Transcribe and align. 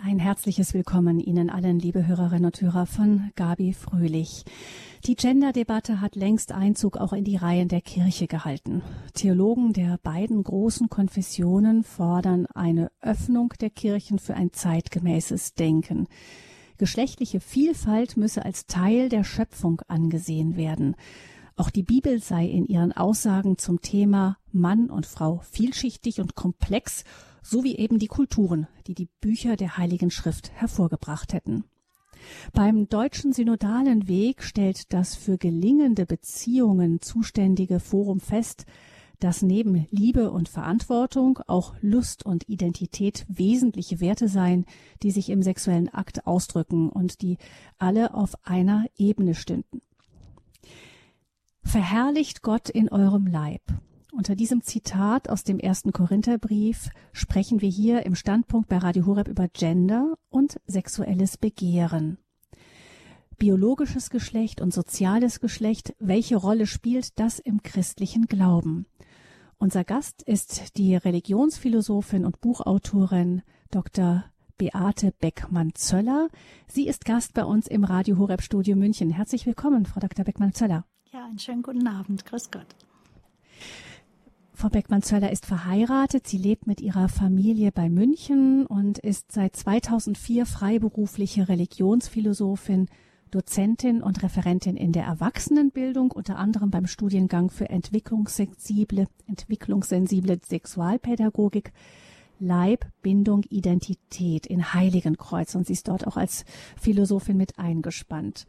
Ein 0.00 0.20
herzliches 0.20 0.74
Willkommen 0.74 1.18
Ihnen 1.18 1.50
allen, 1.50 1.80
liebe 1.80 2.06
Hörerinnen 2.06 2.44
und 2.44 2.60
Hörer 2.60 2.86
von 2.86 3.32
Gabi 3.34 3.72
Fröhlich. 3.72 4.44
Die 5.04 5.16
Gender-Debatte 5.16 6.00
hat 6.00 6.14
längst 6.14 6.52
Einzug 6.52 6.96
auch 6.96 7.12
in 7.12 7.24
die 7.24 7.34
Reihen 7.34 7.66
der 7.66 7.80
Kirche 7.80 8.28
gehalten. 8.28 8.82
Theologen 9.14 9.72
der 9.72 9.98
beiden 10.00 10.44
großen 10.44 10.88
Konfessionen 10.88 11.82
fordern 11.82 12.46
eine 12.46 12.92
Öffnung 13.00 13.52
der 13.60 13.70
Kirchen 13.70 14.20
für 14.20 14.34
ein 14.34 14.52
zeitgemäßes 14.52 15.54
Denken. 15.54 16.06
Geschlechtliche 16.78 17.40
Vielfalt 17.40 18.16
müsse 18.16 18.44
als 18.44 18.66
Teil 18.66 19.08
der 19.08 19.24
Schöpfung 19.24 19.82
angesehen 19.88 20.56
werden. 20.56 20.94
Auch 21.58 21.70
die 21.70 21.82
Bibel 21.82 22.22
sei 22.22 22.46
in 22.46 22.66
ihren 22.66 22.92
Aussagen 22.92 23.58
zum 23.58 23.80
Thema 23.80 24.38
Mann 24.52 24.90
und 24.90 25.06
Frau 25.06 25.42
vielschichtig 25.50 26.20
und 26.20 26.36
komplex, 26.36 27.02
so 27.42 27.64
wie 27.64 27.76
eben 27.76 27.98
die 27.98 28.06
Kulturen, 28.06 28.68
die 28.86 28.94
die 28.94 29.08
Bücher 29.20 29.56
der 29.56 29.76
Heiligen 29.76 30.12
Schrift 30.12 30.52
hervorgebracht 30.52 31.32
hätten. 31.32 31.64
Beim 32.52 32.88
deutschen 32.88 33.32
synodalen 33.32 34.06
Weg 34.06 34.44
stellt 34.44 34.92
das 34.92 35.16
für 35.16 35.36
gelingende 35.36 36.06
Beziehungen 36.06 37.00
zuständige 37.00 37.80
Forum 37.80 38.20
fest, 38.20 38.64
dass 39.18 39.42
neben 39.42 39.88
Liebe 39.90 40.30
und 40.30 40.48
Verantwortung 40.48 41.40
auch 41.48 41.74
Lust 41.80 42.24
und 42.24 42.48
Identität 42.48 43.26
wesentliche 43.28 43.98
Werte 43.98 44.28
seien, 44.28 44.64
die 45.02 45.10
sich 45.10 45.28
im 45.28 45.42
sexuellen 45.42 45.88
Akt 45.88 46.24
ausdrücken 46.24 46.88
und 46.88 47.20
die 47.20 47.36
alle 47.78 48.14
auf 48.14 48.36
einer 48.46 48.84
Ebene 48.96 49.34
stünden. 49.34 49.80
Verherrlicht 51.68 52.40
Gott 52.40 52.70
in 52.70 52.88
eurem 52.88 53.26
Leib. 53.26 53.60
Unter 54.10 54.34
diesem 54.34 54.62
Zitat 54.62 55.28
aus 55.28 55.44
dem 55.44 55.58
ersten 55.58 55.92
Korintherbrief 55.92 56.88
sprechen 57.12 57.60
wir 57.60 57.68
hier 57.68 58.06
im 58.06 58.14
Standpunkt 58.14 58.70
bei 58.70 58.78
Radio 58.78 59.04
Horeb 59.04 59.28
über 59.28 59.48
Gender 59.48 60.14
und 60.30 60.58
sexuelles 60.66 61.36
Begehren. 61.36 62.16
Biologisches 63.36 64.08
Geschlecht 64.08 64.62
und 64.62 64.72
soziales 64.72 65.40
Geschlecht, 65.40 65.94
welche 65.98 66.36
Rolle 66.36 66.66
spielt 66.66 67.18
das 67.18 67.38
im 67.38 67.62
christlichen 67.62 68.24
Glauben? 68.28 68.86
Unser 69.58 69.84
Gast 69.84 70.22
ist 70.22 70.78
die 70.78 70.96
Religionsphilosophin 70.96 72.24
und 72.24 72.40
Buchautorin 72.40 73.42
Dr. 73.70 74.24
Beate 74.56 75.12
Beckmann-Zöller. 75.20 76.28
Sie 76.66 76.88
ist 76.88 77.04
Gast 77.04 77.34
bei 77.34 77.44
uns 77.44 77.68
im 77.68 77.84
Radio 77.84 78.16
Horeb 78.16 78.40
Studio 78.40 78.74
München. 78.74 79.10
Herzlich 79.10 79.44
willkommen, 79.44 79.84
Frau 79.84 80.00
Dr. 80.00 80.24
Beckmann-Zöller. 80.24 80.86
Ja, 81.12 81.24
einen 81.24 81.38
schönen 81.38 81.62
guten 81.62 81.86
Abend. 81.86 82.26
Grüß 82.26 82.50
Gott. 82.50 82.66
Frau 84.52 84.68
Beckmann-Zöller 84.68 85.32
ist 85.32 85.46
verheiratet. 85.46 86.26
Sie 86.26 86.36
lebt 86.36 86.66
mit 86.66 86.82
ihrer 86.82 87.08
Familie 87.08 87.72
bei 87.72 87.88
München 87.88 88.66
und 88.66 88.98
ist 88.98 89.32
seit 89.32 89.56
2004 89.56 90.44
freiberufliche 90.44 91.48
Religionsphilosophin, 91.48 92.88
Dozentin 93.30 94.02
und 94.02 94.22
Referentin 94.22 94.76
in 94.76 94.92
der 94.92 95.04
Erwachsenenbildung, 95.04 96.10
unter 96.10 96.36
anderem 96.36 96.70
beim 96.70 96.86
Studiengang 96.86 97.50
für 97.50 97.70
entwicklungssensible, 97.70 99.06
entwicklungssensible 99.26 100.40
Sexualpädagogik 100.44 101.72
Leib, 102.40 102.86
Bindung, 103.02 103.42
Identität 103.48 104.46
in 104.46 104.72
Heiligenkreuz 104.74 105.54
und 105.54 105.66
sie 105.66 105.72
ist 105.72 105.88
dort 105.88 106.06
auch 106.06 106.16
als 106.16 106.44
Philosophin 106.80 107.36
mit 107.36 107.58
eingespannt. 107.58 108.46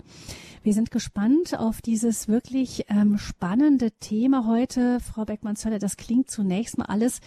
Wir 0.63 0.73
sind 0.73 0.91
gespannt 0.91 1.57
auf 1.57 1.81
dieses 1.81 2.27
wirklich 2.27 2.85
ähm, 2.89 3.17
spannende 3.17 3.91
Thema 3.91 4.45
heute, 4.45 4.99
Frau 4.99 5.25
Beckmann-Zöller. 5.25 5.79
Das 5.79 5.97
klingt 5.97 6.29
zunächst 6.29 6.77
mal 6.77 6.85
alles 6.85 7.21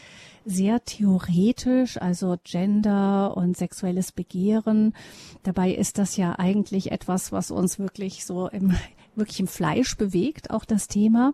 sehr 0.45 0.85
theoretisch, 0.85 2.01
also 2.01 2.37
Gender 2.45 3.37
und 3.37 3.57
sexuelles 3.57 4.13
Begehren. 4.13 4.95
Dabei 5.43 5.73
ist 5.73 5.99
das 5.99 6.17
ja 6.17 6.39
eigentlich 6.39 6.93
etwas, 6.93 7.33
was 7.33 7.51
uns 7.51 7.79
wirklich 7.79 8.25
so 8.25 8.49
im, 8.49 8.75
wirklich 9.17 9.41
im 9.41 9.47
Fleisch 9.47 9.97
bewegt, 9.97 10.51
auch 10.51 10.65
das 10.65 10.89
Thema. 10.89 11.33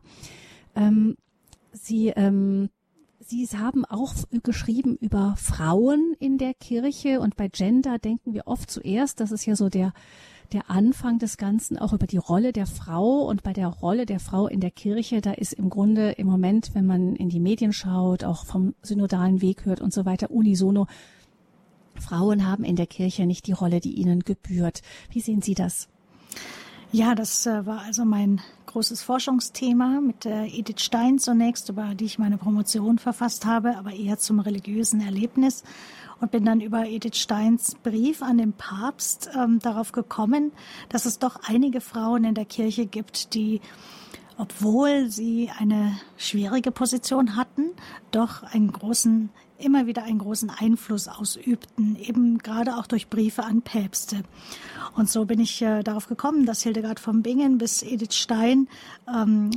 Ähm, 0.74 1.16
Sie 1.72 2.08
ähm, 2.08 2.70
Sie 3.30 3.46
haben 3.46 3.84
auch 3.84 4.14
geschrieben 4.42 4.96
über 4.96 5.34
Frauen 5.36 6.14
in 6.18 6.38
der 6.38 6.54
Kirche 6.54 7.20
und 7.20 7.36
bei 7.36 7.48
Gender 7.48 7.98
denken 7.98 8.32
wir 8.32 8.46
oft 8.46 8.70
zuerst, 8.70 9.20
das 9.20 9.32
ist 9.32 9.44
ja 9.44 9.54
so 9.54 9.68
der 9.68 9.92
der 10.54 10.70
Anfang 10.70 11.18
des 11.18 11.36
Ganzen 11.36 11.78
auch 11.78 11.92
über 11.92 12.06
die 12.06 12.16
Rolle 12.16 12.54
der 12.54 12.64
Frau 12.64 13.26
und 13.26 13.42
bei 13.42 13.52
der 13.52 13.66
Rolle 13.68 14.06
der 14.06 14.18
Frau 14.18 14.46
in 14.46 14.60
der 14.60 14.70
Kirche, 14.70 15.20
da 15.20 15.32
ist 15.32 15.52
im 15.52 15.68
Grunde 15.68 16.12
im 16.12 16.26
Moment, 16.26 16.70
wenn 16.72 16.86
man 16.86 17.16
in 17.16 17.28
die 17.28 17.38
Medien 17.38 17.74
schaut, 17.74 18.24
auch 18.24 18.46
vom 18.46 18.74
synodalen 18.80 19.42
Weg 19.42 19.66
hört 19.66 19.82
und 19.82 19.92
so 19.92 20.06
weiter, 20.06 20.30
unisono, 20.30 20.86
Frauen 21.96 22.46
haben 22.46 22.64
in 22.64 22.76
der 22.76 22.86
Kirche 22.86 23.26
nicht 23.26 23.46
die 23.46 23.52
Rolle, 23.52 23.80
die 23.80 23.92
ihnen 23.92 24.20
gebührt. 24.20 24.80
Wie 25.10 25.20
sehen 25.20 25.42
Sie 25.42 25.54
das? 25.54 25.88
Ja, 26.92 27.14
das 27.14 27.44
äh, 27.44 27.66
war 27.66 27.82
also 27.82 28.06
mein 28.06 28.40
großes 28.68 29.02
Forschungsthema 29.02 30.00
mit 30.00 30.26
Edith 30.26 30.80
Stein 30.80 31.18
zunächst, 31.18 31.68
über 31.68 31.94
die 31.94 32.04
ich 32.04 32.18
meine 32.18 32.38
Promotion 32.38 32.98
verfasst 32.98 33.46
habe, 33.46 33.76
aber 33.76 33.92
eher 33.92 34.18
zum 34.18 34.40
religiösen 34.40 35.00
Erlebnis. 35.00 35.64
Und 36.20 36.32
bin 36.32 36.44
dann 36.44 36.60
über 36.60 36.86
Edith 36.86 37.16
Steins 37.16 37.76
Brief 37.82 38.22
an 38.22 38.38
den 38.38 38.52
Papst 38.52 39.30
ähm, 39.36 39.60
darauf 39.60 39.92
gekommen, 39.92 40.52
dass 40.88 41.06
es 41.06 41.18
doch 41.18 41.40
einige 41.46 41.80
Frauen 41.80 42.24
in 42.24 42.34
der 42.34 42.44
Kirche 42.44 42.86
gibt, 42.86 43.34
die 43.34 43.60
obwohl 44.36 45.10
sie 45.10 45.50
eine 45.58 45.98
schwierige 46.16 46.70
Position 46.70 47.36
hatten, 47.36 47.70
doch 48.12 48.44
einen 48.44 48.70
großen 48.70 49.30
immer 49.58 49.86
wieder 49.86 50.04
einen 50.04 50.18
großen 50.18 50.50
Einfluss 50.50 51.08
ausübten, 51.08 51.96
eben 51.96 52.38
gerade 52.38 52.76
auch 52.76 52.86
durch 52.86 53.08
Briefe 53.08 53.44
an 53.44 53.62
Päpste. 53.62 54.22
Und 54.94 55.10
so 55.10 55.24
bin 55.24 55.40
ich 55.40 55.60
äh, 55.62 55.82
darauf 55.82 56.06
gekommen, 56.06 56.46
dass 56.46 56.62
Hildegard 56.62 57.00
von 57.00 57.22
Bingen 57.22 57.58
bis 57.58 57.82
Edith 57.82 58.14
Stein 58.14 58.68
ähm, 59.12 59.50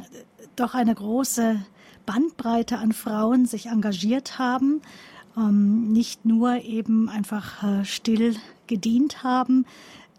doch 0.55 0.73
eine 0.73 0.95
große 0.95 1.63
Bandbreite 2.05 2.77
an 2.77 2.91
Frauen 2.91 3.45
sich 3.45 3.67
engagiert 3.67 4.39
haben, 4.39 4.81
ähm, 5.37 5.91
nicht 5.91 6.25
nur 6.25 6.55
eben 6.63 7.09
einfach 7.09 7.63
äh, 7.63 7.85
still 7.85 8.35
gedient 8.67 9.23
haben, 9.23 9.65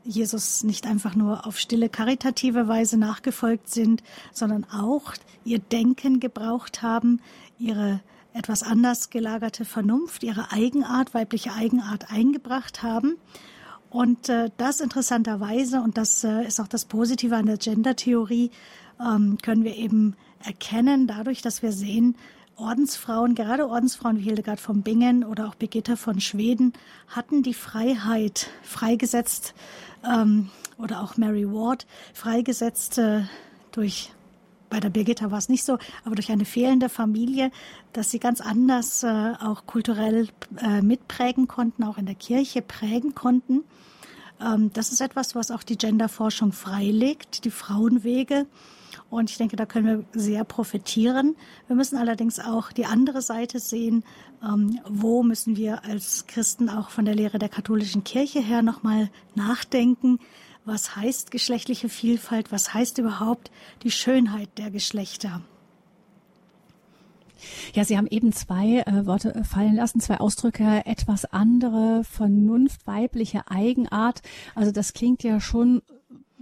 Jesus 0.04 0.64
nicht 0.64 0.86
einfach 0.86 1.14
nur 1.14 1.46
auf 1.46 1.58
stille 1.58 1.88
karitative 1.88 2.66
Weise 2.66 2.98
nachgefolgt 2.98 3.68
sind, 3.68 4.02
sondern 4.32 4.64
auch 4.64 5.14
ihr 5.44 5.58
Denken 5.60 6.18
gebraucht 6.18 6.82
haben, 6.82 7.20
ihre 7.58 8.00
etwas 8.34 8.62
anders 8.62 9.10
gelagerte 9.10 9.64
Vernunft, 9.64 10.22
ihre 10.22 10.52
Eigenart, 10.52 11.14
weibliche 11.14 11.52
Eigenart 11.52 12.10
eingebracht 12.10 12.82
haben. 12.82 13.16
Und 13.90 14.28
äh, 14.28 14.50
das 14.56 14.80
interessanterweise, 14.80 15.82
und 15.82 15.98
das 15.98 16.24
äh, 16.24 16.46
ist 16.46 16.60
auch 16.60 16.68
das 16.68 16.86
Positive 16.86 17.36
an 17.36 17.46
der 17.46 17.58
Gender-Theorie, 17.58 18.50
ähm, 19.00 19.38
können 19.42 19.64
wir 19.64 19.76
eben 19.76 20.16
erkennen, 20.42 21.06
dadurch, 21.06 21.42
dass 21.42 21.62
wir 21.62 21.72
sehen, 21.72 22.16
Ordensfrauen, 22.56 23.34
gerade 23.34 23.68
Ordensfrauen 23.68 24.18
wie 24.18 24.22
Hildegard 24.22 24.60
von 24.60 24.82
Bingen 24.82 25.24
oder 25.24 25.48
auch 25.48 25.54
Birgitta 25.54 25.96
von 25.96 26.20
Schweden, 26.20 26.72
hatten 27.08 27.42
die 27.42 27.54
Freiheit 27.54 28.50
freigesetzt, 28.62 29.54
ähm, 30.04 30.50
oder 30.78 31.02
auch 31.02 31.16
Mary 31.16 31.50
Ward, 31.50 31.86
freigesetzt 32.14 32.98
äh, 32.98 33.22
durch 33.72 34.12
bei 34.72 34.80
der 34.80 34.88
Birgitta 34.88 35.30
war 35.30 35.36
es 35.36 35.50
nicht 35.50 35.64
so, 35.64 35.76
aber 36.02 36.14
durch 36.14 36.32
eine 36.32 36.46
fehlende 36.46 36.88
Familie, 36.88 37.50
dass 37.92 38.10
sie 38.10 38.18
ganz 38.18 38.40
anders 38.40 39.02
äh, 39.02 39.34
auch 39.38 39.66
kulturell 39.66 40.28
äh, 40.62 40.80
mitprägen 40.80 41.46
konnten, 41.46 41.84
auch 41.84 41.98
in 41.98 42.06
der 42.06 42.14
Kirche 42.14 42.62
prägen 42.62 43.14
konnten. 43.14 43.64
Ähm, 44.40 44.70
das 44.72 44.90
ist 44.90 45.02
etwas, 45.02 45.34
was 45.34 45.50
auch 45.50 45.62
die 45.62 45.76
Genderforschung 45.76 46.52
freilegt, 46.52 47.44
die 47.44 47.50
Frauenwege. 47.50 48.46
Und 49.10 49.30
ich 49.30 49.36
denke, 49.36 49.56
da 49.56 49.66
können 49.66 49.86
wir 49.86 50.04
sehr 50.18 50.42
profitieren. 50.44 51.36
Wir 51.66 51.76
müssen 51.76 51.98
allerdings 51.98 52.38
auch 52.40 52.72
die 52.72 52.86
andere 52.86 53.20
Seite 53.20 53.60
sehen. 53.60 54.04
Ähm, 54.42 54.80
wo 54.88 55.22
müssen 55.22 55.54
wir 55.58 55.84
als 55.84 56.26
Christen 56.26 56.70
auch 56.70 56.88
von 56.88 57.04
der 57.04 57.14
Lehre 57.14 57.38
der 57.38 57.50
katholischen 57.50 58.04
Kirche 58.04 58.40
her 58.40 58.62
nochmal 58.62 59.10
nachdenken? 59.34 60.18
Was 60.64 60.96
heißt 60.96 61.30
geschlechtliche 61.30 61.88
Vielfalt, 61.88 62.52
was 62.52 62.72
heißt 62.72 62.98
überhaupt 62.98 63.50
die 63.82 63.90
Schönheit 63.90 64.48
der 64.58 64.70
Geschlechter. 64.70 65.42
Ja, 67.74 67.84
Sie 67.84 67.96
haben 67.96 68.06
eben 68.06 68.32
zwei 68.32 68.84
äh, 68.86 69.06
Worte 69.06 69.42
fallen 69.44 69.74
lassen, 69.74 70.00
zwei 70.00 70.20
Ausdrücke, 70.20 70.82
etwas 70.84 71.24
andere, 71.24 72.04
Vernunft, 72.04 72.86
weibliche 72.86 73.50
Eigenart. 73.50 74.22
Also 74.54 74.70
das 74.70 74.92
klingt 74.92 75.24
ja 75.24 75.40
schon 75.40 75.82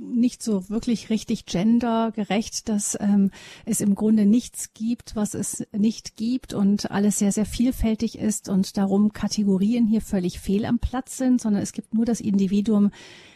nicht 0.01 0.43
so 0.43 0.69
wirklich 0.71 1.11
richtig 1.11 1.47
gendergerecht, 1.47 2.69
dass 2.69 2.97
ähm, 3.01 3.31
es 3.67 3.81
im 3.81 3.95
Grunde 3.95 4.25
nichts 4.25 4.73
gibt, 4.73 5.15
was 5.15 5.35
es 5.35 5.67
nicht 5.73 6.17
gibt 6.17 6.55
und 6.55 6.91
alles 6.91 7.19
sehr, 7.19 7.33
sehr 7.33 7.45
vielfältig 7.45 8.19
ist 8.19 8.49
und 8.49 8.77
darum 8.77 9.13
Kategorien 9.13 9.87
hier 9.87 10.01
völlig 10.01 10.41
fehl 10.41 10.65
am 10.65 10.79
Platz 10.79 11.17
sind, 11.17 11.41
sondern 11.41 11.63
es 11.63 11.73
gibt 11.73 11.95
nur 11.95 12.05
das 12.05 12.21
Individuum, 12.21 12.91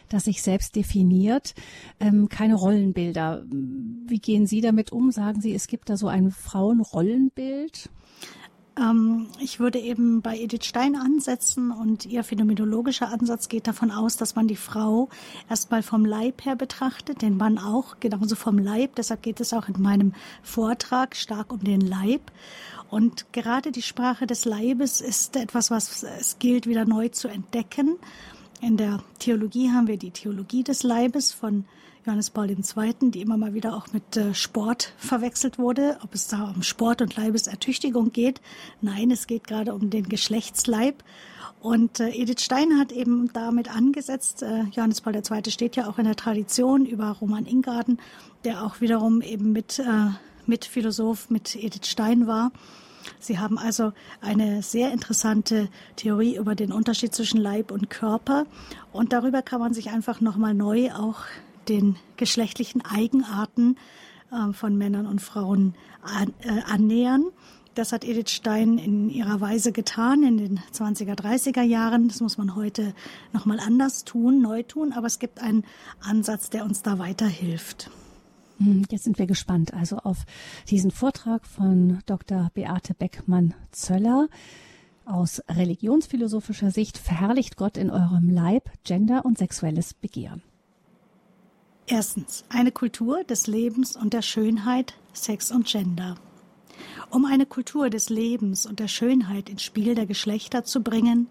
das 0.08 0.24
sich 0.24 0.42
selbst 0.42 0.76
definiert, 0.76 1.54
ähm, 2.00 2.28
keine 2.28 2.54
Rollenbilder. 2.54 3.44
Wie 3.50 4.18
gehen 4.18 4.46
Sie 4.46 4.60
damit 4.60 4.92
um? 4.92 5.10
Sagen 5.10 5.40
Sie, 5.40 5.54
es 5.54 5.66
gibt 5.66 5.90
da 5.90 5.96
so 5.96 6.08
ein 6.08 6.30
Frauenrollenbild? 6.30 7.90
Ähm, 8.78 9.28
ich 9.38 9.60
würde 9.60 9.78
eben 9.78 10.22
bei 10.22 10.36
Edith 10.36 10.64
Stein 10.64 10.96
ansetzen 10.96 11.70
und 11.70 12.06
ihr 12.06 12.24
phänomenologischer 12.24 13.12
Ansatz 13.12 13.48
geht 13.48 13.66
davon 13.66 13.90
aus, 13.90 14.16
dass 14.16 14.34
man 14.34 14.48
die 14.48 14.56
Frau 14.56 15.08
erstmal 15.48 15.82
vom 15.82 16.04
Leib 16.04 16.44
her 16.44 16.56
betrachtet, 16.56 17.22
den 17.22 17.36
Mann 17.36 17.58
auch 17.58 17.96
genauso 18.00 18.36
vom 18.36 18.58
Leib. 18.58 18.96
Deshalb 18.96 19.22
geht 19.22 19.40
es 19.40 19.52
auch 19.52 19.68
in 19.68 19.80
meinem 19.80 20.12
Vortrag 20.42 21.16
stark 21.16 21.52
um 21.52 21.62
den 21.62 21.80
Leib. 21.80 22.32
Und 22.90 23.32
gerade 23.32 23.72
die 23.72 23.82
Sprache 23.82 24.26
des 24.26 24.44
Leibes 24.44 25.00
ist 25.00 25.36
etwas, 25.36 25.70
was 25.70 26.02
es 26.02 26.38
gilt, 26.38 26.66
wieder 26.66 26.84
neu 26.84 27.08
zu 27.08 27.28
entdecken. 27.28 27.96
In 28.64 28.78
der 28.78 29.00
Theologie 29.18 29.72
haben 29.72 29.88
wir 29.88 29.98
die 29.98 30.10
Theologie 30.10 30.64
des 30.64 30.84
Leibes 30.84 31.32
von 31.32 31.66
Johannes 32.06 32.30
Paul 32.30 32.48
II., 32.48 33.10
die 33.10 33.20
immer 33.20 33.36
mal 33.36 33.52
wieder 33.52 33.76
auch 33.76 33.92
mit 33.92 34.16
äh, 34.16 34.32
Sport 34.32 34.94
verwechselt 34.96 35.58
wurde, 35.58 35.98
ob 36.02 36.14
es 36.14 36.28
da 36.28 36.44
um 36.44 36.62
Sport 36.62 37.02
und 37.02 37.14
Leibesertüchtigung 37.14 38.12
geht. 38.12 38.40
Nein, 38.80 39.10
es 39.10 39.26
geht 39.26 39.46
gerade 39.46 39.74
um 39.74 39.90
den 39.90 40.08
Geschlechtsleib. 40.08 41.04
Und 41.60 42.00
äh, 42.00 42.08
Edith 42.08 42.40
Stein 42.40 42.78
hat 42.78 42.90
eben 42.90 43.30
damit 43.34 43.68
angesetzt, 43.68 44.42
äh, 44.42 44.62
Johannes 44.72 45.02
Paul 45.02 45.14
II. 45.14 45.50
steht 45.50 45.76
ja 45.76 45.86
auch 45.86 45.98
in 45.98 46.06
der 46.06 46.16
Tradition 46.16 46.86
über 46.86 47.10
Roman 47.10 47.44
Ingarden, 47.44 48.00
der 48.44 48.64
auch 48.64 48.80
wiederum 48.80 49.20
eben 49.20 49.52
mit, 49.52 49.82
mit 50.46 50.64
Philosoph 50.64 51.28
mit 51.28 51.54
Edith 51.54 51.86
Stein 51.86 52.26
war. 52.26 52.50
Sie 53.18 53.38
haben 53.38 53.58
also 53.58 53.92
eine 54.20 54.62
sehr 54.62 54.92
interessante 54.92 55.68
Theorie 55.96 56.36
über 56.36 56.54
den 56.54 56.72
Unterschied 56.72 57.14
zwischen 57.14 57.38
Leib 57.38 57.70
und 57.70 57.90
Körper 57.90 58.46
und 58.92 59.12
darüber 59.12 59.42
kann 59.42 59.60
man 59.60 59.74
sich 59.74 59.90
einfach 59.90 60.20
nochmal 60.20 60.54
neu 60.54 60.92
auch 60.92 61.20
den 61.68 61.96
geschlechtlichen 62.16 62.82
Eigenarten 62.84 63.76
äh, 64.30 64.52
von 64.52 64.76
Männern 64.76 65.06
und 65.06 65.20
Frauen 65.20 65.74
äh, 66.42 66.60
annähern. 66.66 67.26
Das 67.74 67.92
hat 67.92 68.04
Edith 68.04 68.30
Stein 68.30 68.78
in 68.78 69.10
ihrer 69.10 69.40
Weise 69.40 69.72
getan 69.72 70.22
in 70.22 70.36
den 70.36 70.60
20er, 70.72 71.16
30er 71.18 71.62
Jahren. 71.62 72.06
Das 72.06 72.20
muss 72.20 72.38
man 72.38 72.54
heute 72.54 72.94
nochmal 73.32 73.58
anders 73.58 74.04
tun, 74.04 74.40
neu 74.40 74.62
tun, 74.62 74.92
aber 74.92 75.08
es 75.08 75.18
gibt 75.18 75.40
einen 75.40 75.64
Ansatz, 76.00 76.50
der 76.50 76.64
uns 76.64 76.82
da 76.82 77.00
weiterhilft. 77.00 77.90
Hm, 78.58 78.84
jetzt 78.90 79.04
sind 79.04 79.18
wir 79.18 79.26
gespannt 79.26 79.74
also 79.74 79.96
auf 79.96 80.24
diesen 80.70 80.90
Vortrag 80.90 81.46
von 81.46 82.00
Dr. 82.06 82.50
Beate 82.54 82.94
Beckmann-Zöller. 82.94 84.28
Aus 85.06 85.42
religionsphilosophischer 85.48 86.70
Sicht 86.70 86.96
verherrlicht 86.96 87.56
Gott 87.56 87.76
in 87.76 87.90
eurem 87.90 88.30
Leib 88.30 88.70
Gender 88.84 89.24
und 89.24 89.36
sexuelles 89.36 89.92
Begehren. 89.92 90.42
Erstens. 91.86 92.44
Eine 92.48 92.72
Kultur 92.72 93.24
des 93.24 93.46
Lebens 93.46 93.96
und 93.96 94.14
der 94.14 94.22
Schönheit, 94.22 94.94
Sex 95.12 95.52
und 95.52 95.66
Gender. 95.66 96.14
Um 97.10 97.26
eine 97.26 97.44
Kultur 97.44 97.90
des 97.90 98.08
Lebens 98.08 98.64
und 98.64 98.80
der 98.80 98.88
Schönheit 98.88 99.50
ins 99.50 99.62
Spiel 99.62 99.94
der 99.94 100.06
Geschlechter 100.06 100.64
zu 100.64 100.82
bringen, 100.82 101.28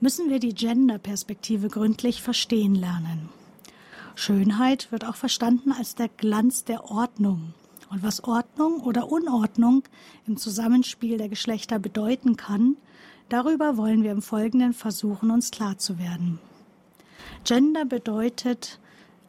müssen 0.00 0.30
wir 0.30 0.38
die 0.38 0.54
Gender-Perspektive 0.54 1.68
gründlich 1.68 2.22
verstehen 2.22 2.74
lernen. 2.74 3.28
Schönheit 4.14 4.90
wird 4.92 5.04
auch 5.04 5.16
verstanden 5.16 5.72
als 5.72 5.94
der 5.94 6.08
Glanz 6.08 6.64
der 6.64 6.90
Ordnung. 6.90 7.54
Und 7.90 8.02
was 8.02 8.22
Ordnung 8.22 8.80
oder 8.80 9.10
Unordnung 9.10 9.82
im 10.26 10.36
Zusammenspiel 10.36 11.18
der 11.18 11.28
Geschlechter 11.28 11.78
bedeuten 11.78 12.36
kann, 12.36 12.76
darüber 13.28 13.76
wollen 13.76 14.02
wir 14.02 14.12
im 14.12 14.22
Folgenden 14.22 14.72
versuchen, 14.72 15.30
uns 15.30 15.50
klar 15.50 15.78
zu 15.78 15.98
werden. 15.98 16.38
Gender 17.44 17.84
bedeutet 17.84 18.78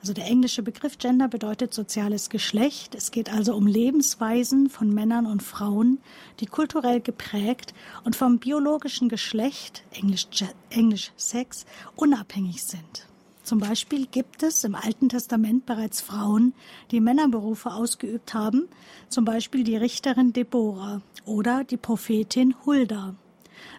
also 0.01 0.13
der 0.13 0.25
englische 0.25 0.63
Begriff 0.63 0.97
Gender 0.97 1.27
bedeutet 1.27 1.75
soziales 1.75 2.31
Geschlecht. 2.31 2.95
Es 2.95 3.11
geht 3.11 3.31
also 3.31 3.53
um 3.53 3.67
Lebensweisen 3.67 4.67
von 4.71 4.91
Männern 4.91 5.27
und 5.27 5.43
Frauen, 5.43 5.99
die 6.39 6.47
kulturell 6.47 7.01
geprägt 7.01 7.75
und 8.03 8.15
vom 8.15 8.39
biologischen 8.39 9.09
Geschlecht, 9.09 9.83
Englisch, 9.91 10.25
Englisch 10.71 11.11
Sex, 11.17 11.67
unabhängig 11.95 12.63
sind. 12.63 13.07
Zum 13.51 13.59
Beispiel 13.59 14.05
gibt 14.05 14.43
es 14.43 14.63
im 14.63 14.75
Alten 14.75 15.09
Testament 15.09 15.65
bereits 15.65 15.99
Frauen, 15.99 16.53
die 16.89 17.01
Männerberufe 17.01 17.73
ausgeübt 17.73 18.33
haben, 18.33 18.69
zum 19.09 19.25
Beispiel 19.25 19.65
die 19.65 19.75
Richterin 19.75 20.31
Deborah 20.31 21.01
oder 21.25 21.65
die 21.65 21.75
Prophetin 21.75 22.55
Hulda. 22.65 23.13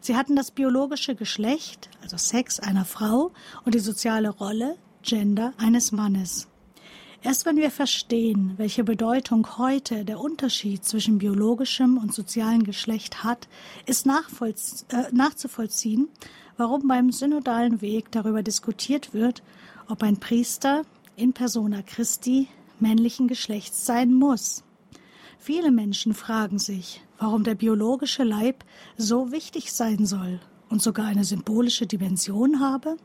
Sie 0.03 0.15
hatten 0.15 0.37
das 0.37 0.51
biologische 0.51 1.15
Geschlecht, 1.15 1.89
also 2.03 2.19
Sex 2.19 2.61
einer 2.61 2.85
Frau 2.85 3.31
und 3.65 3.75
die 3.75 3.79
soziale 3.79 4.29
Rolle, 4.29 4.77
Gender 5.01 5.55
eines 5.57 5.91
Mannes. 5.91 6.49
Erst 7.23 7.47
wenn 7.47 7.57
wir 7.57 7.71
verstehen, 7.71 8.53
welche 8.59 8.85
Bedeutung 8.85 9.57
heute 9.57 10.05
der 10.05 10.21
Unterschied 10.21 10.85
zwischen 10.85 11.17
biologischem 11.17 11.97
und 11.97 12.13
sozialem 12.13 12.65
Geschlecht 12.65 13.25
hat, 13.25 13.49
ist 13.87 14.07
äh, 14.07 14.13
nachzuvollziehen, 15.13 16.11
warum 16.59 16.87
beim 16.89 17.11
synodalen 17.11 17.81
Weg 17.81 18.13
darüber 18.13 18.43
diskutiert 18.43 19.15
wird, 19.15 19.43
ob 19.89 20.03
ein 20.03 20.19
Priester 20.19 20.83
in 21.17 21.33
persona 21.33 21.83
Christi 21.83 22.49
männlichen 22.79 23.29
Geschlechts 23.29 23.87
sein 23.87 24.13
muss. 24.13 24.65
Viele 25.39 25.71
Menschen 25.71 26.15
fragen 26.15 26.59
sich, 26.59 27.03
warum 27.19 27.45
der 27.45 27.55
biologische 27.55 28.25
Leib 28.25 28.65
so 28.97 29.33
wichtig 29.33 29.73
sein 29.73 30.07
soll 30.07 30.41
und 30.69 30.83
sogar 30.83 31.07
eine 31.07 31.25
symbolische 31.25 31.87
Dimension 31.87 32.61
habe. 32.61 32.97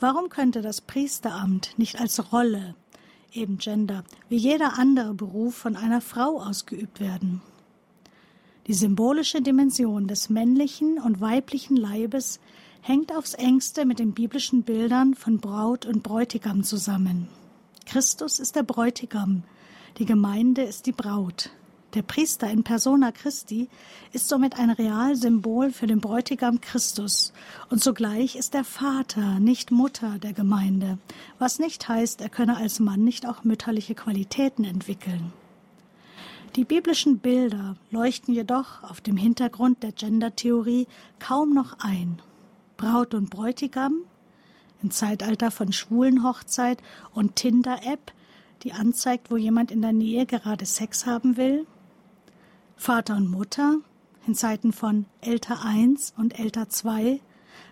Warum 0.00 0.28
könnte 0.28 0.62
das 0.62 0.80
Priesteramt 0.80 1.74
nicht 1.76 2.00
als 2.00 2.32
Rolle, 2.32 2.74
eben 3.32 3.58
Gender, 3.58 4.04
wie 4.28 4.36
jeder 4.36 4.78
andere 4.78 5.14
Beruf 5.14 5.54
von 5.54 5.76
einer 5.76 6.00
Frau 6.00 6.40
ausgeübt 6.40 7.00
werden? 7.00 7.42
Die 8.66 8.74
symbolische 8.74 9.40
Dimension 9.40 10.08
des 10.08 10.30
männlichen 10.30 10.98
und 10.98 11.20
weiblichen 11.20 11.76
Leibes 11.76 12.38
hängt 12.88 13.14
aufs 13.14 13.34
engste 13.34 13.84
mit 13.84 13.98
den 13.98 14.14
biblischen 14.14 14.62
Bildern 14.62 15.14
von 15.14 15.40
Braut 15.40 15.84
und 15.84 16.02
Bräutigam 16.02 16.64
zusammen. 16.64 17.28
Christus 17.84 18.38
ist 18.40 18.56
der 18.56 18.62
Bräutigam, 18.62 19.42
die 19.98 20.06
Gemeinde 20.06 20.62
ist 20.62 20.86
die 20.86 20.92
Braut. 20.92 21.50
Der 21.92 22.00
Priester 22.00 22.50
in 22.50 22.64
persona 22.64 23.12
Christi 23.12 23.68
ist 24.14 24.26
somit 24.26 24.58
ein 24.58 24.70
Realsymbol 24.70 25.70
für 25.70 25.86
den 25.86 26.00
Bräutigam 26.00 26.62
Christus 26.62 27.34
und 27.68 27.82
zugleich 27.82 28.36
ist 28.36 28.54
er 28.54 28.64
Vater, 28.64 29.38
nicht 29.38 29.70
Mutter 29.70 30.18
der 30.18 30.32
Gemeinde, 30.32 30.96
was 31.38 31.58
nicht 31.58 31.90
heißt, 31.90 32.22
er 32.22 32.30
könne 32.30 32.56
als 32.56 32.80
Mann 32.80 33.04
nicht 33.04 33.28
auch 33.28 33.44
mütterliche 33.44 33.94
Qualitäten 33.94 34.64
entwickeln. 34.64 35.34
Die 36.56 36.64
biblischen 36.64 37.18
Bilder 37.18 37.76
leuchten 37.90 38.32
jedoch 38.32 38.82
auf 38.82 39.02
dem 39.02 39.18
Hintergrund 39.18 39.82
der 39.82 39.92
Gendertheorie 39.92 40.86
kaum 41.18 41.52
noch 41.52 41.80
ein. 41.80 42.22
Braut 42.78 43.12
und 43.12 43.28
Bräutigam 43.28 44.04
im 44.82 44.92
Zeitalter 44.92 45.50
von 45.50 45.72
Schwulenhochzeit 45.72 46.80
und 47.12 47.34
Tinder-App, 47.34 48.12
die 48.62 48.72
anzeigt, 48.72 49.30
wo 49.32 49.36
jemand 49.36 49.72
in 49.72 49.82
der 49.82 49.92
Nähe 49.92 50.24
gerade 50.24 50.64
Sex 50.64 51.04
haben 51.04 51.36
will, 51.36 51.66
Vater 52.76 53.16
und 53.16 53.30
Mutter 53.30 53.78
in 54.28 54.36
Zeiten 54.36 54.72
von 54.72 55.06
Älter 55.20 55.64
1 55.64 56.14
und 56.16 56.38
Älter 56.38 56.68
2, 56.68 57.20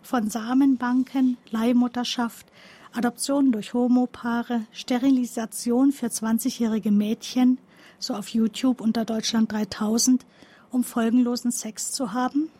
von 0.02 0.28
Samenbanken, 0.28 1.36
Leihmutterschaft, 1.50 2.46
Adoption 2.92 3.52
durch 3.52 3.74
Homopaare, 3.74 4.62
Sterilisation 4.72 5.92
für 5.92 6.06
20-jährige 6.06 6.90
Mädchen, 6.90 7.58
so 8.00 8.14
auf 8.14 8.28
YouTube 8.28 8.80
unter 8.80 9.04
Deutschland 9.04 9.52
3000, 9.52 10.26
um 10.72 10.82
folgenlosen 10.82 11.52
Sex 11.52 11.92
zu 11.92 12.12
haben? 12.12 12.50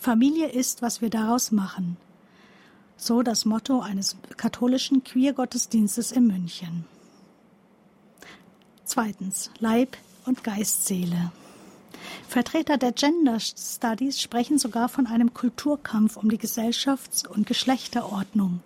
Familie 0.00 0.48
ist, 0.48 0.80
was 0.80 1.02
wir 1.02 1.10
daraus 1.10 1.52
machen. 1.52 1.98
So 2.96 3.20
das 3.22 3.44
Motto 3.44 3.80
eines 3.80 4.16
katholischen 4.38 5.04
Queer-Gottesdienstes 5.04 6.10
in 6.10 6.26
München. 6.26 6.86
Zweitens, 8.84 9.50
Leib 9.58 9.98
und 10.24 10.42
Geistseele. 10.42 11.32
Vertreter 12.26 12.78
der 12.78 12.92
Gender 12.92 13.38
Studies 13.40 14.22
sprechen 14.22 14.56
sogar 14.56 14.88
von 14.88 15.06
einem 15.06 15.34
Kulturkampf 15.34 16.16
um 16.16 16.30
die 16.30 16.38
Gesellschafts- 16.38 17.26
und 17.26 17.46
Geschlechterordnung. 17.46 18.60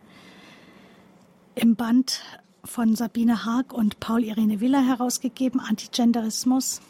Im 1.56 1.74
Band 1.74 2.22
von 2.64 2.94
Sabine 2.94 3.44
Haag 3.44 3.72
und 3.72 3.98
Paul 3.98 4.22
Irene 4.22 4.60
Willer 4.60 4.86
herausgegeben 4.86 5.58
Antigenderismus 5.58 6.80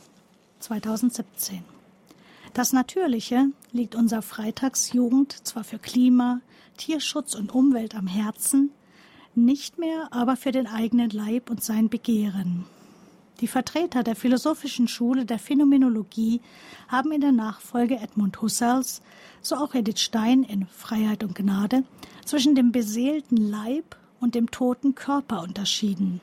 2017. 0.61 1.74
Das 2.55 2.73
Natürliche 2.73 3.49
liegt 3.73 3.97
unserer 3.97 4.23
Freitagsjugend 4.23 5.45
zwar 5.45 5.65
für 5.65 5.81
Klima, 5.81 6.41
Tierschutz 6.77 7.35
und 7.35 7.53
Umwelt 7.53 7.97
am 7.97 8.07
Herzen, 8.07 8.71
nicht 9.35 9.77
mehr 9.77 10.07
aber 10.13 10.37
für 10.37 10.53
den 10.53 10.69
eigenen 10.69 11.11
Leib 11.11 11.51
und 11.51 11.65
sein 11.65 11.89
Begehren. 11.89 12.65
Die 13.41 13.49
Vertreter 13.49 14.05
der 14.05 14.15
philosophischen 14.15 14.87
Schule 14.87 15.25
der 15.25 15.41
Phänomenologie 15.41 16.41
haben 16.87 17.11
in 17.11 17.23
der 17.23 17.33
Nachfolge 17.33 17.97
Edmund 17.97 18.41
Husserls, 18.41 19.03
so 19.43 19.57
auch 19.57 19.75
Edith 19.75 19.99
Stein 19.99 20.45
in 20.45 20.69
Freiheit 20.69 21.25
und 21.25 21.35
Gnade, 21.35 21.83
zwischen 22.25 22.55
dem 22.55 22.71
beseelten 22.71 23.37
Leib 23.37 23.97
und 24.21 24.37
dem 24.37 24.53
toten 24.53 24.95
Körper 24.95 25.43
unterschieden. 25.43 26.21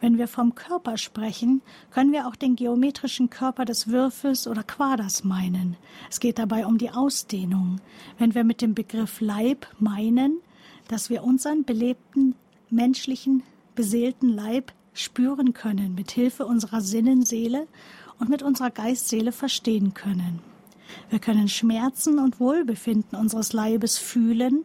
Wenn 0.00 0.18
wir 0.18 0.28
vom 0.28 0.54
Körper 0.54 0.96
sprechen, 0.98 1.62
können 1.90 2.12
wir 2.12 2.26
auch 2.26 2.36
den 2.36 2.56
geometrischen 2.56 3.30
Körper 3.30 3.64
des 3.64 3.88
Würfels 3.88 4.46
oder 4.46 4.62
Quaders 4.62 5.24
meinen. 5.24 5.76
Es 6.10 6.20
geht 6.20 6.38
dabei 6.38 6.66
um 6.66 6.78
die 6.78 6.90
Ausdehnung. 6.90 7.80
Wenn 8.18 8.34
wir 8.34 8.44
mit 8.44 8.60
dem 8.60 8.74
Begriff 8.74 9.20
Leib 9.20 9.66
meinen, 9.78 10.38
dass 10.88 11.10
wir 11.10 11.24
unseren 11.24 11.64
belebten 11.64 12.34
menschlichen 12.70 13.42
beseelten 13.74 14.28
Leib 14.28 14.72
spüren 14.92 15.52
können, 15.52 15.94
mit 15.94 16.10
Hilfe 16.10 16.46
unserer 16.46 16.80
Sinnenseele 16.80 17.66
und 18.18 18.28
mit 18.28 18.42
unserer 18.42 18.70
Geistseele 18.70 19.32
verstehen 19.32 19.94
können. 19.94 20.40
Wir 21.10 21.18
können 21.18 21.48
Schmerzen 21.48 22.18
und 22.18 22.40
Wohlbefinden 22.40 23.18
unseres 23.18 23.52
Leibes 23.52 23.98
fühlen. 23.98 24.64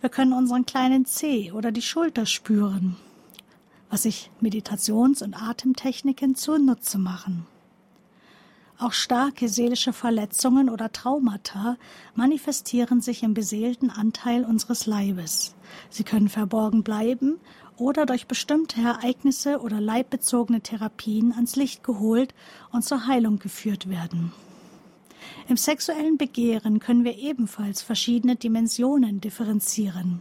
Wir 0.00 0.10
können 0.10 0.32
unseren 0.32 0.64
kleinen 0.64 1.04
Zeh 1.04 1.52
oder 1.52 1.72
die 1.72 1.82
Schulter 1.82 2.26
spüren, 2.26 2.96
was 3.90 4.02
sich 4.02 4.30
Meditations- 4.40 5.22
und 5.22 5.40
Atemtechniken 5.40 6.34
zunutze 6.34 6.98
machen. 6.98 7.46
Auch 8.78 8.92
starke 8.92 9.48
seelische 9.48 9.94
Verletzungen 9.94 10.68
oder 10.68 10.92
Traumata 10.92 11.78
manifestieren 12.14 13.00
sich 13.00 13.22
im 13.22 13.32
beseelten 13.32 13.90
Anteil 13.90 14.44
unseres 14.44 14.84
Leibes. 14.84 15.54
Sie 15.88 16.04
können 16.04 16.28
verborgen 16.28 16.82
bleiben 16.82 17.38
oder 17.78 18.04
durch 18.04 18.26
bestimmte 18.26 18.80
Ereignisse 18.80 19.60
oder 19.60 19.80
leibbezogene 19.80 20.60
Therapien 20.60 21.32
ans 21.32 21.56
Licht 21.56 21.84
geholt 21.84 22.34
und 22.70 22.84
zur 22.84 23.06
Heilung 23.06 23.38
geführt 23.38 23.88
werden. 23.88 24.32
Im 25.48 25.56
sexuellen 25.56 26.18
Begehren 26.18 26.78
können 26.78 27.04
wir 27.04 27.16
ebenfalls 27.16 27.80
verschiedene 27.80 28.36
Dimensionen 28.36 29.20
differenzieren. 29.20 30.20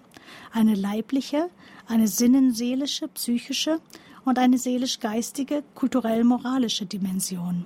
Eine 0.52 0.76
leibliche, 0.76 1.50
eine 1.88 2.08
sinnenseelische, 2.08 3.08
psychische 3.10 3.80
und 4.26 4.40
eine 4.40 4.58
seelisch-geistige, 4.58 5.64
kulturell-moralische 5.76 6.86
Dimension. 6.86 7.66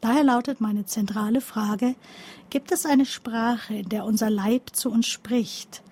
Daher 0.00 0.24
lautet 0.24 0.60
meine 0.60 0.84
zentrale 0.84 1.40
Frage, 1.40 1.94
gibt 2.50 2.72
es 2.72 2.84
eine 2.84 3.06
Sprache, 3.06 3.74
in 3.74 3.88
der 3.88 4.04
unser 4.04 4.28
Leib 4.28 4.76
zu 4.76 4.90
uns 4.90 5.06
spricht? 5.06 5.82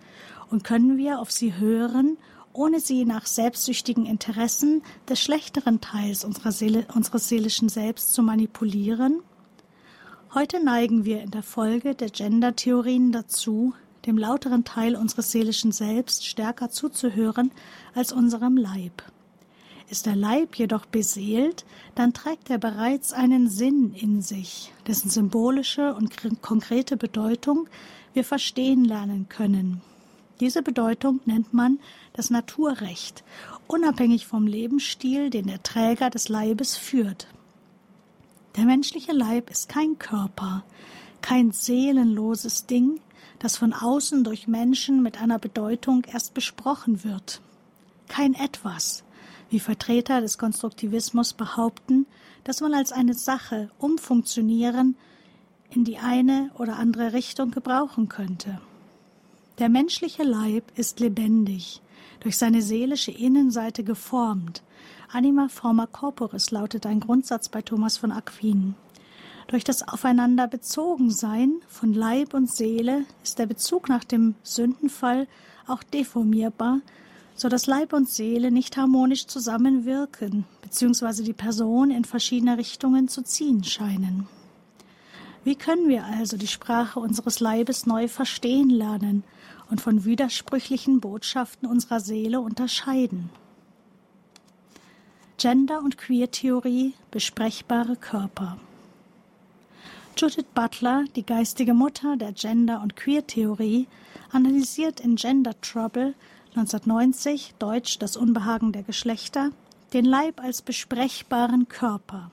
Und 0.50 0.64
können 0.64 0.98
wir 0.98 1.18
auf 1.18 1.30
sie 1.30 1.54
hören, 1.56 2.18
ohne 2.52 2.80
sie 2.80 3.06
nach 3.06 3.24
selbstsüchtigen 3.24 4.04
Interessen 4.04 4.82
des 5.08 5.18
schlechteren 5.20 5.80
Teils 5.80 6.24
unserer 6.24 6.52
Seele, 6.52 6.86
unseres 6.94 7.28
seelischen 7.28 7.70
Selbst 7.70 8.12
zu 8.12 8.22
manipulieren? 8.22 9.22
Heute 10.34 10.62
neigen 10.62 11.04
wir 11.04 11.22
in 11.22 11.30
der 11.30 11.42
Folge 11.42 11.94
der 11.94 12.10
Gender-Theorien 12.10 13.12
dazu, 13.12 13.72
dem 14.06 14.18
lauteren 14.18 14.64
Teil 14.64 14.96
unseres 14.96 15.32
seelischen 15.32 15.72
Selbst 15.72 16.26
stärker 16.26 16.70
zuzuhören 16.70 17.50
als 17.94 18.12
unserem 18.12 18.56
Leib. 18.56 19.02
Ist 19.90 20.06
der 20.06 20.16
Leib 20.16 20.56
jedoch 20.56 20.86
beseelt, 20.86 21.64
dann 21.94 22.14
trägt 22.14 22.48
er 22.48 22.58
bereits 22.58 23.12
einen 23.12 23.48
Sinn 23.48 23.92
in 23.94 24.22
sich, 24.22 24.72
dessen 24.86 25.10
symbolische 25.10 25.94
und 25.94 26.16
konkrete 26.40 26.96
Bedeutung 26.96 27.68
wir 28.14 28.24
verstehen 28.24 28.84
lernen 28.84 29.28
können. 29.28 29.82
Diese 30.40 30.62
Bedeutung 30.62 31.20
nennt 31.24 31.52
man 31.52 31.78
das 32.14 32.30
Naturrecht, 32.30 33.22
unabhängig 33.66 34.26
vom 34.26 34.46
Lebensstil, 34.46 35.30
den 35.30 35.46
der 35.46 35.62
Träger 35.62 36.10
des 36.10 36.28
Leibes 36.28 36.76
führt. 36.76 37.28
Der 38.56 38.64
menschliche 38.64 39.12
Leib 39.12 39.50
ist 39.50 39.68
kein 39.68 39.98
Körper, 39.98 40.64
kein 41.20 41.52
seelenloses 41.52 42.66
Ding, 42.66 43.00
das 43.42 43.56
von 43.56 43.72
außen 43.72 44.22
durch 44.22 44.46
Menschen 44.46 45.02
mit 45.02 45.20
einer 45.20 45.40
Bedeutung 45.40 46.04
erst 46.04 46.32
besprochen 46.32 47.02
wird. 47.02 47.40
Kein 48.06 48.34
etwas, 48.34 49.02
wie 49.50 49.58
Vertreter 49.58 50.20
des 50.20 50.38
Konstruktivismus 50.38 51.32
behaupten, 51.32 52.06
dass 52.44 52.60
man 52.60 52.72
als 52.72 52.92
eine 52.92 53.14
Sache 53.14 53.68
umfunktionieren 53.78 54.96
in 55.70 55.82
die 55.84 55.98
eine 55.98 56.52
oder 56.56 56.76
andere 56.76 57.14
Richtung 57.14 57.50
gebrauchen 57.50 58.08
könnte. 58.08 58.60
Der 59.58 59.68
menschliche 59.68 60.22
Leib 60.22 60.64
ist 60.76 61.00
lebendig, 61.00 61.82
durch 62.20 62.38
seine 62.38 62.62
seelische 62.62 63.10
Innenseite 63.10 63.82
geformt. 63.82 64.62
Anima 65.10 65.48
forma 65.48 65.86
corporis 65.86 66.52
lautet 66.52 66.86
ein 66.86 67.00
Grundsatz 67.00 67.48
bei 67.48 67.60
Thomas 67.60 67.96
von 67.96 68.12
Aquin. 68.12 68.76
Durch 69.48 69.64
das 69.64 69.86
Aufeinander 69.86 70.46
bezogen 70.46 71.10
sein 71.10 71.60
von 71.68 71.92
Leib 71.92 72.34
und 72.34 72.50
Seele 72.50 73.04
ist 73.22 73.38
der 73.38 73.46
Bezug 73.46 73.88
nach 73.88 74.04
dem 74.04 74.34
Sündenfall 74.42 75.26
auch 75.66 75.82
deformierbar, 75.82 76.80
so 77.34 77.48
dass 77.48 77.66
Leib 77.66 77.92
und 77.92 78.08
Seele 78.08 78.50
nicht 78.50 78.76
harmonisch 78.76 79.26
zusammenwirken, 79.26 80.44
beziehungsweise 80.62 81.22
die 81.22 81.32
Person 81.32 81.90
in 81.90 82.04
verschiedene 82.04 82.56
Richtungen 82.56 83.08
zu 83.08 83.22
ziehen 83.22 83.64
scheinen. 83.64 84.26
Wie 85.44 85.56
können 85.56 85.88
wir 85.88 86.04
also 86.04 86.36
die 86.36 86.46
Sprache 86.46 87.00
unseres 87.00 87.40
Leibes 87.40 87.84
neu 87.84 88.06
verstehen 88.06 88.70
lernen 88.70 89.24
und 89.70 89.80
von 89.80 90.04
widersprüchlichen 90.04 91.00
Botschaften 91.00 91.68
unserer 91.68 91.98
Seele 91.98 92.40
unterscheiden? 92.40 93.30
Gender- 95.38 95.82
und 95.82 95.98
Queer-Theorie, 95.98 96.94
besprechbare 97.10 97.96
Körper. 97.96 98.58
Judith 100.16 100.44
Butler, 100.54 101.04
die 101.16 101.24
geistige 101.24 101.74
Mutter 101.74 102.16
der 102.16 102.32
Gender- 102.32 102.82
und 102.82 102.96
Queer-Theorie, 102.96 103.88
analysiert 104.30 105.00
in 105.00 105.16
Gender 105.16 105.58
Trouble 105.60 106.14
1990, 106.54 107.54
Deutsch 107.58 107.98
Das 107.98 108.16
Unbehagen 108.16 108.72
der 108.72 108.82
Geschlechter, 108.82 109.50
den 109.92 110.04
Leib 110.04 110.40
als 110.40 110.62
besprechbaren 110.62 111.68
Körper. 111.68 112.30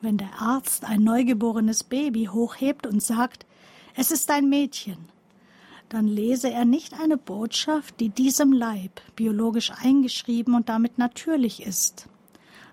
Wenn 0.00 0.16
der 0.16 0.40
Arzt 0.40 0.84
ein 0.84 1.02
neugeborenes 1.02 1.84
Baby 1.84 2.26
hochhebt 2.26 2.86
und 2.86 3.02
sagt, 3.02 3.46
es 3.96 4.10
ist 4.10 4.30
ein 4.30 4.48
Mädchen, 4.48 4.96
dann 5.88 6.06
lese 6.06 6.50
er 6.50 6.64
nicht 6.64 6.94
eine 6.94 7.16
Botschaft, 7.16 7.98
die 7.98 8.10
diesem 8.10 8.52
Leib 8.52 9.00
biologisch 9.16 9.72
eingeschrieben 9.72 10.54
und 10.54 10.68
damit 10.68 10.98
natürlich 10.98 11.66
ist, 11.66 12.06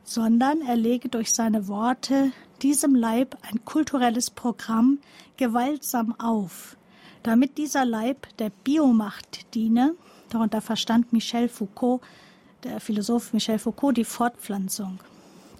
sondern 0.07 0.61
er 0.61 0.77
lege 0.77 1.09
durch 1.09 1.33
seine 1.33 1.67
Worte 1.67 2.31
diesem 2.61 2.95
Leib 2.95 3.37
ein 3.43 3.65
kulturelles 3.65 4.31
Programm 4.31 4.99
gewaltsam 5.35 6.19
auf, 6.19 6.77
damit 7.21 7.57
dieser 7.57 7.85
Leib 7.85 8.25
der 8.37 8.49
Biomacht 8.49 9.53
diene 9.53 9.93
Darunter 10.29 10.61
verstand 10.61 11.13
Michel 11.13 11.47
Foucault, 11.47 12.01
der 12.63 12.79
Philosoph 12.79 13.33
Michel 13.33 13.59
Foucault, 13.59 13.95
die 13.95 14.03
Fortpflanzung. 14.03 14.99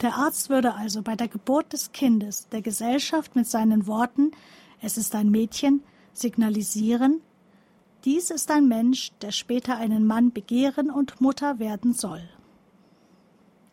Der 0.01 0.16
Arzt 0.16 0.50
würde 0.50 0.75
also 0.75 1.01
bei 1.01 1.16
der 1.16 1.27
Geburt 1.27 1.74
des 1.74 1.92
Kindes 1.92 2.50
der 2.50 2.62
Gesellschaft 2.62 3.36
mit 3.36 3.48
seinen 3.48 3.88
Worten 3.88 4.32
Es 4.82 4.98
ist 4.98 5.16
ein 5.16 5.32
Mädchen 5.32 5.84
signalisieren, 6.13 7.22
dies 8.06 8.30
ist 8.30 8.51
ein 8.51 8.68
Mensch, 8.68 9.12
der 9.22 9.32
später 9.32 9.77
einen 9.77 10.06
Mann 10.06 10.32
begehren 10.32 10.92
und 10.92 11.20
Mutter 11.20 11.60
werden 11.60 11.94
soll. 11.94 12.22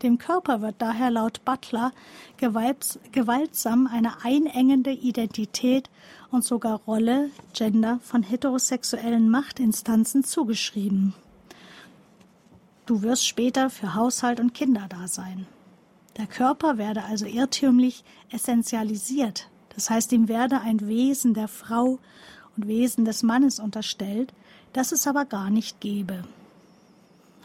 Dem 0.05 0.19
Körper 0.19 0.61
wird 0.61 0.75
daher 0.81 1.11
laut 1.11 1.47
Butler 1.47 1.91
gewaltsam 2.37 3.87
eine 3.87 4.23
einengende 4.23 4.91
Identität 4.91 5.89
und 6.31 6.45
sogar 6.45 6.81
Rolle, 6.87 7.31
Gender 7.55 8.01
von 8.03 8.23
heterosexuellen 8.23 9.31
Machtinstanzen 9.31 10.23
zugeschrieben. 10.23 11.15
Du 12.85 13.01
wirst 13.01 13.27
später 13.27 13.71
für 13.71 13.95
Haushalt 13.95 14.41
und 14.41 14.53
Kinder 14.53 14.89
da 14.91 15.09
sein. 15.09 15.47
Der 16.19 16.27
Körper 16.27 16.77
werde 16.77 17.05
also 17.05 17.25
irrtümlich 17.25 18.05
essentialisiert, 18.31 19.49
das 19.75 19.89
heißt 19.89 20.13
ihm 20.13 20.29
werde 20.29 20.61
ein 20.61 20.87
Wesen 20.87 21.33
der 21.33 21.49
Frau 21.49 21.99
und 22.59 22.69
Wesen 22.69 23.07
des 23.07 23.23
Mannes 23.23 23.59
unterstellt, 23.59 24.35
das 24.75 24.93
es 24.93 25.07
aber 25.07 25.25
gar 25.25 25.49
nicht 25.49 25.81
gebe. 25.81 26.25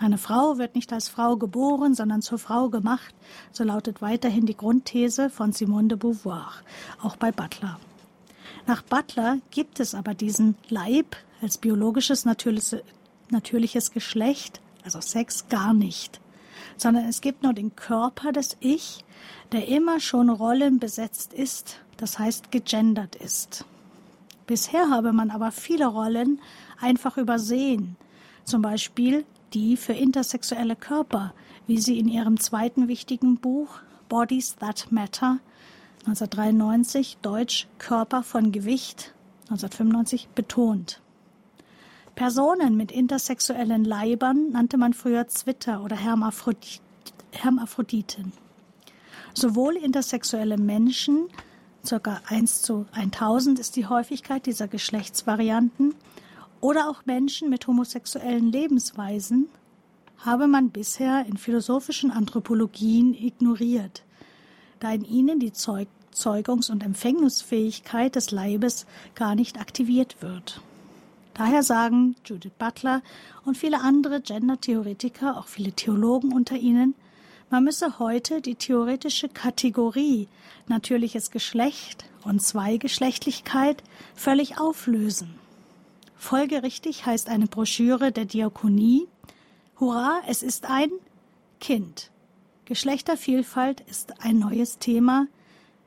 Eine 0.01 0.17
Frau 0.17 0.57
wird 0.57 0.75
nicht 0.75 0.93
als 0.93 1.09
Frau 1.09 1.35
geboren, 1.35 1.93
sondern 1.93 2.21
zur 2.21 2.39
Frau 2.39 2.69
gemacht, 2.69 3.13
so 3.51 3.65
lautet 3.65 4.01
weiterhin 4.01 4.45
die 4.45 4.55
Grundthese 4.55 5.29
von 5.29 5.51
Simone 5.51 5.89
de 5.89 5.97
Beauvoir, 5.97 6.53
auch 7.03 7.17
bei 7.17 7.33
Butler. 7.33 7.79
Nach 8.65 8.81
Butler 8.81 9.39
gibt 9.51 9.81
es 9.81 9.93
aber 9.93 10.13
diesen 10.13 10.55
Leib 10.69 11.17
als 11.41 11.57
biologisches 11.57 12.23
natürliches 12.23 13.91
Geschlecht, 13.91 14.61
also 14.85 15.01
Sex, 15.01 15.49
gar 15.49 15.73
nicht, 15.73 16.21
sondern 16.77 17.05
es 17.05 17.19
gibt 17.19 17.43
nur 17.43 17.53
den 17.53 17.75
Körper 17.75 18.31
des 18.31 18.55
Ich, 18.61 19.03
der 19.51 19.67
immer 19.67 19.99
schon 19.99 20.29
Rollen 20.29 20.79
besetzt 20.79 21.33
ist, 21.33 21.81
das 21.97 22.17
heißt 22.17 22.51
gegendert 22.51 23.17
ist. 23.17 23.65
Bisher 24.47 24.89
habe 24.89 25.11
man 25.11 25.29
aber 25.29 25.51
viele 25.51 25.87
Rollen 25.87 26.39
einfach 26.79 27.17
übersehen, 27.17 27.97
zum 28.45 28.61
Beispiel 28.61 29.25
die 29.53 29.77
für 29.77 29.93
intersexuelle 29.93 30.75
Körper, 30.75 31.33
wie 31.67 31.79
sie 31.79 31.99
in 31.99 32.07
ihrem 32.07 32.39
zweiten 32.39 32.87
wichtigen 32.87 33.37
Buch 33.37 33.79
Bodies 34.07 34.55
That 34.55 34.91
Matter 34.91 35.39
1993 36.05 37.17
Deutsch 37.21 37.67
Körper 37.77 38.23
von 38.23 38.51
Gewicht 38.51 39.13
1995 39.49 40.29
betont. 40.29 41.01
Personen 42.15 42.75
mit 42.75 42.91
intersexuellen 42.91 43.83
Leibern 43.83 44.51
nannte 44.51 44.77
man 44.77 44.93
früher 44.93 45.27
Zwitter 45.27 45.83
oder 45.83 45.95
Hermaphroditen 45.95 46.83
Hermaphroditen. 47.31 48.33
Sowohl 49.33 49.75
intersexuelle 49.77 50.57
Menschen, 50.57 51.27
ca. 51.87 52.21
1 52.27 52.61
zu 52.61 52.85
1000 52.91 53.59
ist 53.59 53.75
die 53.75 53.85
Häufigkeit 53.85 54.45
dieser 54.45 54.67
Geschlechtsvarianten, 54.67 55.95
oder 56.61 56.89
auch 56.89 57.05
Menschen 57.05 57.49
mit 57.49 57.67
homosexuellen 57.67 58.51
Lebensweisen, 58.51 59.47
habe 60.17 60.47
man 60.47 60.69
bisher 60.69 61.25
in 61.27 61.37
philosophischen 61.37 62.11
Anthropologien 62.11 63.13
ignoriert, 63.13 64.03
da 64.79 64.91
in 64.91 65.05
ihnen 65.05 65.39
die 65.39 65.53
Zeug 65.53 65.87
Zeugungs- 66.13 66.71
und 66.71 66.83
Empfängnisfähigkeit 66.83 68.15
des 68.15 68.31
Leibes 68.31 68.85
gar 69.15 69.35
nicht 69.35 69.59
aktiviert 69.59 70.21
wird. 70.21 70.59
Daher 71.33 71.63
sagen 71.63 72.15
Judith 72.25 72.51
Butler 72.57 73.01
und 73.45 73.57
viele 73.57 73.79
andere 73.79 74.19
Gender-Theoretiker, 74.19 75.37
auch 75.37 75.47
viele 75.47 75.71
Theologen 75.71 76.33
unter 76.33 76.57
ihnen, 76.57 76.95
man 77.49 77.63
müsse 77.63 77.97
heute 77.97 78.41
die 78.41 78.55
theoretische 78.55 79.29
Kategorie 79.29 80.27
natürliches 80.67 81.31
Geschlecht 81.31 82.05
und 82.23 82.41
Zweigeschlechtlichkeit 82.41 83.81
völlig 84.13 84.59
auflösen. 84.59 85.33
Folgerichtig 86.19 87.05
heißt 87.05 87.29
eine 87.29 87.47
Broschüre 87.47 88.11
der 88.11 88.25
Diakonie 88.25 89.07
Hurra, 89.79 90.19
es 90.27 90.43
ist 90.43 90.69
ein 90.69 90.91
Kind. 91.61 92.11
Geschlechtervielfalt 92.65 93.79
ist 93.89 94.21
ein 94.21 94.37
neues 94.37 94.79
Thema, 94.79 95.27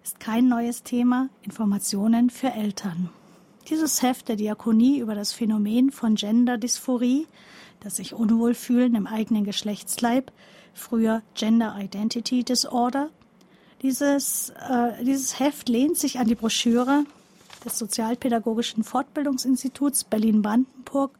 ist 0.03 0.21
kein 0.21 0.49
neues 0.49 0.85
Thema, 0.85 1.29
Informationen 1.43 2.31
für 2.31 2.51
Eltern. 2.51 3.11
Dieses 3.69 4.03
Heft 4.03 4.31
der 4.31 4.37
Diakonie 4.37 4.99
über 4.99 5.15
das 5.15 5.35
Phänomen 5.35 5.93
von 5.93 6.15
Gender-Dysphorie, 6.15 7.27
das 7.81 7.97
sich 7.97 8.15
Unwohlfühlen 8.15 8.95
im 8.95 9.07
eigenen 9.07 9.45
Geschlechtsleib, 9.45 10.33
früher 10.73 11.21
Gender 11.35 11.77
Identity 11.79 12.43
Disorder, 12.43 13.11
dieses, 13.83 14.49
äh, 14.51 15.05
dieses 15.05 15.39
Heft 15.39 15.69
lehnt 15.69 15.99
sich 15.99 16.19
an 16.19 16.27
die 16.27 16.37
Broschüre 16.37 17.05
des 17.65 17.79
Sozialpädagogischen 17.79 18.85
Fortbildungsinstituts 18.85 20.05
Berlin-Brandenburg 20.05 21.19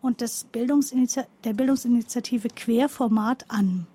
und 0.00 0.20
des 0.20 0.44
Bildungsiniti 0.44 1.22
der 1.44 1.52
Bildungsinitiative 1.52 2.48
Querformat 2.48 3.44
an. 3.48 3.86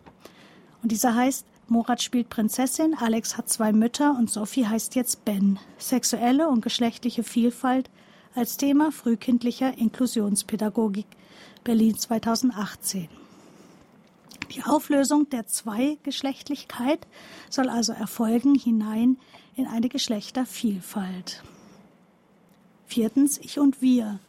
Und 0.83 0.91
dieser 0.91 1.15
heißt 1.15 1.45
Morat 1.67 2.03
spielt 2.03 2.29
Prinzessin, 2.29 2.95
Alex 2.95 3.37
hat 3.37 3.49
zwei 3.49 3.73
Mütter 3.73 4.15
und 4.17 4.29
Sophie 4.29 4.67
heißt 4.67 4.93
jetzt 4.93 5.25
Ben. 5.25 5.57
Sexuelle 5.79 6.47
und 6.47 6.61
geschlechtliche 6.61 7.23
Vielfalt 7.23 7.89
als 8.35 8.57
Thema 8.57 8.91
frühkindlicher 8.91 9.75
Inklusionspädagogik 9.75 11.07
Berlin 11.63 11.97
2018. 11.97 13.07
Die 14.53 14.63
Auflösung 14.63 15.27
der 15.29 15.47
Zweigeschlechtlichkeit 15.47 17.07
soll 17.49 17.69
also 17.69 17.93
erfolgen 17.93 18.53
hinein 18.53 19.17
in 19.55 19.65
eine 19.65 19.89
Geschlechtervielfalt. 19.89 21.41
Viertens 22.87 23.37
Ich 23.39 23.59
und 23.59 23.81
Wir. 23.81 24.19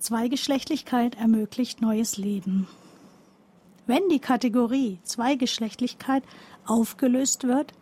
Zweigeschlechtlichkeit 0.00 1.16
ermöglicht 1.16 1.80
neues 1.80 2.18
Leben. 2.18 2.66
Wenn 3.86 4.08
die 4.08 4.18
Kategorie 4.18 4.98
Zweigeschlechtlichkeit 5.04 6.22
aufgelöst 6.66 7.44
wird, 7.44 7.72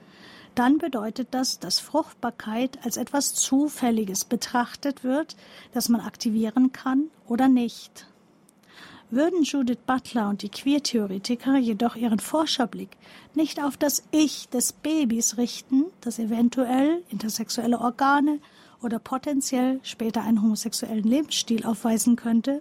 dann 0.54 0.78
bedeutet 0.78 1.28
das, 1.30 1.58
dass 1.58 1.80
Fruchtbarkeit 1.80 2.78
als 2.84 2.96
etwas 2.96 3.34
Zufälliges 3.34 4.24
betrachtet 4.24 5.02
wird, 5.02 5.36
das 5.72 5.88
man 5.88 6.02
aktivieren 6.02 6.72
kann 6.72 7.04
oder 7.26 7.48
nicht. 7.48 8.06
Würden 9.10 9.42
Judith 9.42 9.78
Butler 9.86 10.28
und 10.28 10.42
die 10.42 10.48
Queertheoretiker 10.48 11.56
jedoch 11.58 11.96
ihren 11.96 12.18
Forscherblick 12.18 12.90
nicht 13.34 13.62
auf 13.62 13.76
das 13.76 14.04
Ich 14.10 14.48
des 14.48 14.72
Babys 14.72 15.36
richten, 15.36 15.84
das 16.00 16.18
eventuell 16.18 17.02
intersexuelle 17.10 17.78
Organe 17.78 18.38
oder 18.82 18.98
potenziell 18.98 19.80
später 19.82 20.22
einen 20.22 20.42
homosexuellen 20.42 21.04
Lebensstil 21.04 21.64
aufweisen 21.64 22.16
könnte, 22.16 22.60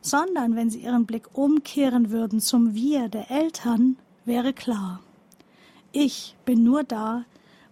sondern 0.00 0.56
wenn 0.56 0.70
sie 0.70 0.80
ihren 0.80 1.06
Blick 1.06 1.36
umkehren 1.36 2.10
würden 2.10 2.40
zum 2.40 2.74
Wir 2.74 3.08
der 3.08 3.30
Eltern, 3.30 3.96
wäre 4.24 4.52
klar. 4.52 5.00
Ich 5.92 6.36
bin 6.44 6.62
nur 6.62 6.84
da, 6.84 7.24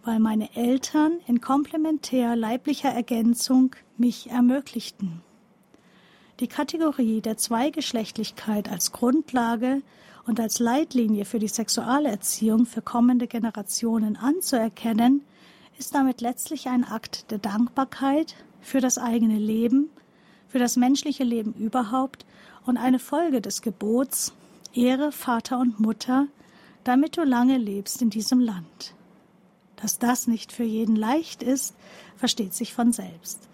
weil 0.04 0.18
meine 0.18 0.54
Eltern 0.56 1.18
in 1.26 1.40
komplementär 1.40 2.34
leiblicher 2.36 2.90
Ergänzung 2.90 3.76
mich 3.96 4.30
ermöglichten. 4.30 5.22
Die 6.40 6.48
Kategorie 6.48 7.20
der 7.20 7.36
Zweigeschlechtlichkeit 7.36 8.70
als 8.70 8.92
Grundlage 8.92 9.82
und 10.26 10.38
als 10.38 10.60
Leitlinie 10.60 11.24
für 11.24 11.38
die 11.38 11.48
Sexualerziehung 11.48 12.66
für 12.66 12.82
kommende 12.82 13.26
Generationen 13.26 14.16
anzuerkennen, 14.16 15.22
ist 15.78 15.94
damit 15.94 16.20
letztlich 16.20 16.68
ein 16.68 16.84
Akt 16.84 17.30
der 17.30 17.38
Dankbarkeit 17.38 18.34
für 18.60 18.80
das 18.80 18.98
eigene 18.98 19.38
Leben, 19.38 19.90
für 20.48 20.58
das 20.58 20.76
menschliche 20.76 21.24
Leben 21.24 21.54
überhaupt 21.54 22.26
und 22.66 22.76
eine 22.76 22.98
Folge 22.98 23.40
des 23.40 23.62
Gebots 23.62 24.32
Ehre 24.74 25.12
Vater 25.12 25.58
und 25.58 25.80
Mutter, 25.80 26.26
damit 26.84 27.16
du 27.16 27.22
lange 27.22 27.56
lebst 27.56 28.02
in 28.02 28.10
diesem 28.10 28.40
Land. 28.40 28.94
Dass 29.76 29.98
das 29.98 30.26
nicht 30.26 30.52
für 30.52 30.64
jeden 30.64 30.96
leicht 30.96 31.42
ist, 31.42 31.74
versteht 32.16 32.54
sich 32.54 32.74
von 32.74 32.92
selbst. 32.92 33.48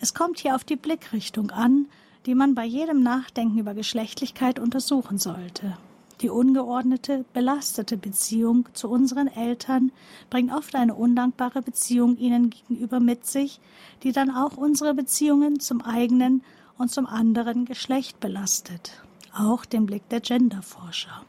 Es 0.00 0.14
kommt 0.14 0.40
hier 0.40 0.54
auf 0.54 0.64
die 0.64 0.76
Blickrichtung 0.76 1.50
an, 1.50 1.86
die 2.26 2.34
man 2.34 2.54
bei 2.54 2.64
jedem 2.64 3.02
Nachdenken 3.02 3.58
über 3.58 3.74
Geschlechtlichkeit 3.74 4.58
untersuchen 4.58 5.18
sollte. 5.18 5.76
Die 6.20 6.30
ungeordnete, 6.30 7.24
belastete 7.32 7.96
Beziehung 7.96 8.68
zu 8.72 8.88
unseren 8.88 9.28
Eltern 9.28 9.92
bringt 10.30 10.52
oft 10.52 10.74
eine 10.74 10.94
undankbare 10.94 11.62
Beziehung 11.62 12.16
ihnen 12.16 12.50
gegenüber 12.50 12.98
mit 12.98 13.24
sich, 13.24 13.60
die 14.02 14.10
dann 14.10 14.30
auch 14.30 14.56
unsere 14.56 14.94
Beziehungen 14.94 15.60
zum 15.60 15.80
eigenen 15.80 16.42
und 16.76 16.90
zum 16.90 17.06
anderen 17.06 17.66
Geschlecht 17.66 18.18
belastet. 18.18 19.02
Auch 19.32 19.64
den 19.64 19.86
Blick 19.86 20.08
der 20.08 20.20
Genderforscher. 20.20 21.24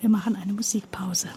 Wir 0.00 0.08
machen 0.08 0.36
eine 0.36 0.54
Musikpause. 0.54 1.28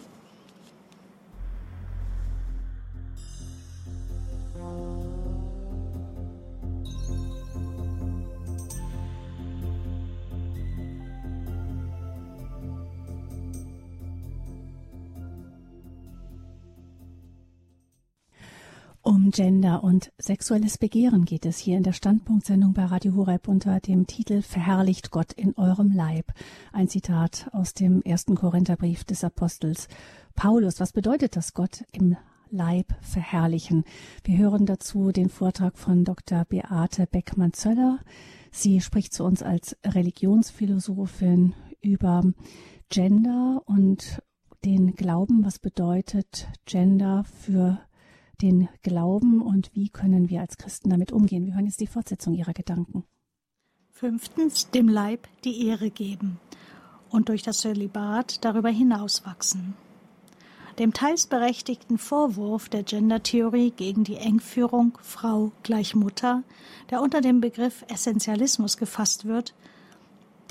Um 19.08 19.32
Gender 19.32 19.86
und 19.86 20.12
sexuelles 20.18 20.78
Begehren 20.78 21.24
geht 21.24 21.46
es 21.46 21.58
hier 21.58 21.78
in 21.78 21.84
der 21.84 21.94
Standpunktsendung 21.94 22.74
bei 22.74 22.84
Radio 22.84 23.16
Horeb 23.16 23.48
unter 23.48 23.80
dem 23.80 24.06
Titel 24.06 24.42
Verherrlicht 24.42 25.12
Gott 25.12 25.32
in 25.32 25.56
eurem 25.56 25.94
Leib. 25.94 26.34
Ein 26.74 26.90
Zitat 26.90 27.48
aus 27.54 27.74
dem 27.74 28.02
ersten 28.02 28.36
Korintherbrief 28.36 29.06
des 29.06 29.24
Apostels 29.24 29.88
Paulus. 30.36 30.82
Was 30.82 30.92
bedeutet 30.92 31.38
das 31.38 31.54
Gott 31.54 31.86
im 31.94 32.18
Leib 32.50 32.88
verherrlichen? 33.00 33.86
Wir 34.26 34.40
hören 34.40 34.66
dazu 34.66 35.14
den 35.14 35.30
Vortrag 35.30 35.78
von 35.78 36.04
Dr. 36.04 36.44
Beate 36.44 37.08
Beckmann-Zöller. 37.08 38.00
Sie 38.52 38.82
spricht 38.82 39.14
zu 39.14 39.24
uns 39.24 39.42
als 39.42 39.78
Religionsphilosophin 39.86 41.54
über 41.80 42.24
Gender 42.90 43.62
und 43.68 44.22
den 44.66 44.96
Glauben. 44.96 45.46
Was 45.46 45.60
bedeutet 45.60 46.50
Gender 46.66 47.24
für 47.24 47.80
den 48.42 48.70
Glauben 48.84 49.42
und 49.42 49.72
wie 49.74 49.90
können 49.90 50.30
wir 50.30 50.42
als 50.42 50.58
Christen 50.58 50.90
damit 50.90 51.12
umgehen? 51.12 51.46
Wir 51.46 51.56
hören 51.56 51.66
jetzt 51.66 51.80
die 51.80 51.88
Fortsetzung 51.88 52.34
Ihrer 52.34 52.54
Gedanken. 52.54 53.04
Fünftens, 53.92 54.70
dem 54.70 54.88
Leib 54.88 55.28
die 55.44 55.68
Ehre 55.68 55.90
geben 55.90 56.40
und 57.10 57.30
durch 57.30 57.42
das 57.42 57.60
Zölibat 57.60 58.44
darüber 58.46 58.70
hinaus 58.70 59.26
wachsen. 59.26 59.76
Dem 60.78 60.94
teils 60.94 61.26
berechtigten 61.26 61.98
Vorwurf 61.98 62.70
der 62.70 62.84
Gendertheorie 62.84 63.72
gegen 63.72 64.04
die 64.04 64.18
Engführung 64.18 64.96
Frau 65.02 65.52
gleich 65.64 65.96
Mutter, 65.96 66.44
der 66.92 67.02
unter 67.02 67.22
dem 67.22 67.42
Begriff 67.42 67.84
Essentialismus 67.88 68.78
gefasst 68.78 69.26
wird, 69.26 69.56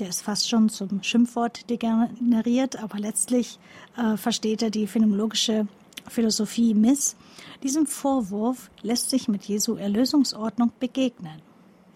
der 0.01 0.09
ist 0.09 0.21
fast 0.21 0.49
schon 0.49 0.69
zum 0.69 1.01
Schimpfwort 1.01 1.69
degeneriert, 1.69 2.75
aber 2.75 2.99
letztlich 2.99 3.57
äh, 3.97 4.17
versteht 4.17 4.61
er 4.61 4.69
die 4.69 4.85
phänomenologische 4.85 5.67
Philosophie 6.07 6.73
miss, 6.73 7.15
diesem 7.63 7.87
Vorwurf 7.87 8.69
lässt 8.81 9.09
sich 9.09 9.27
mit 9.27 9.43
Jesu 9.43 9.75
Erlösungsordnung 9.75 10.71
begegnen. 10.79 11.41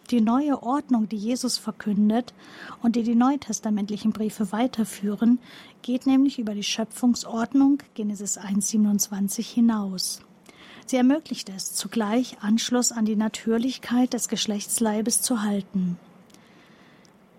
Die 0.10 0.20
neue 0.20 0.62
Ordnung, 0.62 1.08
die 1.08 1.16
Jesus 1.16 1.58
verkündet 1.58 2.34
und 2.82 2.98
die 2.98 3.04
die 3.04 3.16
neutestamentlichen 3.16 4.12
Briefe 4.12 4.52
weiterführen, 4.52 5.40
geht 5.82 6.06
nämlich 6.06 6.38
über 6.38 6.54
die 6.54 6.64
Schöpfungsordnung 6.64 7.82
Genesis 7.94 8.38
1.27 8.38 9.42
hinaus. 9.42 10.22
Sie 10.86 10.98
ermöglicht 10.98 11.48
es, 11.48 11.74
zugleich 11.74 12.38
Anschluss 12.42 12.92
an 12.92 13.06
die 13.06 13.16
Natürlichkeit 13.16 14.12
des 14.12 14.28
Geschlechtsleibes 14.28 15.22
zu 15.22 15.44
halten. 15.44 15.98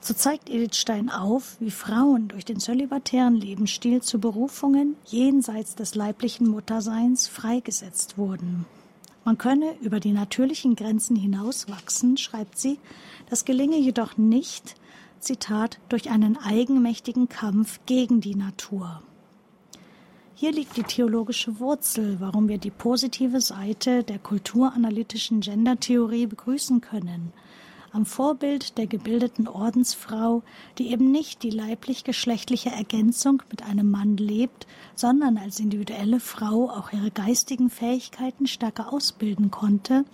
So 0.04 0.14
zeigt 0.14 0.50
Edith 0.50 0.74
Stein 0.74 1.10
auf, 1.10 1.56
wie 1.60 1.70
Frauen 1.70 2.26
durch 2.26 2.44
den 2.44 2.58
zölibatären 2.58 3.36
Lebensstil 3.36 4.02
zu 4.02 4.18
Berufungen 4.18 4.96
jenseits 5.04 5.76
des 5.76 5.94
leiblichen 5.94 6.48
Mutterseins 6.48 7.28
freigesetzt 7.28 8.18
wurden. 8.18 8.64
Man 9.24 9.38
könne 9.38 9.76
über 9.80 10.00
die 10.00 10.10
natürlichen 10.10 10.74
Grenzen 10.74 11.14
hinauswachsen, 11.14 12.16
schreibt 12.16 12.58
sie, 12.58 12.80
das 13.30 13.44
gelinge 13.44 13.78
jedoch 13.78 14.16
nicht, 14.16 14.74
Zitat, 15.20 15.78
durch 15.88 16.10
einen 16.10 16.36
eigenmächtigen 16.36 17.28
Kampf 17.28 17.78
gegen 17.86 18.20
die 18.20 18.34
Natur. 18.34 19.02
Hier 20.34 20.50
liegt 20.50 20.76
die 20.76 20.82
theologische 20.82 21.60
Wurzel, 21.60 22.16
warum 22.18 22.48
wir 22.48 22.58
die 22.58 22.72
positive 22.72 23.40
Seite 23.40 24.02
der 24.02 24.18
kulturanalytischen 24.18 25.42
Gendertheorie 25.42 26.26
begrüßen 26.26 26.80
können. 26.80 27.32
Am 27.92 28.06
Vorbild 28.06 28.78
der 28.78 28.86
gebildeten 28.86 29.46
Ordensfrau, 29.46 30.42
die 30.78 30.90
eben 30.90 31.10
nicht 31.10 31.42
die 31.42 31.50
leiblich-geschlechtliche 31.50 32.70
Ergänzung 32.70 33.42
mit 33.50 33.62
einem 33.62 33.90
Mann 33.90 34.16
lebt, 34.16 34.66
sondern 34.94 35.36
als 35.36 35.60
individuelle 35.60 36.18
Frau 36.18 36.70
auch 36.70 36.92
ihre 36.92 37.10
geistigen 37.10 37.68
Fähigkeiten 37.68 38.46
stärker 38.46 38.92
ausbilden 38.92 39.50
konnte, 39.50 40.04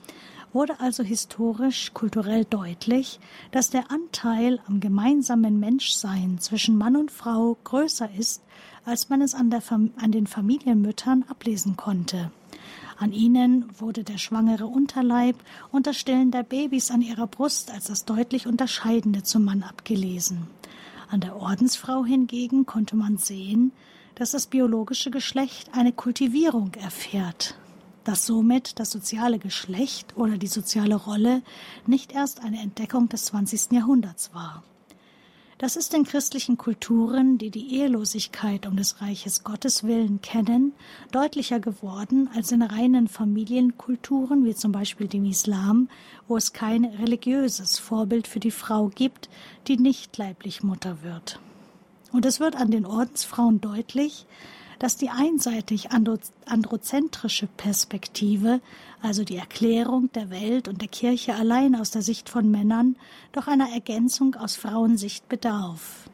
wurde 0.53 0.81
also 0.81 1.03
historisch, 1.03 1.93
kulturell 1.95 2.45
deutlich, 2.45 3.21
dass 3.53 3.71
der 3.71 3.91
Anteil 3.91 4.61
am 4.67 4.81
gemeinsamen 4.81 5.61
Menschsein 5.61 6.38
zwischen 6.41 6.77
Mann 6.79 6.97
und 6.97 7.12
Frau 7.12 7.57
größer 7.62 8.11
ist 8.19 8.43
als 8.88 9.11
man 9.11 9.21
es 9.21 9.35
an, 9.35 9.53
an 9.97 10.12
den 10.12 10.27
Familienmüttern 10.27 11.25
ablesen 11.29 11.77
konnte. 11.77 12.31
An 13.01 13.13
ihnen 13.13 13.67
wurde 13.79 14.03
der 14.03 14.19
schwangere 14.19 14.67
Unterleib 14.67 15.37
und 15.71 15.87
das 15.87 15.97
Stillen 15.97 16.33
der 16.33 16.43
Babys 16.43 16.91
an 16.91 17.01
ihrer 17.01 17.29
Brust 17.29 17.71
als 17.71 17.85
das 17.85 18.05
deutlich 18.05 18.49
Unterscheidende 18.49 19.23
zum 19.23 19.45
Mann 19.45 19.63
abgelesen. 19.63 20.49
An 21.09 21.21
der 21.21 21.37
Ordensfrau 21.37 22.05
hingegen 22.05 22.67
konnte 22.67 22.97
man 22.97 23.17
sehen, 23.17 23.71
dass 24.17 24.33
das 24.33 24.49
biologische 24.49 25.13
Geschlecht 25.13 25.71
eine 25.75 25.93
Kultivierung 25.93 26.75
erfährt, 26.75 27.55
dass 28.03 28.27
somit 28.27 28.81
das 28.81 28.91
soziale 28.91 29.39
Geschlecht 29.39 30.17
oder 30.17 30.37
die 30.37 30.49
soziale 30.49 30.97
Rolle 30.97 31.43
nicht 31.87 32.11
erst 32.11 32.43
eine 32.43 32.61
Entdeckung 32.61 33.09
des 33.09 33.27
20. 33.27 33.71
Jahrhunderts 33.73 34.35
war. 34.35 34.65
Das 35.59 35.75
ist 35.75 35.92
in 35.92 36.05
christlichen 36.05 36.57
Kulturen, 36.57 37.37
die 37.37 37.51
die 37.51 37.75
Ehelosigkeit 37.75 38.64
um 38.64 38.77
des 38.77 39.01
Reiches 39.01 39.42
Gottes 39.42 39.83
willen 39.83 40.23
kennen, 40.23 40.73
deutlicher 41.11 41.59
geworden 41.59 42.31
als 42.33 42.53
in 42.53 42.62
reinen 42.62 43.09
Familienkulturen, 43.09 44.44
wie 44.44 44.55
zum 44.55 44.71
Beispiel 44.71 45.09
dem 45.09 45.25
Islam, 45.25 45.88
wo 46.29 46.37
es 46.37 46.53
kein 46.53 46.85
religiöses 46.85 47.81
Vorbild 47.81 48.29
für 48.29 48.38
die 48.38 48.53
Frau 48.53 48.88
gibt, 48.94 49.29
die 49.66 49.79
nicht 49.79 50.16
leiblich 50.16 50.62
Mutter 50.62 51.03
wird. 51.03 51.40
Und 52.12 52.25
es 52.25 52.38
wird 52.38 52.55
an 52.55 52.71
den 52.71 52.87
Ordensfrauen 52.87 53.61
deutlich, 53.61 54.27
dass 54.79 54.97
die 54.97 55.11
einseitig 55.11 55.88
androzentrische 55.91 57.49
Perspektive, 57.57 58.61
also 59.03 59.25
die 59.25 59.37
Erklärung 59.37 60.11
der 60.12 60.31
Welt 60.31 60.69
und 60.69 60.81
der 60.81 60.88
Kirche 60.88 61.35
allein 61.35 61.75
aus 61.75 61.91
der 61.91 62.03
Sicht 62.03 62.29
von 62.29 62.51
Männern, 62.51 62.97
doch 63.33 63.49
einer 63.49 63.71
Ergänzung 63.71 64.35
aus 64.37 64.57
Frauensicht 64.57 65.29
bedarf. 65.29 66.09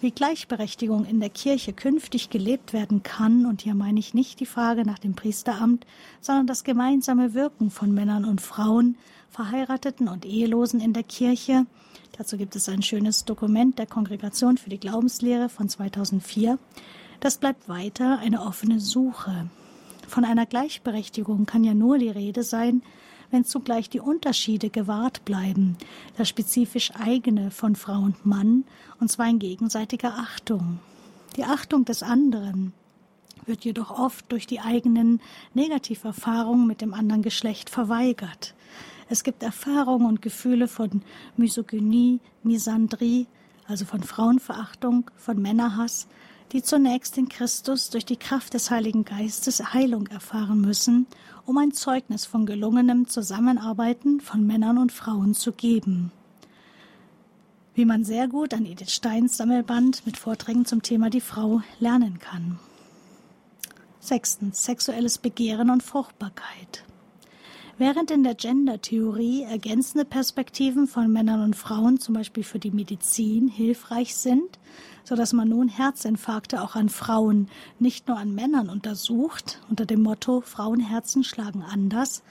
Wie 0.00 0.10
Gleichberechtigung 0.10 1.06
in 1.06 1.20
der 1.20 1.30
Kirche 1.30 1.72
künftig 1.72 2.28
gelebt 2.28 2.74
werden 2.74 3.02
kann, 3.02 3.46
und 3.46 3.62
hier 3.62 3.74
meine 3.74 3.98
ich 3.98 4.12
nicht 4.12 4.38
die 4.40 4.46
Frage 4.46 4.84
nach 4.84 4.98
dem 4.98 5.14
Priesteramt, 5.14 5.86
sondern 6.20 6.46
das 6.46 6.64
gemeinsame 6.64 7.32
Wirken 7.32 7.70
von 7.70 7.94
Männern 7.94 8.26
und 8.26 8.42
Frauen, 8.42 8.98
Verheirateten 9.30 10.08
und 10.08 10.26
Ehelosen 10.26 10.78
in 10.80 10.92
der 10.92 11.04
Kirche, 11.04 11.64
dazu 12.18 12.36
gibt 12.36 12.54
es 12.54 12.68
ein 12.68 12.82
schönes 12.82 13.24
Dokument 13.24 13.78
der 13.78 13.86
Kongregation 13.86 14.58
für 14.58 14.68
die 14.68 14.78
Glaubenslehre 14.78 15.48
von 15.48 15.70
2004, 15.70 16.58
das 17.24 17.38
bleibt 17.38 17.70
weiter 17.70 18.18
eine 18.18 18.42
offene 18.42 18.80
Suche. 18.80 19.48
Von 20.06 20.26
einer 20.26 20.44
Gleichberechtigung 20.44 21.46
kann 21.46 21.64
ja 21.64 21.72
nur 21.72 21.96
die 21.96 22.10
Rede 22.10 22.42
sein, 22.42 22.82
wenn 23.30 23.46
zugleich 23.46 23.88
die 23.88 24.00
Unterschiede 24.00 24.68
gewahrt 24.68 25.24
bleiben, 25.24 25.78
das 26.18 26.28
spezifisch 26.28 26.92
eigene 26.94 27.50
von 27.50 27.76
Frau 27.76 28.00
und 28.00 28.26
Mann, 28.26 28.64
und 29.00 29.10
zwar 29.10 29.26
in 29.26 29.38
gegenseitiger 29.38 30.18
Achtung. 30.18 30.80
Die 31.36 31.44
Achtung 31.44 31.86
des 31.86 32.02
anderen 32.02 32.74
wird 33.46 33.64
jedoch 33.64 33.98
oft 33.98 34.30
durch 34.30 34.46
die 34.46 34.60
eigenen 34.60 35.22
Negativerfahrungen 35.54 36.66
mit 36.66 36.82
dem 36.82 36.92
anderen 36.92 37.22
Geschlecht 37.22 37.70
verweigert. 37.70 38.54
Es 39.08 39.24
gibt 39.24 39.42
Erfahrungen 39.42 40.04
und 40.04 40.20
Gefühle 40.20 40.68
von 40.68 41.00
Misogynie, 41.38 42.20
Misandrie, 42.42 43.26
also 43.66 43.86
von 43.86 44.02
Frauenverachtung, 44.02 45.10
von 45.16 45.40
Männerhass, 45.40 46.06
die 46.54 46.62
zunächst 46.62 47.18
in 47.18 47.28
Christus 47.28 47.90
durch 47.90 48.06
die 48.06 48.16
Kraft 48.16 48.54
des 48.54 48.70
Heiligen 48.70 49.04
Geistes 49.04 49.74
Heilung 49.74 50.06
erfahren 50.06 50.60
müssen, 50.60 51.08
um 51.46 51.58
ein 51.58 51.72
Zeugnis 51.72 52.26
von 52.26 52.46
gelungenem 52.46 53.08
Zusammenarbeiten 53.08 54.20
von 54.20 54.46
Männern 54.46 54.78
und 54.78 54.92
Frauen 54.92 55.34
zu 55.34 55.50
geben. 55.50 56.12
Wie 57.74 57.84
man 57.84 58.04
sehr 58.04 58.28
gut 58.28 58.54
an 58.54 58.66
Edith 58.66 58.92
Steins 58.92 59.36
Sammelband 59.36 60.06
mit 60.06 60.16
Vorträgen 60.16 60.64
zum 60.64 60.80
Thema 60.80 61.10
die 61.10 61.20
Frau 61.20 61.60
lernen 61.80 62.20
kann. 62.20 62.60
Sechstens. 63.98 64.62
Sexuelles 64.62 65.18
Begehren 65.18 65.70
und 65.70 65.82
Fruchtbarkeit. 65.82 66.84
Während 67.78 68.12
in 68.12 68.22
der 68.22 68.36
Gender-Theorie 68.36 69.42
ergänzende 69.42 70.04
Perspektiven 70.04 70.86
von 70.86 71.12
Männern 71.12 71.42
und 71.42 71.56
Frauen 71.56 71.98
zum 71.98 72.14
Beispiel 72.14 72.44
für 72.44 72.60
die 72.60 72.70
Medizin 72.70 73.48
hilfreich 73.48 74.14
sind, 74.14 74.60
so 75.04 75.14
dass 75.14 75.32
man 75.32 75.48
nun 75.48 75.68
Herzinfarkte 75.68 76.62
auch 76.62 76.74
an 76.74 76.88
Frauen, 76.88 77.48
nicht 77.78 78.08
nur 78.08 78.16
an 78.16 78.34
Männern 78.34 78.70
untersucht, 78.70 79.60
unter 79.68 79.86
dem 79.86 80.02
Motto 80.02 80.40
Frauenherzen 80.40 81.24
schlagen 81.24 81.62
anders, 81.62 82.22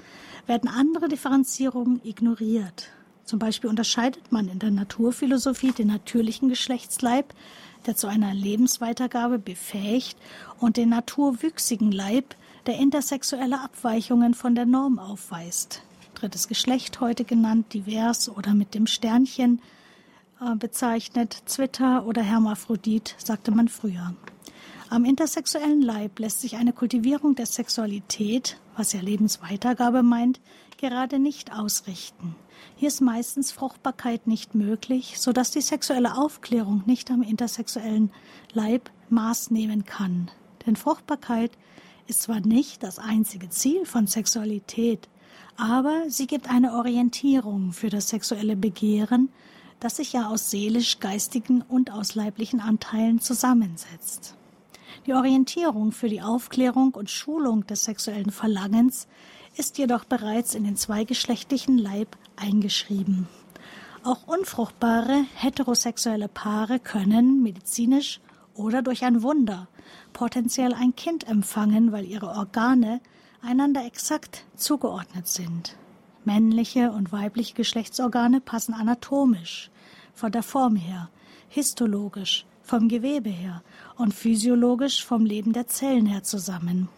werden 0.47 0.69
andere 0.69 1.07
Differenzierungen 1.07 2.01
ignoriert. 2.03 2.89
Zum 3.23 3.39
Beispiel 3.39 3.69
unterscheidet 3.69 4.31
man 4.31 4.49
in 4.49 4.59
der 4.59 4.71
Naturphilosophie 4.71 5.71
den 5.71 5.87
natürlichen 5.87 6.49
Geschlechtsleib, 6.49 7.33
der 7.85 7.95
zu 7.95 8.07
einer 8.07 8.33
Lebensweitergabe 8.33 9.39
befähigt, 9.39 10.17
und 10.59 10.77
den 10.77 10.89
naturwüchsigen 10.89 11.91
Leib, 11.91 12.35
der 12.65 12.79
intersexuelle 12.79 13.61
Abweichungen 13.61 14.33
von 14.33 14.55
der 14.55 14.65
Norm 14.65 14.99
aufweist. 14.99 15.83
Drittes 16.15 16.47
Geschlecht 16.47 17.01
heute 17.01 17.23
genannt, 17.23 17.73
divers 17.73 18.29
oder 18.29 18.53
mit 18.53 18.73
dem 18.73 18.87
Sternchen, 18.87 19.61
bezeichnet, 20.57 21.43
Zwitter 21.45 22.05
oder 22.05 22.21
Hermaphrodit, 22.21 23.15
sagte 23.17 23.51
man 23.51 23.67
früher. 23.67 24.13
Am 24.89 25.05
intersexuellen 25.05 25.81
Leib 25.81 26.19
lässt 26.19 26.41
sich 26.41 26.55
eine 26.55 26.73
Kultivierung 26.73 27.35
der 27.35 27.45
Sexualität, 27.45 28.57
was 28.75 28.93
ja 28.93 29.01
Lebensweitergabe 29.01 30.03
meint, 30.03 30.39
gerade 30.77 31.17
nicht 31.17 31.53
ausrichten. 31.53 32.35
Hier 32.75 32.89
ist 32.89 33.01
meistens 33.01 33.51
Fruchtbarkeit 33.51 34.27
nicht 34.27 34.53
möglich, 34.53 35.19
so 35.19 35.31
dass 35.31 35.51
die 35.51 35.61
sexuelle 35.61 36.17
Aufklärung 36.17 36.83
nicht 36.85 37.09
am 37.09 37.23
intersexuellen 37.23 38.11
Leib 38.53 38.91
Maß 39.09 39.51
nehmen 39.51 39.85
kann. 39.85 40.29
Denn 40.65 40.75
Fruchtbarkeit 40.75 41.51
ist 42.07 42.23
zwar 42.23 42.41
nicht 42.41 42.83
das 42.83 42.99
einzige 42.99 43.49
Ziel 43.49 43.85
von 43.85 44.07
Sexualität, 44.07 45.07
aber 45.55 46.03
sie 46.07 46.27
gibt 46.27 46.49
eine 46.49 46.73
Orientierung 46.73 47.71
für 47.71 47.89
das 47.89 48.09
sexuelle 48.09 48.55
Begehren 48.55 49.29
das 49.83 49.97
sich 49.97 50.13
ja 50.13 50.29
aus 50.29 50.49
seelisch-geistigen 50.49 51.61
und 51.61 51.91
aus 51.91 52.15
leiblichen 52.15 52.61
Anteilen 52.61 53.19
zusammensetzt. 53.19 54.35
Die 55.05 55.13
Orientierung 55.13 55.91
für 55.91 56.07
die 56.07 56.21
Aufklärung 56.21 56.93
und 56.93 57.09
Schulung 57.09 57.67
des 57.67 57.83
sexuellen 57.83 58.31
Verlangens 58.31 59.07
ist 59.57 59.77
jedoch 59.77 60.05
bereits 60.05 60.55
in 60.55 60.63
den 60.63 60.77
zweigeschlechtlichen 60.77 61.77
Leib 61.77 62.15
eingeschrieben. 62.37 63.27
Auch 64.05 64.25
unfruchtbare 64.25 65.25
heterosexuelle 65.35 66.29
Paare 66.29 66.79
können 66.79 67.43
medizinisch 67.43 68.21
oder 68.53 68.81
durch 68.83 69.03
ein 69.03 69.21
Wunder 69.21 69.67
potenziell 70.13 70.73
ein 70.73 70.95
Kind 70.95 71.27
empfangen, 71.27 71.91
weil 71.91 72.05
ihre 72.05 72.29
Organe 72.29 73.01
einander 73.41 73.85
exakt 73.85 74.45
zugeordnet 74.55 75.27
sind. 75.27 75.75
Männliche 76.25 76.91
und 76.91 77.11
weibliche 77.11 77.53
Geschlechtsorgane 77.53 78.41
passen 78.41 78.73
anatomisch 78.73 79.69
von 80.13 80.31
der 80.31 80.43
Form 80.43 80.75
her, 80.75 81.09
histologisch 81.49 82.45
vom 82.61 82.87
Gewebe 82.87 83.29
her 83.29 83.61
und 83.97 84.13
physiologisch 84.13 85.03
vom 85.03 85.25
Leben 85.25 85.53
der 85.53 85.67
Zellen 85.67 86.05
her 86.05 86.23
zusammen. 86.23 86.89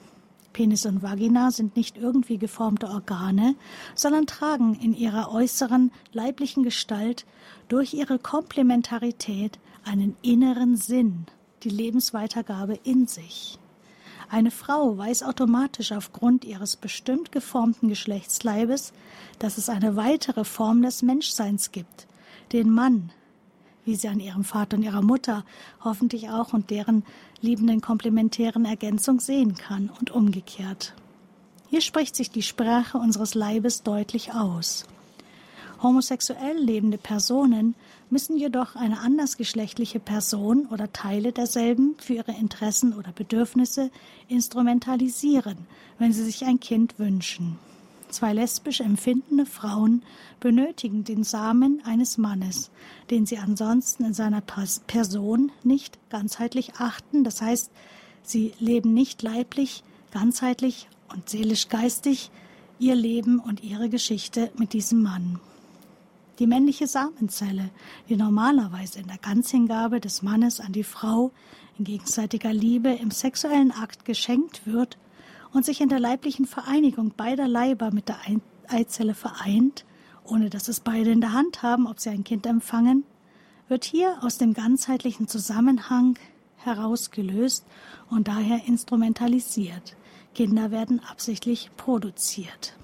Penis 0.54 0.86
und 0.86 1.04
Vagina 1.04 1.52
sind 1.52 1.76
nicht 1.76 1.98
irgendwie 1.98 2.38
geformte 2.38 2.88
Organe, 2.88 3.56
sondern 3.94 4.26
tragen 4.26 4.74
in 4.76 4.96
ihrer 4.96 5.32
äußeren 5.32 5.92
leiblichen 6.14 6.64
Gestalt 6.64 7.26
durch 7.68 7.94
ihre 7.94 8.20
Komplementarität 8.20 9.60
einen 9.84 10.16
inneren 10.22 10.78
Sinn, 10.78 11.26
die 11.64 11.70
Lebensweitergabe 11.70 12.80
in 12.84 13.06
sich. 13.06 13.60
Eine 14.30 14.52
Frau 14.52 14.98
weiß 14.98 15.24
automatisch 15.24 15.92
aufgrund 15.92 16.46
ihres 16.46 16.76
bestimmt 16.76 17.32
geformten 17.32 17.90
Geschlechtsleibes, 17.90 18.94
dass 19.40 19.58
es 19.58 19.70
eine 19.70 19.96
weitere 19.96 20.44
Form 20.44 20.82
des 20.82 21.02
Menschseins 21.02 21.72
gibt, 21.72 22.08
den 22.52 22.70
Mann. 22.70 23.12
wie 23.86 23.96
sie 23.96 24.08
an 24.08 24.20
ihrem 24.20 24.44
Vater 24.44 24.78
und 24.78 24.84
ihrer 24.84 25.04
Mutter 25.04 25.46
hoffentlich 25.84 26.30
auch 26.30 26.54
und 26.54 26.72
deren 26.72 27.04
liebenden 27.40 27.82
komplementären 27.82 28.66
Ergänzung 28.66 29.20
sehen 29.20 29.56
kann 29.56 29.90
und 30.00 30.12
umgekehrt. 30.12 30.94
Hier 31.70 31.82
spricht 31.82 32.16
sich 32.16 32.32
die 32.32 32.42
Sprache 32.42 32.98
unseres 32.98 33.36
Leibes 33.36 33.84
deutlich 33.84 34.34
aus. 34.34 34.86
Homosexuell 35.82 36.58
lebende 36.58 36.98
Personen 36.98 37.76
müssen 38.10 38.38
jedoch 38.38 38.76
eine 38.76 39.00
andersgeschlechtliche 39.00 40.00
Person 40.00 40.68
oder 40.68 40.92
Teile 40.94 41.32
derselben 41.32 41.96
für 41.98 42.14
ihre 42.14 42.32
Interessen 42.32 42.94
oder 42.94 43.12
Bedürfnisse 43.12 43.90
instrumentalisieren, 44.28 45.58
wenn 46.00 46.14
sie 46.14 46.24
sich 46.24 46.46
ein 46.46 46.60
Kind 46.60 47.00
wünschen. 47.00 47.58
Zwei 48.10 48.34
lesbisch 48.34 48.82
empfindende 48.82 49.46
Frauen 49.46 50.04
benötigen 50.40 51.04
den 51.04 51.24
Samen 51.24 51.82
eines 51.84 52.18
Mannes, 52.18 52.70
den 53.10 53.26
sie 53.26 53.40
ansonsten 53.40 54.06
in 54.06 54.14
seiner 54.14 54.42
Person 54.42 55.52
nicht 55.64 55.98
ganzheitlich 56.10 56.76
achten, 56.78 57.24
das 57.24 57.42
heißt, 57.42 57.72
sie 58.24 58.54
leben 58.60 58.94
nicht 58.94 59.22
leiblich, 59.22 59.84
ganzheitlich 60.12 60.88
und 61.14 61.30
seelisch-geistig 61.30 62.32
ihr 62.80 62.96
Leben 62.96 63.40
und 63.40 63.64
ihre 63.64 63.90
Geschichte 63.90 64.52
mit 64.58 64.74
diesem 64.74 65.02
Mann. 65.02 65.40
Die 66.40 66.48
männliche 66.48 66.86
Samenzelle, 66.86 67.70
die 68.10 68.18
normalerweise 68.18 69.00
in 69.00 69.08
der 69.08 69.18
Ganzhingabe 69.18 70.02
des 70.02 70.22
Mannes 70.22 70.60
an 70.60 70.74
die 70.74 70.84
Frau 70.84 71.32
in 71.78 71.86
gegenseitiger 71.86 72.54
Liebe 72.54 72.90
im 72.90 73.12
sexuellen 73.12 73.72
Akt 73.72 74.04
geschenkt 74.04 74.66
wird 74.66 74.98
und 75.54 75.64
sich 75.64 75.80
in 75.80 75.88
der 75.88 76.00
leiblichen 76.00 76.46
Vereinigung 76.46 77.14
beider 77.16 77.48
Leiber 77.48 77.92
mit 77.92 78.10
der 78.10 78.18
Eizelle 78.68 79.14
vereint, 79.14 79.86
ohne 80.26 80.50
dass 80.50 80.68
es 80.68 80.82
beide 80.82 81.12
in 81.12 81.22
der 81.22 81.32
Hand 81.32 81.64
haben, 81.64 81.88
ob 81.88 82.02
sie 82.02 82.10
ein 82.10 82.26
Kind 82.26 82.46
empfangen, 82.46 83.06
wird 83.70 83.86
hier 83.86 84.18
aus 84.22 84.38
dem 84.38 84.54
ganzheitlichen 84.54 85.30
Zusammenhang 85.30 86.20
herausgelöst 86.58 87.66
und 88.10 88.28
daher 88.28 88.66
instrumentalisiert. 88.68 89.96
Kinder 90.34 90.70
werden 90.72 91.00
absichtlich 91.00 91.70
produziert. 91.78 92.76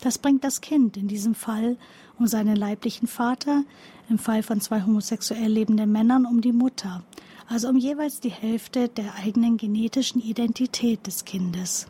Das 0.00 0.18
bringt 0.18 0.44
das 0.44 0.60
Kind 0.60 0.96
in 0.96 1.08
diesem 1.08 1.34
Fall 1.34 1.76
um 2.20 2.26
seinen 2.26 2.54
leiblichen 2.54 3.08
Vater, 3.08 3.64
im 4.10 4.18
Fall 4.18 4.42
von 4.42 4.60
zwei 4.60 4.82
homosexuell 4.82 5.50
lebenden 5.50 5.90
Männern 5.90 6.26
um 6.26 6.42
die 6.42 6.52
Mutter, 6.52 7.02
also 7.48 7.68
um 7.70 7.78
jeweils 7.78 8.20
die 8.20 8.30
Hälfte 8.30 8.88
der 8.88 9.14
eigenen 9.14 9.56
genetischen 9.56 10.20
Identität 10.20 11.06
des 11.06 11.24
Kindes. 11.24 11.86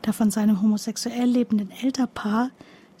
Da 0.00 0.12
von 0.12 0.30
seinem 0.30 0.62
homosexuell 0.62 1.28
lebenden 1.28 1.70
Elternpaar 1.70 2.50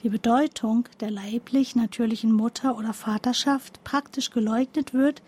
die 0.02 0.10
Bedeutung 0.10 0.86
der 1.00 1.10
leiblich 1.10 1.76
natürlichen 1.76 2.32
Mutter 2.32 2.76
oder 2.76 2.92
Vaterschaft 2.92 3.82
praktisch 3.82 4.30
geleugnet 4.30 4.92
wird, 4.92 5.22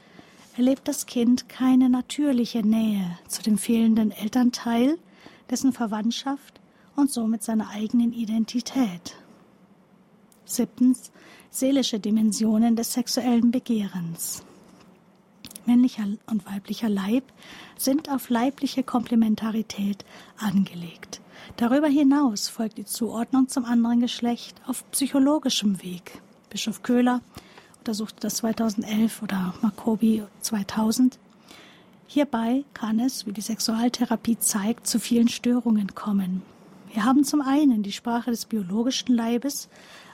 erlebt 0.58 0.86
das 0.86 1.06
Kind 1.06 1.48
keine 1.48 1.88
natürliche 1.88 2.60
Nähe 2.60 3.18
zu 3.26 3.42
dem 3.42 3.56
fehlenden 3.56 4.10
Elternteil, 4.10 4.98
dessen 5.50 5.72
Verwandtschaft 5.72 6.60
und 6.94 7.10
somit 7.10 7.42
seiner 7.42 7.70
eigenen 7.70 8.12
Identität. 8.12 9.16
Siebtens 10.54 11.10
seelische 11.50 11.98
Dimensionen 12.00 12.76
des 12.76 12.92
sexuellen 12.92 13.50
Begehrens. 13.50 14.42
Männlicher 15.66 16.04
und 16.26 16.46
weiblicher 16.46 16.88
Leib 16.88 17.24
sind 17.76 18.10
auf 18.10 18.30
leibliche 18.30 18.82
Komplementarität 18.82 20.04
angelegt. 20.38 21.20
Darüber 21.56 21.88
hinaus 21.88 22.48
folgt 22.48 22.78
die 22.78 22.84
Zuordnung 22.84 23.48
zum 23.48 23.64
anderen 23.64 24.00
Geschlecht 24.00 24.60
auf 24.66 24.88
psychologischem 24.90 25.82
Weg. 25.82 26.20
Bischof 26.50 26.82
Köhler 26.82 27.20
untersuchte 27.78 28.20
das 28.20 28.36
2011 28.36 29.22
oder 29.22 29.54
Makobi 29.60 30.22
2000. 30.40 31.18
Hierbei 32.06 32.64
kann 32.74 33.00
es, 33.00 33.26
wie 33.26 33.32
die 33.32 33.40
Sexualtherapie 33.40 34.38
zeigt, 34.38 34.86
zu 34.86 34.98
vielen 35.00 35.28
Störungen 35.28 35.94
kommen. 35.94 36.42
Wir 36.92 37.04
haben 37.04 37.24
zum 37.24 37.40
einen 37.40 37.82
die 37.82 37.92
Sprache 37.92 38.30
des 38.30 38.44
biologischen 38.44 39.16
Leibes, 39.16 39.68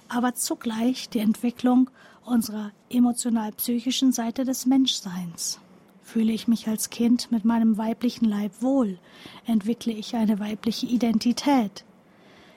aber 0.08 0.34
zugleich 0.34 1.08
die 1.08 1.20
Entwicklung 1.20 1.90
unserer 2.24 2.72
emotional-psychischen 2.90 4.12
Seite 4.12 4.44
des 4.44 4.66
Menschseins. 4.66 5.60
Fühle 6.02 6.32
ich 6.32 6.48
mich 6.48 6.68
als 6.68 6.90
Kind 6.90 7.30
mit 7.30 7.44
meinem 7.44 7.76
weiblichen 7.76 8.24
Leib 8.24 8.52
wohl? 8.60 8.98
Entwickle 9.46 9.92
ich 9.92 10.16
eine 10.16 10.38
weibliche 10.38 10.86
Identität? 10.86 11.84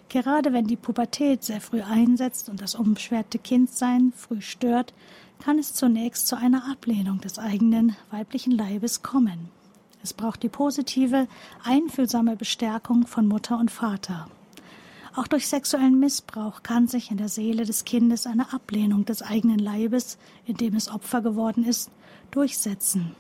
Gerade 0.08 0.54
wenn 0.54 0.68
die 0.68 0.76
Pubertät 0.76 1.44
sehr 1.44 1.62
früh 1.62 1.82
einsetzt 1.82 2.50
und 2.50 2.62
das 2.62 2.76
unbeschwerte 2.76 3.40
Kindsein 3.40 4.14
früh 4.16 4.42
stört, 4.42 4.94
kann 5.40 5.58
es 5.58 5.74
zunächst 5.74 6.28
zu 6.28 6.38
einer 6.38 6.70
Ablehnung 6.70 7.20
des 7.22 7.40
eigenen 7.40 7.96
weiblichen 8.10 8.52
Leibes 8.52 9.04
kommen. 9.04 9.50
Es 10.04 10.14
braucht 10.14 10.44
die 10.44 10.50
positive, 10.50 11.28
einfühlsame 11.64 12.36
Bestärkung 12.36 13.08
von 13.08 13.28
Mutter 13.28 13.58
und 13.58 13.72
Vater. 13.72 14.28
Auch 15.14 15.28
durch 15.28 15.48
sexuellen 15.48 16.00
Missbrauch 16.00 16.64
kann 16.64 16.88
sich 16.88 17.12
in 17.12 17.18
der 17.18 17.28
Seele 17.28 17.66
des 17.66 17.84
Kindes 17.84 18.26
eine 18.26 18.54
Ablehnung 18.54 19.04
des 19.04 19.22
eigenen 19.22 19.60
Leibes, 19.60 20.18
in 20.46 20.56
dem 20.56 20.76
es 20.76 20.90
Opfer 20.90 21.22
geworden 21.22 21.66
ist, 21.66 21.92
durchsetzen. 22.32 23.12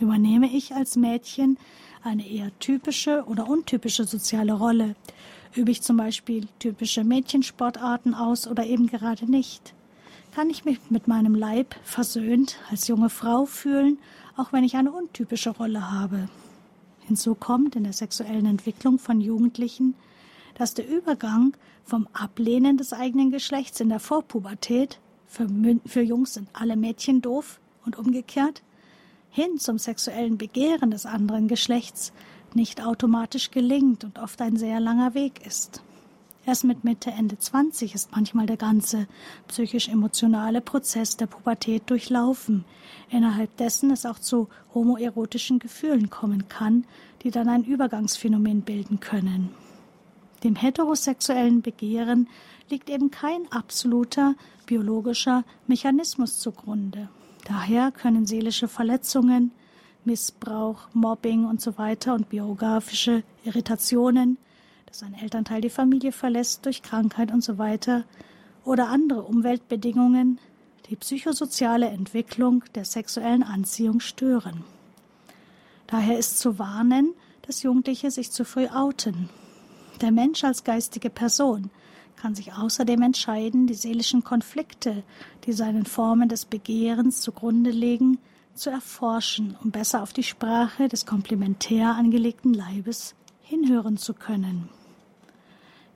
Übernehme 0.00 0.46
ich 0.46 0.74
als 0.74 0.96
Mädchen 0.96 1.58
eine 2.02 2.26
eher 2.26 2.50
typische 2.58 3.24
oder 3.26 3.46
untypische 3.48 4.04
soziale 4.04 4.54
Rolle? 4.54 4.96
Übe 5.54 5.70
ich 5.70 5.82
zum 5.82 5.98
Beispiel 5.98 6.48
typische 6.58 7.04
Mädchensportarten 7.04 8.14
aus 8.14 8.48
oder 8.48 8.64
eben 8.64 8.86
gerade 8.86 9.30
nicht? 9.30 9.74
Kann 10.34 10.48
ich 10.48 10.64
mich 10.64 10.78
mit 10.88 11.06
meinem 11.06 11.34
Leib 11.34 11.76
versöhnt 11.84 12.56
als 12.70 12.88
junge 12.88 13.10
Frau 13.10 13.44
fühlen, 13.44 13.98
auch 14.36 14.52
wenn 14.52 14.64
ich 14.64 14.74
eine 14.74 14.90
untypische 14.90 15.50
Rolle 15.50 15.92
habe? 15.92 16.28
Hinzu 17.06 17.34
kommt 17.34 17.76
in 17.76 17.84
der 17.84 17.92
sexuellen 17.92 18.46
Entwicklung 18.46 18.98
von 18.98 19.20
Jugendlichen 19.20 19.94
dass 20.54 20.74
der 20.74 20.88
Übergang 20.88 21.56
vom 21.84 22.08
Ablehnen 22.12 22.76
des 22.76 22.92
eigenen 22.92 23.30
Geschlechts 23.30 23.80
in 23.80 23.88
der 23.88 24.00
Vorpubertät 24.00 25.00
für, 25.26 25.48
für 25.86 26.02
Jungs 26.02 26.34
sind 26.34 26.48
alle 26.52 26.76
Mädchen 26.76 27.20
doof 27.20 27.60
und 27.84 27.98
umgekehrt 27.98 28.62
hin 29.30 29.58
zum 29.58 29.78
sexuellen 29.78 30.38
Begehren 30.38 30.92
des 30.92 31.06
anderen 31.06 31.48
Geschlechts 31.48 32.12
nicht 32.54 32.84
automatisch 32.84 33.50
gelingt 33.50 34.04
und 34.04 34.20
oft 34.20 34.40
ein 34.40 34.56
sehr 34.56 34.78
langer 34.78 35.14
Weg 35.14 35.44
ist. 35.44 35.82
Erst 36.46 36.64
mit 36.64 36.84
Mitte, 36.84 37.10
Ende 37.10 37.38
20 37.38 37.94
ist 37.94 38.12
manchmal 38.12 38.46
der 38.46 38.58
ganze 38.58 39.08
psychisch-emotionale 39.48 40.60
Prozess 40.60 41.16
der 41.16 41.26
Pubertät 41.26 41.88
durchlaufen, 41.90 42.64
innerhalb 43.10 43.56
dessen 43.56 43.90
es 43.90 44.06
auch 44.06 44.18
zu 44.18 44.48
homoerotischen 44.74 45.58
Gefühlen 45.58 46.10
kommen 46.10 46.48
kann, 46.48 46.84
die 47.22 47.30
dann 47.30 47.48
ein 47.48 47.64
Übergangsphänomen 47.64 48.60
bilden 48.60 49.00
können. 49.00 49.63
Dem 50.44 50.56
heterosexuellen 50.56 51.62
Begehren 51.62 52.28
liegt 52.68 52.90
eben 52.90 53.10
kein 53.10 53.50
absoluter 53.50 54.34
biologischer 54.66 55.42
Mechanismus 55.66 56.38
zugrunde. 56.38 57.08
Daher 57.46 57.90
können 57.90 58.26
seelische 58.26 58.68
Verletzungen, 58.68 59.52
Missbrauch, 60.04 60.88
Mobbing 60.92 61.46
und 61.46 61.62
so 61.62 61.74
und 61.78 62.28
biografische 62.28 63.22
Irritationen, 63.44 64.36
dass 64.84 65.02
ein 65.02 65.14
Elternteil 65.14 65.62
die 65.62 65.70
Familie 65.70 66.12
verlässt 66.12 66.66
durch 66.66 66.82
Krankheit 66.82 67.32
und 67.32 67.42
so 67.42 67.56
oder 68.64 68.88
andere 68.88 69.22
Umweltbedingungen 69.22 70.38
die 70.90 70.96
psychosoziale 70.96 71.86
Entwicklung 71.86 72.64
der 72.74 72.84
sexuellen 72.84 73.42
Anziehung 73.42 74.00
stören. 74.00 74.62
Daher 75.86 76.18
ist 76.18 76.38
zu 76.38 76.58
warnen, 76.58 77.14
dass 77.42 77.62
Jugendliche 77.62 78.10
sich 78.10 78.30
zu 78.30 78.44
früh 78.44 78.66
outen 78.68 79.30
der 79.98 80.12
Mensch 80.12 80.44
als 80.44 80.64
geistige 80.64 81.10
Person 81.10 81.70
kann 82.16 82.34
sich 82.34 82.54
außerdem 82.54 83.02
entscheiden, 83.02 83.66
die 83.66 83.74
seelischen 83.74 84.24
Konflikte, 84.24 85.02
die 85.44 85.52
seinen 85.52 85.84
Formen 85.84 86.28
des 86.28 86.46
Begehrens 86.46 87.20
zugrunde 87.20 87.70
liegen, 87.70 88.18
zu 88.54 88.70
erforschen, 88.70 89.56
um 89.62 89.70
besser 89.70 90.02
auf 90.02 90.12
die 90.12 90.22
Sprache 90.22 90.88
des 90.88 91.06
komplementär 91.06 91.94
angelegten 91.94 92.54
Leibes 92.54 93.14
hinhören 93.42 93.96
zu 93.96 94.14
können. 94.14 94.68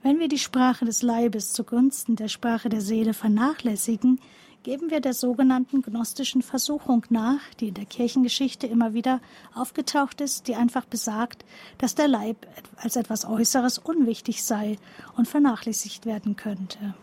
Wenn 0.03 0.19
wir 0.19 0.27
die 0.27 0.37
Sprache 0.37 0.85
des 0.85 1.01
Leibes 1.01 1.51
zugunsten 1.51 2.15
der 2.15 2.27
Sprache 2.27 2.69
der 2.69 2.81
Seele 2.81 3.13
vernachlässigen, 3.13 4.19
geben 4.63 4.89
wir 4.89 4.99
der 4.99 5.13
sogenannten 5.13 5.81
gnostischen 5.81 6.41
Versuchung 6.41 7.05
nach, 7.09 7.41
die 7.59 7.69
in 7.69 7.73
der 7.73 7.85
Kirchengeschichte 7.85 8.67
immer 8.67 8.93
wieder 8.93 9.21
aufgetaucht 9.53 10.21
ist, 10.21 10.47
die 10.47 10.55
einfach 10.55 10.85
besagt, 10.85 11.45
dass 11.77 11.95
der 11.95 12.07
Leib 12.07 12.47
als 12.77 12.95
etwas 12.95 13.25
Äußeres 13.25 13.77
unwichtig 13.77 14.43
sei 14.43 14.77
und 15.15 15.27
vernachlässigt 15.27 16.05
werden 16.05 16.35
könnte. 16.35 16.93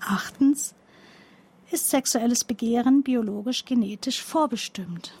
Achtens 0.00 0.74
ist 1.70 1.90
sexuelles 1.90 2.44
Begehren 2.44 3.02
biologisch 3.02 3.64
genetisch 3.64 4.22
vorbestimmt. 4.22 5.12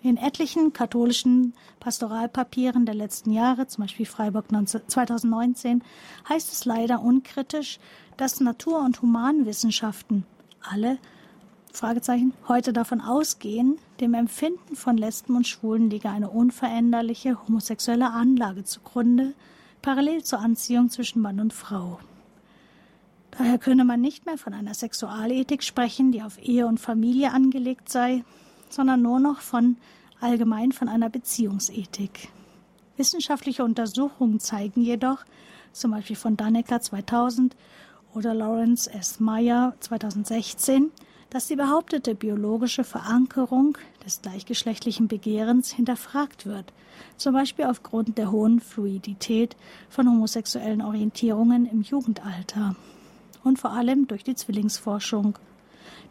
In 0.00 0.16
etlichen 0.16 0.72
katholischen 0.72 1.54
Pastoralpapieren 1.80 2.86
der 2.86 2.94
letzten 2.94 3.32
Jahre, 3.32 3.66
zum 3.66 3.82
Beispiel 3.82 4.06
Freiburg 4.06 4.46
2019, 4.48 5.82
heißt 6.28 6.52
es 6.52 6.64
leider 6.64 7.02
unkritisch, 7.02 7.80
dass 8.16 8.40
Natur- 8.40 8.84
und 8.84 9.02
Humanwissenschaften 9.02 10.24
alle 10.62 10.98
heute 12.48 12.72
davon 12.72 13.00
ausgehen, 13.00 13.78
dem 14.00 14.14
Empfinden 14.14 14.74
von 14.74 14.96
Lesben 14.96 15.36
und 15.36 15.46
Schwulen 15.46 15.90
liege 15.90 16.10
eine 16.10 16.30
unveränderliche 16.30 17.38
homosexuelle 17.46 18.10
Anlage 18.10 18.64
zugrunde, 18.64 19.34
parallel 19.82 20.24
zur 20.24 20.40
Anziehung 20.40 20.90
zwischen 20.90 21.22
Mann 21.22 21.38
und 21.38 21.52
Frau. 21.52 22.00
Daher 23.32 23.58
könne 23.58 23.84
man 23.84 24.00
nicht 24.00 24.26
mehr 24.26 24.38
von 24.38 24.54
einer 24.54 24.74
Sexualethik 24.74 25.62
sprechen, 25.62 26.10
die 26.10 26.22
auf 26.22 26.42
Ehe 26.42 26.66
und 26.66 26.80
Familie 26.80 27.32
angelegt 27.32 27.88
sei, 27.88 28.24
sondern 28.72 29.02
nur 29.02 29.20
noch 29.20 29.40
von 29.40 29.76
allgemein 30.20 30.72
von 30.72 30.88
einer 30.88 31.08
Beziehungsethik. 31.08 32.28
Wissenschaftliche 32.96 33.64
Untersuchungen 33.64 34.40
zeigen 34.40 34.82
jedoch, 34.82 35.24
zum 35.72 35.92
Beispiel 35.92 36.16
von 36.16 36.36
Dannecker 36.36 36.80
2000 36.80 37.54
oder 38.14 38.34
Lawrence 38.34 38.90
S. 38.90 39.20
Meyer 39.20 39.74
2016, 39.80 40.90
dass 41.30 41.46
die 41.46 41.56
behauptete 41.56 42.14
biologische 42.14 42.84
Verankerung 42.84 43.76
des 44.04 44.22
gleichgeschlechtlichen 44.22 45.08
Begehrens 45.08 45.70
hinterfragt 45.70 46.46
wird, 46.46 46.72
zum 47.16 47.34
Beispiel 47.34 47.66
aufgrund 47.66 48.16
der 48.18 48.32
hohen 48.32 48.60
Fluidität 48.60 49.56
von 49.90 50.08
homosexuellen 50.08 50.82
Orientierungen 50.82 51.66
im 51.66 51.82
Jugendalter 51.82 52.74
und 53.44 53.58
vor 53.58 53.72
allem 53.72 54.08
durch 54.08 54.24
die 54.24 54.34
Zwillingsforschung. 54.34 55.38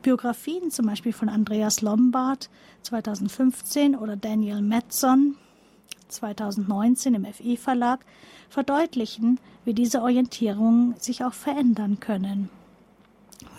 Biografien 0.02 0.72
zum 0.72 0.86
Beispiel 0.86 1.14
von 1.14 1.30
Andreas 1.30 1.82
Lombard 1.82 2.50
2015 2.84 3.96
oder 3.96 4.16
Daniel 4.16 4.62
Metzon 4.62 5.36
2019 6.08 7.16
im 7.16 7.26
FE-Verlag 7.26 8.06
verdeutlichen, 8.50 9.40
wie 9.66 9.74
diese 9.74 10.02
Orientierungen 10.02 10.96
sich 10.98 11.24
auch 11.24 11.34
verändern 11.34 12.00
können. 12.00 12.50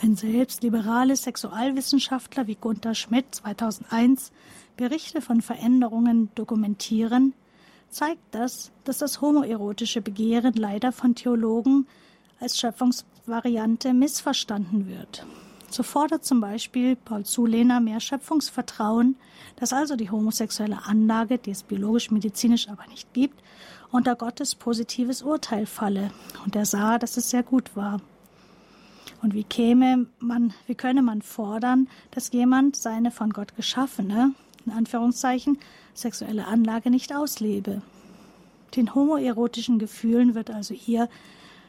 Wenn 0.00 0.16
selbst 0.16 0.62
liberale 0.62 1.16
Sexualwissenschaftler 1.16 2.46
wie 2.46 2.54
Gunther 2.54 2.94
Schmidt 2.94 3.34
2001 3.34 4.32
Berichte 4.76 5.20
von 5.20 5.42
Veränderungen 5.42 6.30
dokumentieren, 6.34 7.34
zeigt 7.90 8.22
das, 8.30 8.70
dass 8.84 8.98
das 8.98 9.20
homoerotische 9.20 10.00
Begehren 10.00 10.54
leider 10.54 10.92
von 10.92 11.14
Theologen 11.14 11.86
als 12.40 12.58
Schöpfungsvariante 12.58 13.92
missverstanden 13.92 14.88
wird. 14.88 15.26
So 15.70 15.82
fordert 15.82 16.24
zum 16.24 16.40
Beispiel 16.40 16.96
Paul 16.96 17.24
Zulehner 17.24 17.80
mehr 17.80 18.00
Schöpfungsvertrauen, 18.00 19.16
dass 19.56 19.72
also 19.72 19.96
die 19.96 20.10
homosexuelle 20.10 20.86
Anlage, 20.86 21.38
die 21.38 21.50
es 21.50 21.62
biologisch-medizinisch 21.62 22.68
aber 22.68 22.86
nicht 22.88 23.12
gibt, 23.12 23.42
unter 23.90 24.16
Gottes 24.16 24.54
positives 24.54 25.22
Urteil 25.22 25.66
falle. 25.66 26.10
Und 26.44 26.56
er 26.56 26.64
sah, 26.64 26.98
dass 26.98 27.16
es 27.16 27.30
sehr 27.30 27.42
gut 27.42 27.76
war. 27.76 28.00
Und 29.22 29.34
wie 29.34 29.44
käme 29.44 30.06
man, 30.20 30.54
wie 30.66 30.74
könne 30.74 31.02
man 31.02 31.22
fordern, 31.22 31.88
dass 32.12 32.32
jemand 32.32 32.76
seine 32.76 33.10
von 33.10 33.30
Gott 33.30 33.56
geschaffene, 33.56 34.32
in 34.64 34.72
Anführungszeichen, 34.72 35.58
sexuelle 35.92 36.46
Anlage 36.46 36.90
nicht 36.90 37.14
auslebe? 37.14 37.82
Den 38.76 38.94
homoerotischen 38.94 39.78
Gefühlen 39.78 40.34
wird 40.34 40.50
also 40.50 40.74
hier 40.74 41.08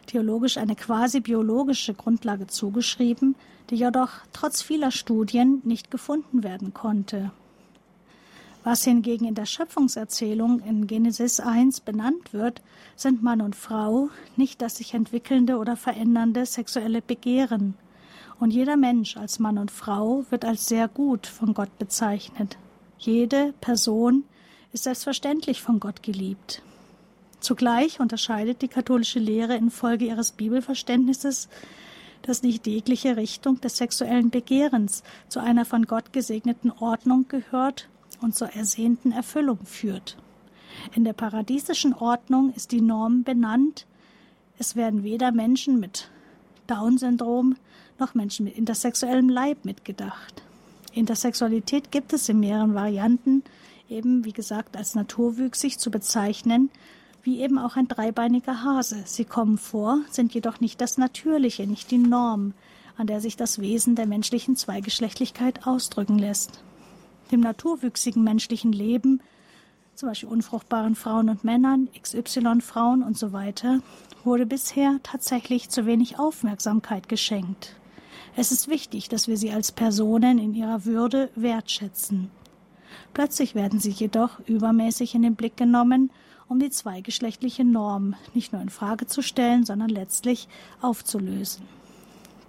theologisch 0.10 0.58
eine 0.58 0.76
quasi 0.76 1.20
biologische 1.20 1.94
Grundlage 1.94 2.48
zugeschrieben, 2.48 3.36
die 3.70 3.76
jedoch 3.76 4.10
trotz 4.34 4.62
vieler 4.62 4.92
Studien 4.92 5.62
nicht 5.64 5.92
gefunden 5.92 6.44
werden 6.44 6.74
konnte. 6.74 7.32
Was 8.64 8.84
hingegen 8.84 9.26
in 9.26 9.36
der 9.36 9.46
Schöpfungserzählung 9.46 10.60
in 10.62 10.88
Genesis 10.88 11.40
1 11.40 11.82
benannt 11.82 12.34
wird, 12.34 12.62
sind 12.96 13.24
Mann 13.24 13.42
und 13.42 13.56
Frau, 13.56 14.10
nicht 14.36 14.62
das 14.62 14.78
sich 14.78 14.94
entwickelnde 14.94 15.58
oder 15.58 15.78
verändernde 15.78 16.46
sexuelle 16.46 17.02
Begehren. 17.02 17.76
Und 18.40 18.52
jeder 18.52 18.78
Mensch 18.78 19.16
als 19.16 19.40
Mann 19.40 19.58
und 19.58 19.70
Frau 19.72 20.26
wird 20.30 20.44
als 20.44 20.68
sehr 20.68 20.88
gut 20.88 21.28
von 21.28 21.54
Gott 21.54 21.78
bezeichnet. 21.78 22.58
Jede 22.98 23.54
Person 23.62 24.24
ist 24.74 24.84
selbstverständlich 24.84 25.62
von 25.62 25.80
Gott 25.80 26.04
geliebt. 26.04 26.62
Zugleich 27.40 28.00
unterscheidet 28.00 28.62
die 28.62 28.68
katholische 28.68 29.20
Lehre 29.20 29.56
infolge 29.56 30.06
ihres 30.06 30.32
Bibelverständnisses, 30.34 31.48
dass 32.22 32.44
nicht 32.44 32.68
jegliche 32.68 33.16
Richtung 33.16 33.62
des 33.62 33.78
sexuellen 33.78 34.30
Begehrens 34.30 35.04
zu 35.30 35.40
einer 35.40 35.66
von 35.66 35.86
Gott 35.86 36.12
gesegneten 36.12 36.72
Ordnung 36.72 37.28
gehört 37.30 37.88
und 38.22 38.36
zur 38.36 38.50
ersehnten 38.50 39.12
Erfüllung 39.12 39.60
führt. 39.66 40.18
In 40.96 41.04
der 41.04 41.14
paradiesischen 41.14 41.94
Ordnung 41.94 42.54
ist 42.54 42.72
die 42.72 42.82
Norm 42.82 43.24
benannt. 43.24 43.86
Es 44.58 44.76
werden 44.76 45.04
weder 45.04 45.32
Menschen 45.32 45.80
mit 45.80 46.10
Down-Syndrom 46.68 47.56
noch 47.98 48.16
Menschen 48.16 48.46
mit 48.46 48.58
intersexuellem 48.58 49.30
Leib 49.30 49.66
mitgedacht. 49.66 50.44
Intersexualität 50.94 51.92
gibt 51.92 52.14
es 52.14 52.30
in 52.30 52.40
mehreren 52.40 52.76
Varianten, 52.76 53.44
eben 53.90 54.26
wie 54.26 54.34
gesagt 54.34 54.78
als 54.78 54.96
naturwüchsig 54.96 55.78
zu 55.80 55.92
bezeichnen, 55.92 56.70
wie 57.30 57.42
eben 57.42 57.60
auch 57.60 57.76
ein 57.76 57.88
dreibeiniger 57.88 58.64
Hase. 58.64 59.04
Sie 59.06 59.24
kommen 59.24 59.60
vor, 59.60 60.00
sind 60.10 60.34
jedoch 60.34 60.60
nicht 60.62 60.82
das 60.82 60.98
Natürliche, 60.98 61.68
nicht 61.68 61.92
die 61.92 62.00
Norm, 62.00 62.56
an 62.98 63.06
der 63.06 63.22
sich 63.22 63.38
das 63.38 63.60
Wesen 63.62 63.94
der 63.94 64.08
menschlichen 64.08 64.56
Zweigeschlechtlichkeit 64.56 65.68
ausdrücken 65.68 66.18
lässt. 66.18 66.64
Dem 67.32 67.42
naturwüchsigen 67.42 68.24
menschlichen 68.24 68.72
Leben, 68.72 69.22
zum 69.94 70.10
Beispiel 70.10 70.30
unfruchtbaren 70.30 70.96
Frauen 70.96 71.30
und 71.30 71.44
Männern, 71.44 71.88
XY-Frauen 72.02 73.04
und 73.04 73.16
so 73.16 73.32
weiter, 73.32 73.82
wurde 74.24 74.48
bisher 74.48 75.00
tatsächlich 75.04 75.70
zu 75.70 75.86
wenig 75.86 76.18
Aufmerksamkeit 76.18 77.10
geschenkt. 77.10 77.76
Es 78.36 78.52
ist 78.52 78.70
wichtig, 78.70 79.08
dass 79.08 79.28
wir 79.28 79.38
sie 79.38 79.52
als 79.52 79.72
Personen 79.72 80.40
in 80.40 80.56
ihrer 80.56 80.86
Würde 80.86 81.30
wertschätzen. 81.36 82.32
Plötzlich 83.14 83.54
werden 83.54 83.80
sie 83.80 83.92
jedoch 83.92 84.40
übermäßig 84.48 85.14
in 85.14 85.22
den 85.22 85.36
Blick 85.36 85.58
genommen 85.58 86.10
um 86.50 86.60
die 86.60 86.72
zweigeschlechtliche 86.72 87.64
Norm 87.64 88.16
nicht 88.34 88.52
nur 88.52 88.62
in 88.62 88.70
Frage 88.70 89.08
zu 89.08 89.22
stellen, 89.22 89.64
sondern 89.64 89.90
letztlich 89.90 90.50
aufzulösen. 90.82 91.66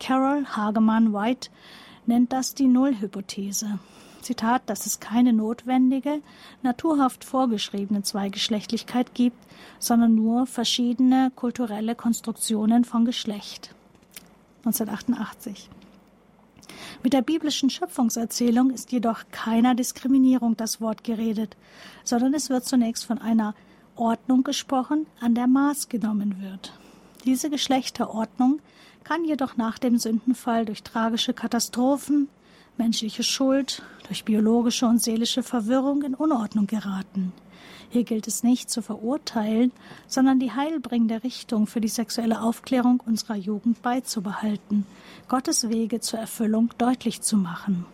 Carol 0.01 0.47
Hagemann 0.47 1.13
White 1.13 1.51
nennt 2.07 2.33
das 2.33 2.55
die 2.55 2.67
Nullhypothese. 2.67 3.79
Zitat, 4.23 4.63
dass 4.67 4.87
es 4.87 5.01
keine 5.01 5.33
notwendige, 5.33 6.21
naturhaft 6.63 7.25
vorgeschriebene 7.25 8.03
Zweigeschlechtlichkeit 8.03 9.15
gibt, 9.15 9.39
sondern 9.79 10.15
nur 10.15 10.47
verschiedene 10.47 11.31
kulturelle 11.37 11.95
Konstruktionen 11.95 12.85
von 12.85 13.05
Geschlecht. 13.05 13.75
1988. 14.65 15.71
Mit 17.03 17.13
der 17.15 17.23
biblischen 17.23 17.71
Schöpfungserzählung 17.71 18.71
ist 18.71 18.93
jedoch 18.93 19.25
keiner 19.31 19.75
Diskriminierung 19.75 20.57
das 20.57 20.81
Wort 20.81 21.03
geredet, 21.03 21.57
sondern 22.05 22.35
es 22.35 22.51
wird 22.51 22.65
zunächst 22.67 23.07
von 23.07 23.19
einer 23.19 23.55
Ordnung 24.01 24.43
gesprochen, 24.45 25.07
an 25.21 25.35
der 25.35 25.47
Maß 25.47 25.89
genommen 25.89 26.41
wird. 26.41 26.73
Diese 27.25 27.51
Geschlechterordnung 27.51 28.61
kann 29.05 29.25
jedoch 29.25 29.57
nach 29.57 29.79
dem 29.79 29.99
Sündenfall 29.99 30.65
durch 30.65 30.83
tragische 30.83 31.35
Katastrophen, 31.35 32.29
menschliche 32.79 33.23
Schuld, 33.23 33.83
durch 34.09 34.25
biologische 34.25 34.87
und 34.87 35.03
seelische 35.03 35.43
Verwirrung 35.43 36.03
in 36.03 36.15
Unordnung 36.15 36.67
geraten. 36.67 37.33
Hier 37.91 38.05
gilt 38.05 38.27
es 38.27 38.43
nicht 38.43 38.71
zu 38.71 38.83
verurteilen, 38.83 39.73
sondern 40.07 40.39
die 40.39 40.53
heilbringende 40.53 41.23
Richtung 41.25 41.67
für 41.67 41.81
die 41.81 41.89
sexuelle 41.89 42.41
Aufklärung 42.41 43.03
unserer 43.05 43.37
Jugend 43.37 43.83
beizubehalten, 43.83 44.87
Gottes 45.29 45.69
Wege 45.69 46.01
zur 46.01 46.21
Erfüllung 46.21 46.71
deutlich 46.79 47.21
zu 47.21 47.37
machen. 47.37 47.85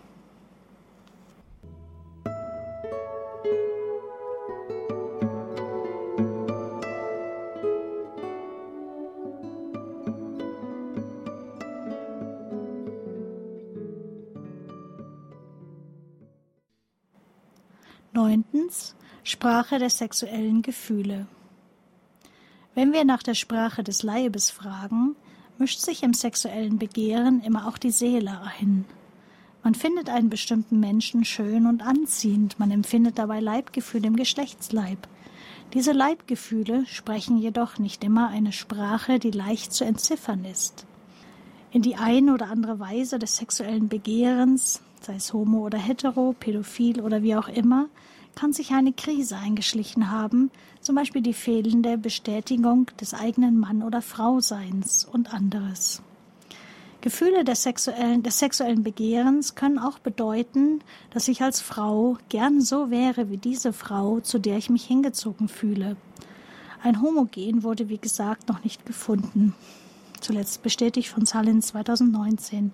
Neuntens 18.17 18.97
Sprache 19.25 19.79
der 19.79 19.91
sexuellen 19.91 20.63
Gefühle. 20.63 21.27
Wenn 22.75 22.95
wir 22.95 23.05
nach 23.05 23.23
der 23.23 23.35
Sprache 23.35 23.85
des 23.85 24.03
Leibes 24.03 24.51
fragen, 24.51 25.17
mischt 25.59 25.81
sich 25.81 26.03
im 26.03 26.15
sexuellen 26.15 26.79
Begehren 26.79 27.43
immer 27.43 27.69
auch 27.69 27.77
die 27.77 27.91
Seele 27.91 28.41
ein. 28.59 28.87
Man 29.63 29.75
findet 29.75 30.09
einen 30.09 30.31
bestimmten 30.31 30.81
Menschen 30.81 31.27
schön 31.27 31.67
und 31.67 31.83
anziehend, 31.83 32.59
man 32.59 32.71
empfindet 32.71 33.19
dabei 33.19 33.41
Leibgefühle 33.41 34.07
im 34.07 34.17
Geschlechtsleib. 34.17 35.07
Diese 35.75 35.93
Leibgefühle 35.93 36.87
sprechen 36.87 37.37
jedoch 37.37 37.79
nicht 37.79 38.03
immer 38.03 38.29
eine 38.29 38.53
Sprache, 38.53 39.19
die 39.19 39.31
leicht 39.31 39.75
zu 39.75 39.85
entziffern 39.85 40.47
ist. 40.47 40.87
In 41.71 41.83
die 41.83 41.97
eine 41.97 42.33
oder 42.33 42.49
andere 42.49 42.81
Weise 42.81 43.19
des 43.19 43.37
sexuellen 43.37 43.91
Begehrens, 43.91 44.81
sei 45.01 45.17
es 45.17 45.33
homo 45.33 45.67
oder 45.67 45.79
hetero, 45.79 46.35
pädophil 46.39 47.01
oder 47.01 47.23
wie 47.23 47.37
auch 47.37 47.49
immer, 47.49 47.89
kann 48.35 48.53
sich 48.53 48.73
eine 48.73 48.93
Krise 48.93 49.37
eingeschlichen 49.37 50.11
haben, 50.11 50.51
zum 50.81 50.95
Beispiel 50.95 51.23
die 51.23 51.33
fehlende 51.33 51.97
Bestätigung 51.97 52.87
des 53.01 53.15
eigenen 53.15 53.59
Mann- 53.59 53.83
oder 53.83 54.03
Frauseins 54.03 55.05
und 55.11 55.33
anderes. 55.33 56.03
Gefühle 57.01 57.45
des 57.45 57.63
sexuellen, 57.63 58.23
des 58.23 58.39
sexuellen 58.39 58.83
Begehrens 58.83 59.55
können 59.55 59.79
auch 59.79 59.99
bedeuten, 60.01 60.81
dass 61.11 61.29
ich 61.29 61.41
als 61.41 61.61
Frau 61.61 62.19
gern 62.29 62.61
so 62.61 62.91
wäre 62.91 63.31
wie 63.31 63.37
diese 63.37 63.73
Frau, 63.73 64.21
zu 64.21 64.39
der 64.39 64.59
ich 64.59 64.71
mich 64.71 64.85
hingezogen 64.85 65.49
fühle. 65.49 65.97
Ein 66.83 67.01
Homogen 67.01 67.63
wurde, 67.63 67.89
wie 67.89 67.99
gesagt, 67.99 68.49
noch 68.49 68.65
nicht 68.65 68.87
gefunden. 68.87 69.55
Zuletzt 70.27 70.65
bestätigt 70.65 71.09
von 71.09 71.25
Salin 71.25 71.63
2019. 71.63 72.73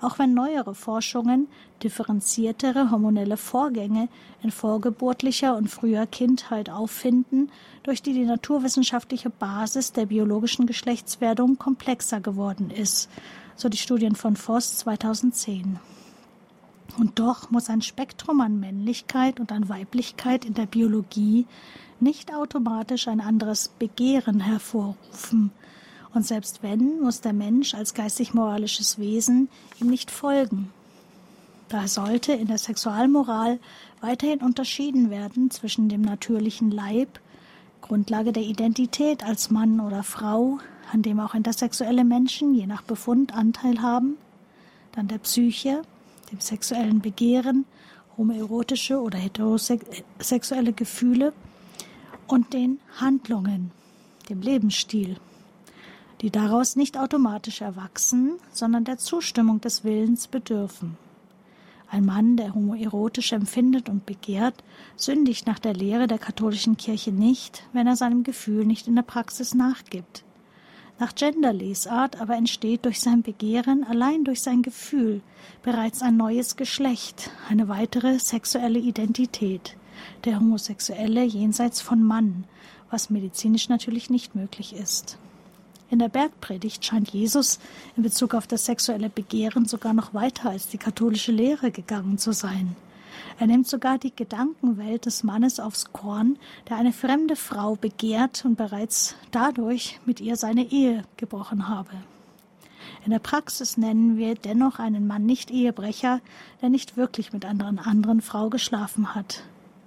Auch 0.00 0.20
wenn 0.20 0.34
neuere 0.34 0.72
Forschungen 0.72 1.48
differenziertere 1.82 2.92
hormonelle 2.92 3.36
Vorgänge 3.36 4.08
in 4.40 4.52
vorgeburtlicher 4.52 5.56
und 5.56 5.66
früher 5.66 6.06
Kindheit 6.06 6.70
auffinden, 6.70 7.50
durch 7.82 8.02
die 8.02 8.12
die 8.12 8.24
naturwissenschaftliche 8.24 9.30
Basis 9.30 9.90
der 9.90 10.06
biologischen 10.06 10.66
Geschlechtswerdung 10.66 11.58
komplexer 11.58 12.20
geworden 12.20 12.70
ist, 12.70 13.10
so 13.56 13.68
die 13.68 13.78
Studien 13.78 14.14
von 14.14 14.36
Voss 14.36 14.78
2010. 14.78 15.80
Und 17.00 17.18
doch 17.18 17.50
muss 17.50 17.68
ein 17.68 17.82
Spektrum 17.82 18.40
an 18.40 18.60
Männlichkeit 18.60 19.40
und 19.40 19.50
an 19.50 19.68
Weiblichkeit 19.68 20.44
in 20.44 20.54
der 20.54 20.66
Biologie 20.66 21.46
nicht 21.98 22.32
automatisch 22.32 23.08
ein 23.08 23.20
anderes 23.20 23.70
Begehren 23.70 24.38
hervorrufen. 24.38 25.50
Und 26.14 26.26
selbst 26.26 26.62
wenn, 26.62 27.00
muss 27.00 27.20
der 27.20 27.32
Mensch 27.32 27.74
als 27.74 27.94
geistig-moralisches 27.94 28.98
Wesen 28.98 29.48
ihm 29.80 29.88
nicht 29.88 30.10
folgen. 30.10 30.70
Daher 31.68 31.88
sollte 31.88 32.32
in 32.32 32.48
der 32.48 32.58
Sexualmoral 32.58 33.58
weiterhin 34.02 34.40
unterschieden 34.40 35.08
werden 35.08 35.50
zwischen 35.50 35.88
dem 35.88 36.02
natürlichen 36.02 36.70
Leib, 36.70 37.18
Grundlage 37.80 38.32
der 38.32 38.42
Identität 38.42 39.24
als 39.24 39.50
Mann 39.50 39.80
oder 39.80 40.02
Frau, 40.02 40.58
an 40.92 41.00
dem 41.00 41.18
auch 41.18 41.34
intersexuelle 41.34 42.04
Menschen 42.04 42.54
je 42.54 42.66
nach 42.66 42.82
Befund 42.82 43.34
Anteil 43.34 43.80
haben, 43.80 44.18
dann 44.92 45.08
der 45.08 45.18
Psyche, 45.18 45.80
dem 46.30 46.40
sexuellen 46.40 47.00
Begehren, 47.00 47.64
homoerotische 48.18 49.00
oder 49.00 49.18
heterosexuelle 49.18 50.74
Gefühle 50.74 51.32
und 52.26 52.52
den 52.52 52.80
Handlungen, 53.00 53.70
dem 54.28 54.42
Lebensstil, 54.42 55.16
die 56.22 56.30
daraus 56.30 56.76
nicht 56.76 56.96
automatisch 56.96 57.60
erwachsen, 57.60 58.38
sondern 58.52 58.84
der 58.84 58.96
Zustimmung 58.96 59.60
des 59.60 59.82
Willens 59.82 60.28
bedürfen. 60.28 60.96
Ein 61.90 62.06
Mann, 62.06 62.36
der 62.36 62.54
homoerotisch 62.54 63.32
empfindet 63.32 63.90
und 63.90 64.06
begehrt, 64.06 64.64
sündigt 64.96 65.46
nach 65.46 65.58
der 65.58 65.74
Lehre 65.74 66.06
der 66.06 66.18
katholischen 66.18 66.78
Kirche 66.78 67.12
nicht, 67.12 67.64
wenn 67.74 67.86
er 67.86 67.96
seinem 67.96 68.22
Gefühl 68.22 68.64
nicht 68.64 68.86
in 68.86 68.94
der 68.94 69.02
Praxis 69.02 69.52
nachgibt. 69.54 70.24
Nach 70.98 71.14
Genderlesart 71.14 72.20
aber 72.20 72.36
entsteht 72.36 72.84
durch 72.84 73.00
sein 73.00 73.22
Begehren 73.22 73.84
allein 73.84 74.24
durch 74.24 74.40
sein 74.40 74.62
Gefühl 74.62 75.20
bereits 75.62 76.00
ein 76.00 76.16
neues 76.16 76.56
Geschlecht, 76.56 77.30
eine 77.50 77.68
weitere 77.68 78.18
sexuelle 78.20 78.78
Identität, 78.78 79.76
der 80.24 80.38
Homosexuelle 80.38 81.24
jenseits 81.24 81.80
von 81.80 82.02
Mann, 82.02 82.44
was 82.90 83.10
medizinisch 83.10 83.68
natürlich 83.68 84.08
nicht 84.08 84.34
möglich 84.36 84.74
ist. 84.74 85.18
In 85.92 85.98
der 85.98 86.08
Bergpredigt 86.08 86.82
scheint 86.82 87.10
Jesus 87.10 87.58
in 87.98 88.02
Bezug 88.02 88.32
auf 88.32 88.46
das 88.46 88.64
sexuelle 88.64 89.10
Begehren 89.10 89.66
sogar 89.66 89.92
noch 89.92 90.14
weiter 90.14 90.48
als 90.48 90.66
die 90.66 90.78
katholische 90.78 91.32
Lehre 91.32 91.70
gegangen 91.70 92.16
zu 92.16 92.32
sein. 92.32 92.74
Er 93.38 93.46
nimmt 93.46 93.68
sogar 93.68 93.98
die 93.98 94.16
Gedankenwelt 94.16 95.04
des 95.04 95.22
Mannes 95.22 95.60
aufs 95.60 95.92
Korn, 95.92 96.38
der 96.70 96.78
eine 96.78 96.94
fremde 96.94 97.36
Frau 97.36 97.74
begehrt 97.74 98.46
und 98.46 98.56
bereits 98.56 99.16
dadurch 99.32 100.00
mit 100.06 100.22
ihr 100.22 100.36
seine 100.36 100.64
Ehe 100.72 101.04
gebrochen 101.18 101.68
habe. 101.68 101.92
In 103.04 103.10
der 103.10 103.18
Praxis 103.18 103.76
nennen 103.76 104.16
wir 104.16 104.34
dennoch 104.34 104.78
einen 104.78 105.06
Mann 105.06 105.26
nicht 105.26 105.50
Ehebrecher, 105.50 106.22
der 106.62 106.70
nicht 106.70 106.96
wirklich 106.96 107.34
mit 107.34 107.44
einer 107.44 107.86
anderen 107.86 108.22
Frau 108.22 108.48
geschlafen 108.48 109.14
hat. 109.14 109.42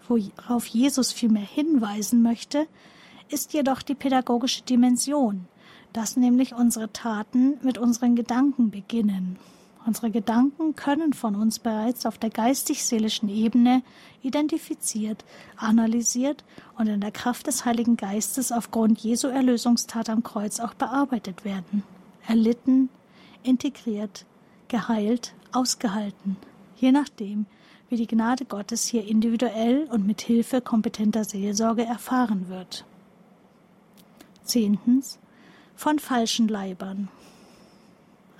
Worauf 0.07 0.67
Jesus 0.67 1.11
vielmehr 1.11 1.41
hinweisen 1.41 2.21
möchte, 2.21 2.67
ist 3.29 3.53
jedoch 3.53 3.81
die 3.81 3.95
pädagogische 3.95 4.61
Dimension, 4.61 5.47
dass 5.95 6.17
nämlich 6.17 6.53
unsere 6.53 6.91
Taten 6.91 7.53
mit 7.61 7.77
unseren 7.77 8.17
Gedanken 8.17 8.69
beginnen. 8.69 9.37
Unsere 9.85 10.11
Gedanken 10.11 10.75
können 10.75 11.13
von 11.13 11.35
uns 11.35 11.59
bereits 11.59 12.05
auf 12.05 12.17
der 12.17 12.31
geistig-seelischen 12.31 13.29
Ebene 13.29 13.81
identifiziert, 14.21 15.23
analysiert 15.55 16.43
und 16.77 16.87
in 16.87 16.99
der 16.99 17.11
Kraft 17.11 17.47
des 17.47 17.63
Heiligen 17.63 17.95
Geistes 17.95 18.51
aufgrund 18.51 18.99
Jesu 18.99 19.29
Erlösungstat 19.29 20.09
am 20.09 20.21
Kreuz 20.21 20.59
auch 20.59 20.73
bearbeitet 20.73 21.45
werden, 21.45 21.83
erlitten, 22.27 22.89
integriert, 23.43 24.25
geheilt, 24.67 25.33
ausgehalten, 25.53 26.35
je 26.75 26.91
nachdem, 26.91 27.45
wie 27.87 27.95
die 27.95 28.07
Gnade 28.07 28.43
Gottes 28.43 28.85
hier 28.85 29.07
individuell 29.07 29.87
und 29.89 30.05
mit 30.05 30.19
Hilfe 30.19 30.59
kompetenter 30.59 31.23
Seelsorge 31.23 31.85
erfahren 31.85 32.49
wird. 32.49 32.83
Zehntens 34.43 35.19
von 35.75 35.99
falschen 35.99 36.47
Leibern. 36.47 37.09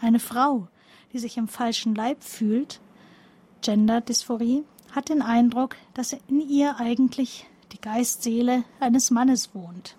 Eine 0.02 0.20
Frau, 0.20 0.68
die 1.14 1.20
sich 1.20 1.38
im 1.38 1.48
falschen 1.48 1.96
Leib 1.96 2.24
fühlt, 2.24 2.80
Gender-Dysphorie, 3.62 4.64
hat 4.92 5.10
den 5.10 5.22
Eindruck, 5.22 5.76
dass 5.94 6.14
in 6.14 6.42
ihr 6.42 6.78
eigentlich 6.78 7.46
die 7.72 7.82
Geistseele 7.82 8.64
eines 8.80 9.12
Mannes 9.12 9.54
wohnt. 9.54 9.98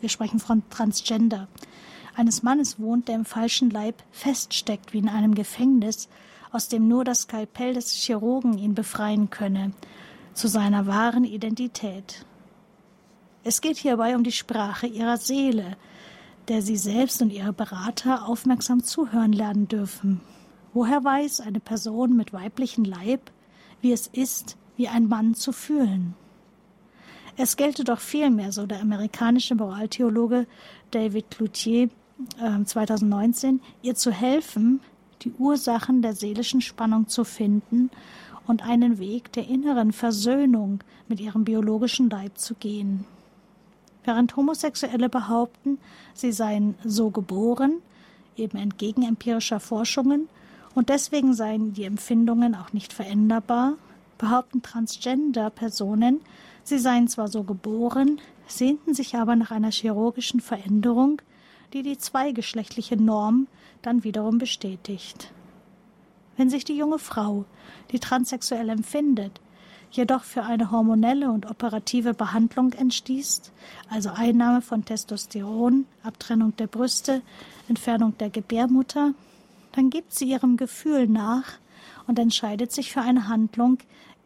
wir 0.00 0.08
sprechen 0.08 0.40
von 0.40 0.62
Transgender. 0.70 1.48
Eines 2.14 2.42
Mannes 2.42 2.78
wohnt, 2.78 3.08
der 3.08 3.14
im 3.14 3.24
falschen 3.24 3.70
Leib 3.70 4.02
feststeckt 4.10 4.92
wie 4.92 4.98
in 4.98 5.08
einem 5.08 5.34
Gefängnis, 5.34 6.08
aus 6.50 6.68
dem 6.68 6.88
nur 6.88 7.04
das 7.04 7.22
Skalpell 7.22 7.74
des 7.74 7.92
Chirurgen 7.92 8.58
ihn 8.58 8.74
befreien 8.74 9.30
könne, 9.30 9.72
zu 10.34 10.48
seiner 10.48 10.86
wahren 10.86 11.24
Identität. 11.24 12.26
Es 13.44 13.60
geht 13.60 13.78
hierbei 13.78 14.14
um 14.14 14.24
die 14.24 14.32
Sprache 14.32 14.86
ihrer 14.86 15.16
Seele, 15.16 15.76
der 16.48 16.62
sie 16.62 16.76
selbst 16.76 17.22
und 17.22 17.32
ihre 17.32 17.52
Berater 17.52 18.26
aufmerksam 18.26 18.82
zuhören 18.82 19.32
lernen 19.32 19.68
dürfen. 19.68 20.20
Woher 20.74 21.04
weiß 21.04 21.40
eine 21.40 21.60
Person 21.60 22.16
mit 22.16 22.32
weiblichem 22.32 22.84
Leib, 22.84 23.30
wie 23.80 23.92
es 23.92 24.06
ist, 24.06 24.56
wie 24.76 24.88
ein 24.88 25.08
Mann 25.08 25.34
zu 25.34 25.52
fühlen? 25.52 26.14
Es 27.36 27.56
gelte 27.56 27.84
doch 27.84 28.00
vielmehr, 28.00 28.52
so 28.52 28.66
der 28.66 28.80
amerikanische 28.80 29.54
Moraltheologe 29.54 30.46
David 30.90 31.30
Cloutier 31.30 31.88
äh, 32.40 32.64
2019, 32.64 33.60
ihr 33.82 33.94
zu 33.94 34.10
helfen, 34.10 34.80
die 35.22 35.32
Ursachen 35.32 36.02
der 36.02 36.14
seelischen 36.14 36.60
Spannung 36.60 37.08
zu 37.08 37.24
finden 37.24 37.90
und 38.46 38.62
einen 38.62 38.98
Weg 38.98 39.32
der 39.32 39.46
inneren 39.48 39.92
Versöhnung 39.92 40.82
mit 41.08 41.20
ihrem 41.20 41.44
biologischen 41.44 42.10
Leib 42.10 42.38
zu 42.38 42.54
gehen 42.54 43.06
während 44.04 44.36
Homosexuelle 44.36 45.08
behaupten, 45.08 45.78
sie 46.14 46.32
seien 46.32 46.74
so 46.84 47.10
geboren, 47.10 47.80
eben 48.36 48.58
entgegen 48.58 49.02
empirischer 49.02 49.60
Forschungen, 49.60 50.28
und 50.74 50.88
deswegen 50.88 51.34
seien 51.34 51.74
die 51.74 51.84
Empfindungen 51.84 52.54
auch 52.54 52.72
nicht 52.72 52.92
veränderbar, 52.92 53.74
behaupten 54.16 54.62
Transgender-Personen, 54.62 56.20
sie 56.64 56.78
seien 56.78 57.08
zwar 57.08 57.28
so 57.28 57.42
geboren, 57.42 58.20
sehnten 58.46 58.94
sich 58.94 59.16
aber 59.16 59.36
nach 59.36 59.50
einer 59.50 59.70
chirurgischen 59.70 60.40
Veränderung, 60.40 61.20
die 61.72 61.82
die 61.82 61.98
zweigeschlechtliche 61.98 62.96
Norm 62.96 63.48
dann 63.82 64.04
wiederum 64.04 64.38
bestätigt. 64.38 65.32
Wenn 66.36 66.48
sich 66.48 66.64
die 66.64 66.76
junge 66.76 66.98
Frau, 66.98 67.44
die 67.90 67.98
transsexuell 67.98 68.68
empfindet, 68.68 69.40
jedoch 69.92 70.24
für 70.24 70.42
eine 70.42 70.70
hormonelle 70.70 71.30
und 71.30 71.48
operative 71.48 72.14
Behandlung 72.14 72.72
entstieß, 72.72 73.52
also 73.90 74.10
Einnahme 74.10 74.62
von 74.62 74.84
Testosteron, 74.84 75.86
Abtrennung 76.02 76.56
der 76.56 76.66
Brüste, 76.66 77.22
Entfernung 77.68 78.16
der 78.18 78.30
Gebärmutter, 78.30 79.14
dann 79.72 79.90
gibt 79.90 80.14
sie 80.14 80.26
ihrem 80.26 80.56
Gefühl 80.56 81.06
nach 81.06 81.58
und 82.06 82.18
entscheidet 82.18 82.72
sich 82.72 82.92
für 82.92 83.02
eine 83.02 83.28
Handlung 83.28 83.78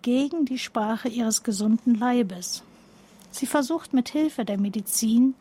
gegen 0.03 0.45
die 0.45 0.59
Sprache 0.59 1.09
ihres 1.09 1.43
gesunden 1.43 1.95
Leibes. 1.97 2.62
Sie 3.33 3.47
versucht 3.47 3.93
mit 3.93 4.09
Hilfe 4.09 4.45
der 4.45 4.59
Medizin 4.59 5.35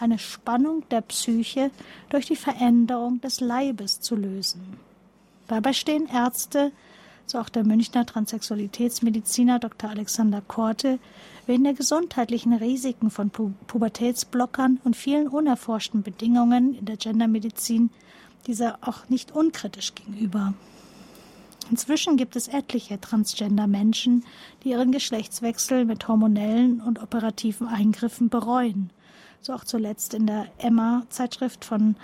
eine 0.00 0.18
Spannung 0.18 0.82
der 0.90 1.00
Psyche 1.02 1.70
durch 2.08 2.26
die 2.26 2.36
Veränderung 2.36 3.20
des 3.20 3.40
Leibes 3.40 4.00
zu 4.00 4.16
lösen. 4.16 4.78
Dabei 5.46 5.72
stehen 5.72 6.08
Ärzte 6.08 6.72
so 7.28 7.38
auch 7.38 7.48
der 7.48 7.64
Münchner 7.64 8.06
Transsexualitätsmediziner 8.06 9.58
Dr. 9.58 9.90
Alexander 9.90 10.40
Korte, 10.40 10.98
wegen 11.46 11.64
der 11.64 11.74
gesundheitlichen 11.74 12.54
Risiken 12.54 13.10
von 13.10 13.30
Pu 13.30 13.52
Pubertätsblockern 13.66 14.80
und 14.84 14.96
vielen 14.96 15.28
unerforschten 15.28 16.02
Bedingungen 16.02 16.74
in 16.74 16.86
der 16.86 16.96
Gendermedizin 16.96 17.90
dieser 18.46 18.78
auch 18.80 19.08
nicht 19.08 19.32
unkritisch 19.32 19.94
gegenüber. 19.94 20.54
Inzwischen 21.70 22.16
gibt 22.16 22.34
es 22.34 22.48
etliche 22.48 22.98
Transgender-Menschen, 22.98 24.24
die 24.64 24.70
ihren 24.70 24.90
Geschlechtswechsel 24.90 25.84
mit 25.84 26.08
hormonellen 26.08 26.80
und 26.80 27.02
operativen 27.02 27.68
Eingriffen 27.68 28.30
bereuen. 28.30 28.90
So 29.42 29.52
auch 29.52 29.64
zuletzt 29.64 30.14
in 30.14 30.26
der 30.26 30.46
Emma-Zeitschrift 30.56 31.66
von 31.66 31.96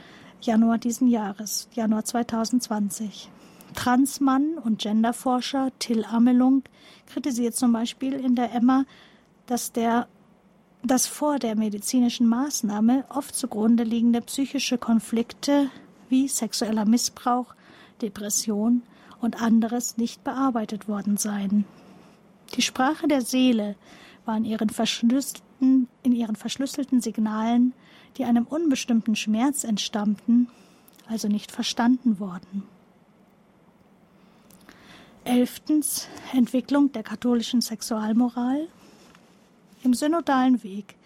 Januar 0.43 0.77
diesen 0.77 1.09
Jahres, 1.09 1.69
Januar 1.73 2.05
2020. 2.05 3.31
Transmann 3.75 4.59
und 4.59 4.81
Genderforscher 4.81 5.71
Till 5.79 6.05
Amelung 6.05 6.63
kritisiert 7.07 7.55
zum 7.55 7.73
Beispiel 7.73 8.15
in 8.15 8.35
der 8.35 8.53
Emma, 8.53 8.85
dass 9.47 9.73
der 9.73 10.09
dass 10.85 11.07
vor 11.07 11.39
der 11.39 11.57
medizinischen 11.57 12.29
Maßnahme 12.29 13.07
oft 13.09 13.35
zugrunde 13.35 13.85
liegende 13.85 14.21
psychische 14.21 14.77
Konflikte 14.77 15.71
wie 16.11 16.29
sexueller 16.29 16.85
Missbrauch, 16.85 17.55
Depression 18.03 18.83
und 19.21 19.41
anderes 19.41 19.97
nicht 19.97 20.23
bearbeitet 20.25 20.87
worden 20.87 21.17
seien. 21.17 21.65
Die 22.55 22.63
Sprache 22.63 23.09
der 23.09 23.23
Seele 23.23 23.77
war 24.27 24.37
in 24.37 24.45
ihren 24.45 24.69
verschlüsselten, 24.69 25.89
in 26.03 26.13
ihren 26.13 26.37
verschlüsselten 26.37 27.01
Signalen, 27.01 27.73
die 28.19 28.25
einem 28.25 28.45
unbestimmten 28.45 29.17
Schmerz 29.17 29.65
entstammten, 29.65 30.49
also 31.09 31.29
nicht 31.29 31.51
verstanden 31.51 32.21
worden. 32.21 32.63
Elftens 35.25 36.07
Entwicklung 36.35 36.93
der 36.93 37.03
katholischen 37.03 37.63
Sexualmoral. 37.63 38.69
Im 39.83 39.95
synodalen 39.95 40.63
Weg 40.63 40.97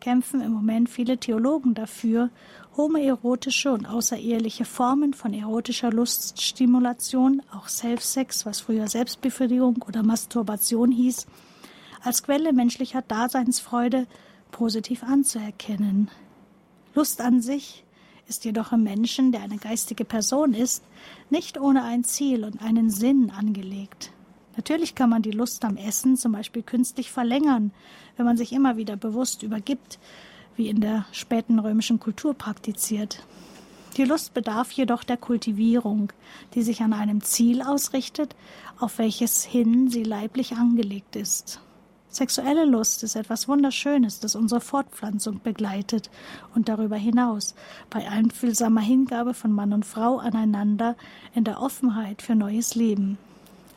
kämpfen 0.00 0.40
im 0.40 0.52
Moment 0.52 0.88
viele 0.88 1.18
Theologen 1.18 1.74
dafür, 1.74 2.30
homoerotische 2.76 3.72
und 3.72 3.86
außereheliche 3.86 4.64
Formen 4.64 5.12
von 5.12 5.34
erotischer 5.34 5.90
Luststimulation, 5.90 7.42
auch 7.52 7.68
Self-Sex, 7.68 8.46
was 8.46 8.60
früher 8.60 8.88
Selbstbefriedigung 8.88 9.84
oder 9.86 10.02
Masturbation 10.02 10.90
hieß, 10.90 11.26
als 12.02 12.22
Quelle 12.22 12.54
menschlicher 12.54 13.02
Daseinsfreude 13.02 14.06
positiv 14.52 15.02
anzuerkennen. 15.02 16.10
Lust 16.94 17.20
an 17.20 17.42
sich 17.42 17.85
ist 18.28 18.44
jedoch 18.44 18.72
im 18.72 18.82
Menschen, 18.82 19.32
der 19.32 19.42
eine 19.42 19.58
geistige 19.58 20.04
Person 20.04 20.54
ist, 20.54 20.82
nicht 21.30 21.60
ohne 21.60 21.84
ein 21.84 22.04
Ziel 22.04 22.44
und 22.44 22.62
einen 22.62 22.90
Sinn 22.90 23.30
angelegt. 23.30 24.12
Natürlich 24.56 24.94
kann 24.94 25.10
man 25.10 25.22
die 25.22 25.30
Lust 25.30 25.64
am 25.64 25.76
Essen 25.76 26.16
zum 26.16 26.32
Beispiel 26.32 26.62
künstlich 26.62 27.10
verlängern, 27.10 27.72
wenn 28.16 28.26
man 28.26 28.36
sich 28.36 28.52
immer 28.52 28.76
wieder 28.76 28.96
bewusst 28.96 29.42
übergibt, 29.42 29.98
wie 30.56 30.68
in 30.68 30.80
der 30.80 31.04
späten 31.12 31.58
römischen 31.58 32.00
Kultur 32.00 32.34
praktiziert. 32.34 33.22
Die 33.96 34.04
Lust 34.04 34.34
bedarf 34.34 34.72
jedoch 34.72 35.04
der 35.04 35.16
Kultivierung, 35.16 36.12
die 36.54 36.62
sich 36.62 36.82
an 36.82 36.92
einem 36.92 37.22
Ziel 37.22 37.62
ausrichtet, 37.62 38.34
auf 38.78 38.98
welches 38.98 39.44
hin 39.44 39.88
sie 39.88 40.02
leiblich 40.02 40.52
angelegt 40.52 41.16
ist. 41.16 41.60
Sexuelle 42.16 42.64
Lust 42.64 43.02
ist 43.02 43.14
etwas 43.14 43.46
Wunderschönes, 43.46 44.20
das 44.20 44.36
unsere 44.36 44.62
Fortpflanzung 44.62 45.42
begleitet 45.42 46.08
und 46.54 46.66
darüber 46.66 46.96
hinaus 46.96 47.54
bei 47.90 48.08
einfühlsamer 48.08 48.80
Hingabe 48.80 49.34
von 49.34 49.52
Mann 49.52 49.74
und 49.74 49.84
Frau 49.84 50.16
aneinander 50.16 50.96
in 51.34 51.44
der 51.44 51.60
Offenheit 51.60 52.22
für 52.22 52.34
neues 52.34 52.74
Leben. 52.74 53.18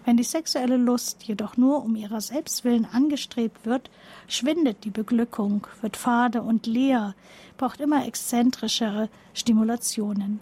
Wenn 0.06 0.16
die 0.16 0.24
sexuelle 0.24 0.78
Lust 0.78 1.24
jedoch 1.24 1.58
nur 1.58 1.84
um 1.84 1.98
ihrer 1.98 2.22
selbst 2.22 2.64
willen 2.64 2.88
angestrebt 2.90 3.66
wird, 3.66 3.90
schwindet 4.30 4.86
die 4.86 4.90
Beglückung, 4.90 5.68
wird 5.82 5.98
fade 5.98 6.42
und 6.42 6.66
leer, 6.66 7.16
braucht 7.58 7.82
immer 7.82 8.08
exzentrischere 8.08 9.10
Stimulationen. 9.34 10.40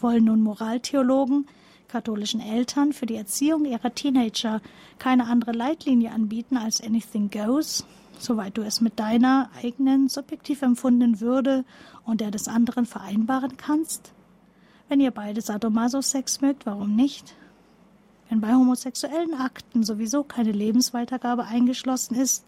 Wollen 0.00 0.26
nun 0.26 0.40
Moraltheologen 0.40 1.48
katholischen 1.92 2.40
Eltern 2.40 2.94
für 2.94 3.04
die 3.04 3.16
Erziehung 3.16 3.66
ihrer 3.66 3.94
Teenager 3.94 4.62
keine 4.98 5.26
andere 5.26 5.52
Leitlinie 5.52 6.10
anbieten 6.10 6.56
als 6.56 6.82
Anything 6.82 7.28
Goes, 7.28 7.84
soweit 8.18 8.56
du 8.56 8.62
es 8.62 8.80
mit 8.80 8.98
deiner 8.98 9.50
eigenen 9.62 10.08
subjektiv 10.08 10.62
empfundenen 10.62 11.20
Würde 11.20 11.66
und 12.06 12.22
der 12.22 12.30
des 12.30 12.48
anderen 12.48 12.86
vereinbaren 12.86 13.58
kannst? 13.58 14.12
Wenn 14.88 15.00
ihr 15.00 15.10
beide 15.10 15.42
Sadomaso-Sex 15.42 16.40
mögt, 16.40 16.64
warum 16.64 16.96
nicht? 16.96 17.34
Wenn 18.30 18.40
bei 18.40 18.54
homosexuellen 18.54 19.34
Akten 19.34 19.82
sowieso 19.82 20.24
keine 20.24 20.52
Lebensweitergabe 20.52 21.44
eingeschlossen 21.44 22.14
ist, 22.14 22.46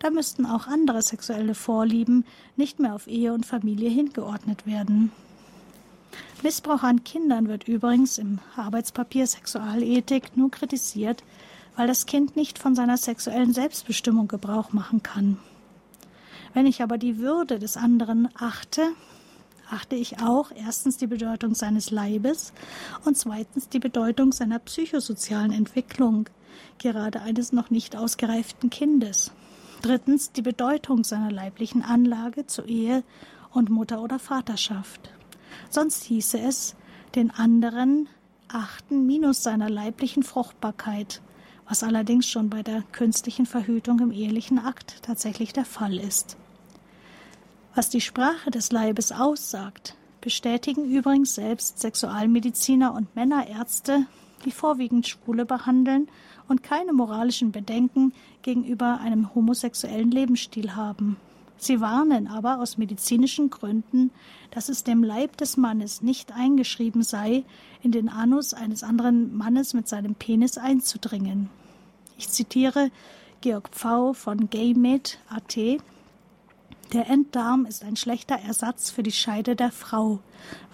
da 0.00 0.10
müssten 0.10 0.44
auch 0.44 0.66
andere 0.66 1.00
sexuelle 1.00 1.54
Vorlieben 1.54 2.26
nicht 2.56 2.78
mehr 2.78 2.94
auf 2.94 3.06
Ehe 3.06 3.32
und 3.32 3.46
Familie 3.46 3.88
hingeordnet 3.88 4.66
werden. 4.66 5.12
Missbrauch 6.42 6.82
an 6.82 7.04
Kindern 7.04 7.48
wird 7.48 7.68
übrigens 7.68 8.18
im 8.18 8.38
Arbeitspapier 8.56 9.26
Sexualethik 9.26 10.36
nur 10.36 10.50
kritisiert, 10.50 11.22
weil 11.76 11.86
das 11.86 12.06
Kind 12.06 12.36
nicht 12.36 12.58
von 12.58 12.74
seiner 12.74 12.96
sexuellen 12.96 13.52
Selbstbestimmung 13.52 14.28
Gebrauch 14.28 14.72
machen 14.72 15.02
kann. 15.02 15.38
Wenn 16.54 16.66
ich 16.66 16.82
aber 16.82 16.98
die 16.98 17.18
Würde 17.18 17.58
des 17.58 17.76
anderen 17.76 18.28
achte, 18.34 18.82
achte 19.70 19.96
ich 19.96 20.20
auch 20.20 20.50
erstens 20.54 20.98
die 20.98 21.06
Bedeutung 21.06 21.54
seines 21.54 21.90
Leibes 21.90 22.52
und 23.04 23.16
zweitens 23.16 23.68
die 23.68 23.78
Bedeutung 23.78 24.32
seiner 24.32 24.58
psychosozialen 24.58 25.52
Entwicklung, 25.52 26.28
gerade 26.78 27.22
eines 27.22 27.52
noch 27.52 27.70
nicht 27.70 27.96
ausgereiften 27.96 28.68
Kindes. 28.68 29.32
Drittens 29.80 30.32
die 30.32 30.42
Bedeutung 30.42 31.04
seiner 31.04 31.30
leiblichen 31.30 31.82
Anlage 31.82 32.46
zur 32.46 32.66
Ehe 32.66 33.02
und 33.52 33.70
Mutter- 33.70 34.02
oder 34.02 34.18
Vaterschaft. 34.18 35.10
Sonst 35.70 36.04
hieße 36.04 36.38
es, 36.38 36.74
den 37.14 37.30
anderen 37.30 38.08
achten 38.48 39.06
minus 39.06 39.42
seiner 39.42 39.68
leiblichen 39.68 40.22
Fruchtbarkeit, 40.22 41.22
was 41.68 41.82
allerdings 41.82 42.28
schon 42.28 42.50
bei 42.50 42.62
der 42.62 42.82
künstlichen 42.92 43.46
Verhütung 43.46 44.00
im 44.00 44.12
ehelichen 44.12 44.58
Akt 44.58 45.02
tatsächlich 45.02 45.52
der 45.52 45.64
Fall 45.64 45.98
ist. 45.98 46.36
Was 47.74 47.88
die 47.88 48.02
Sprache 48.02 48.50
des 48.50 48.70
Leibes 48.72 49.12
aussagt, 49.12 49.96
bestätigen 50.20 50.84
übrigens 50.84 51.34
selbst 51.34 51.80
Sexualmediziner 51.80 52.92
und 52.94 53.14
Männerärzte, 53.16 54.06
die 54.44 54.50
vorwiegend 54.50 55.08
Schwule 55.08 55.46
behandeln 55.46 56.08
und 56.48 56.62
keine 56.62 56.92
moralischen 56.92 57.52
Bedenken 57.52 58.12
gegenüber 58.42 59.00
einem 59.00 59.34
homosexuellen 59.34 60.10
Lebensstil 60.10 60.76
haben. 60.76 61.16
Sie 61.56 61.80
warnen 61.80 62.26
aber 62.26 62.58
aus 62.58 62.78
medizinischen 62.78 63.50
Gründen, 63.50 64.10
dass 64.50 64.68
es 64.68 64.84
dem 64.84 65.04
Leib 65.04 65.36
des 65.36 65.56
Mannes 65.56 66.02
nicht 66.02 66.32
eingeschrieben 66.32 67.02
sei, 67.02 67.44
in 67.82 67.92
den 67.92 68.08
Anus 68.08 68.52
eines 68.52 68.82
anderen 68.82 69.36
Mannes 69.36 69.74
mit 69.74 69.88
seinem 69.88 70.14
Penis 70.14 70.58
einzudringen. 70.58 71.50
Ich 72.18 72.28
zitiere 72.28 72.90
Georg 73.40 73.68
Pfau 73.70 74.12
von 74.12 74.50
GayMed.at, 74.50 75.56
der 76.92 77.08
Enddarm 77.08 77.64
ist 77.64 77.84
ein 77.84 77.96
schlechter 77.96 78.36
Ersatz 78.36 78.90
für 78.90 79.02
die 79.02 79.12
Scheide 79.12 79.56
der 79.56 79.72
Frau, 79.72 80.20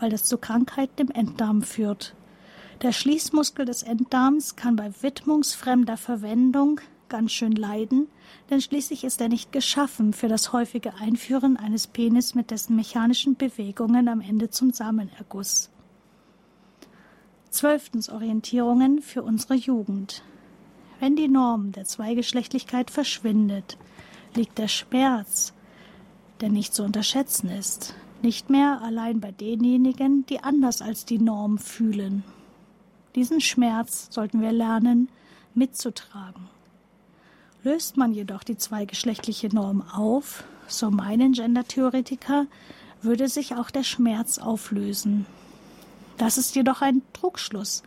weil 0.00 0.10
das 0.10 0.24
zu 0.24 0.36
Krankheiten 0.36 1.02
im 1.02 1.10
Enddarm 1.12 1.62
führt. 1.62 2.14
Der 2.82 2.90
Schließmuskel 2.90 3.64
des 3.64 3.84
Enddarms 3.84 4.56
kann 4.56 4.74
bei 4.74 4.90
widmungsfremder 5.00 5.96
Verwendung 5.96 6.80
ganz 7.08 7.32
schön 7.32 7.52
leiden, 7.52 8.08
denn 8.50 8.60
schließlich 8.60 9.04
ist 9.04 9.20
er 9.20 9.28
nicht 9.28 9.52
geschaffen 9.52 10.12
für 10.12 10.28
das 10.28 10.52
häufige 10.52 10.94
Einführen 10.94 11.56
eines 11.56 11.86
Penis 11.86 12.34
mit 12.34 12.50
dessen 12.50 12.76
mechanischen 12.76 13.36
Bewegungen 13.36 14.08
am 14.08 14.20
Ende 14.20 14.50
zum 14.50 14.72
Samenerguss. 14.72 15.70
Zwölftens 17.50 18.08
Orientierungen 18.08 19.00
für 19.00 19.22
unsere 19.22 19.54
Jugend. 19.54 20.22
Wenn 21.00 21.16
die 21.16 21.28
Norm 21.28 21.72
der 21.72 21.84
Zweigeschlechtlichkeit 21.84 22.90
verschwindet, 22.90 23.78
liegt 24.34 24.58
der 24.58 24.68
Schmerz, 24.68 25.54
der 26.40 26.50
nicht 26.50 26.74
zu 26.74 26.84
unterschätzen 26.84 27.50
ist, 27.50 27.94
nicht 28.22 28.50
mehr 28.50 28.82
allein 28.82 29.20
bei 29.20 29.32
denjenigen, 29.32 30.26
die 30.26 30.40
anders 30.40 30.82
als 30.82 31.04
die 31.04 31.18
Norm 31.18 31.58
fühlen. 31.58 32.24
Diesen 33.14 33.40
Schmerz 33.40 34.08
sollten 34.10 34.40
wir 34.40 34.52
lernen 34.52 35.08
mitzutragen. 35.54 36.48
Löst 37.68 37.98
man 37.98 38.14
jedoch 38.14 38.44
die 38.44 38.56
zweigeschlechtliche 38.56 39.54
Norm 39.54 39.82
auf, 39.82 40.44
so 40.68 40.90
meinen 40.90 41.34
Gendertheoretiker, 41.34 42.46
würde 43.02 43.28
sich 43.28 43.56
auch 43.56 43.70
der 43.70 43.82
Schmerz 43.82 44.38
auflösen. 44.38 45.26
Das 46.16 46.38
ist 46.38 46.56
jedoch 46.56 46.80
ein 46.80 47.02
Trugschluss, 47.12 47.82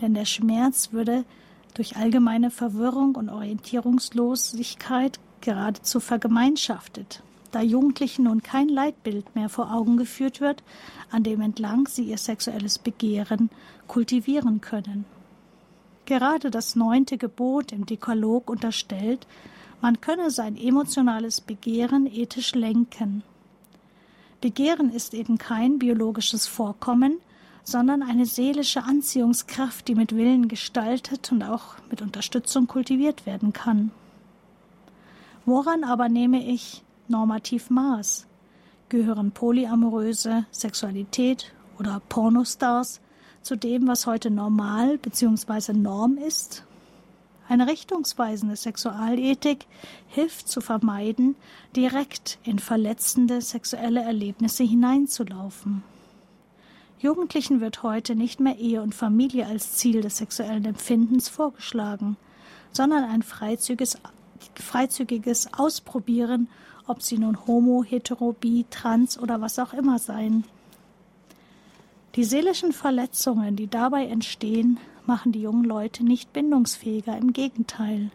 denn 0.00 0.14
der 0.14 0.24
Schmerz 0.24 0.92
würde 0.92 1.24
durch 1.74 1.96
allgemeine 1.96 2.52
Verwirrung 2.52 3.16
und 3.16 3.28
Orientierungslosigkeit 3.28 5.18
geradezu 5.40 5.98
vergemeinschaftet 5.98 7.20
da 7.50 7.60
Jugendlichen 7.60 8.24
nun 8.24 8.42
kein 8.42 8.68
Leitbild 8.68 9.36
mehr 9.36 9.48
vor 9.48 9.72
Augen 9.72 9.96
geführt 9.96 10.40
wird, 10.40 10.64
an 11.12 11.22
dem 11.22 11.40
entlang 11.40 11.86
sie 11.86 12.02
ihr 12.02 12.18
sexuelles 12.18 12.80
Begehren 12.80 13.48
kultivieren 13.86 14.60
können. 14.60 15.04
Gerade 16.06 16.50
das 16.50 16.76
neunte 16.76 17.16
Gebot 17.16 17.72
im 17.72 17.86
Dekalog 17.86 18.50
unterstellt, 18.50 19.26
man 19.80 20.00
könne 20.00 20.30
sein 20.30 20.56
emotionales 20.56 21.40
Begehren 21.40 22.06
ethisch 22.06 22.54
lenken. 22.54 23.22
Begehren 24.40 24.90
ist 24.90 25.14
eben 25.14 25.38
kein 25.38 25.78
biologisches 25.78 26.46
Vorkommen, 26.46 27.18
sondern 27.62 28.02
eine 28.02 28.26
seelische 28.26 28.84
Anziehungskraft, 28.84 29.88
die 29.88 29.94
mit 29.94 30.14
Willen 30.14 30.48
gestaltet 30.48 31.32
und 31.32 31.42
auch 31.42 31.76
mit 31.90 32.02
Unterstützung 32.02 32.66
kultiviert 32.66 33.24
werden 33.24 33.54
kann. 33.54 33.90
Woran 35.46 35.84
aber 35.84 36.10
nehme 36.10 36.46
ich 36.46 36.82
normativ 37.08 37.70
Maß? 37.70 38.26
Gehören 38.90 39.30
polyamoröse 39.30 40.44
Sexualität 40.50 41.52
oder 41.78 42.02
Pornostars 42.08 43.00
zu 43.44 43.56
dem, 43.56 43.86
was 43.86 44.06
heute 44.06 44.30
normal 44.30 44.96
bzw. 44.98 45.74
Norm 45.74 46.16
ist? 46.16 46.64
Eine 47.46 47.66
richtungsweisende 47.66 48.56
Sexualethik 48.56 49.66
hilft 50.08 50.48
zu 50.48 50.62
vermeiden, 50.62 51.36
direkt 51.76 52.38
in 52.42 52.58
verletzende 52.58 53.42
sexuelle 53.42 54.02
Erlebnisse 54.02 54.64
hineinzulaufen. 54.64 55.82
Jugendlichen 56.98 57.60
wird 57.60 57.82
heute 57.82 58.14
nicht 58.14 58.40
mehr 58.40 58.56
Ehe 58.56 58.80
und 58.80 58.94
Familie 58.94 59.46
als 59.46 59.74
Ziel 59.74 60.00
des 60.00 60.16
sexuellen 60.16 60.64
Empfindens 60.64 61.28
vorgeschlagen, 61.28 62.16
sondern 62.72 63.04
ein 63.04 63.22
freizügiges, 63.22 63.98
freizügiges 64.54 65.52
Ausprobieren, 65.52 66.48
ob 66.86 67.02
sie 67.02 67.18
nun 67.18 67.46
homo, 67.46 67.84
hetero, 67.84 68.32
bi, 68.32 68.64
trans 68.70 69.18
oder 69.18 69.42
was 69.42 69.58
auch 69.58 69.74
immer 69.74 69.98
seien. 69.98 70.44
Die 72.16 72.24
seelischen 72.24 72.72
Verletzungen, 72.72 73.56
die 73.56 73.66
dabei 73.66 74.06
entstehen, 74.06 74.78
machen 75.04 75.32
die 75.32 75.42
jungen 75.42 75.64
Leute 75.64 76.04
nicht 76.04 76.32
bindungsfähiger, 76.32 77.16
im 77.18 77.32
Gegenteil. 77.32 78.10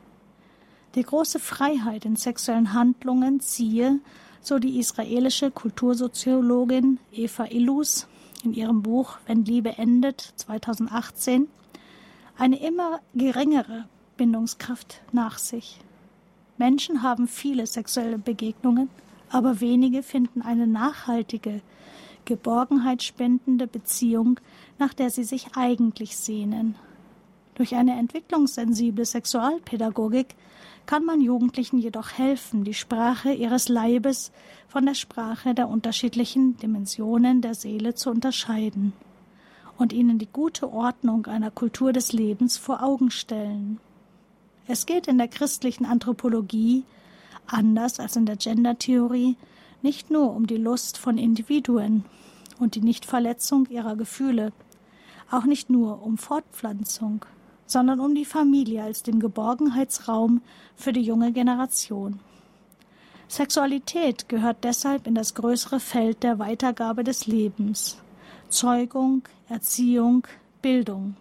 Die 0.96 1.04
große 1.04 1.40
Freiheit 1.40 2.06
in 2.06 2.16
sexuellen 2.16 2.74
Handlungen 2.74 3.42
ziehe, 3.42 4.00
so 4.42 4.58
die 4.58 4.80
israelische 4.80 5.52
Kultursoziologin 5.52 7.00
Eva 7.12 7.46
Illus 7.46 8.08
in 8.44 8.54
ihrem 8.54 8.84
Buch 8.84 9.18
Wenn 9.28 9.44
Liebe 9.44 9.78
endet 9.78 10.34
2018, 10.38 11.50
eine 12.38 12.58
immer 12.66 13.02
geringere 13.14 13.90
Bindungskraft 14.16 15.02
nach 15.12 15.38
sich. 15.38 15.78
Menschen 16.58 17.04
haben 17.04 17.28
viele 17.28 17.68
sexuelle 17.68 18.18
Begegnungen, 18.18 18.90
aber 19.30 19.60
wenige 19.60 20.04
finden 20.04 20.42
eine 20.42 20.68
nachhaltige, 20.68 21.62
Geborgenheit 22.30 23.02
spendende 23.02 23.66
Beziehung, 23.66 24.40
nach 24.78 24.94
der 24.94 25.10
sie 25.10 25.24
sich 25.24 25.48
eigentlich 25.56 26.16
sehnen. 26.16 26.76
Durch 27.56 27.74
eine 27.74 27.98
entwicklungssensible 27.98 29.04
Sexualpädagogik 29.04 30.36
kann 30.86 31.04
man 31.04 31.22
Jugendlichen 31.22 31.80
jedoch 31.80 32.20
helfen, 32.20 32.64
die 32.64 32.76
Sprache 32.76 33.34
ihres 33.34 33.68
Leibes 33.68 34.32
von 34.68 34.86
der 34.86 34.94
Sprache 34.94 35.56
der 35.56 35.70
unterschiedlichen 35.70 36.56
Dimensionen 36.58 37.42
der 37.42 37.56
Seele 37.56 37.96
zu 37.96 38.12
unterscheiden 38.12 38.94
und 39.80 39.92
ihnen 39.92 40.20
die 40.20 40.30
gute 40.32 40.72
Ordnung 40.72 41.26
einer 41.26 41.50
Kultur 41.50 41.94
des 41.94 42.14
Lebens 42.14 42.58
vor 42.58 42.84
Augen 42.84 43.10
stellen. 43.10 43.80
Es 44.68 44.86
geht 44.86 45.08
in 45.08 45.18
der 45.18 45.30
christlichen 45.30 45.86
Anthropologie, 45.86 46.84
anders 47.48 48.00
als 48.00 48.16
in 48.16 48.28
der 48.28 48.36
Gendertheorie, 48.36 49.36
nicht 49.82 50.12
nur 50.12 50.36
um 50.36 50.46
die 50.46 50.58
Lust 50.58 51.00
von 51.00 51.18
Individuen 51.18 52.06
und 52.60 52.76
die 52.76 52.82
Nichtverletzung 52.82 53.68
ihrer 53.70 53.96
Gefühle, 53.96 54.52
auch 55.32 55.46
nicht 55.46 55.70
nur 55.70 56.04
um 56.04 56.18
Fortpflanzung, 56.18 57.26
sondern 57.66 58.00
um 58.00 58.16
die 58.16 58.26
Familie 58.26 58.84
als 58.84 59.04
den 59.04 59.20
Geborgenheitsraum 59.20 60.42
für 60.76 60.92
die 60.92 61.02
junge 61.02 61.32
Generation. 61.32 62.20
Sexualität 63.28 64.28
gehört 64.28 64.64
deshalb 64.64 65.06
in 65.06 65.14
das 65.14 65.36
größere 65.36 65.80
Feld 65.80 66.24
der 66.24 66.40
Weitergabe 66.40 67.04
des 67.04 67.28
Lebens. 67.28 68.00
Zeugung, 68.50 69.22
Erziehung, 69.48 70.28
Bildung. 70.64 71.16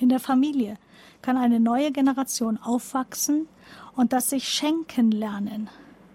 In 0.00 0.08
der 0.08 0.18
Familie 0.18 0.78
kann 1.22 1.36
eine 1.36 1.60
neue 1.60 1.92
Generation 1.92 2.58
aufwachsen 2.58 3.46
und 3.94 4.12
das 4.12 4.30
sich 4.30 4.48
schenken 4.48 5.12
lernen, 5.12 5.70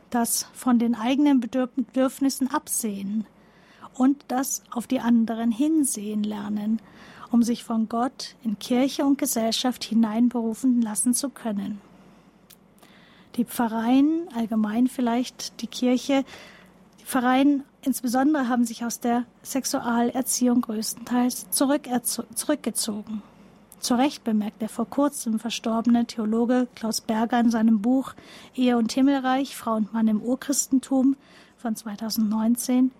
das 0.09 0.47
von 0.53 0.77
den 0.77 0.93
eigenen 0.93 1.39
Bedürfnissen 1.39 2.49
absehen 2.49 3.25
und 3.95 4.23
das 4.27 4.63
auf 4.71 4.87
die 4.87 4.99
anderen 4.99 5.51
hinsehen 5.51 6.23
lernen, 6.23 6.81
um 7.31 7.43
sich 7.43 7.63
von 7.63 7.87
Gott 7.89 8.35
in 8.43 8.59
Kirche 8.59 9.05
und 9.05 9.17
Gesellschaft 9.17 9.83
hineinberufen 9.83 10.81
lassen 10.81 11.13
zu 11.13 11.29
können. 11.29 11.81
Die 13.35 13.45
Pfarreien, 13.45 14.27
allgemein 14.35 14.87
vielleicht 14.87 15.61
die 15.61 15.67
Kirche, 15.67 16.25
die 16.99 17.05
Pfarreien 17.05 17.63
insbesondere 17.81 18.49
haben 18.49 18.65
sich 18.65 18.83
aus 18.83 18.99
der 18.99 19.25
Sexualerziehung 19.43 20.61
größtenteils 20.61 21.49
zurückgezogen. 21.49 23.23
Zu 23.79 23.95
Recht 23.95 24.23
bemerkt 24.23 24.61
der 24.61 24.69
vor 24.69 24.87
kurzem 24.87 25.39
verstorbene 25.39 26.05
Theologe 26.05 26.67
Klaus 26.75 27.01
Berger 27.01 27.39
in 27.39 27.49
seinem 27.49 27.81
Buch 27.81 28.13
Ehe 28.53 28.77
und 28.77 28.91
Himmelreich, 28.91 29.55
Frau 29.55 29.75
und 29.75 29.91
Mann 29.91 30.07
im 30.07 30.21
Urchristentum 30.21 31.15
von 31.57 31.75
2019, 31.75 32.91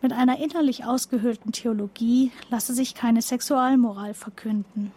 mit 0.00 0.12
einer 0.12 0.38
innerlich 0.38 0.84
ausgehöhlten 0.84 1.52
Theologie 1.52 2.30
lasse 2.50 2.74
sich 2.74 2.94
keine 2.94 3.22
Sexualmoral 3.22 4.14
verkünden. 4.14 4.92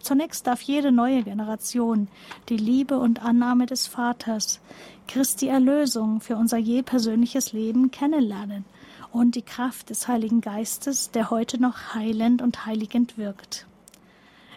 Zunächst 0.00 0.46
darf 0.46 0.62
jede 0.62 0.92
neue 0.92 1.22
Generation 1.22 2.08
die 2.48 2.56
Liebe 2.56 2.98
und 2.98 3.22
Annahme 3.22 3.66
des 3.66 3.86
Vaters, 3.86 4.60
Christi 5.06 5.48
Erlösung 5.48 6.20
für 6.20 6.36
unser 6.36 6.58
je 6.58 6.82
persönliches 6.82 7.52
Leben 7.52 7.90
kennenlernen 7.90 8.64
und 9.12 9.34
die 9.34 9.42
Kraft 9.42 9.90
des 9.90 10.06
Heiligen 10.08 10.40
Geistes, 10.40 11.10
der 11.10 11.30
heute 11.30 11.60
noch 11.60 11.94
heilend 11.94 12.42
und 12.42 12.66
heiligend 12.66 13.18
wirkt. 13.18 13.66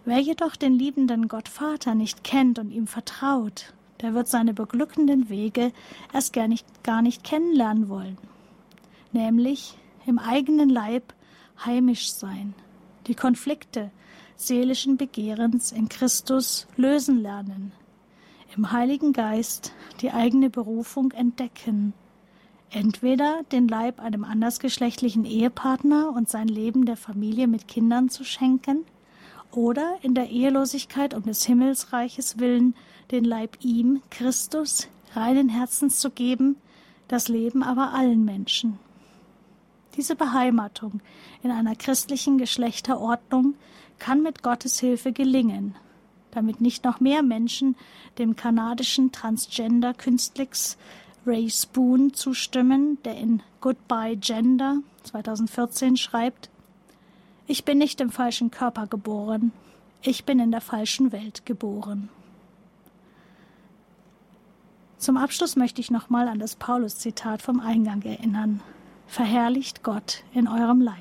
Wer 0.06 0.20
jedoch 0.20 0.56
den 0.56 0.74
liebenden 0.74 1.28
Gott 1.28 1.48
Vater 1.48 1.96
nicht 1.96 2.24
kennt 2.24 2.58
und 2.58 2.72
ihm 2.72 2.88
vertraut, 2.88 3.74
der 4.02 4.14
wird 4.14 4.28
seine 4.28 4.54
beglückenden 4.54 5.30
Wege 5.30 5.72
erst 6.12 6.34
gar 6.34 6.48
nicht, 6.48 6.66
gar 6.84 7.02
nicht 7.02 7.24
kennenlernen 7.24 7.88
wollen. 7.88 8.18
Nämlich 9.14 9.78
im 10.06 10.20
eigenen 10.20 10.70
Leib 10.70 11.14
heimisch 11.66 12.14
sein, 12.14 12.54
die 13.08 13.16
Konflikte 13.16 13.92
seelischen 14.36 14.98
Begehrens 14.98 15.72
in 15.72 15.90
Christus 15.90 16.68
lösen 16.76 17.22
lernen, 17.22 17.74
im 18.56 18.72
Heiligen 18.72 19.14
Geist 19.14 19.74
die 20.02 20.12
eigene 20.12 20.50
Berufung 20.50 21.12
entdecken, 21.12 21.94
entweder 22.70 23.44
den 23.52 23.68
Leib 23.68 24.00
einem 24.00 24.24
andersgeschlechtlichen 24.24 25.26
Ehepartner 25.26 26.14
und 26.16 26.30
sein 26.30 26.48
Leben 26.48 26.86
der 26.86 26.98
Familie 26.98 27.48
mit 27.48 27.68
Kindern 27.68 28.10
zu 28.10 28.24
schenken, 28.24 28.86
oder 29.52 29.98
in 30.02 30.16
der 30.16 30.30
Ehelosigkeit 30.30 31.14
um 31.14 31.24
des 31.24 31.46
Himmelsreiches 31.46 32.40
willen 32.40 32.74
den 33.12 33.26
Leib 33.26 33.58
ihm, 33.60 34.02
Christus, 34.10 34.88
reinen 35.14 35.50
Herzens 35.50 36.00
zu 36.00 36.10
geben, 36.10 36.56
das 37.10 37.28
Leben 37.28 37.62
aber 37.62 37.94
allen 37.94 38.24
Menschen. 38.24 38.80
Diese 39.98 40.16
Beheimatung 40.16 41.02
in 41.44 41.52
einer 41.52 41.76
christlichen 41.76 42.38
Geschlechterordnung 42.38 43.56
kann 44.00 44.24
mit 44.24 44.42
Gottes 44.42 44.80
Hilfe 44.80 45.12
gelingen, 45.12 45.76
damit 46.32 46.62
nicht 46.62 46.84
noch 46.86 47.00
mehr 47.00 47.24
Menschen 47.24 47.76
dem 48.18 48.36
kanadischen 48.36 49.12
Transgender-Künstler 49.12 50.48
Ray 51.26 51.50
Spoon 51.50 52.14
zustimmen, 52.14 52.98
der 53.04 53.16
in 53.18 53.44
Goodbye 53.60 54.18
Gender 54.18 54.78
2014 55.04 55.98
schreibt, 55.98 56.50
ich 57.48 57.66
bin 57.66 57.78
nicht 57.78 58.00
im 58.00 58.12
falschen 58.12 58.50
Körper 58.50 58.88
geboren. 58.88 59.52
Ich 60.02 60.24
bin 60.24 60.40
in 60.40 60.52
der 60.52 60.62
falschen 60.62 61.12
Welt 61.12 61.46
geboren. 61.46 62.10
Zum 64.98 65.18
Abschluss 65.18 65.56
möchte 65.56 65.82
ich 65.82 65.92
nochmal 65.92 66.28
an 66.28 66.40
das 66.40 66.56
Paulus-Zitat 66.56 67.42
vom 67.42 67.60
Eingang 67.60 68.02
erinnern. 68.04 68.62
Verherrlicht 69.12 69.84
Gott 69.84 70.24
in 70.34 70.48
eurem 70.48 70.80
Leib. 70.80 70.96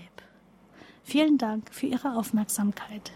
Vielen 1.05 1.39
Dank 1.39 1.73
für 1.73 1.87
Ihre 1.87 2.17
Aufmerksamkeit. 2.17 3.13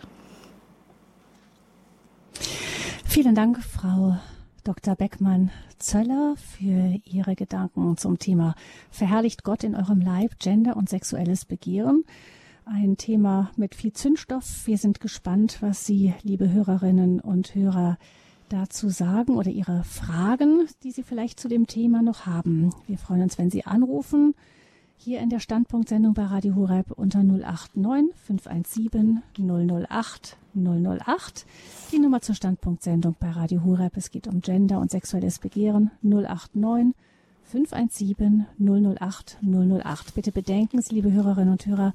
Vielen 3.05 3.35
Dank, 3.35 3.61
Frau 3.61 4.17
Dr. 4.63 4.95
Beckmann-Zöller, 4.95 6.37
für 6.37 7.01
Ihre 7.05 7.35
Gedanken 7.35 7.97
zum 7.97 8.21
Thema 8.21 8.55
Verherrlicht 8.93 9.43
Gott 9.43 9.65
in 9.65 9.75
eurem 9.75 10.01
Leib, 10.01 10.39
Gender 10.39 10.77
und 10.77 10.89
sexuelles 10.89 11.45
Begehren. 11.45 12.05
Ein 12.65 12.97
Thema 12.97 13.51
mit 13.57 13.75
viel 13.75 13.93
Zündstoff. 13.93 14.69
Wir 14.69 14.79
sind 14.79 15.01
gespannt, 15.01 15.59
was 15.61 15.85
Sie, 15.85 16.15
liebe 16.23 16.53
Hörerinnen 16.53 17.19
und 17.19 17.57
Hörer, 17.57 17.99
dazu 18.49 18.91
sagen 18.91 19.35
oder 19.35 19.51
Ihre 19.51 19.83
Fragen, 19.83 20.69
die 20.85 20.93
Sie 20.93 21.03
vielleicht 21.03 21.41
zu 21.41 21.49
dem 21.49 21.67
Thema 21.67 22.01
noch 22.01 22.27
haben. 22.27 22.71
Wir 22.87 22.97
freuen 22.97 23.23
uns, 23.23 23.39
wenn 23.39 23.51
Sie 23.51 23.67
anrufen. 23.67 24.37
Hier 24.97 25.21
in 25.21 25.29
der 25.29 25.41
Standpunktsendung 25.41 26.15
bei 26.15 26.25
Radio 26.25 26.55
Horeb 26.55 26.93
unter 26.93 27.23
089 27.23 28.15
517 28.17 29.23
008 29.39 30.37
008. 30.55 31.47
Die 31.93 31.99
Nummer 31.99 32.23
zur 32.23 32.35
Standpunktsendung 32.35 33.15
bei 33.19 33.31
Radio 33.31 33.65
Horeb. 33.65 33.97
Es 33.97 34.11
geht 34.11 34.27
um 34.27 34.41
Gender 34.41 34.81
und 34.81 34.91
sexuelles 34.91 35.39
Begehren 35.39 35.91
089 36.03 36.95
517 37.45 38.47
008 38.59 39.39
008. 39.43 40.15
Bitte 40.15 40.33
bedenken 40.33 40.81
Sie, 40.81 40.95
liebe 40.95 41.13
Hörerinnen 41.13 41.53
und 41.53 41.67
Hörer, 41.67 41.93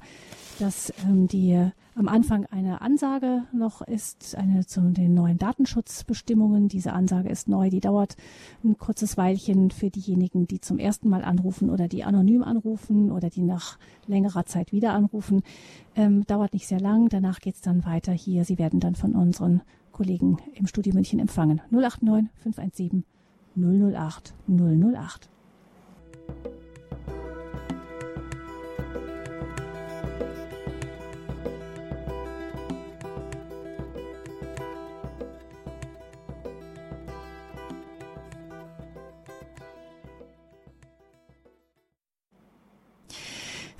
dass 0.60 0.92
ähm, 1.04 1.26
die 1.26 1.70
am 1.94 2.08
Anfang 2.08 2.46
eine 2.46 2.80
Ansage 2.80 3.44
noch 3.52 3.82
ist, 3.82 4.34
eine 4.36 4.66
zu 4.66 4.80
den 4.80 5.14
neuen 5.14 5.38
Datenschutzbestimmungen. 5.38 6.68
Diese 6.68 6.92
Ansage 6.92 7.28
ist 7.28 7.48
neu, 7.48 7.70
die 7.70 7.80
dauert 7.80 8.16
ein 8.62 8.78
kurzes 8.78 9.16
Weilchen 9.16 9.70
für 9.70 9.90
diejenigen, 9.90 10.46
die 10.46 10.60
zum 10.60 10.78
ersten 10.78 11.08
Mal 11.08 11.24
anrufen 11.24 11.70
oder 11.70 11.88
die 11.88 12.04
anonym 12.04 12.42
anrufen 12.42 13.10
oder 13.10 13.30
die 13.30 13.42
nach 13.42 13.78
längerer 14.06 14.46
Zeit 14.46 14.72
wieder 14.72 14.92
anrufen. 14.92 15.42
Ähm, 15.96 16.24
dauert 16.26 16.52
nicht 16.52 16.66
sehr 16.66 16.80
lang, 16.80 17.08
danach 17.08 17.40
geht 17.40 17.56
es 17.56 17.60
dann 17.60 17.84
weiter 17.84 18.12
hier. 18.12 18.44
Sie 18.44 18.58
werden 18.58 18.80
dann 18.80 18.94
von 18.94 19.14
unseren 19.14 19.62
Kollegen 19.92 20.38
im 20.54 20.66
Studio 20.66 20.94
München 20.94 21.18
empfangen. 21.18 21.60
089 21.70 22.30
517 22.42 23.04
008 23.56 24.34
008. 24.46 25.28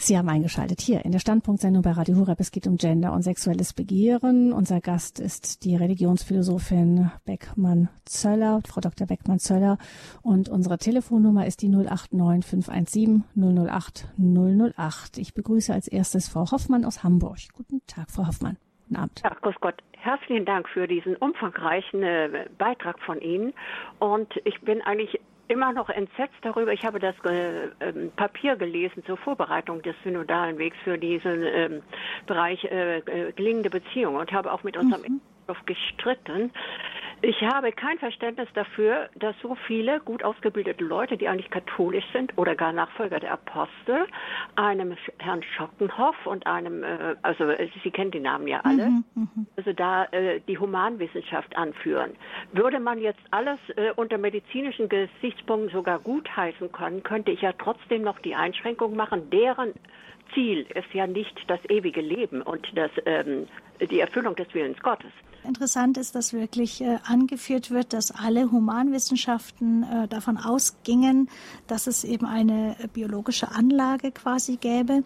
Sie 0.03 0.17
haben 0.17 0.31
eingeschaltet 0.31 0.81
hier 0.81 1.05
in 1.05 1.13
der 1.13 1.19
Standpunktsendung 1.19 1.83
bei 1.83 1.91
Radio 1.91 2.17
Hureb. 2.17 2.41
Es 2.41 2.51
geht 2.51 2.67
um 2.67 2.79
Gender 2.79 3.13
und 3.13 3.21
sexuelles 3.21 3.75
Begehren. 3.75 4.51
Unser 4.51 4.81
Gast 4.81 5.21
ist 5.21 5.63
die 5.63 5.77
Religionsphilosophin 5.77 7.11
Beckmann-Zöller, 7.27 8.63
Frau 8.67 8.81
Dr. 8.81 9.07
Beckmann-Zöller. 9.07 9.77
Und 10.23 10.49
unsere 10.49 10.79
Telefonnummer 10.79 11.47
ist 11.47 11.61
die 11.61 11.69
089 11.69 12.49
517 12.49 13.25
008 13.37 14.09
008. 14.17 15.19
Ich 15.19 15.35
begrüße 15.35 15.75
als 15.75 15.87
erstes 15.87 16.31
Frau 16.31 16.51
Hoffmann 16.51 16.87
aus 16.87 17.05
Hamburg. 17.05 17.37
Guten 17.53 17.83
Tag, 17.87 18.11
Frau 18.11 18.27
Hoffmann. 18.27 18.57
Guten 18.89 18.97
Abend. 18.97 19.21
Ja, 19.23 19.37
grüß 19.43 19.57
Gott. 19.61 19.83
Herzlichen 19.99 20.47
Dank 20.47 20.67
für 20.71 20.89
diesen 20.89 21.15
umfangreichen 21.17 22.03
äh, 22.03 22.47
Beitrag 22.57 22.99
von 23.01 23.21
Ihnen. 23.21 23.53
Und 23.99 24.33
ich 24.45 24.59
bin 24.63 24.81
eigentlich 24.81 25.21
immer 25.51 25.73
noch 25.73 25.89
entsetzt 25.91 26.37
darüber. 26.43 26.73
Ich 26.73 26.85
habe 26.85 27.01
das 27.01 27.15
äh, 27.25 27.67
ähm, 27.81 28.13
Papier 28.15 28.57
gelesen 28.57 29.05
zur 29.05 29.17
Vorbereitung 29.17 29.83
des 29.83 29.97
synodalen 30.05 30.59
Wegs 30.59 30.77
für 30.85 30.97
diesen 30.97 31.43
ähm, 31.43 31.83
Bereich 32.27 32.65
äh, 32.65 32.99
äh, 32.99 33.33
gelingende 33.33 33.69
Beziehungen 33.69 34.17
und 34.17 34.33
habe 34.33 34.53
auch 34.53 34.63
mit 34.63 34.77
unserem 34.77 35.03
mhm. 35.03 35.21
gestritten. 35.67 36.53
Ich 37.23 37.43
habe 37.43 37.71
kein 37.73 37.99
Verständnis 37.99 38.49
dafür, 38.55 39.11
dass 39.15 39.35
so 39.43 39.55
viele 39.67 40.01
gut 40.01 40.25
ausgebildete 40.25 40.83
Leute, 40.83 41.19
die 41.19 41.29
eigentlich 41.29 41.51
katholisch 41.51 42.05
sind 42.13 42.37
oder 42.39 42.55
gar 42.55 42.73
Nachfolger 42.73 43.21
der 43.21 43.33
Apostel, 43.33 44.07
einem 44.57 44.97
Herrn 45.19 45.43
Schottenhoff 45.43 46.17
und 46.27 46.47
einem, 46.47 46.83
äh, 46.83 47.17
also 47.21 47.45
äh, 47.45 47.69
Sie 47.83 47.91
kennen 47.91 48.11
die 48.11 48.21
Namen 48.21 48.49
ja 48.49 48.61
alle, 48.65 48.87
mhm, 48.87 49.05
mhm, 49.15 49.47
also 49.57 49.73
da 49.75 50.05
äh, 50.07 50.41
die 50.49 50.57
Humanwissenschaft 50.57 51.55
anführen. 51.57 52.13
Würde 52.53 52.81
man 52.81 52.99
jetzt 52.99 53.21
alles 53.31 53.59
äh, 53.77 53.93
unter 53.97 54.17
medizinischen 54.17 54.89
Gesichtspunkten 54.89 55.71
sogar 55.71 55.99
gutheißen 55.99 56.73
können, 56.73 57.03
könnte 57.03 57.33
ich 57.33 57.43
ja 57.43 57.53
trotzdem 57.53 58.01
noch 58.01 58.19
die 58.21 58.35
Einschränkung 58.35 58.97
machen, 58.97 59.29
deren 59.29 59.75
Ziel 60.33 60.67
ist 60.75 60.93
ja 60.95 61.07
nicht 61.07 61.37
das 61.49 61.61
ewige 61.69 62.01
Leben 62.01 62.41
und 62.41 62.67
das, 62.75 62.91
ähm, 63.05 63.47
die 63.89 64.01
Erfüllung 64.01 64.35
des 64.37 64.53
Willens 64.53 64.79
Gottes. 64.81 65.13
Interessant 65.43 65.97
ist, 65.97 66.15
dass 66.15 66.35
wirklich 66.35 66.83
äh, 66.83 66.99
angeführt 67.05 67.71
wird, 67.71 67.95
dass 67.95 68.11
alle 68.11 68.51
Humanwissenschaften 68.51 69.85
äh, 69.85 70.09
davon 70.09 70.37
ausgingen, 70.37 71.31
dass 71.67 71.87
es 71.87 72.05
eben 72.05 72.27
eine 72.27 72.77
äh, 72.79 72.89
biologische 72.89 73.51
Anlage 73.51 74.13
quasi 74.13 74.57
gäbe. 74.57 75.03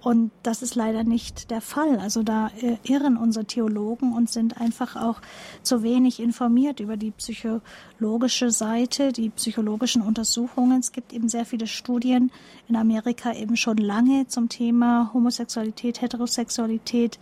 Und 0.00 0.30
das 0.42 0.62
ist 0.62 0.74
leider 0.74 1.04
nicht 1.04 1.50
der 1.50 1.60
Fall. 1.60 1.98
Also 1.98 2.22
da 2.22 2.50
irren 2.82 3.16
unsere 3.16 3.44
Theologen 3.44 4.12
und 4.12 4.30
sind 4.30 4.60
einfach 4.60 4.96
auch 4.96 5.20
zu 5.62 5.82
wenig 5.82 6.20
informiert 6.20 6.80
über 6.80 6.96
die 6.96 7.10
psychologische 7.10 8.50
Seite, 8.50 9.12
die 9.12 9.30
psychologischen 9.30 10.02
Untersuchungen. 10.02 10.80
Es 10.80 10.92
gibt 10.92 11.12
eben 11.12 11.28
sehr 11.28 11.44
viele 11.44 11.66
Studien 11.66 12.30
in 12.68 12.76
Amerika 12.76 13.32
eben 13.32 13.56
schon 13.56 13.78
lange 13.78 14.26
zum 14.28 14.48
Thema 14.48 15.10
Homosexualität, 15.12 16.00
Heterosexualität. 16.00 17.18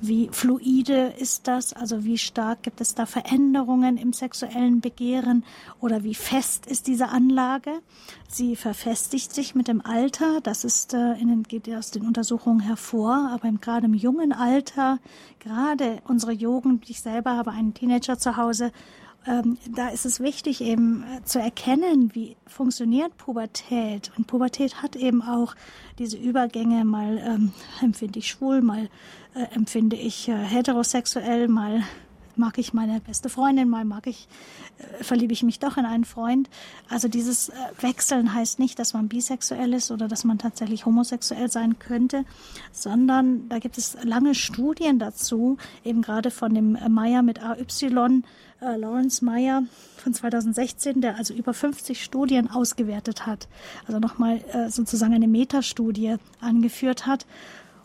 Wie 0.00 0.28
fluide 0.44 1.14
ist 1.18 1.48
das? 1.48 1.72
Also 1.72 2.04
wie 2.04 2.18
stark 2.18 2.64
gibt 2.64 2.82
es 2.82 2.94
da 2.94 3.06
Veränderungen 3.06 3.96
im 3.96 4.12
sexuellen 4.12 4.82
Begehren 4.82 5.42
oder 5.80 6.04
wie 6.04 6.14
fest 6.14 6.66
ist 6.66 6.86
diese 6.86 7.08
Anlage? 7.08 7.70
Sie 8.28 8.54
verfestigt 8.54 9.32
sich 9.32 9.54
mit 9.54 9.68
dem 9.68 9.80
Alter, 9.80 10.42
das 10.42 10.64
ist 10.64 10.92
äh, 10.92 11.14
in 11.14 11.28
den, 11.28 11.44
geht 11.44 11.66
aus 11.74 11.92
den 11.92 12.06
Untersuchungen 12.06 12.60
hervor, 12.60 13.30
aber 13.32 13.48
im, 13.48 13.62
gerade 13.62 13.86
im 13.86 13.94
jungen 13.94 14.34
Alter, 14.34 14.98
gerade 15.38 16.02
unsere 16.06 16.32
Jugend, 16.32 16.90
ich 16.90 17.00
selber 17.00 17.38
habe 17.38 17.52
einen 17.52 17.72
Teenager 17.72 18.18
zu 18.18 18.36
Hause, 18.36 18.70
ähm, 19.26 19.58
da 19.74 19.88
ist 19.88 20.04
es 20.04 20.20
wichtig, 20.20 20.60
eben 20.60 21.02
äh, 21.04 21.24
zu 21.24 21.38
erkennen, 21.38 22.14
wie 22.14 22.36
funktioniert 22.46 23.16
Pubertät. 23.16 24.10
Und 24.16 24.26
Pubertät 24.26 24.82
hat 24.82 24.96
eben 24.96 25.22
auch 25.22 25.54
diese 25.98 26.16
Übergänge, 26.16 26.84
mal 26.84 27.18
ähm, 27.18 27.52
empfinde 27.82 28.18
ich 28.18 28.28
schwul, 28.28 28.60
mal 28.60 28.88
äh, 29.34 29.54
empfinde 29.54 29.96
ich 29.96 30.28
äh, 30.28 30.36
heterosexuell, 30.36 31.48
mal 31.48 31.82
mag 32.36 32.58
ich 32.58 32.74
meine 32.74 33.00
beste 33.00 33.28
Freundin, 33.28 33.68
mal 33.68 33.84
mag 33.84 34.06
ich, 34.06 34.28
äh, 34.78 35.04
verliebe 35.04 35.32
ich 35.32 35.42
mich 35.42 35.58
doch 35.58 35.76
in 35.76 35.84
einen 35.84 36.04
Freund. 36.04 36.50
Also 36.88 37.08
dieses 37.08 37.48
äh, 37.48 37.54
Wechseln 37.80 38.34
heißt 38.34 38.58
nicht, 38.58 38.78
dass 38.78 38.92
man 38.92 39.08
bisexuell 39.08 39.72
ist 39.72 39.90
oder 39.90 40.08
dass 40.08 40.24
man 40.24 40.38
tatsächlich 40.38 40.86
homosexuell 40.86 41.50
sein 41.50 41.78
könnte, 41.78 42.24
sondern 42.72 43.48
da 43.48 43.58
gibt 43.58 43.78
es 43.78 43.96
lange 44.02 44.34
Studien 44.34 44.98
dazu, 44.98 45.56
eben 45.84 46.02
gerade 46.02 46.30
von 46.30 46.54
dem 46.54 46.78
Meyer 46.88 47.22
mit 47.22 47.42
AY, 47.42 47.64
äh, 48.64 48.76
Lawrence 48.76 49.24
Meyer 49.24 49.62
von 49.96 50.14
2016, 50.14 51.00
der 51.00 51.16
also 51.16 51.34
über 51.34 51.54
50 51.54 52.02
Studien 52.02 52.50
ausgewertet 52.50 53.26
hat, 53.26 53.48
also 53.86 53.98
nochmal 54.00 54.40
äh, 54.52 54.70
sozusagen 54.70 55.14
eine 55.14 55.28
Metastudie 55.28 56.16
angeführt 56.40 57.06
hat 57.06 57.26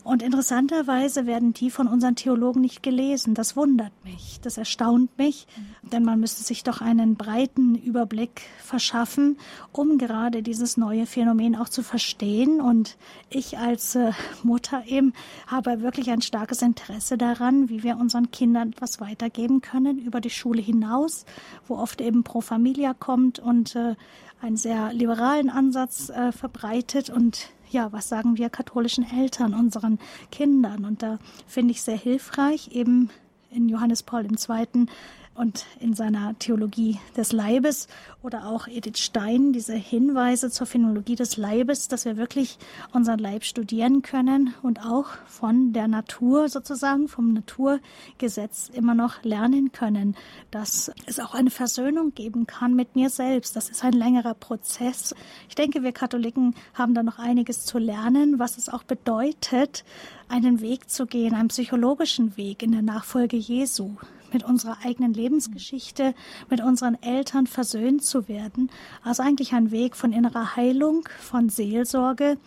und 0.02 0.22
interessanterweise 0.22 1.26
werden 1.26 1.52
die 1.52 1.70
von 1.70 1.86
unseren 1.86 2.16
Theologen 2.16 2.60
nicht 2.60 2.82
gelesen. 2.82 3.34
Das 3.34 3.54
wundert 3.54 3.92
mich, 4.02 4.40
das 4.40 4.56
erstaunt 4.56 5.16
mich, 5.18 5.46
denn 5.82 6.04
man 6.04 6.18
müsste 6.20 6.42
sich 6.42 6.62
doch 6.62 6.80
einen 6.80 7.16
breiten 7.16 7.74
Überblick 7.74 8.42
verschaffen, 8.58 9.36
um 9.72 9.98
gerade 9.98 10.42
dieses 10.42 10.76
neue 10.76 11.04
Phänomen 11.06 11.54
auch 11.54 11.68
zu 11.68 11.82
verstehen. 11.82 12.60
Und 12.60 12.96
ich 13.28 13.58
als 13.58 13.94
äh, 13.94 14.12
Mutter 14.42 14.84
eben 14.86 15.12
habe 15.46 15.82
wirklich 15.82 16.10
ein 16.10 16.22
starkes 16.22 16.62
Interesse 16.62 17.18
daran, 17.18 17.68
wie 17.68 17.82
wir 17.82 17.98
unseren 17.98 18.30
Kindern 18.30 18.70
etwas 18.70 19.00
weitergeben 19.00 19.60
können 19.60 19.98
über 19.98 20.20
die 20.20 20.30
Schule 20.30 20.62
hinaus, 20.62 21.26
wo 21.68 21.76
oft 21.76 22.00
eben 22.00 22.24
Pro 22.24 22.40
Familia 22.40 22.94
kommt 22.94 23.38
und 23.38 23.76
äh, 23.76 23.96
einen 24.40 24.56
sehr 24.56 24.92
liberalen 24.94 25.50
Ansatz 25.50 26.08
äh, 26.08 26.32
verbreitet 26.32 27.10
und 27.10 27.50
ja, 27.70 27.92
was 27.92 28.08
sagen 28.08 28.36
wir 28.36 28.50
katholischen 28.50 29.06
Eltern 29.10 29.54
unseren 29.54 29.98
Kindern? 30.30 30.84
Und 30.84 31.02
da 31.02 31.18
finde 31.46 31.72
ich 31.72 31.82
sehr 31.82 31.96
hilfreich, 31.96 32.70
eben 32.72 33.10
in 33.50 33.68
Johannes 33.68 34.02
Paul 34.02 34.26
II 34.26 34.86
und 35.34 35.64
in 35.78 35.94
seiner 35.94 36.38
Theologie 36.38 36.98
des 37.16 37.32
Leibes 37.32 37.88
oder 38.22 38.46
auch 38.46 38.66
Edith 38.66 38.98
Stein 38.98 39.52
diese 39.52 39.74
Hinweise 39.74 40.50
zur 40.50 40.66
Phänologie 40.66 41.14
des 41.14 41.36
Leibes, 41.36 41.88
dass 41.88 42.04
wir 42.04 42.16
wirklich 42.16 42.58
unseren 42.92 43.18
Leib 43.18 43.44
studieren 43.44 44.02
können 44.02 44.52
und 44.62 44.84
auch 44.84 45.06
von 45.26 45.72
der 45.72 45.88
Natur 45.88 46.48
sozusagen, 46.48 47.08
vom 47.08 47.32
Naturgesetz 47.32 48.70
immer 48.72 48.94
noch 48.94 49.22
lernen 49.22 49.72
können, 49.72 50.16
dass 50.50 50.92
es 51.06 51.20
auch 51.20 51.34
eine 51.34 51.50
Versöhnung 51.50 52.12
geben 52.14 52.46
kann 52.46 52.74
mit 52.74 52.96
mir 52.96 53.08
selbst. 53.08 53.56
Das 53.56 53.70
ist 53.70 53.84
ein 53.84 53.92
längerer 53.92 54.34
Prozess. 54.34 55.14
Ich 55.48 55.54
denke, 55.54 55.82
wir 55.82 55.92
Katholiken 55.92 56.54
haben 56.74 56.94
da 56.94 57.02
noch 57.02 57.18
einiges 57.18 57.64
zu 57.64 57.78
lernen, 57.78 58.38
was 58.38 58.58
es 58.58 58.68
auch 58.68 58.82
bedeutet, 58.82 59.84
einen 60.28 60.60
Weg 60.60 60.90
zu 60.90 61.06
gehen, 61.06 61.34
einen 61.34 61.48
psychologischen 61.48 62.36
Weg 62.36 62.62
in 62.62 62.72
der 62.72 62.82
Nachfolge 62.82 63.36
Jesu 63.36 63.96
mit 64.32 64.44
unserer 64.44 64.78
eigenen 64.84 65.14
Lebensgeschichte, 65.14 66.14
mit 66.48 66.60
unseren 66.60 67.00
Eltern 67.02 67.46
versöhnt 67.46 68.04
zu 68.04 68.28
werden. 68.28 68.70
Also 69.02 69.22
eigentlich 69.22 69.52
ein 69.52 69.70
Weg 69.70 69.96
von 69.96 70.12
innerer 70.12 70.56
Heilung, 70.56 71.08
von 71.20 71.48
Seelsorge. 71.48 72.38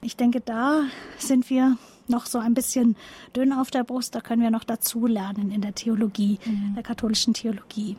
Ich 0.00 0.16
denke, 0.16 0.40
da 0.40 0.82
sind 1.18 1.50
wir 1.50 1.76
noch 2.08 2.26
so 2.26 2.38
ein 2.38 2.54
bisschen 2.54 2.96
dünn 3.36 3.52
auf 3.52 3.70
der 3.70 3.84
Brust. 3.84 4.14
Da 4.14 4.20
können 4.20 4.42
wir 4.42 4.50
noch 4.50 4.64
dazu 4.64 5.06
lernen 5.06 5.50
in 5.50 5.60
der 5.60 5.74
Theologie, 5.74 6.38
mhm. 6.44 6.74
der 6.74 6.82
katholischen 6.82 7.34
Theologie. 7.34 7.96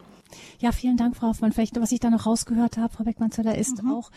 Ja, 0.60 0.72
vielen 0.72 0.98
Dank, 0.98 1.16
Frau 1.16 1.28
Hoffmann. 1.28 1.52
Vielleicht, 1.52 1.80
was 1.80 1.92
ich 1.92 2.00
da 2.00 2.10
noch 2.10 2.26
rausgehört 2.26 2.78
habe, 2.78 2.94
Frau 2.94 3.04
Beckmann-Zeller, 3.04 3.58
ist 3.58 3.84
mhm. 3.84 3.92
auch, 3.92 4.12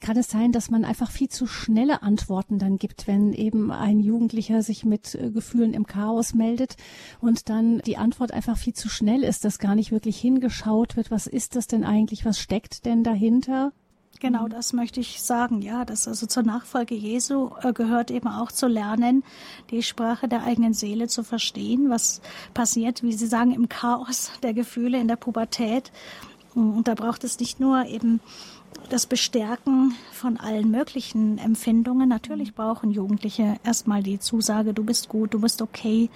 kann 0.00 0.16
es 0.16 0.28
sein, 0.28 0.52
dass 0.52 0.70
man 0.70 0.84
einfach 0.84 1.10
viel 1.10 1.28
zu 1.28 1.46
schnelle 1.46 2.02
Antworten 2.02 2.58
dann 2.58 2.76
gibt, 2.76 3.06
wenn 3.06 3.32
eben 3.32 3.70
ein 3.70 4.00
Jugendlicher 4.00 4.62
sich 4.62 4.84
mit 4.84 5.14
äh, 5.14 5.30
Gefühlen 5.30 5.74
im 5.74 5.86
Chaos 5.86 6.34
meldet 6.34 6.76
und 7.20 7.48
dann 7.48 7.78
die 7.80 7.96
Antwort 7.96 8.32
einfach 8.32 8.58
viel 8.58 8.74
zu 8.74 8.88
schnell 8.88 9.22
ist, 9.22 9.44
dass 9.44 9.58
gar 9.58 9.74
nicht 9.74 9.92
wirklich 9.92 10.18
hingeschaut 10.18 10.96
wird, 10.96 11.10
was 11.10 11.26
ist 11.26 11.56
das 11.56 11.66
denn 11.66 11.84
eigentlich, 11.84 12.24
was 12.24 12.38
steckt 12.38 12.84
denn 12.84 13.02
dahinter? 13.04 13.72
Genau, 14.20 14.44
mhm. 14.44 14.50
das 14.50 14.72
möchte 14.72 15.00
ich 15.00 15.22
sagen. 15.22 15.62
Ja, 15.62 15.84
das 15.84 16.08
also 16.08 16.26
zur 16.26 16.42
Nachfolge 16.42 16.94
Jesu 16.94 17.50
äh, 17.62 17.72
gehört 17.72 18.10
eben 18.10 18.28
auch 18.28 18.52
zu 18.52 18.66
lernen, 18.66 19.24
die 19.70 19.82
Sprache 19.82 20.28
der 20.28 20.44
eigenen 20.44 20.74
Seele 20.74 21.08
zu 21.08 21.22
verstehen, 21.22 21.90
was 21.90 22.20
passiert, 22.54 23.02
wie 23.02 23.12
Sie 23.12 23.26
sagen, 23.26 23.52
im 23.52 23.68
Chaos 23.68 24.30
der 24.42 24.54
Gefühle 24.54 24.98
in 24.98 25.08
der 25.08 25.16
Pubertät. 25.16 25.92
Und 26.54 26.88
da 26.88 26.94
braucht 26.94 27.24
es 27.24 27.38
nicht 27.38 27.60
nur 27.60 27.84
eben 27.86 28.20
das 28.88 29.06
Bestärken 29.06 29.94
von 30.12 30.36
allen 30.36 30.70
möglichen 30.70 31.38
Empfindungen. 31.38 32.08
Natürlich 32.08 32.54
brauchen 32.54 32.90
Jugendliche 32.90 33.56
erstmal 33.64 34.02
die 34.02 34.18
Zusage, 34.18 34.72
du 34.72 34.84
bist 34.84 35.08
gut, 35.08 35.34
du 35.34 35.40
bist 35.40 35.60
okay, 35.60 36.08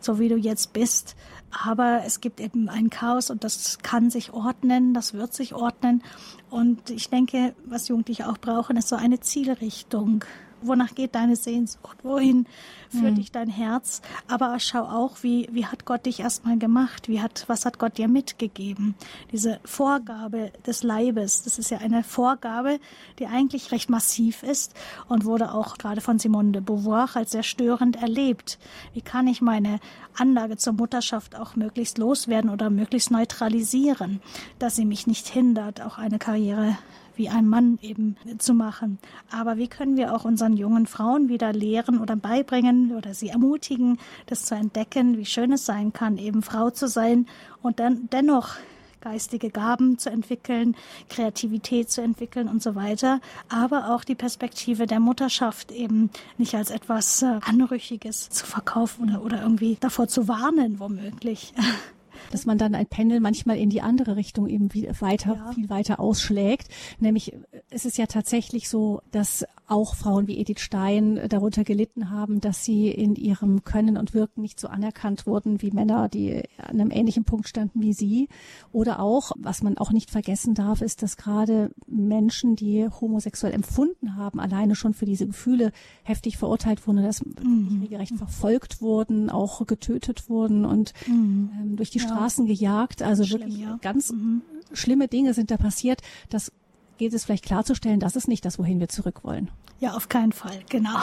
so 0.00 0.18
wie 0.18 0.28
du 0.28 0.36
jetzt 0.36 0.72
bist. 0.72 1.16
Aber 1.50 2.02
es 2.04 2.20
gibt 2.20 2.40
eben 2.40 2.68
ein 2.68 2.90
Chaos 2.90 3.30
und 3.30 3.44
das 3.44 3.78
kann 3.78 4.10
sich 4.10 4.32
ordnen, 4.32 4.92
das 4.92 5.14
wird 5.14 5.32
sich 5.32 5.54
ordnen. 5.54 6.02
Und 6.50 6.90
ich 6.90 7.10
denke, 7.10 7.54
was 7.64 7.88
Jugendliche 7.88 8.28
auch 8.28 8.38
brauchen, 8.38 8.76
ist 8.76 8.88
so 8.88 8.96
eine 8.96 9.20
Zielrichtung 9.20 10.24
wonach 10.62 10.94
geht 10.94 11.14
deine 11.14 11.36
Sehnsucht, 11.36 11.98
wohin 12.02 12.46
führt 12.90 13.12
mhm. 13.12 13.16
dich 13.16 13.32
dein 13.32 13.48
Herz, 13.48 14.00
aber 14.28 14.58
schau 14.60 14.82
auch, 14.82 15.22
wie, 15.22 15.48
wie 15.52 15.66
hat 15.66 15.84
Gott 15.84 16.06
dich 16.06 16.20
erstmal 16.20 16.58
gemacht, 16.58 17.08
wie 17.08 17.20
hat, 17.20 17.44
was 17.46 17.64
hat 17.64 17.78
Gott 17.78 17.98
dir 17.98 18.08
mitgegeben. 18.08 18.94
Diese 19.32 19.60
Vorgabe 19.64 20.52
des 20.66 20.82
Leibes, 20.82 21.42
das 21.42 21.58
ist 21.58 21.70
ja 21.70 21.78
eine 21.78 22.02
Vorgabe, 22.02 22.80
die 23.18 23.26
eigentlich 23.26 23.72
recht 23.72 23.90
massiv 23.90 24.42
ist 24.42 24.74
und 25.08 25.24
wurde 25.24 25.52
auch 25.52 25.78
gerade 25.78 26.00
von 26.00 26.18
Simone 26.18 26.52
de 26.52 26.62
Beauvoir 26.62 27.10
als 27.14 27.32
sehr 27.32 27.42
störend 27.42 27.96
erlebt. 27.96 28.58
Wie 28.94 29.02
kann 29.02 29.26
ich 29.26 29.40
meine 29.40 29.80
Anlage 30.16 30.56
zur 30.56 30.72
Mutterschaft 30.72 31.36
auch 31.36 31.56
möglichst 31.56 31.98
loswerden 31.98 32.50
oder 32.50 32.70
möglichst 32.70 33.10
neutralisieren, 33.10 34.20
dass 34.58 34.76
sie 34.76 34.84
mich 34.84 35.06
nicht 35.06 35.28
hindert, 35.28 35.80
auch 35.80 35.98
eine 35.98 36.18
Karriere 36.18 36.76
wie 37.18 37.28
ein 37.28 37.48
Mann 37.48 37.78
eben 37.82 38.16
zu 38.38 38.54
machen. 38.54 38.98
Aber 39.30 39.58
wie 39.58 39.68
können 39.68 39.96
wir 39.96 40.14
auch 40.14 40.24
unseren 40.24 40.56
jungen 40.56 40.86
Frauen 40.86 41.28
wieder 41.28 41.52
lehren 41.52 42.00
oder 42.00 42.16
beibringen 42.16 42.96
oder 42.96 43.12
sie 43.12 43.28
ermutigen, 43.28 43.98
das 44.26 44.44
zu 44.44 44.54
entdecken, 44.54 45.18
wie 45.18 45.26
schön 45.26 45.52
es 45.52 45.66
sein 45.66 45.92
kann, 45.92 46.16
eben 46.16 46.42
Frau 46.42 46.70
zu 46.70 46.88
sein 46.88 47.26
und 47.60 47.80
dann 47.80 48.08
dennoch 48.12 48.54
geistige 49.00 49.50
Gaben 49.50 49.98
zu 49.98 50.10
entwickeln, 50.10 50.76
Kreativität 51.08 51.90
zu 51.90 52.00
entwickeln 52.02 52.48
und 52.48 52.62
so 52.62 52.74
weiter, 52.74 53.20
aber 53.48 53.94
auch 53.94 54.04
die 54.04 54.14
Perspektive 54.14 54.86
der 54.86 55.00
Mutterschaft 55.00 55.70
eben 55.70 56.10
nicht 56.36 56.54
als 56.54 56.70
etwas 56.70 57.22
äh, 57.22 57.38
Anrüchiges 57.42 58.28
zu 58.30 58.46
verkaufen 58.46 59.04
oder, 59.04 59.24
oder 59.24 59.42
irgendwie 59.42 59.76
davor 59.80 60.08
zu 60.08 60.28
warnen, 60.28 60.80
womöglich. 60.80 61.52
dass 62.30 62.46
man 62.46 62.58
dann 62.58 62.74
ein 62.74 62.86
Pendel 62.86 63.20
manchmal 63.20 63.58
in 63.58 63.70
die 63.70 63.82
andere 63.82 64.16
Richtung 64.16 64.48
eben 64.48 64.68
weiter, 65.00 65.34
ja. 65.34 65.52
viel 65.52 65.68
weiter 65.68 66.00
ausschlägt. 66.00 66.68
Nämlich 67.00 67.34
es 67.70 67.84
ist 67.84 67.98
ja 67.98 68.06
tatsächlich 68.06 68.68
so, 68.68 69.00
dass 69.10 69.44
auch 69.66 69.94
Frauen 69.94 70.26
wie 70.26 70.38
Edith 70.38 70.60
Stein 70.60 71.20
darunter 71.28 71.62
gelitten 71.62 72.10
haben, 72.10 72.40
dass 72.40 72.64
sie 72.64 72.88
in 72.88 73.14
ihrem 73.14 73.64
Können 73.64 73.96
und 73.96 74.14
Wirken 74.14 74.40
nicht 74.40 74.58
so 74.58 74.68
anerkannt 74.68 75.26
wurden 75.26 75.60
wie 75.60 75.70
Männer, 75.70 76.08
die 76.08 76.42
an 76.56 76.80
einem 76.80 76.90
ähnlichen 76.90 77.24
Punkt 77.24 77.48
standen 77.48 77.82
wie 77.82 77.92
sie. 77.92 78.28
Oder 78.72 79.00
auch, 79.00 79.32
was 79.36 79.62
man 79.62 79.76
auch 79.76 79.92
nicht 79.92 80.10
vergessen 80.10 80.54
darf, 80.54 80.80
ist, 80.80 81.02
dass 81.02 81.16
gerade 81.16 81.70
Menschen, 81.86 82.56
die 82.56 82.88
homosexuell 82.88 83.52
empfunden 83.52 84.16
haben, 84.16 84.40
alleine 84.40 84.74
schon 84.74 84.94
für 84.94 85.04
diese 85.04 85.26
Gefühle 85.26 85.72
heftig 86.02 86.38
verurteilt 86.38 86.86
wurden, 86.86 87.02
dass 87.02 87.24
mhm. 87.24 87.80
regelrecht 87.82 88.14
verfolgt 88.14 88.80
wurden, 88.80 89.28
auch 89.28 89.66
getötet 89.66 90.30
wurden 90.30 90.64
und 90.64 90.92
mhm. 91.06 91.50
ähm, 91.60 91.76
durch 91.76 91.90
die 91.90 91.98
ja. 91.98 92.07
Straßen 92.08 92.46
gejagt. 92.46 93.02
Also 93.02 93.24
Schlimm, 93.24 93.40
wirklich 93.40 93.60
ja. 93.60 93.78
ganz 93.82 94.12
mhm. 94.12 94.42
schlimme 94.72 95.08
Dinge 95.08 95.34
sind 95.34 95.50
da 95.50 95.56
passiert. 95.56 96.02
Das 96.28 96.52
gilt 96.98 97.14
es 97.14 97.24
vielleicht 97.24 97.44
klarzustellen, 97.44 98.00
das 98.00 98.16
ist 98.16 98.28
nicht 98.28 98.44
das, 98.44 98.58
wohin 98.58 98.80
wir 98.80 98.88
zurück 98.88 99.24
wollen. 99.24 99.50
Ja, 99.80 99.92
auf 99.92 100.08
keinen 100.08 100.32
Fall, 100.32 100.58
genau. 100.68 100.98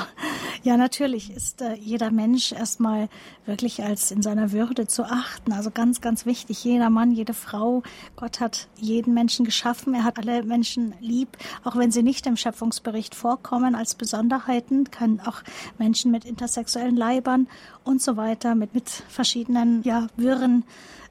Ja, 0.63 0.75
natürlich 0.75 1.31
ist 1.31 1.61
äh, 1.61 1.75
jeder 1.75 2.11
Mensch 2.11 2.51
erstmal 2.51 3.07
wirklich 3.45 3.81
als 3.81 4.11
in 4.11 4.21
seiner 4.21 4.51
Würde 4.51 4.85
zu 4.85 5.05
achten. 5.05 5.53
Also 5.53 5.71
ganz, 5.71 6.01
ganz 6.01 6.25
wichtig, 6.25 6.61
jeder 6.65 6.89
Mann, 6.89 7.13
jede 7.13 7.33
Frau. 7.33 7.83
Gott 8.17 8.41
hat 8.41 8.67
jeden 8.75 9.13
Menschen 9.13 9.45
geschaffen. 9.45 9.93
Er 9.93 10.03
hat 10.03 10.19
alle 10.19 10.43
Menschen 10.43 10.93
lieb, 10.99 11.37
auch 11.63 11.77
wenn 11.77 11.91
sie 11.91 12.03
nicht 12.03 12.27
im 12.27 12.35
Schöpfungsbericht 12.35 13.15
vorkommen 13.15 13.75
als 13.75 13.95
Besonderheiten, 13.95 14.91
kann 14.91 15.21
auch 15.21 15.41
Menschen 15.77 16.11
mit 16.11 16.25
intersexuellen 16.25 16.97
Leibern 16.97 17.47
und 17.85 18.01
so 18.01 18.17
weiter, 18.17 18.55
mit, 18.55 18.73
mit 18.73 18.89
verschiedenen, 18.89 19.83
ja, 19.83 20.07
wirren 20.17 20.65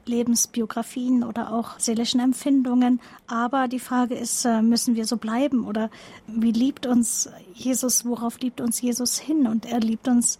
Lebensbiografien 0.05 1.23
oder 1.23 1.53
auch 1.53 1.79
seelischen 1.79 2.19
Empfindungen. 2.19 2.99
Aber 3.27 3.67
die 3.67 3.79
Frage 3.79 4.15
ist, 4.15 4.45
äh, 4.45 4.61
müssen 4.61 4.95
wir 4.95 5.05
so 5.05 5.17
bleiben 5.17 5.65
oder 5.65 5.89
wie 6.27 6.51
liebt 6.51 6.85
uns 6.85 7.29
Jesus, 7.53 8.05
worauf 8.05 8.39
liebt 8.39 8.61
uns 8.61 8.81
Jesus 8.81 9.17
hin? 9.17 9.47
Und 9.47 9.65
er 9.65 9.79
liebt 9.79 10.07
uns 10.07 10.39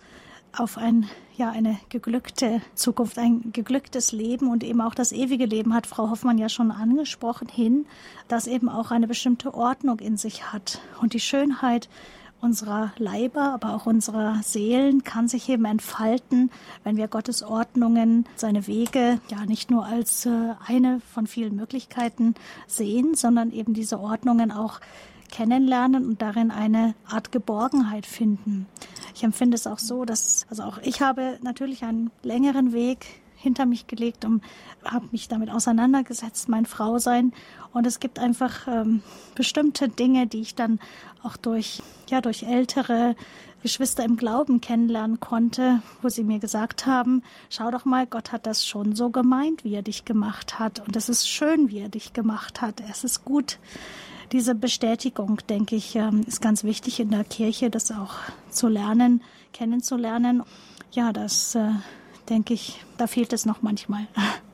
auf 0.57 0.78
ein, 0.78 1.09
ja, 1.36 1.49
eine 1.49 1.78
geglückte 1.89 2.61
Zukunft, 2.76 3.18
ein 3.18 3.51
geglücktes 3.51 4.11
Leben 4.11 4.49
und 4.49 4.63
eben 4.63 4.82
auch 4.82 4.95
das 4.95 5.11
ewige 5.11 5.45
Leben 5.45 5.74
hat 5.74 5.88
Frau 5.88 6.09
Hoffmann 6.09 6.38
ja 6.38 6.49
schon 6.49 6.72
angesprochen 6.72 7.47
hin, 7.49 7.86
das 8.28 8.47
eben 8.47 8.70
auch 8.70 8.91
eine 8.91 9.07
bestimmte 9.07 9.53
Ordnung 9.53 9.99
in 9.99 10.18
sich 10.18 10.53
hat. 10.53 10.80
Und 11.01 11.13
die 11.13 11.20
Schönheit 11.20 11.89
unserer 12.42 12.92
Leiber, 12.98 13.54
aber 13.54 13.74
auch 13.74 13.86
unserer 13.86 14.42
Seelen 14.44 15.04
kann 15.04 15.28
sich 15.28 15.50
eben 15.50 15.66
entfalten, 15.66 16.52
wenn 16.84 16.98
wir 16.98 17.08
Gottes 17.08 17.44
Ordnungen, 17.44 18.26
seine 18.36 18.68
Wege 18.68 19.20
ja 19.30 19.46
nicht 19.46 19.72
nur 19.72 19.86
als 19.86 20.26
äh, 20.26 20.54
eine 20.66 21.02
von 21.14 21.28
vielen 21.28 21.56
Möglichkeiten 21.56 22.36
sehen, 22.68 23.16
sondern 23.16 23.52
eben 23.52 23.74
diese 23.74 24.00
Ordnungen 24.00 24.52
auch 24.52 24.80
kennenlernen 25.32 26.06
und 26.06 26.22
darin 26.22 26.52
eine 26.52 26.94
Art 27.08 27.32
Geborgenheit 27.32 28.06
finden. 28.06 28.68
Ich 29.16 29.24
empfinde 29.24 29.56
es 29.56 29.68
auch 29.68 29.80
so, 29.80 30.06
dass, 30.06 30.46
also 30.50 30.64
auch 30.64 30.78
ich 30.84 31.02
habe 31.02 31.40
natürlich 31.42 31.84
einen 31.84 32.12
längeren 32.22 32.74
Weg 32.74 33.06
hinter 33.46 33.66
mich 33.66 33.88
gelegt 33.88 34.26
und 34.26 34.43
habe 34.84 35.08
mich 35.12 35.30
damit 35.30 35.50
auseinandergesetzt, 35.50 36.50
mein 36.50 36.66
Frausein. 36.66 37.32
Und 37.72 37.88
es 37.88 38.02
gibt 38.02 38.20
einfach 38.20 38.68
ähm, 38.68 39.02
bestimmte 39.36 39.88
Dinge, 39.88 40.28
die 40.28 40.41
ich 40.41 40.56
dann 40.56 40.80
auch 41.24 41.38
durch, 41.38 41.82
ja, 42.10 42.20
durch 42.20 42.43
ältere 42.43 43.16
Geschwister 43.62 44.04
im 44.04 44.16
Glauben 44.16 44.62
kennenlernen 44.62 45.20
konnte, 45.20 45.82
wo 46.04 46.10
sie 46.10 46.24
mir 46.24 46.38
gesagt 46.38 46.86
haben, 46.86 47.24
schau 47.50 47.72
doch 47.72 47.84
mal, 47.84 48.06
Gott 48.06 48.32
hat 48.32 48.46
das 48.46 48.68
schon 48.68 48.96
so 48.96 49.10
gemeint, 49.10 49.64
wie 49.64 49.74
er 49.74 49.82
dich 49.82 50.06
gemacht 50.06 50.60
hat. 50.60 50.86
Und 50.86 50.96
es 50.96 51.10
ist 51.10 51.28
schön, 51.28 51.70
wie 51.70 51.80
er 51.80 51.89
dich 51.89 52.14
gemacht 52.14 52.62
hat. 52.62 52.82
Es 52.91 53.04
ist 53.04 53.26
gut. 53.26 53.58
Diese 54.32 54.54
Bestätigung, 54.54 55.39
denke 55.50 55.76
ich, 55.76 55.96
ähm, 55.96 56.22
ist 56.28 56.41
ganz 56.41 56.64
wichtig 56.64 57.00
in 57.00 57.10
der 57.10 57.24
Kirche, 57.24 57.70
das 57.70 57.91
auch 57.91 58.16
zu 58.50 58.68
lernen, 58.68 59.24
kennenzulernen. 59.54 60.43
Ja, 60.91 61.12
das 61.12 61.56
äh, 61.56 61.72
denke 62.30 62.53
ich, 62.53 62.84
da 62.97 63.07
fehlt 63.07 63.34
es 63.34 63.45
noch 63.45 63.61
manchmal. 63.61 64.07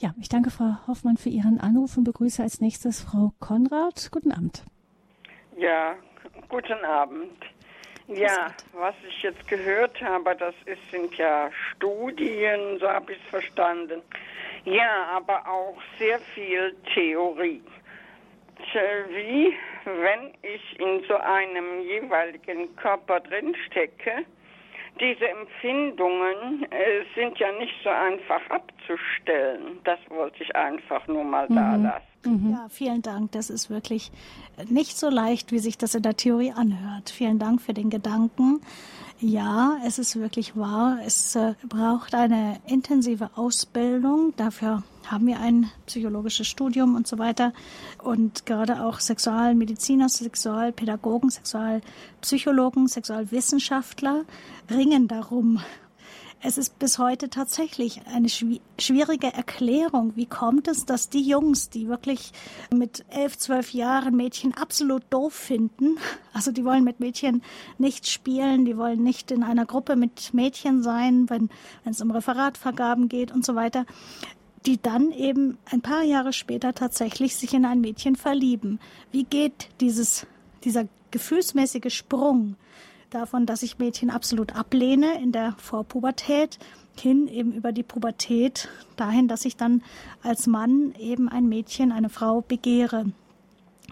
Ja, 0.00 0.14
ich 0.20 0.28
danke 0.28 0.52
Frau 0.52 0.76
Hoffmann 0.86 1.16
für 1.16 1.28
Ihren 1.28 1.58
Anruf 1.58 1.96
und 1.96 2.04
begrüße 2.04 2.40
als 2.40 2.60
nächstes 2.60 3.02
Frau 3.02 3.32
Konrad. 3.40 4.10
Guten 4.12 4.30
Abend. 4.30 4.62
Ja, 5.56 5.96
guten 6.48 6.84
Abend. 6.84 7.32
Ja, 8.06 8.54
was 8.74 8.94
ich 9.06 9.22
jetzt 9.22 9.46
gehört 9.48 10.00
habe, 10.00 10.36
das 10.36 10.54
ist, 10.66 10.90
sind 10.92 11.12
ja 11.16 11.50
Studien, 11.74 12.78
so 12.78 12.88
habe 12.88 13.12
ich 13.12 13.18
es 13.18 13.28
verstanden. 13.28 14.00
Ja, 14.64 15.06
aber 15.16 15.46
auch 15.48 15.76
sehr 15.98 16.20
viel 16.20 16.76
Theorie. 16.94 17.62
Wie, 19.08 19.54
wenn 19.84 20.32
ich 20.42 20.80
in 20.80 21.02
so 21.08 21.16
einem 21.16 21.82
jeweiligen 21.82 22.74
Körper 22.76 23.20
drinstecke, 23.20 24.24
diese 25.00 25.28
Empfindungen 25.28 26.64
äh, 26.70 27.04
sind 27.14 27.38
ja 27.38 27.52
nicht 27.52 27.74
so 27.82 27.90
einfach 27.90 28.40
abzustellen. 28.50 29.80
Das 29.84 29.98
wollte 30.08 30.42
ich 30.42 30.54
einfach 30.54 31.06
nur 31.06 31.24
mal 31.24 31.46
mhm. 31.48 31.54
da 31.54 31.76
lassen. 31.76 32.08
Mhm. 32.24 32.50
Ja, 32.52 32.66
vielen 32.68 33.02
Dank. 33.02 33.32
Das 33.32 33.50
ist 33.50 33.70
wirklich 33.70 34.10
nicht 34.68 34.98
so 34.98 35.08
leicht, 35.08 35.52
wie 35.52 35.58
sich 35.58 35.78
das 35.78 35.94
in 35.94 36.02
der 36.02 36.16
Theorie 36.16 36.52
anhört. 36.52 37.10
Vielen 37.10 37.38
Dank 37.38 37.60
für 37.60 37.74
den 37.74 37.90
Gedanken. 37.90 38.60
Ja, 39.20 39.78
es 39.84 39.98
ist 39.98 40.20
wirklich 40.20 40.56
wahr. 40.56 40.98
Es 41.04 41.34
äh, 41.34 41.54
braucht 41.68 42.14
eine 42.14 42.60
intensive 42.66 43.30
Ausbildung. 43.34 44.32
Dafür 44.36 44.82
haben 45.10 45.26
wir 45.26 45.40
ein 45.40 45.70
psychologisches 45.86 46.46
Studium 46.46 46.94
und 46.94 47.06
so 47.06 47.18
weiter. 47.18 47.52
Und 48.02 48.46
gerade 48.46 48.84
auch 48.84 49.00
Sexualmediziner, 49.00 50.08
Sexualpädagogen, 50.08 51.30
Sexualpsychologen, 51.30 52.88
Sexualwissenschaftler 52.88 54.24
ringen 54.70 55.08
darum, 55.08 55.60
es 56.40 56.56
ist 56.56 56.78
bis 56.78 57.00
heute 57.00 57.30
tatsächlich 57.30 58.02
eine 58.06 58.28
schwierige 58.28 59.32
Erklärung. 59.32 60.14
Wie 60.14 60.26
kommt 60.26 60.68
es, 60.68 60.84
dass 60.86 61.08
die 61.08 61.26
Jungs, 61.28 61.68
die 61.68 61.88
wirklich 61.88 62.32
mit 62.72 63.04
elf, 63.10 63.36
zwölf 63.36 63.72
Jahren 63.72 64.14
Mädchen 64.14 64.54
absolut 64.54 65.02
doof 65.10 65.32
finden, 65.32 65.98
also 66.32 66.52
die 66.52 66.64
wollen 66.64 66.84
mit 66.84 67.00
Mädchen 67.00 67.42
nicht 67.78 68.08
spielen, 68.08 68.64
die 68.64 68.76
wollen 68.76 69.02
nicht 69.02 69.32
in 69.32 69.42
einer 69.42 69.66
Gruppe 69.66 69.96
mit 69.96 70.32
Mädchen 70.32 70.82
sein, 70.84 71.28
wenn, 71.28 71.50
wenn 71.82 71.92
es 71.92 72.00
um 72.00 72.12
Referatvergaben 72.12 73.08
geht 73.08 73.32
und 73.32 73.44
so 73.44 73.56
weiter, 73.56 73.84
die 74.66 74.80
dann 74.80 75.12
eben 75.12 75.58
ein 75.70 75.80
paar 75.80 76.02
Jahre 76.02 76.32
später 76.32 76.74
tatsächlich 76.74 77.36
sich 77.36 77.54
in 77.54 77.64
ein 77.64 77.80
Mädchen 77.80 78.16
verlieben. 78.16 78.80
Wie 79.12 79.24
geht 79.24 79.68
dieses, 79.80 80.26
dieser 80.64 80.86
gefühlsmäßige 81.10 81.94
Sprung 81.94 82.56
davon, 83.10 83.46
dass 83.46 83.62
ich 83.62 83.78
Mädchen 83.78 84.10
absolut 84.10 84.54
ablehne 84.54 85.20
in 85.20 85.32
der 85.32 85.54
Vorpubertät, 85.58 86.58
hin 87.00 87.28
eben 87.28 87.52
über 87.52 87.72
die 87.72 87.82
Pubertät 87.82 88.68
dahin, 88.96 89.28
dass 89.28 89.44
ich 89.44 89.56
dann 89.56 89.82
als 90.22 90.46
Mann 90.46 90.94
eben 90.98 91.28
ein 91.28 91.48
Mädchen, 91.48 91.92
eine 91.92 92.08
Frau 92.08 92.40
begehre. 92.40 93.06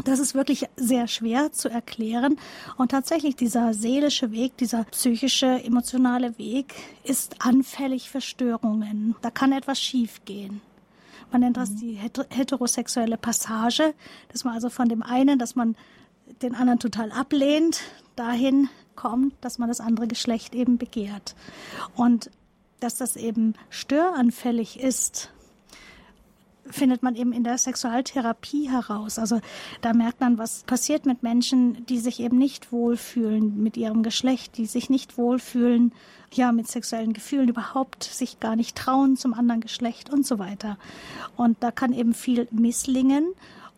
Das 0.05 0.19
ist 0.19 0.35
wirklich 0.35 0.67
sehr 0.77 1.09
schwer 1.09 1.53
zu 1.53 1.69
erklären. 1.69 2.39
Und 2.77 2.91
tatsächlich 2.91 3.35
dieser 3.35 3.73
seelische 3.73 4.31
Weg, 4.31 4.57
dieser 4.59 4.85
psychische, 4.85 5.63
emotionale 5.65 6.39
Weg 6.39 6.75
ist 7.03 7.37
anfällig 7.39 8.11
für 8.11 8.21
Störungen. 8.21 9.17
Da 9.23 9.31
kann 9.31 9.53
etwas 9.53 9.81
schiefgehen. 9.81 10.61
Man 11.33 11.41
nennt 11.41 11.57
das 11.57 11.71
mhm. 11.71 11.77
die 11.79 11.95
heterosexuelle 11.95 13.17
Passage, 13.17 13.95
dass 14.29 14.45
man 14.45 14.55
also 14.55 14.69
von 14.69 14.89
dem 14.89 15.03
einen, 15.03 15.39
dass 15.39 15.57
man 15.57 15.77
den 16.43 16.55
anderen 16.55 16.79
total 16.79 17.11
ablehnt, 17.11 17.81
dahin 18.17 18.69
kommt, 18.97 19.35
dass 19.41 19.59
man 19.59 19.69
das 19.69 19.81
andere 19.81 20.07
Geschlecht 20.07 20.55
eben 20.55 20.79
begehrt. 20.79 21.35
Und 21.95 22.31
dass 22.81 22.97
das 22.97 23.17
eben 23.17 23.55
störanfällig 23.71 24.81
ist, 24.81 25.31
findet 26.71 27.03
man 27.03 27.15
eben 27.15 27.33
in 27.33 27.45
der 27.45 27.59
Sexualtherapie 27.59 28.71
heraus. 28.71 29.19
Also 29.19 29.41
da 29.81 29.93
merkt 29.93 30.21
man, 30.21 30.39
was 30.39 30.65
passiert 30.65 31.07
mit 31.07 31.23
Menschen, 31.23 31.85
die 31.87 31.99
sich 31.99 32.21
eben 32.21 32.39
nicht 32.39 32.73
wohlfühlen 32.73 33.63
mit 33.63 33.77
ihrem 33.77 34.03
Geschlecht, 34.03 34.57
die 34.57 34.67
sich 34.67 34.91
nicht 34.91 35.19
wohlfühlen, 35.19 35.93
ja, 36.33 36.53
mit 36.53 36.69
sexuellen 36.69 37.13
Gefühlen 37.13 37.49
überhaupt 37.49 38.05
sich 38.05 38.41
gar 38.41 38.57
nicht 38.57 38.77
trauen 38.77 39.17
zum 39.17 39.33
anderen 39.33 39.61
Geschlecht 39.61 40.13
und 40.13 40.27
so 40.27 40.39
weiter. 40.39 40.77
Und 41.37 41.57
da 41.61 41.71
kann 41.71 41.93
eben 41.93 42.15
viel 42.15 42.49
misslingen. 42.51 43.27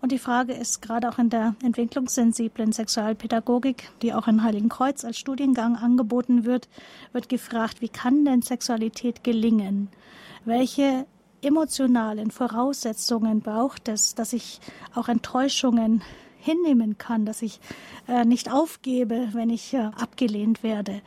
Und 0.00 0.12
die 0.12 0.18
Frage 0.18 0.52
ist 0.52 0.80
gerade 0.80 1.08
auch 1.08 1.18
in 1.18 1.28
der 1.28 1.56
entwicklungssensiblen 1.62 2.72
Sexualpädagogik, 2.72 3.90
die 4.00 4.14
auch 4.14 4.28
in 4.28 4.44
Heiligen 4.44 4.68
Kreuz 4.68 5.04
als 5.04 5.18
Studiengang 5.18 5.76
angeboten 5.76 6.44
wird, 6.44 6.68
wird 7.12 7.28
gefragt, 7.28 7.80
wie 7.80 7.88
kann 7.88 8.24
denn 8.24 8.42
Sexualität 8.42 9.24
gelingen? 9.24 9.88
Welche 10.44 11.04
emotionalen 11.42 12.30
Voraussetzungen 12.30 13.40
braucht 13.40 13.88
es, 13.88 14.14
dass 14.14 14.32
ich 14.32 14.60
auch 14.94 15.08
Enttäuschungen 15.08 16.02
hinnehmen 16.40 16.98
kann, 16.98 17.26
dass 17.26 17.42
ich 17.42 17.60
äh, 18.06 18.24
nicht 18.24 18.50
aufgebe, 18.50 19.28
wenn 19.32 19.50
ich 19.50 19.74
äh, 19.74 19.90
abgelehnt 19.96 20.62
werde? 20.62 21.02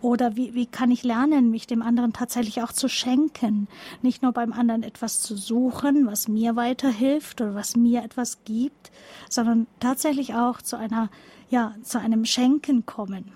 Oder 0.00 0.36
wie, 0.36 0.54
wie 0.54 0.66
kann 0.66 0.90
ich 0.90 1.02
lernen, 1.02 1.50
mich 1.50 1.66
dem 1.66 1.82
anderen 1.82 2.12
tatsächlich 2.12 2.62
auch 2.62 2.72
zu 2.72 2.88
schenken? 2.88 3.68
Nicht 4.02 4.22
nur 4.22 4.32
beim 4.32 4.52
anderen 4.52 4.82
etwas 4.82 5.20
zu 5.20 5.36
suchen, 5.36 6.06
was 6.06 6.28
mir 6.28 6.56
weiterhilft 6.56 7.40
oder 7.40 7.54
was 7.54 7.76
mir 7.76 8.02
etwas 8.02 8.44
gibt, 8.44 8.90
sondern 9.28 9.66
tatsächlich 9.80 10.34
auch 10.34 10.62
zu 10.62 10.76
einer, 10.76 11.10
ja, 11.50 11.74
zu 11.82 12.00
einem 12.00 12.24
Schenken 12.24 12.86
kommen. 12.86 13.32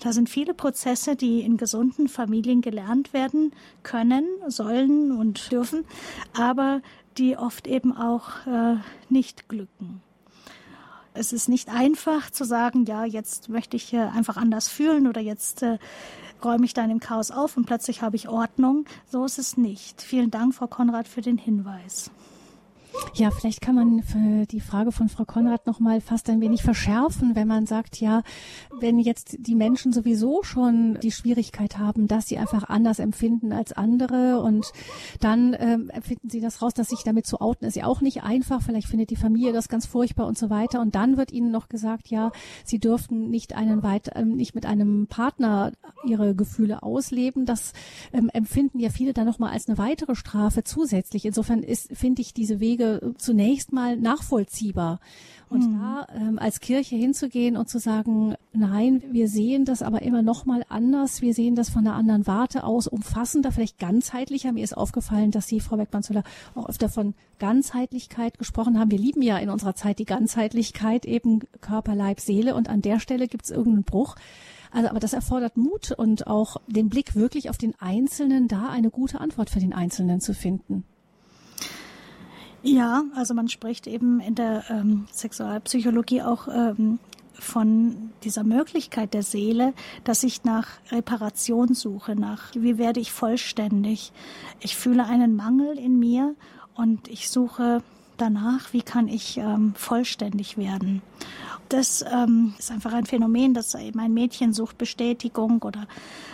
Da 0.00 0.12
sind 0.12 0.28
viele 0.28 0.54
Prozesse, 0.54 1.16
die 1.16 1.40
in 1.40 1.56
gesunden 1.56 2.08
Familien 2.08 2.60
gelernt 2.60 3.12
werden 3.12 3.52
können, 3.82 4.24
sollen 4.48 5.12
und 5.12 5.50
dürfen, 5.50 5.84
aber 6.36 6.82
die 7.16 7.36
oft 7.36 7.66
eben 7.66 7.96
auch 7.96 8.46
äh, 8.46 8.76
nicht 9.08 9.48
glücken. 9.48 10.02
Es 11.16 11.32
ist 11.32 11.48
nicht 11.48 11.68
einfach 11.68 12.30
zu 12.30 12.44
sagen, 12.44 12.86
ja, 12.86 13.04
jetzt 13.04 13.48
möchte 13.48 13.76
ich 13.76 13.92
äh, 13.92 13.98
einfach 13.98 14.36
anders 14.36 14.68
fühlen 14.68 15.06
oder 15.06 15.20
jetzt 15.20 15.62
äh, 15.62 15.78
räume 16.44 16.64
ich 16.64 16.74
da 16.74 16.82
in 16.82 16.88
dem 16.88 17.00
Chaos 17.00 17.30
auf 17.30 17.56
und 17.56 17.66
plötzlich 17.66 18.02
habe 18.02 18.16
ich 18.16 18.28
Ordnung. 18.28 18.84
So 19.10 19.24
ist 19.24 19.38
es 19.38 19.56
nicht. 19.56 20.02
Vielen 20.02 20.32
Dank, 20.32 20.54
Frau 20.54 20.66
Konrad, 20.66 21.06
für 21.06 21.22
den 21.22 21.38
Hinweis. 21.38 22.10
Ja, 23.14 23.30
vielleicht 23.30 23.60
kann 23.60 23.74
man 23.74 24.02
für 24.02 24.46
die 24.46 24.60
Frage 24.60 24.92
von 24.92 25.08
Frau 25.08 25.24
Konrad 25.24 25.66
noch 25.66 25.80
mal 25.80 26.00
fast 26.00 26.28
ein 26.30 26.40
wenig 26.40 26.62
verschärfen, 26.62 27.36
wenn 27.36 27.46
man 27.46 27.66
sagt, 27.66 28.00
ja, 28.00 28.22
wenn 28.80 28.98
jetzt 28.98 29.36
die 29.38 29.54
Menschen 29.54 29.92
sowieso 29.92 30.42
schon 30.42 30.98
die 31.00 31.12
Schwierigkeit 31.12 31.78
haben, 31.78 32.08
dass 32.08 32.28
sie 32.28 32.38
einfach 32.38 32.64
anders 32.64 32.98
empfinden 32.98 33.52
als 33.52 33.72
andere 33.72 34.40
und 34.40 34.72
dann 35.20 35.56
ähm, 35.58 35.90
empfinden 35.90 36.28
sie 36.28 36.40
das 36.40 36.60
raus, 36.60 36.74
dass 36.74 36.88
sich 36.88 37.02
damit 37.04 37.26
zu 37.26 37.40
outen 37.40 37.66
ist 37.66 37.76
ja 37.76 37.86
auch 37.86 38.00
nicht 38.00 38.22
einfach. 38.22 38.62
Vielleicht 38.62 38.88
findet 38.88 39.10
die 39.10 39.16
Familie 39.16 39.52
das 39.52 39.68
ganz 39.68 39.86
furchtbar 39.86 40.26
und 40.26 40.38
so 40.38 40.50
weiter. 40.50 40.80
Und 40.80 40.94
dann 40.94 41.16
wird 41.16 41.32
ihnen 41.32 41.50
noch 41.50 41.68
gesagt, 41.68 42.08
ja, 42.08 42.32
sie 42.64 42.78
dürften 42.78 43.30
nicht 43.30 43.54
einen 43.54 43.82
weit, 43.82 44.10
ähm, 44.14 44.36
nicht 44.36 44.54
mit 44.54 44.66
einem 44.66 45.06
Partner 45.06 45.72
ihre 46.04 46.34
Gefühle 46.34 46.82
ausleben. 46.82 47.46
Das 47.46 47.72
ähm, 48.12 48.30
empfinden 48.32 48.78
ja 48.78 48.90
viele 48.90 49.12
dann 49.12 49.26
noch 49.26 49.38
mal 49.38 49.50
als 49.50 49.68
eine 49.68 49.78
weitere 49.78 50.14
Strafe 50.14 50.64
zusätzlich. 50.64 51.24
Insofern 51.24 51.62
ist, 51.62 51.96
finde 51.96 52.22
ich 52.22 52.34
diese 52.34 52.60
Wege 52.60 52.83
Wege 52.84 53.14
zunächst 53.18 53.72
mal 53.72 53.96
nachvollziehbar. 53.96 55.00
Und 55.50 55.70
mhm. 55.70 55.78
da 55.78 56.06
ähm, 56.14 56.38
als 56.38 56.60
Kirche 56.60 56.96
hinzugehen 56.96 57.56
und 57.56 57.68
zu 57.68 57.78
sagen, 57.78 58.34
nein, 58.52 59.02
wir 59.10 59.28
sehen 59.28 59.64
das 59.64 59.82
aber 59.82 60.02
immer 60.02 60.22
noch 60.22 60.46
mal 60.46 60.64
anders. 60.68 61.20
Wir 61.20 61.34
sehen 61.34 61.54
das 61.54 61.68
von 61.68 61.86
einer 61.86 61.96
anderen 61.96 62.26
Warte 62.26 62.64
aus, 62.64 62.88
umfassender, 62.88 63.52
vielleicht 63.52 63.78
ganzheitlicher. 63.78 64.52
Mir 64.52 64.64
ist 64.64 64.76
aufgefallen, 64.76 65.30
dass 65.30 65.46
Sie, 65.46 65.60
Frau 65.60 65.76
Beckmann-Zöller, 65.76 66.24
auch 66.54 66.68
öfter 66.68 66.88
von 66.88 67.14
Ganzheitlichkeit 67.38 68.38
gesprochen 68.38 68.78
haben. 68.78 68.90
Wir 68.90 68.98
lieben 68.98 69.22
ja 69.22 69.38
in 69.38 69.50
unserer 69.50 69.74
Zeit 69.74 69.98
die 69.98 70.06
Ganzheitlichkeit, 70.06 71.04
eben 71.04 71.40
Körper, 71.60 71.94
Leib, 71.94 72.20
Seele. 72.20 72.54
Und 72.54 72.68
an 72.68 72.82
der 72.82 72.98
Stelle 72.98 73.28
gibt 73.28 73.44
es 73.44 73.50
irgendeinen 73.50 73.84
Bruch. 73.84 74.16
Also, 74.72 74.88
aber 74.88 74.98
das 74.98 75.12
erfordert 75.12 75.56
Mut 75.56 75.92
und 75.92 76.26
auch 76.26 76.56
den 76.66 76.88
Blick 76.88 77.14
wirklich 77.14 77.48
auf 77.48 77.58
den 77.58 77.74
Einzelnen, 77.78 78.48
da 78.48 78.70
eine 78.70 78.90
gute 78.90 79.20
Antwort 79.20 79.50
für 79.50 79.60
den 79.60 79.72
Einzelnen 79.72 80.20
zu 80.20 80.34
finden. 80.34 80.84
Ja, 82.64 83.04
also 83.14 83.34
man 83.34 83.48
spricht 83.48 83.86
eben 83.86 84.20
in 84.20 84.34
der 84.34 84.64
ähm, 84.70 85.06
Sexualpsychologie 85.12 86.22
auch 86.22 86.48
ähm, 86.48 86.98
von 87.34 88.10
dieser 88.22 88.42
Möglichkeit 88.42 89.12
der 89.12 89.22
Seele, 89.22 89.74
dass 90.02 90.22
ich 90.22 90.44
nach 90.44 90.66
Reparation 90.90 91.74
suche, 91.74 92.16
nach 92.16 92.54
wie 92.54 92.78
werde 92.78 93.00
ich 93.00 93.12
vollständig. 93.12 94.12
Ich 94.60 94.76
fühle 94.76 95.04
einen 95.04 95.36
Mangel 95.36 95.78
in 95.78 95.98
mir 95.98 96.34
und 96.74 97.06
ich 97.08 97.28
suche 97.28 97.82
danach, 98.16 98.72
wie 98.72 98.82
kann 98.82 99.08
ich 99.08 99.36
ähm, 99.36 99.74
vollständig 99.76 100.56
werden. 100.56 101.02
Das 101.68 102.02
ähm, 102.10 102.54
ist 102.58 102.70
einfach 102.70 102.94
ein 102.94 103.04
Phänomen, 103.04 103.52
dass 103.52 103.74
eben 103.74 104.00
ein 104.00 104.14
Mädchen 104.14 104.54
sucht 104.54 104.78
Bestätigung 104.78 105.60
oder 105.62 105.86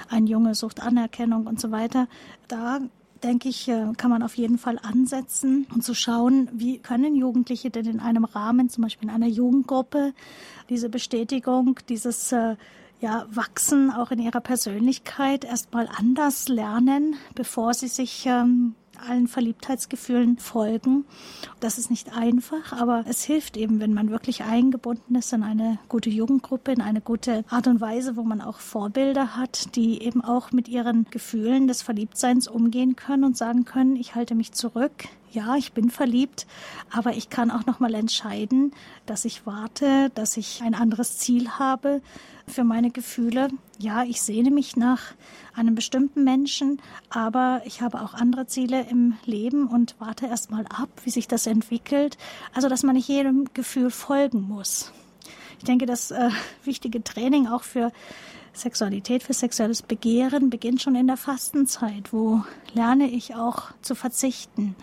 ein 0.08 0.28
Junge 0.28 0.54
sucht 0.54 0.80
Anerkennung 0.80 1.48
und 1.48 1.60
so 1.60 1.72
weiter. 1.72 2.06
Da 2.46 2.80
denke 3.22 3.48
ich, 3.48 3.68
äh, 3.68 3.92
kann 3.96 4.10
man 4.10 4.22
auf 4.22 4.36
jeden 4.36 4.58
Fall 4.58 4.78
ansetzen 4.82 5.66
und 5.72 5.84
zu 5.84 5.94
schauen, 5.94 6.48
wie 6.52 6.78
können 6.78 7.14
Jugendliche 7.14 7.70
denn 7.70 7.86
in 7.86 8.00
einem 8.00 8.24
Rahmen, 8.24 8.68
zum 8.68 8.82
Beispiel 8.82 9.08
in 9.08 9.14
einer 9.14 9.26
Jugendgruppe, 9.26 10.12
diese 10.68 10.88
Bestätigung, 10.88 11.78
dieses 11.88 12.32
äh, 12.32 12.56
ja, 13.00 13.26
wachsen 13.30 13.90
auch 13.90 14.10
in 14.10 14.18
ihrer 14.18 14.40
Persönlichkeit 14.40 15.44
erstmal 15.44 15.88
anders 15.88 16.48
lernen, 16.48 17.16
bevor 17.34 17.72
sie 17.72 17.88
sich 17.88 18.26
ähm, 18.26 18.74
allen 19.08 19.28
Verliebtheitsgefühlen 19.28 20.38
folgen. 20.38 21.04
Das 21.60 21.78
ist 21.78 21.90
nicht 21.90 22.16
einfach, 22.16 22.72
aber 22.72 23.04
es 23.08 23.22
hilft 23.22 23.56
eben, 23.56 23.80
wenn 23.80 23.94
man 23.94 24.10
wirklich 24.10 24.42
eingebunden 24.44 25.14
ist 25.14 25.32
in 25.32 25.42
eine 25.42 25.78
gute 25.88 26.10
Jugendgruppe, 26.10 26.72
in 26.72 26.80
eine 26.80 27.00
gute 27.00 27.44
Art 27.48 27.66
und 27.66 27.80
Weise, 27.80 28.16
wo 28.16 28.22
man 28.22 28.40
auch 28.40 28.58
Vorbilder 28.60 29.36
hat, 29.36 29.74
die 29.76 30.02
eben 30.02 30.22
auch 30.22 30.52
mit 30.52 30.68
ihren 30.68 31.06
Gefühlen 31.10 31.68
des 31.68 31.82
Verliebtseins 31.82 32.48
umgehen 32.48 32.96
können 32.96 33.24
und 33.24 33.36
sagen 33.36 33.64
können, 33.64 33.96
ich 33.96 34.14
halte 34.14 34.34
mich 34.34 34.52
zurück, 34.52 35.08
ja, 35.32 35.56
ich 35.56 35.72
bin 35.72 35.90
verliebt, 35.90 36.46
aber 36.90 37.12
ich 37.12 37.30
kann 37.30 37.50
auch 37.50 37.66
noch 37.66 37.80
mal 37.80 37.94
entscheiden, 37.94 38.72
dass 39.06 39.24
ich 39.24 39.46
warte, 39.46 40.10
dass 40.14 40.36
ich 40.36 40.62
ein 40.62 40.74
anderes 40.74 41.18
Ziel 41.18 41.50
habe 41.50 42.02
für 42.46 42.64
meine 42.64 42.90
Gefühle. 42.90 43.48
Ja, 43.78 44.02
ich 44.02 44.20
sehne 44.22 44.50
mich 44.50 44.76
nach 44.76 45.00
einem 45.54 45.74
bestimmten 45.74 46.24
Menschen, 46.24 46.80
aber 47.08 47.62
ich 47.64 47.80
habe 47.80 48.00
auch 48.00 48.14
andere 48.14 48.46
Ziele 48.46 48.86
im 48.90 49.14
Leben 49.24 49.66
und 49.68 49.94
warte 49.98 50.26
erst 50.26 50.50
mal 50.50 50.66
ab, 50.66 50.88
wie 51.04 51.10
sich 51.10 51.28
das 51.28 51.46
entwickelt. 51.46 52.18
Also, 52.54 52.68
dass 52.68 52.82
man 52.82 52.96
nicht 52.96 53.08
jedem 53.08 53.46
Gefühl 53.54 53.90
folgen 53.90 54.42
muss. 54.42 54.92
Ich 55.58 55.64
denke, 55.64 55.86
das 55.86 56.10
äh, 56.10 56.30
wichtige 56.64 57.04
Training 57.04 57.46
auch 57.46 57.62
für 57.62 57.92
Sexualität, 58.52 59.22
für 59.22 59.32
sexuelles 59.32 59.82
Begehren 59.82 60.50
beginnt 60.50 60.82
schon 60.82 60.96
in 60.96 61.06
der 61.06 61.16
Fastenzeit. 61.16 62.12
Wo 62.12 62.42
lerne 62.74 63.08
ich 63.08 63.34
auch 63.34 63.72
zu 63.82 63.94
verzichten? 63.94 64.74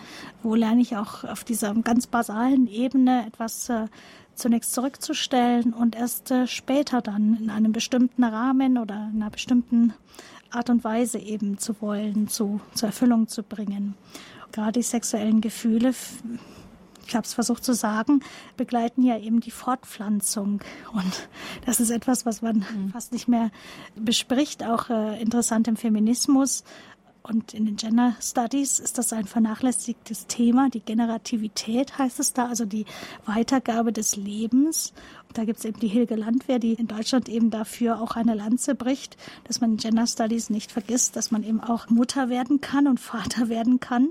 Wo 0.44 0.56
lerne 0.56 0.82
ich 0.82 0.96
auch 0.96 1.24
auf 1.24 1.44
dieser 1.44 1.74
ganz 1.76 2.08
basalen 2.08 2.68
Ebene 2.68 3.26
etwas 3.28 3.70
äh, 3.70 3.88
zunächst 4.36 4.74
zurückzustellen 4.74 5.74
und 5.74 5.96
erst 5.96 6.32
äh, 6.32 6.48
später 6.48 7.02
dann 7.02 7.38
in 7.42 7.50
einem 7.50 7.72
bestimmten 7.72 8.24
Rahmen 8.24 8.78
oder 8.78 9.10
in 9.14 9.22
einer 9.22 9.32
bestimmten 9.32 9.94
Art 10.50 10.70
und 10.70 10.84
Weise 10.84 11.20
eben 11.20 11.58
zu 11.58 11.82
wollen, 11.82 12.28
zu, 12.28 12.62
zur 12.74 12.88
Erfüllung 12.90 13.28
zu 13.28 13.44
bringen. 13.44 13.96
Gerade 14.52 14.80
die 14.80 14.84
sexuellen 14.84 15.42
Gefühle 15.42 15.94
ich 17.08 17.16
habe 17.16 17.26
es 17.26 17.34
versucht 17.34 17.64
zu 17.64 17.74
sagen, 17.74 18.22
begleiten 18.56 19.04
ja 19.04 19.18
eben 19.18 19.40
die 19.40 19.52
Fortpflanzung. 19.52 20.62
Und 20.94 21.30
das 21.66 21.80
ist 21.80 21.90
etwas, 21.90 22.26
was 22.26 22.42
man 22.42 22.58
mhm. 22.58 22.90
fast 22.92 23.14
nicht 23.14 23.28
mehr 23.28 23.52
bespricht, 23.96 24.64
auch 24.64 24.90
äh, 24.90 25.22
interessant 25.22 25.68
im 25.68 25.78
Feminismus. 25.78 26.64
Und 27.28 27.54
in 27.54 27.66
den 27.66 27.76
Gender 27.76 28.16
Studies 28.22 28.80
ist 28.80 28.98
das 28.98 29.12
ein 29.12 29.26
vernachlässigtes 29.26 30.28
Thema. 30.28 30.70
Die 30.70 30.80
Generativität 30.80 31.98
heißt 31.98 32.22
es 32.22 32.32
da, 32.32 32.48
also 32.48 32.66
die 32.66 32.86
Weitergabe 33.26 33.92
des 33.92 34.16
Lebens. 34.16 34.94
Und 35.28 35.38
da 35.38 35.44
gibt 35.44 35.60
es 35.60 35.66
eben 35.66 35.80
die 35.80 35.90
Hilge 35.90 36.16
Landwehr, 36.16 36.58
die 36.58 36.74
in 36.74 36.88
Deutschland 36.88 37.28
eben 37.28 37.50
dafür 37.52 38.02
auch 38.02 38.16
eine 38.16 38.34
Lanze 38.34 38.76
bricht, 38.76 39.18
dass 39.44 39.60
man 39.60 39.72
in 39.72 39.78
Gender 39.78 40.08
Studies 40.08 40.50
nicht 40.50 40.72
vergisst, 40.72 41.18
dass 41.18 41.32
man 41.32 41.44
eben 41.44 41.60
auch 41.60 41.90
Mutter 41.90 42.30
werden 42.30 42.62
kann 42.62 42.88
und 42.88 43.00
Vater 43.00 43.50
werden 43.50 43.82
kann. 43.82 44.10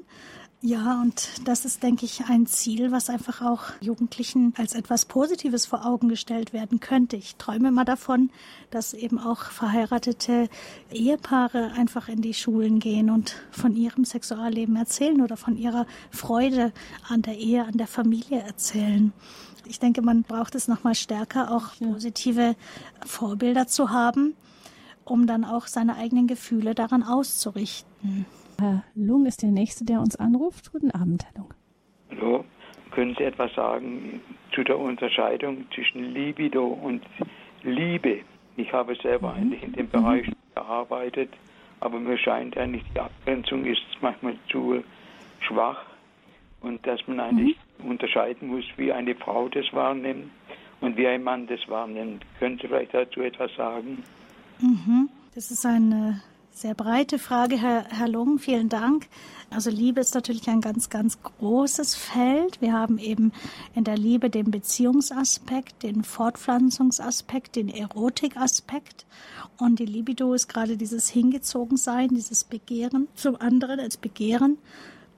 Ja, 0.63 1.01
und 1.03 1.47
das 1.47 1.67
ist, 1.67 1.83
denke 1.83 2.07
ich, 2.07 2.25
ein 2.25 2.47
Ziel, 2.47 2.91
was 2.91 3.11
einfach 3.11 3.43
auch 3.43 3.65
Jugendlichen 3.81 4.55
als 4.57 4.75
etwas 4.75 5.05
Positives 5.05 5.67
vor 5.67 5.85
Augen 5.85 6.09
gestellt 6.09 6.55
werden 6.55 6.81
könnte. 6.81 7.17
Ich 7.17 7.37
träume 7.37 7.69
immer 7.69 7.85
davon, 7.85 8.31
dass 8.71 8.95
eben 8.95 9.19
auch 9.19 9.45
verheiratete 9.45 10.49
Ehepaare 10.91 11.73
einfach 11.77 12.09
in 12.09 12.23
die 12.23 12.33
Schulen 12.33 12.81
gehen 12.81 13.11
und 13.11 13.37
von 13.51 13.77
ihrem 13.77 14.07
Sexualleben 14.07 14.77
erzählen 14.77 15.21
oder 15.21 15.37
von 15.37 15.59
ihrer 15.59 15.87
Freude 16.11 16.73
an 17.07 17.21
der 17.21 17.37
Ehe, 17.37 17.65
an 17.65 17.77
der 17.77 17.87
Familie 17.87 18.41
erzählen. 18.41 19.13
Ich 19.67 19.79
denke, 19.79 20.01
man 20.01 20.23
braucht 20.23 20.55
es 20.55 20.69
nochmal 20.69 20.95
stärker, 20.95 21.51
auch 21.51 21.77
positive 21.79 22.57
Vorbilder 23.05 23.67
zu 23.67 23.91
haben, 23.91 24.35
um 25.05 25.27
dann 25.27 25.45
auch 25.45 25.67
seine 25.67 25.97
eigenen 25.97 26.27
Gefühle 26.27 26.75
daran 26.75 27.03
auszurichten. 27.03 28.25
Herr 28.59 28.85
Lung 28.95 29.27
ist 29.27 29.43
der 29.43 29.51
Nächste, 29.51 29.85
der 29.85 30.01
uns 30.01 30.17
anruft. 30.17 30.73
Guten 30.73 30.91
Abend, 30.91 31.25
Herr 31.25 31.43
Lung. 31.43 31.55
Hallo, 32.11 32.45
können 32.91 33.15
Sie 33.19 33.25
etwas 33.25 33.53
sagen 33.55 34.21
zu 34.55 34.65
der 34.65 34.79
Unterscheidung 34.79 35.67
zwischen 35.75 36.15
Libido 36.15 36.67
und 36.67 37.03
Liebe? 37.63 38.21
Ich 38.57 38.73
habe 38.73 38.95
selber 38.97 39.33
mhm. 39.33 39.37
eigentlich 39.37 39.63
in 39.63 39.73
dem 39.73 39.91
Bereich 39.91 40.31
gearbeitet, 40.55 41.31
aber 41.81 42.01
mir 42.01 42.17
scheint 42.17 42.57
eigentlich, 42.57 42.85
die 42.95 43.01
Abgrenzung 43.01 43.65
ist 43.67 43.83
manchmal 44.01 44.37
zu 44.51 44.83
schwach 45.41 45.85
und 46.63 46.87
dass 46.87 47.07
man 47.07 47.21
eigentlich 47.21 47.59
mhm. 47.79 47.91
unterscheiden 47.91 48.49
muss, 48.49 48.65
wie 48.77 48.91
eine 48.91 49.15
Frau 49.15 49.49
das 49.49 49.67
wahrnimmt 49.73 50.31
und 50.81 50.97
wie 50.97 51.07
ein 51.07 51.23
Mann 51.23 51.47
das 51.47 51.61
wahrnimmt. 51.69 52.25
Können 52.39 52.59
Sie 52.59 52.69
vielleicht 52.69 52.95
dazu 52.95 53.21
etwas 53.21 53.55
sagen? 53.55 54.03
Mhm. 54.61 55.11
Das 55.35 55.51
ist 55.51 55.67
eine 55.67 56.23
sehr 56.57 56.75
breite 56.75 57.19
Frage, 57.19 57.61
Herr, 57.61 57.85
Herr 57.91 58.09
Lung. 58.09 58.39
Vielen 58.39 58.71
Dank. 58.71 59.09
Also 59.51 59.69
Liebe 59.69 60.01
ist 60.01 60.15
natürlich 60.15 60.49
ein 60.49 60.63
ganz, 60.63 60.89
ganz 60.89 61.19
großes 61.23 61.95
Feld. 61.95 62.63
Wir 62.63 62.73
haben 62.73 62.97
eben 62.97 63.33
in 63.75 63.85
der 63.85 63.99
Liebe 63.99 64.31
den 64.31 64.51
Beziehungsaspekt, 64.51 65.83
den 65.83 66.03
Fortpflanzungsaspekt, 66.03 67.57
den 67.57 67.69
Erotikaspekt. 67.69 69.05
Und 69.59 69.81
die 69.81 69.85
Libido 69.85 70.33
ist 70.33 70.49
gerade 70.49 70.79
dieses 70.79 71.11
Hingezogensein, 71.11 72.09
dieses 72.09 72.45
Begehren 72.45 73.09
zum 73.15 73.37
anderen 73.37 73.79
als 73.79 73.99
Begehren. 73.99 74.57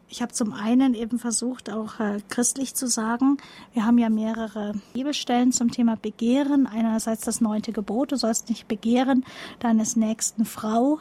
Ich 0.09 0.23
habe 0.23 0.33
zum 0.33 0.53
einen 0.53 0.95
eben 0.95 1.21
versucht, 1.21 1.71
auch 1.71 2.01
äh, 2.01 2.19
christlich 2.31 2.75
zu 2.75 2.89
sagen, 2.89 3.37
wir 3.75 3.87
haben 3.87 3.99
ja 3.99 4.09
mehrere 4.09 4.73
Bibelstellen 4.93 5.53
zum 5.53 5.71
Thema 5.71 5.97
Begehren. 5.97 6.67
Einerseits 6.67 7.23
das 7.23 7.41
neunte 7.41 7.73
Gebot, 7.73 8.11
du 8.11 8.17
sollst 8.17 8.49
nicht 8.49 8.67
begehren 8.67 9.25
deines 9.61 9.95
nächsten 9.95 10.45
Frau, 10.45 10.99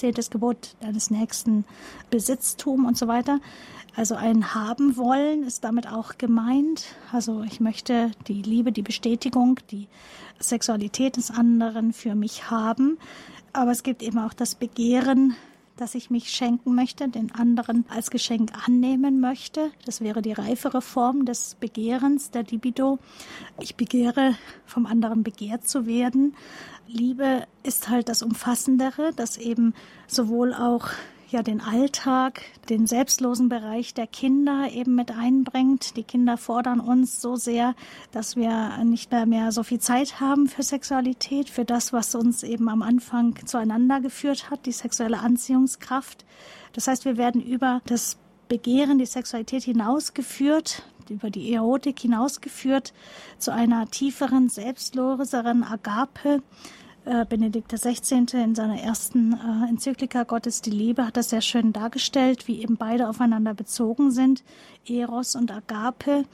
zehntes 0.00 0.30
Gebot 0.30 0.74
deines 0.80 1.10
nächsten 1.10 1.64
Besitztum 2.10 2.84
und 2.86 2.98
so 2.98 3.06
weiter. 3.06 3.38
Also 3.96 4.14
ein 4.14 4.54
haben 4.54 4.96
wollen 4.96 5.42
ist 5.44 5.64
damit 5.64 5.86
auch 5.86 6.16
gemeint. 6.18 6.86
Also 7.12 7.42
ich 7.42 7.60
möchte 7.60 8.10
die 8.28 8.42
Liebe, 8.42 8.72
die 8.72 8.82
Bestätigung, 8.82 9.60
die 9.70 9.88
Sexualität 10.38 11.16
des 11.16 11.30
anderen 11.30 11.92
für 11.92 12.14
mich 12.14 12.50
haben. 12.50 12.98
Aber 13.52 13.72
es 13.72 13.82
gibt 13.82 14.02
eben 14.02 14.18
auch 14.18 14.32
das 14.32 14.54
Begehren, 14.54 15.36
dass 15.80 15.94
ich 15.94 16.10
mich 16.10 16.30
schenken 16.30 16.74
möchte, 16.74 17.08
den 17.08 17.34
anderen 17.34 17.86
als 17.88 18.10
Geschenk 18.10 18.52
annehmen 18.66 19.18
möchte. 19.18 19.70
Das 19.86 20.02
wäre 20.02 20.20
die 20.20 20.32
reifere 20.32 20.82
Form 20.82 21.24
des 21.24 21.56
Begehrens, 21.58 22.30
der 22.30 22.44
Libido. 22.44 22.98
Ich 23.58 23.76
begehre, 23.76 24.34
vom 24.66 24.84
anderen 24.84 25.22
begehrt 25.22 25.66
zu 25.66 25.86
werden. 25.86 26.36
Liebe 26.86 27.46
ist 27.62 27.88
halt 27.88 28.10
das 28.10 28.22
Umfassendere, 28.22 29.12
das 29.16 29.38
eben 29.38 29.74
sowohl 30.06 30.52
auch 30.52 30.88
ja 31.32 31.42
den 31.42 31.60
Alltag, 31.60 32.42
den 32.68 32.86
selbstlosen 32.86 33.48
Bereich 33.48 33.94
der 33.94 34.06
Kinder 34.06 34.68
eben 34.72 34.94
mit 34.94 35.10
einbringt. 35.10 35.96
Die 35.96 36.02
Kinder 36.02 36.36
fordern 36.36 36.80
uns 36.80 37.20
so 37.20 37.36
sehr, 37.36 37.74
dass 38.12 38.36
wir 38.36 38.82
nicht 38.84 39.10
mehr, 39.10 39.26
mehr 39.26 39.52
so 39.52 39.62
viel 39.62 39.80
Zeit 39.80 40.20
haben 40.20 40.48
für 40.48 40.62
Sexualität, 40.62 41.50
für 41.50 41.64
das, 41.64 41.92
was 41.92 42.14
uns 42.14 42.42
eben 42.42 42.68
am 42.68 42.82
Anfang 42.82 43.34
zueinander 43.46 44.00
geführt 44.00 44.50
hat, 44.50 44.66
die 44.66 44.72
sexuelle 44.72 45.18
Anziehungskraft. 45.18 46.24
Das 46.72 46.86
heißt, 46.86 47.04
wir 47.04 47.16
werden 47.16 47.40
über 47.40 47.80
das 47.86 48.16
Begehren, 48.48 48.98
die 48.98 49.06
Sexualität 49.06 49.62
hinausgeführt, 49.62 50.82
über 51.08 51.30
die 51.30 51.52
Erotik 51.52 52.00
hinausgeführt 52.00 52.92
zu 53.38 53.52
einer 53.52 53.90
tieferen, 53.90 54.48
selbstloseren 54.48 55.64
Agape, 55.64 56.42
äh, 57.10 57.26
Benedikt 57.28 57.72
XVI. 57.72 58.24
in 58.34 58.54
seiner 58.54 58.80
ersten 58.80 59.32
äh, 59.32 59.68
Enzyklika 59.68 60.22
Gottes 60.22 60.62
die 60.62 60.70
Liebe 60.70 61.04
hat 61.04 61.16
das 61.16 61.30
sehr 61.30 61.40
schön 61.40 61.72
dargestellt, 61.72 62.46
wie 62.46 62.62
eben 62.62 62.76
beide 62.76 63.08
aufeinander 63.08 63.52
bezogen 63.52 64.12
sind, 64.12 64.44
Eros 64.86 65.34
und 65.34 65.50
Agape. 65.50 66.24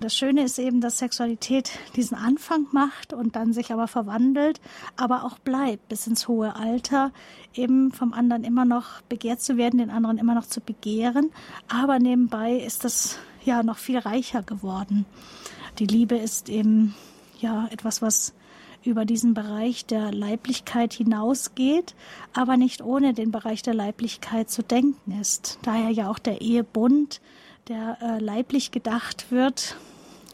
Das 0.00 0.14
Schöne 0.14 0.42
ist 0.42 0.58
eben, 0.58 0.80
dass 0.80 0.98
Sexualität 0.98 1.70
diesen 1.96 2.16
Anfang 2.16 2.66
macht 2.72 3.12
und 3.12 3.36
dann 3.36 3.52
sich 3.52 3.72
aber 3.72 3.88
verwandelt, 3.88 4.60
aber 4.96 5.24
auch 5.24 5.38
bleibt 5.38 5.88
bis 5.88 6.06
ins 6.06 6.28
hohe 6.28 6.56
Alter, 6.56 7.12
eben 7.54 7.92
vom 7.92 8.12
anderen 8.12 8.44
immer 8.44 8.64
noch 8.64 9.00
begehrt 9.02 9.40
zu 9.40 9.56
werden, 9.56 9.78
den 9.78 9.90
anderen 9.90 10.18
immer 10.18 10.34
noch 10.34 10.46
zu 10.46 10.60
begehren. 10.60 11.30
Aber 11.68 11.98
nebenbei 11.98 12.56
ist 12.56 12.84
das 12.84 13.18
ja 13.44 13.62
noch 13.62 13.78
viel 13.78 13.98
reicher 13.98 14.42
geworden. 14.42 15.06
Die 15.78 15.86
Liebe 15.86 16.16
ist 16.16 16.50
eben 16.50 16.94
ja 17.40 17.68
etwas, 17.70 18.02
was 18.02 18.34
über 18.84 19.04
diesen 19.04 19.34
Bereich 19.34 19.86
der 19.86 20.12
Leiblichkeit 20.12 20.92
hinausgeht, 20.92 21.94
aber 22.32 22.56
nicht 22.56 22.82
ohne 22.82 23.14
den 23.14 23.30
Bereich 23.30 23.62
der 23.62 23.74
Leiblichkeit 23.74 24.50
zu 24.50 24.62
denken 24.62 25.20
ist. 25.20 25.58
Daher 25.62 25.90
ja 25.90 26.10
auch 26.10 26.18
der 26.18 26.40
Ehebund, 26.40 27.20
der 27.68 27.98
äh, 28.02 28.18
leiblich 28.18 28.70
gedacht 28.70 29.30
wird, 29.30 29.76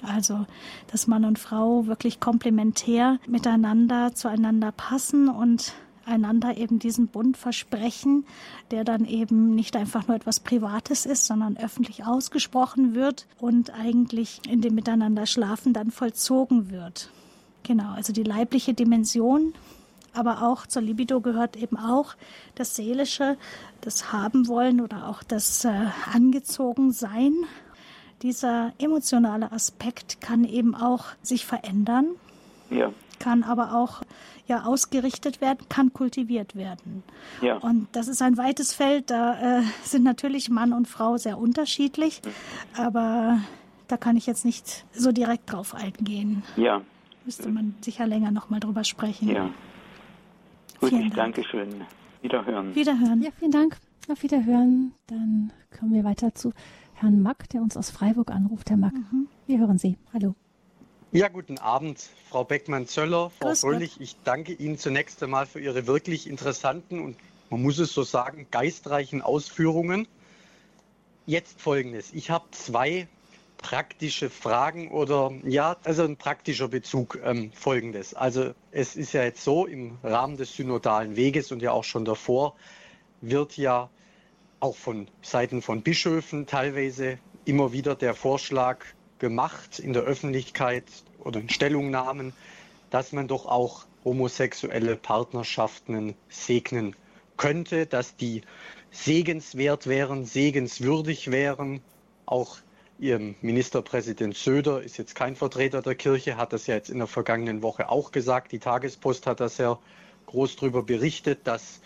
also, 0.03 0.47
dass 0.93 1.07
Mann 1.09 1.25
und 1.25 1.39
Frau 1.39 1.87
wirklich 1.87 2.21
komplementär 2.21 3.19
miteinander 3.27 4.15
zueinander 4.15 4.71
passen 4.71 5.29
und 5.29 5.73
einander 6.09 6.57
eben 6.57 6.79
diesen 6.79 7.09
Bund 7.09 7.37
versprechen, 7.37 8.25
der 8.71 8.85
dann 8.85 9.05
eben 9.05 9.55
nicht 9.55 9.77
einfach 9.77 10.09
nur 10.09 10.17
etwas 10.17 10.41
Privates 10.41 11.05
ist, 11.07 11.27
sondern 11.27 11.57
öffentlich 11.57 12.05
ausgesprochen 12.05 12.95
wird 12.95 13.27
und 13.39 13.75
eigentlich 13.75 14.41
in 14.49 14.63
dem 14.63 14.75
Miteinander 14.75 15.27
schlafen 15.27 15.73
dann 15.73 15.91
vollzogen 15.91 16.71
wird. 16.71 17.11
Genau, 17.63 17.93
also 17.93 18.13
die 18.13 18.23
leibliche 18.23 18.75
Dimension, 18.75 19.53
aber 20.15 20.43
auch 20.43 20.67
zur 20.67 20.83
Libido 20.83 21.21
gehört 21.21 21.57
eben 21.57 21.77
auch 21.77 22.15
das 22.55 22.75
Seelische, 22.75 23.37
das 23.81 24.13
Haben 24.13 24.49
wollen 24.49 24.81
oder 24.81 25.09
auch 25.09 25.23
das 25.23 25.65
äh, 25.65 25.73
Angezogensein. 26.13 27.35
Dieser 28.23 28.73
emotionale 28.79 29.53
Aspekt 29.53 30.21
kann 30.21 30.45
eben 30.45 30.75
auch 30.75 31.07
sich 31.23 31.47
verändern, 31.47 32.07
ja. 32.69 32.93
kann 33.21 33.45
aber 33.45 33.75
auch 33.75 34.03
ja 34.49 34.65
ausgerichtet 34.65 35.41
werden, 35.41 35.69
kann 35.69 35.93
kultiviert 35.93 36.57
werden. 36.57 37.05
Ja. 37.41 37.59
Und 37.59 37.87
das 37.93 38.09
ist 38.09 38.23
ein 38.23 38.37
weites 38.37 38.73
Feld. 38.73 39.11
Da 39.11 39.61
äh, 39.61 39.63
sind 39.85 40.03
natürlich 40.03 40.49
Mann 40.49 40.73
und 40.73 40.89
Frau 40.89 41.17
sehr 41.17 41.39
unterschiedlich, 41.39 42.23
aber 42.77 43.39
da 43.87 43.97
kann 43.97 44.17
ich 44.17 44.27
jetzt 44.27 44.45
nicht 44.45 44.85
so 44.93 45.13
direkt 45.13 45.53
drauf 45.53 45.75
eingehen. 45.75 46.43
Ja, 46.57 46.83
müsste 47.29 47.51
man 47.51 47.75
sicher 47.83 48.07
länger 48.07 48.31
noch 48.31 48.49
mal 48.49 48.59
drüber 48.59 48.85
sprechen. 48.85 49.29
Ja. 49.29 49.51
Gut, 50.81 50.89
vielen 50.89 51.09
ich 51.09 51.13
danke 51.13 51.45
schön. 51.45 51.85
Wiederhören. 52.23 52.75
Wiederhören. 52.75 53.21
Ja, 53.21 53.29
vielen 53.39 53.51
Dank. 53.51 53.77
Auf 54.11 54.23
Wiederhören. 54.23 54.95
Dann 55.09 55.53
kommen 55.79 55.93
wir 55.93 56.05
weiter 56.05 56.35
zu 56.35 56.55
Herrn 56.95 57.21
Mack, 57.21 57.51
der 57.51 57.61
uns 57.61 57.77
aus 57.77 57.91
Freiburg 57.91 58.31
anruft. 58.31 58.71
Herr 58.71 58.79
Mack, 58.79 58.95
mhm. 58.95 59.29
wir 59.47 59.59
hören 59.59 59.77
Sie. 59.77 59.99
Hallo. 60.15 60.35
Ja, 61.13 61.29
guten 61.29 61.59
Abend, 61.59 61.99
Frau 62.31 62.45
Beckmann-Zöller, 62.45 63.29
Frau 63.29 63.49
Grüß 63.49 63.61
Fröhlich. 63.61 63.93
Gott. 63.93 64.03
Ich 64.03 64.17
danke 64.25 64.55
Ihnen 64.55 64.79
zunächst 64.79 65.23
einmal 65.23 65.45
für 65.45 65.61
Ihre 65.61 65.87
wirklich 65.87 66.31
interessanten 66.31 66.99
und 66.99 67.19
man 67.51 67.61
muss 67.61 67.79
es 67.79 67.93
so 67.93 68.05
sagen, 68.05 68.47
geistreichen 68.51 69.21
Ausführungen. 69.21 70.09
Jetzt 71.27 71.61
folgendes. 71.61 72.15
Ich 72.15 72.31
habe 72.31 72.47
zwei 72.53 73.07
praktische 73.59 74.31
Fragen 74.31 74.91
oder 74.91 75.33
ja, 75.45 75.77
also 75.85 76.05
ein 76.05 76.17
praktischer 76.17 76.69
Bezug 76.69 77.19
ähm, 77.23 77.53
folgendes. 77.53 78.15
Also 78.15 78.55
es 78.71 78.97
ist 78.97 79.13
ja 79.13 79.25
jetzt 79.25 79.45
so, 79.45 79.67
im 79.67 79.99
Rahmen 80.03 80.37
des 80.37 80.55
synodalen 80.55 81.17
Weges 81.17 81.53
und 81.53 81.61
ja 81.61 81.73
auch 81.73 81.85
schon 81.85 82.05
davor 82.05 82.57
wird 83.21 83.57
ja 83.57 83.91
auch 84.61 84.77
von 84.77 85.09
Seiten 85.23 85.63
von 85.63 85.83
Bischöfen 85.83 86.47
teilweise 86.47 87.19
immer 87.45 87.73
wieder 87.73 87.95
der 87.95 88.15
Vorschlag 88.15 88.85
gemacht 89.19 89.79
in 89.79 89.93
der 89.93 90.03
Öffentlichkeit 90.03 90.85
oder 91.19 91.41
in 91.41 91.49
Stellungnahmen, 91.49 92.33
dass 92.91 93.13
man 93.13 93.29
doch 93.29 93.47
auch 93.47 93.87
homosexuelle 94.05 94.97
Partnerschaften 94.97 96.15
segnen 96.29 96.95
könnte, 97.37 97.87
dass 97.87 98.17
die 98.17 98.43
segenswert 98.91 99.87
wären, 99.87 100.25
segenswürdig 100.25 101.31
wären. 101.31 101.81
Auch 102.27 102.59
Ihr 103.01 103.21
Ministerpräsident 103.43 104.37
Söder 104.37 104.83
ist 104.83 104.99
jetzt 104.99 105.15
kein 105.15 105.37
Vertreter 105.37 105.83
der 105.83 105.95
Kirche, 105.95 106.37
hat 106.37 106.53
das 106.53 106.67
ja 106.67 106.75
jetzt 106.75 106.91
in 106.91 106.99
der 106.99 107.07
vergangenen 107.07 107.63
Woche 107.63 107.91
auch 107.91 108.11
gesagt. 108.11 108.51
Die 108.51 108.59
Tagespost 108.59 109.29
hat 109.29 109.39
da 109.39 109.49
sehr 109.49 109.79
groß 110.27 110.57
darüber 110.57 110.83
berichtet, 110.83 111.47
dass 111.47 111.81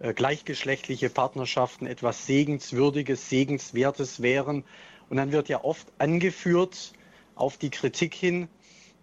äh, 0.00 0.12
gleichgeschlechtliche 0.12 1.08
Partnerschaften 1.08 1.86
etwas 1.86 2.26
Segenswürdiges, 2.26 3.30
Segenswertes 3.30 4.20
wären. 4.20 4.64
Und 5.08 5.16
dann 5.16 5.32
wird 5.32 5.48
ja 5.48 5.64
oft 5.64 5.86
angeführt 5.96 6.92
auf 7.36 7.56
die 7.56 7.70
Kritik 7.70 8.12
hin, 8.12 8.46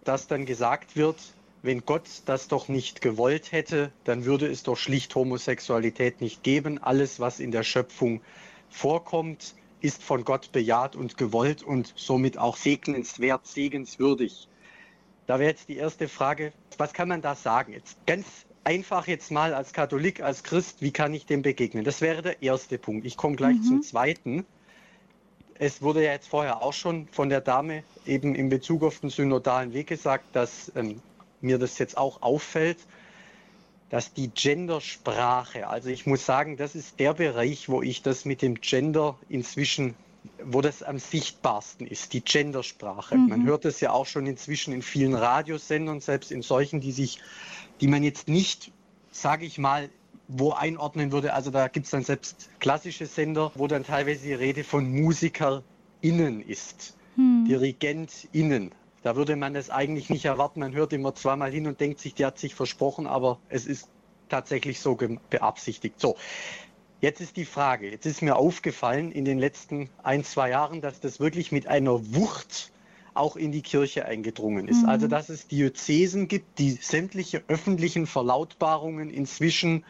dass 0.04 0.28
dann 0.28 0.46
gesagt 0.46 0.94
wird, 0.94 1.16
wenn 1.62 1.84
Gott 1.84 2.08
das 2.26 2.46
doch 2.46 2.68
nicht 2.68 3.00
gewollt 3.00 3.50
hätte, 3.50 3.90
dann 4.04 4.24
würde 4.24 4.46
es 4.46 4.62
doch 4.62 4.76
schlicht 4.76 5.12
Homosexualität 5.16 6.20
nicht 6.20 6.44
geben. 6.44 6.80
Alles, 6.80 7.18
was 7.18 7.40
in 7.40 7.50
der 7.50 7.64
Schöpfung 7.64 8.20
vorkommt, 8.70 9.56
ist 9.80 10.02
von 10.02 10.24
Gott 10.24 10.52
bejaht 10.52 10.96
und 10.96 11.16
gewollt 11.16 11.62
und 11.62 11.92
somit 11.96 12.38
auch 12.38 12.56
segnenswert, 12.56 13.46
segenswürdig. 13.46 14.48
Da 15.26 15.38
wäre 15.38 15.50
jetzt 15.50 15.68
die 15.68 15.76
erste 15.76 16.08
Frage, 16.08 16.52
was 16.78 16.92
kann 16.92 17.08
man 17.08 17.22
da 17.22 17.34
sagen? 17.34 17.72
Jetzt 17.72 17.98
ganz 18.06 18.26
einfach 18.64 19.06
jetzt 19.06 19.30
mal 19.30 19.54
als 19.54 19.72
Katholik, 19.72 20.22
als 20.22 20.42
Christ, 20.42 20.82
wie 20.82 20.90
kann 20.90 21.14
ich 21.14 21.26
dem 21.26 21.42
begegnen? 21.42 21.84
Das 21.84 22.00
wäre 22.00 22.22
der 22.22 22.42
erste 22.42 22.78
Punkt. 22.78 23.06
Ich 23.06 23.16
komme 23.16 23.36
gleich 23.36 23.56
mhm. 23.56 23.62
zum 23.62 23.82
zweiten. 23.82 24.46
Es 25.54 25.82
wurde 25.82 26.04
ja 26.04 26.12
jetzt 26.12 26.28
vorher 26.28 26.62
auch 26.62 26.72
schon 26.72 27.08
von 27.08 27.28
der 27.28 27.40
Dame 27.40 27.82
eben 28.06 28.34
in 28.34 28.48
Bezug 28.48 28.82
auf 28.82 29.00
den 29.00 29.10
synodalen 29.10 29.72
Weg 29.72 29.88
gesagt, 29.88 30.24
dass 30.32 30.72
ähm, 30.76 31.00
mir 31.40 31.58
das 31.58 31.78
jetzt 31.78 31.96
auch 31.96 32.22
auffällt, 32.22 32.78
dass 33.90 34.12
die 34.12 34.28
Gendersprache, 34.28 35.68
also 35.68 35.88
ich 35.88 36.06
muss 36.06 36.26
sagen, 36.26 36.56
das 36.56 36.74
ist 36.74 37.00
der 37.00 37.14
Bereich, 37.14 37.68
wo 37.68 37.82
ich 37.82 38.02
das 38.02 38.24
mit 38.24 38.42
dem 38.42 38.60
Gender 38.60 39.18
inzwischen, 39.28 39.94
wo 40.44 40.60
das 40.60 40.82
am 40.82 40.98
sichtbarsten 40.98 41.86
ist, 41.86 42.12
die 42.12 42.20
Gendersprache. 42.20 43.16
Mhm. 43.16 43.28
Man 43.28 43.46
hört 43.46 43.64
es 43.64 43.80
ja 43.80 43.92
auch 43.92 44.06
schon 44.06 44.26
inzwischen 44.26 44.74
in 44.74 44.82
vielen 44.82 45.14
Radiosendern, 45.14 46.00
selbst 46.00 46.30
in 46.30 46.42
solchen, 46.42 46.80
die 46.80 46.92
sich, 46.92 47.20
die 47.80 47.88
man 47.88 48.02
jetzt 48.02 48.28
nicht, 48.28 48.72
sage 49.10 49.46
ich 49.46 49.58
mal, 49.58 49.88
wo 50.28 50.52
einordnen 50.52 51.10
würde. 51.10 51.32
Also 51.32 51.50
da 51.50 51.68
gibt 51.68 51.86
es 51.86 51.90
dann 51.90 52.04
selbst 52.04 52.50
klassische 52.60 53.06
Sender, 53.06 53.50
wo 53.54 53.66
dann 53.66 53.84
teilweise 53.84 54.26
die 54.26 54.34
Rede 54.34 54.64
von 54.64 54.90
MusikerInnen 54.90 56.42
ist, 56.42 56.94
mhm. 57.16 57.46
DirigentInnen. 57.48 58.72
Da 59.02 59.16
würde 59.16 59.36
man 59.36 59.54
es 59.54 59.70
eigentlich 59.70 60.10
nicht 60.10 60.24
erwarten. 60.24 60.60
Man 60.60 60.74
hört 60.74 60.92
immer 60.92 61.14
zweimal 61.14 61.50
hin 61.50 61.66
und 61.66 61.80
denkt 61.80 62.00
sich, 62.00 62.14
die 62.14 62.24
hat 62.24 62.38
sich 62.38 62.54
versprochen, 62.54 63.06
aber 63.06 63.38
es 63.48 63.66
ist 63.66 63.88
tatsächlich 64.28 64.80
so 64.80 64.98
beabsichtigt. 65.30 66.00
So, 66.00 66.16
jetzt 67.00 67.20
ist 67.20 67.36
die 67.36 67.44
Frage, 67.44 67.90
jetzt 67.90 68.06
ist 68.06 68.22
mir 68.22 68.36
aufgefallen 68.36 69.12
in 69.12 69.24
den 69.24 69.38
letzten 69.38 69.88
ein, 70.02 70.24
zwei 70.24 70.50
Jahren, 70.50 70.80
dass 70.80 71.00
das 71.00 71.20
wirklich 71.20 71.52
mit 71.52 71.66
einer 71.66 72.14
Wucht 72.14 72.72
auch 73.14 73.36
in 73.36 73.52
die 73.52 73.62
Kirche 73.62 74.04
eingedrungen 74.04 74.68
ist. 74.68 74.82
Mhm. 74.82 74.88
Also 74.88 75.08
dass 75.08 75.28
es 75.28 75.46
Diözesen 75.48 76.28
gibt, 76.28 76.58
die 76.58 76.72
sämtliche 76.72 77.42
öffentlichen 77.48 78.06
Verlautbarungen 78.06 79.10
inzwischen 79.10 79.84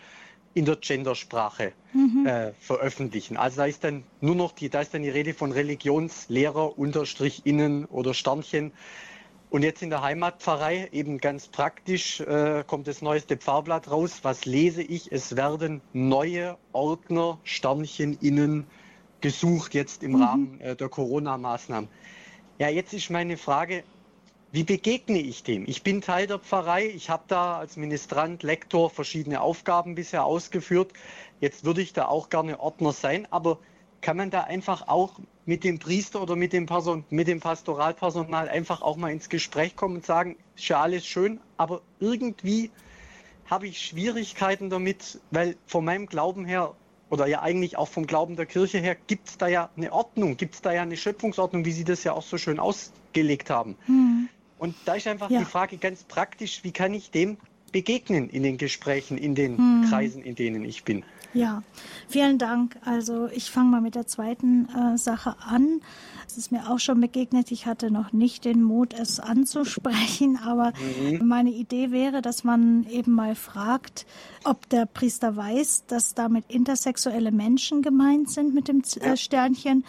in 0.54 0.64
der 0.64 0.76
Gendersprache 0.76 1.72
mhm. 1.92 2.26
äh, 2.26 2.52
veröffentlichen. 2.58 3.36
Also 3.36 3.58
da 3.58 3.66
ist 3.66 3.84
dann 3.84 4.04
nur 4.20 4.34
noch 4.34 4.52
die, 4.52 4.68
da 4.68 4.80
ist 4.80 4.94
dann 4.94 5.02
die 5.02 5.10
Rede 5.10 5.34
von 5.34 5.52
Religionslehrer 5.52 6.78
unterstrich 6.78 7.42
innen 7.44 7.84
oder 7.86 8.14
Sternchen. 8.14 8.72
Und 9.50 9.62
jetzt 9.62 9.82
in 9.82 9.88
der 9.88 10.02
Heimatpfarrei 10.02 10.88
eben 10.92 11.18
ganz 11.18 11.48
praktisch 11.48 12.20
äh, 12.20 12.64
kommt 12.66 12.86
das 12.86 13.00
neueste 13.00 13.36
Pfarrblatt 13.36 13.90
raus. 13.90 14.20
Was 14.22 14.44
lese 14.44 14.82
ich? 14.82 15.10
Es 15.10 15.36
werden 15.36 15.80
neue 15.92 16.58
Ordner 16.72 17.38
Sternchen 17.44 18.18
innen 18.20 18.66
gesucht 19.20 19.74
jetzt 19.74 20.02
im 20.02 20.12
mhm. 20.12 20.22
Rahmen 20.22 20.60
äh, 20.60 20.76
der 20.76 20.88
Corona-Maßnahmen. 20.88 21.88
Ja, 22.58 22.68
jetzt 22.68 22.92
ist 22.92 23.10
meine 23.10 23.36
Frage, 23.36 23.84
wie 24.50 24.64
begegne 24.64 25.18
ich 25.18 25.42
dem? 25.42 25.64
Ich 25.66 25.82
bin 25.82 26.00
Teil 26.00 26.26
der 26.26 26.38
Pfarrei, 26.38 26.86
ich 26.86 27.10
habe 27.10 27.24
da 27.28 27.58
als 27.58 27.76
Ministrant, 27.76 28.42
Lektor 28.42 28.88
verschiedene 28.88 29.40
Aufgaben 29.40 29.94
bisher 29.94 30.24
ausgeführt. 30.24 30.92
Jetzt 31.40 31.64
würde 31.64 31.82
ich 31.82 31.92
da 31.92 32.06
auch 32.06 32.30
gerne 32.30 32.58
Ordner 32.58 32.92
sein, 32.92 33.28
aber 33.30 33.58
kann 34.00 34.16
man 34.16 34.30
da 34.30 34.42
einfach 34.42 34.88
auch 34.88 35.18
mit 35.44 35.64
dem 35.64 35.78
Priester 35.78 36.22
oder 36.22 36.36
mit 36.36 36.52
dem, 36.52 36.66
Person, 36.66 37.04
mit 37.10 37.28
dem 37.28 37.40
Pastoralpersonal 37.40 38.48
einfach 38.48 38.80
auch 38.80 38.96
mal 38.96 39.12
ins 39.12 39.28
Gespräch 39.28 39.76
kommen 39.76 39.96
und 39.96 40.06
sagen, 40.06 40.36
ist 40.56 40.68
ja 40.68 40.80
alles 40.80 41.06
schön, 41.06 41.40
aber 41.56 41.82
irgendwie 42.00 42.70
habe 43.46 43.66
ich 43.66 43.80
Schwierigkeiten 43.80 44.70
damit, 44.70 45.20
weil 45.30 45.56
von 45.66 45.84
meinem 45.84 46.06
Glauben 46.06 46.44
her 46.44 46.74
oder 47.10 47.26
ja 47.26 47.40
eigentlich 47.40 47.76
auch 47.76 47.88
vom 47.88 48.06
Glauben 48.06 48.36
der 48.36 48.46
Kirche 48.46 48.78
her, 48.78 48.94
gibt 48.94 49.28
es 49.28 49.38
da 49.38 49.48
ja 49.48 49.70
eine 49.76 49.92
Ordnung, 49.92 50.36
gibt 50.36 50.54
es 50.54 50.62
da 50.62 50.72
ja 50.72 50.82
eine 50.82 50.96
Schöpfungsordnung, 50.96 51.64
wie 51.64 51.72
Sie 51.72 51.84
das 51.84 52.04
ja 52.04 52.12
auch 52.12 52.22
so 52.22 52.36
schön 52.36 52.60
ausgelegt 52.60 53.50
haben. 53.50 53.76
Hm. 53.86 54.28
Und 54.58 54.74
da 54.84 54.94
ist 54.94 55.06
einfach 55.06 55.30
ja. 55.30 55.40
die 55.40 55.44
Frage 55.44 55.78
ganz 55.78 56.04
praktisch, 56.04 56.64
wie 56.64 56.72
kann 56.72 56.94
ich 56.94 57.10
dem 57.10 57.36
begegnen 57.72 58.30
in 58.30 58.42
den 58.42 58.58
Gesprächen, 58.58 59.18
in 59.18 59.34
den 59.34 59.56
hm. 59.58 59.86
Kreisen, 59.88 60.22
in 60.22 60.34
denen 60.34 60.64
ich 60.64 60.84
bin. 60.84 61.04
Ja, 61.34 61.62
vielen 62.08 62.38
Dank. 62.38 62.76
Also 62.84 63.28
ich 63.28 63.50
fange 63.50 63.70
mal 63.70 63.80
mit 63.82 63.94
der 63.94 64.06
zweiten 64.06 64.66
äh, 64.70 64.96
Sache 64.96 65.36
an. 65.40 65.82
Es 66.26 66.38
ist 66.38 66.52
mir 66.52 66.70
auch 66.70 66.78
schon 66.78 67.00
begegnet. 67.00 67.50
Ich 67.50 67.66
hatte 67.66 67.90
noch 67.90 68.12
nicht 68.12 68.46
den 68.46 68.62
Mut, 68.62 68.94
es 68.94 69.20
anzusprechen, 69.20 70.38
aber 70.44 70.72
mhm. 71.00 71.26
meine 71.26 71.50
Idee 71.50 71.90
wäre, 71.90 72.22
dass 72.22 72.44
man 72.44 72.86
eben 72.88 73.12
mal 73.12 73.34
fragt, 73.34 74.06
ob 74.44 74.68
der 74.70 74.86
Priester 74.86 75.36
weiß, 75.36 75.84
dass 75.86 76.14
damit 76.14 76.46
intersexuelle 76.48 77.30
Menschen 77.30 77.82
gemeint 77.82 78.30
sind 78.30 78.54
mit 78.54 78.68
dem 78.68 78.82
äh, 79.00 79.16
Sternchen 79.16 79.84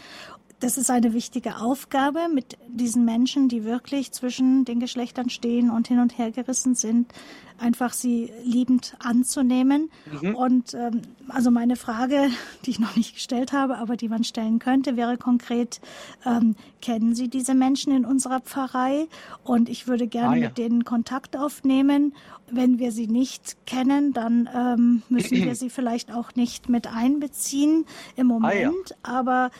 das 0.59 0.77
ist 0.77 0.89
eine 0.89 1.13
wichtige 1.13 1.57
Aufgabe 1.57 2.27
mit 2.33 2.57
diesen 2.67 3.05
Menschen, 3.05 3.47
die 3.47 3.63
wirklich 3.63 4.11
zwischen 4.11 4.65
den 4.65 4.79
Geschlechtern 4.79 5.29
stehen 5.29 5.69
und 5.69 5.87
hin 5.87 5.99
und 5.99 6.17
her 6.17 6.31
gerissen 6.31 6.75
sind, 6.75 7.13
einfach 7.57 7.93
sie 7.93 8.31
liebend 8.43 8.95
anzunehmen. 8.99 9.89
Mhm. 10.21 10.35
Und 10.35 10.73
ähm, 10.73 11.01
also 11.29 11.51
meine 11.51 11.75
Frage, 11.75 12.29
die 12.65 12.71
ich 12.71 12.79
noch 12.79 12.95
nicht 12.95 13.15
gestellt 13.15 13.53
habe, 13.53 13.77
aber 13.77 13.95
die 13.95 14.09
man 14.09 14.23
stellen 14.23 14.59
könnte, 14.59 14.97
wäre 14.97 15.17
konkret, 15.17 15.79
ähm, 16.25 16.55
kennen 16.81 17.15
Sie 17.15 17.29
diese 17.29 17.53
Menschen 17.53 17.93
in 17.93 18.05
unserer 18.05 18.39
Pfarrei? 18.41 19.07
Und 19.43 19.69
ich 19.69 19.87
würde 19.87 20.07
gerne 20.07 20.29
ah, 20.29 20.35
ja. 20.35 20.47
mit 20.47 20.57
denen 20.57 20.83
Kontakt 20.83 21.37
aufnehmen. 21.37 22.13
Wenn 22.51 22.79
wir 22.79 22.91
sie 22.91 23.07
nicht 23.07 23.57
kennen, 23.65 24.11
dann 24.13 24.49
ähm, 24.53 25.03
müssen 25.09 25.37
wir 25.43 25.55
sie 25.55 25.69
vielleicht 25.69 26.13
auch 26.13 26.35
nicht 26.35 26.67
mit 26.67 26.87
einbeziehen 26.87 27.85
im 28.15 28.27
Moment. 28.27 28.95
Ah, 29.03 29.11
ja. 29.11 29.19
Aber 29.19 29.51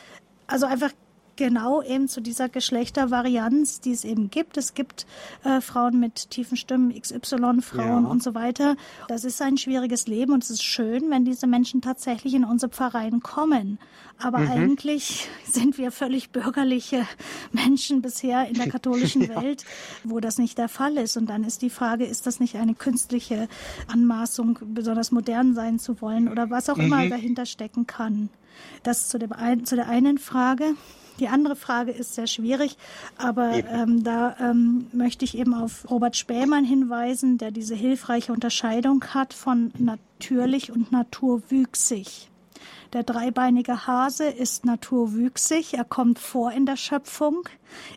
also 0.50 0.66
einfach 0.66 0.92
genau 1.40 1.82
eben 1.82 2.06
zu 2.06 2.20
dieser 2.20 2.50
Geschlechtervarianz, 2.50 3.80
die 3.80 3.92
es 3.92 4.04
eben 4.04 4.30
gibt. 4.30 4.58
Es 4.58 4.74
gibt 4.74 5.06
äh, 5.42 5.62
Frauen 5.62 5.98
mit 5.98 6.28
tiefen 6.28 6.58
Stimmen, 6.58 6.92
XY-Frauen 6.92 8.04
ja. 8.04 8.10
und 8.10 8.22
so 8.22 8.34
weiter. 8.34 8.76
Das 9.08 9.24
ist 9.24 9.40
ein 9.40 9.56
schwieriges 9.56 10.06
Leben 10.06 10.34
und 10.34 10.44
es 10.44 10.50
ist 10.50 10.62
schön, 10.62 11.10
wenn 11.10 11.24
diese 11.24 11.46
Menschen 11.46 11.80
tatsächlich 11.80 12.34
in 12.34 12.44
unsere 12.44 12.70
Pfarreien 12.70 13.20
kommen. 13.20 13.78
Aber 14.18 14.40
mhm. 14.40 14.50
eigentlich 14.50 15.28
sind 15.46 15.78
wir 15.78 15.92
völlig 15.92 16.28
bürgerliche 16.28 17.06
Menschen 17.52 18.02
bisher 18.02 18.46
in 18.46 18.54
der 18.54 18.68
katholischen 18.70 19.22
ja. 19.22 19.42
Welt, 19.42 19.64
wo 20.04 20.20
das 20.20 20.36
nicht 20.36 20.58
der 20.58 20.68
Fall 20.68 20.98
ist. 20.98 21.16
Und 21.16 21.30
dann 21.30 21.44
ist 21.44 21.62
die 21.62 21.70
Frage, 21.70 22.04
ist 22.04 22.26
das 22.26 22.38
nicht 22.38 22.56
eine 22.56 22.74
künstliche 22.74 23.48
Anmaßung, 23.86 24.58
besonders 24.74 25.10
modern 25.10 25.54
sein 25.54 25.78
zu 25.78 26.02
wollen 26.02 26.28
oder 26.28 26.50
was 26.50 26.68
auch 26.68 26.76
mhm. 26.76 26.84
immer 26.84 27.08
dahinter 27.08 27.46
stecken 27.46 27.86
kann? 27.86 28.28
Das 28.82 29.08
zu, 29.08 29.18
dem 29.18 29.32
ein, 29.32 29.64
zu 29.64 29.76
der 29.76 29.88
einen 29.88 30.18
Frage. 30.18 30.74
Die 31.18 31.28
andere 31.28 31.54
Frage 31.54 31.90
ist 31.90 32.14
sehr 32.14 32.26
schwierig, 32.26 32.78
aber 33.18 33.52
ähm, 33.52 34.02
da 34.02 34.36
ähm, 34.40 34.86
möchte 34.92 35.26
ich 35.26 35.36
eben 35.36 35.52
auf 35.52 35.90
Robert 35.90 36.16
Spähmann 36.16 36.64
hinweisen, 36.64 37.36
der 37.36 37.50
diese 37.50 37.74
hilfreiche 37.74 38.32
Unterscheidung 38.32 39.04
hat 39.12 39.34
von 39.34 39.70
natürlich 39.76 40.72
und 40.72 40.92
naturwüchsig. 40.92 42.30
Der 42.94 43.02
dreibeinige 43.02 43.86
Hase 43.86 44.24
ist 44.24 44.64
naturwüchsig, 44.64 45.74
er 45.74 45.84
kommt 45.84 46.18
vor 46.18 46.52
in 46.52 46.64
der 46.64 46.76
Schöpfung, 46.76 47.48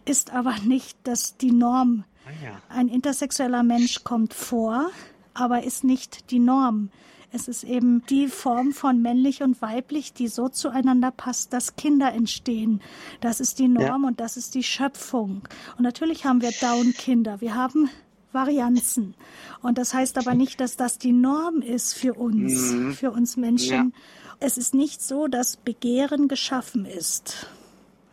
ist 0.05 0.33
aber 0.33 0.55
nicht 0.65 0.97
das, 1.03 1.37
die 1.37 1.51
Norm. 1.51 2.03
Ah. 2.25 2.75
Ein 2.75 2.89
intersexueller 2.89 3.63
Mensch 3.63 4.03
kommt 4.03 4.33
vor, 4.33 4.89
aber 5.33 5.63
ist 5.63 5.83
nicht 5.83 6.29
die 6.29 6.39
Norm. 6.39 6.89
Es 7.35 7.47
ist 7.47 7.63
eben 7.63 8.05
die 8.05 8.27
Form 8.27 8.73
von 8.73 9.01
männlich 9.01 9.41
und 9.41 9.59
weiblich, 9.59 10.13
die 10.13 10.27
so 10.27 10.49
zueinander 10.49 11.09
passt, 11.09 11.51
dass 11.51 11.75
Kinder 11.75 12.13
entstehen. 12.13 12.79
Das 13.21 13.39
ist 13.39 13.57
die 13.57 13.67
Norm 13.67 14.03
ja. 14.03 14.07
und 14.07 14.19
das 14.19 14.37
ist 14.37 14.53
die 14.53 14.61
Schöpfung. 14.61 15.41
Und 15.75 15.83
natürlich 15.83 16.25
haben 16.25 16.43
wir 16.43 16.51
Down-Kinder. 16.51 17.41
Wir 17.41 17.55
haben 17.55 17.89
Varianzen. 18.33 19.15
Und 19.63 19.79
das 19.79 19.95
heißt 19.95 20.19
aber 20.19 20.35
nicht, 20.35 20.59
dass 20.59 20.75
das 20.75 20.99
die 20.99 21.11
Norm 21.11 21.61
ist 21.63 21.95
für 21.95 22.13
uns, 22.13 22.71
mhm. 22.71 22.93
für 22.93 23.09
uns 23.09 23.35
Menschen. 23.35 23.93
Ja. 23.93 24.37
Es 24.39 24.59
ist 24.59 24.75
nicht 24.75 25.01
so, 25.01 25.27
dass 25.27 25.57
Begehren 25.57 26.27
geschaffen 26.27 26.85
ist. 26.85 27.47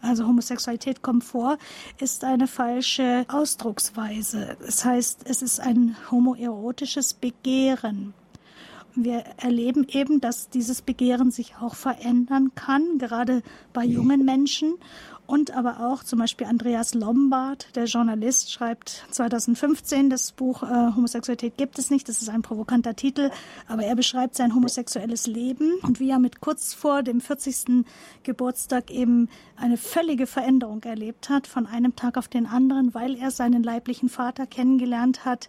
Also 0.00 0.26
Homosexualität 0.26 1.02
kommt 1.02 1.24
vor, 1.24 1.58
ist 1.98 2.24
eine 2.24 2.46
falsche 2.46 3.26
Ausdrucksweise. 3.28 4.56
Das 4.64 4.82
heißt, 4.82 5.24
es 5.24 5.42
ist 5.42 5.60
ein 5.60 5.94
homoerotisches 6.10 7.12
Begehren. 7.12 8.14
Wir 8.94 9.24
erleben 9.36 9.86
eben, 9.88 10.20
dass 10.20 10.48
dieses 10.50 10.82
Begehren 10.82 11.30
sich 11.30 11.54
auch 11.60 11.74
verändern 11.74 12.52
kann, 12.54 12.98
gerade 12.98 13.42
bei 13.72 13.84
jungen 13.84 14.24
Menschen 14.24 14.74
und 15.30 15.52
aber 15.52 15.78
auch 15.78 16.02
zum 16.02 16.18
Beispiel 16.18 16.48
Andreas 16.48 16.92
Lombard, 16.92 17.68
der 17.76 17.84
Journalist, 17.84 18.50
schreibt 18.50 19.04
2015 19.12 20.10
das 20.10 20.32
Buch 20.32 20.64
äh, 20.64 20.66
Homosexualität 20.66 21.56
gibt 21.56 21.78
es 21.78 21.88
nicht. 21.88 22.08
Das 22.08 22.20
ist 22.20 22.28
ein 22.28 22.42
provokanter 22.42 22.96
Titel, 22.96 23.30
aber 23.68 23.84
er 23.84 23.94
beschreibt 23.94 24.34
sein 24.34 24.56
homosexuelles 24.56 25.28
Leben 25.28 25.74
und 25.82 26.00
wie 26.00 26.10
er 26.10 26.18
mit 26.18 26.40
kurz 26.40 26.74
vor 26.74 27.04
dem 27.04 27.20
40. 27.20 27.84
Geburtstag 28.24 28.90
eben 28.90 29.28
eine 29.56 29.76
völlige 29.76 30.26
Veränderung 30.26 30.82
erlebt 30.82 31.30
hat 31.30 31.46
von 31.46 31.66
einem 31.66 31.94
Tag 31.94 32.18
auf 32.18 32.26
den 32.26 32.46
anderen, 32.46 32.92
weil 32.92 33.14
er 33.14 33.30
seinen 33.30 33.62
leiblichen 33.62 34.08
Vater 34.08 34.48
kennengelernt 34.48 35.24
hat, 35.24 35.48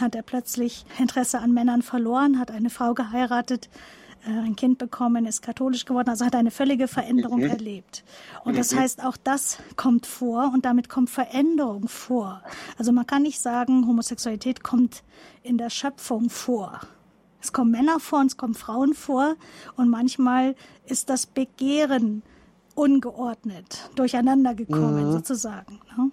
hat 0.00 0.14
er 0.14 0.22
plötzlich 0.22 0.86
Interesse 0.98 1.40
an 1.40 1.52
Männern 1.52 1.82
verloren, 1.82 2.38
hat 2.38 2.50
eine 2.50 2.70
Frau 2.70 2.94
geheiratet, 2.94 3.68
ein 4.24 4.56
Kind 4.56 4.78
bekommen, 4.78 5.26
ist 5.26 5.42
katholisch 5.42 5.84
geworden, 5.84 6.08
also 6.10 6.24
hat 6.24 6.34
eine 6.34 6.50
völlige 6.50 6.88
Veränderung 6.88 7.40
mhm. 7.40 7.50
erlebt. 7.50 8.04
Und 8.44 8.56
das 8.56 8.72
mhm. 8.72 8.80
heißt, 8.80 9.04
auch 9.04 9.16
das 9.16 9.58
kommt 9.76 10.06
vor 10.06 10.50
und 10.52 10.64
damit 10.64 10.88
kommt 10.88 11.10
Veränderung 11.10 11.88
vor. 11.88 12.42
Also 12.76 12.92
man 12.92 13.06
kann 13.06 13.22
nicht 13.22 13.40
sagen, 13.40 13.86
Homosexualität 13.86 14.62
kommt 14.62 15.02
in 15.42 15.58
der 15.58 15.70
Schöpfung 15.70 16.30
vor. 16.30 16.80
Es 17.40 17.52
kommen 17.52 17.70
Männer 17.70 18.00
vor 18.00 18.20
und 18.20 18.26
es 18.26 18.36
kommen 18.36 18.54
Frauen 18.54 18.94
vor 18.94 19.36
und 19.76 19.88
manchmal 19.88 20.56
ist 20.86 21.08
das 21.08 21.26
Begehren 21.26 22.22
ungeordnet, 22.74 23.90
durcheinander 23.94 24.54
gekommen 24.54 25.08
mhm. 25.08 25.12
sozusagen. 25.12 25.80
Ne? 25.96 26.10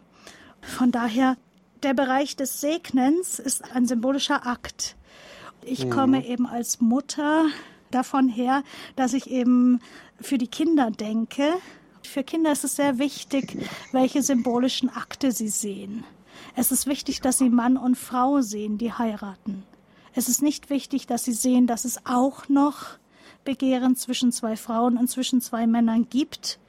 Von 0.61 0.91
daher, 0.91 1.38
der 1.84 1.94
Bereich 1.94 2.36
des 2.36 2.61
Segnens 2.61 3.40
ist 3.40 3.76
ein 3.76 3.86
symbolischer 3.86 4.45
Akt. 4.45 4.95
Ich 5.61 5.86
mhm. 5.86 5.90
komme 5.90 6.26
eben 6.26 6.48
als 6.48 6.80
Mutter 6.80 7.45
davon 7.95 8.27
her, 8.27 8.63
dass 8.95 9.13
ich 9.13 9.30
eben 9.30 9.80
für 10.19 10.38
die 10.38 10.47
Kinder 10.47 10.91
denke. 10.91 11.53
Für 12.03 12.23
Kinder 12.23 12.51
ist 12.51 12.63
es 12.63 12.76
sehr 12.76 12.99
wichtig, 12.99 13.57
welche 13.91 14.22
symbolischen 14.22 14.89
Akte 14.89 15.31
sie 15.31 15.49
sehen. 15.49 16.03
Es 16.55 16.72
ist 16.72 16.85
wichtig, 16.85 17.22
dass 17.22 17.38
sie 17.38 17.49
Mann 17.49 17.77
und 17.77 17.95
Frau 17.95 18.41
sehen, 18.41 18.77
die 18.77 18.93
heiraten. 18.93 19.63
Es 20.13 20.30
ist 20.30 20.41
nicht 20.41 20.69
wichtig, 20.69 21.07
dass 21.07 21.26
sie 21.26 21.34
sehen, 21.34 21.67
dass 21.67 21.85
es 21.85 22.05
auch 22.05 22.47
noch 22.47 22.97
Begehren 23.43 23.95
zwischen 23.95 24.31
zwei 24.31 24.55
Frauen 24.55 24.97
und 24.97 25.09
zwischen 25.09 25.41
zwei 25.41 25.67
Männern 25.67 26.07
gibt. 26.09 26.59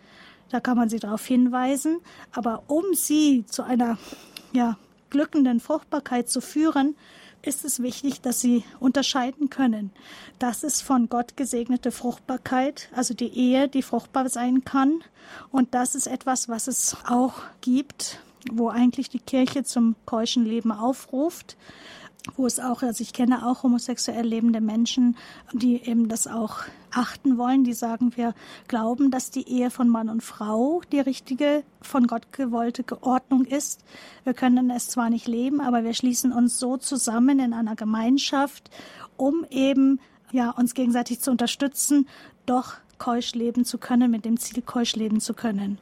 Da 0.51 0.61
kann 0.61 0.77
man 0.77 0.89
sie 0.89 0.99
darauf 0.99 1.25
hinweisen. 1.25 1.99
Aber 2.33 2.65
um 2.67 2.85
sie 2.95 3.45
zu 3.47 3.63
einer 3.63 3.99
ja, 4.53 4.79
glückenden 5.11 5.61
Fruchtbarkeit 5.61 6.29
zu 6.29 6.41
führen, 6.41 6.97
ist 7.43 7.65
es 7.65 7.83
wichtig, 7.83 8.21
dass 8.21 8.41
sie 8.41 8.65
unterscheiden 8.81 9.51
können. 9.51 9.93
Das 10.39 10.65
ist 10.65 10.83
von 10.83 11.09
Gott 11.09 11.37
gesegnete 11.37 11.93
Fruchtbarkeit, 11.93 12.89
also 12.95 13.15
die 13.15 13.29
Ehe, 13.29 13.69
die 13.69 13.83
fruchtbar 13.83 14.29
sein 14.29 14.65
kann. 14.65 15.03
Und 15.51 15.75
das 15.75 15.95
ist 15.95 16.07
etwas, 16.07 16.49
was 16.49 16.67
es 16.67 16.97
auch 17.07 17.35
gibt, 17.61 18.21
wo 18.51 18.69
eigentlich 18.69 19.09
die 19.09 19.21
Kirche 19.21 19.65
zum 19.65 19.97
keuschen 20.07 20.45
Leben 20.45 20.73
aufruft 20.73 21.57
wo 22.35 22.47
es 22.47 22.59
auch, 22.59 22.83
also 22.83 23.03
ich 23.03 23.13
kenne 23.13 23.47
auch 23.47 23.63
homosexuell 23.63 24.27
lebende 24.27 24.61
Menschen, 24.61 25.17
die 25.53 25.83
eben 25.83 26.09
das 26.09 26.27
auch 26.27 26.61
achten 26.91 27.39
wollen, 27.39 27.65
die 27.65 27.73
sagen, 27.73 28.17
wir 28.17 28.35
glauben, 28.69 29.11
dass 29.11 29.31
die 29.31 29.49
Ehe 29.49 29.71
von 29.71 29.89
Mann 29.89 30.09
und 30.09 30.23
Frau 30.23 30.81
die 30.93 31.01
richtige, 31.01 31.63
von 31.81 32.07
Gott 32.07 32.33
gewollte 32.33 32.85
Ordnung 33.03 33.45
ist. 33.45 33.85
Wir 34.25 34.35
können 34.35 34.71
es 34.71 34.89
zwar 34.89 35.11
nicht 35.11 35.29
leben, 35.29 35.61
aber 35.61 35.85
wir 35.85 35.95
schließen 35.95 36.33
uns 36.33 36.59
so 36.59 36.77
zusammen 36.77 37.39
in 37.39 37.53
einer 37.53 37.77
Gemeinschaft, 37.77 38.71
um 39.17 39.45
eben 39.51 40.01
ja, 40.33 40.51
uns 40.51 40.75
gegenseitig 40.75 41.21
zu 41.21 41.31
unterstützen, 41.31 42.09
doch 42.47 42.75
keusch 42.99 43.35
leben 43.35 43.65
zu 43.65 43.79
können, 43.79 44.11
mit 44.11 44.25
dem 44.25 44.39
Ziel 44.39 44.63
keusch 44.63 44.97
leben 44.97 45.21
zu 45.21 45.35
können. 45.35 45.79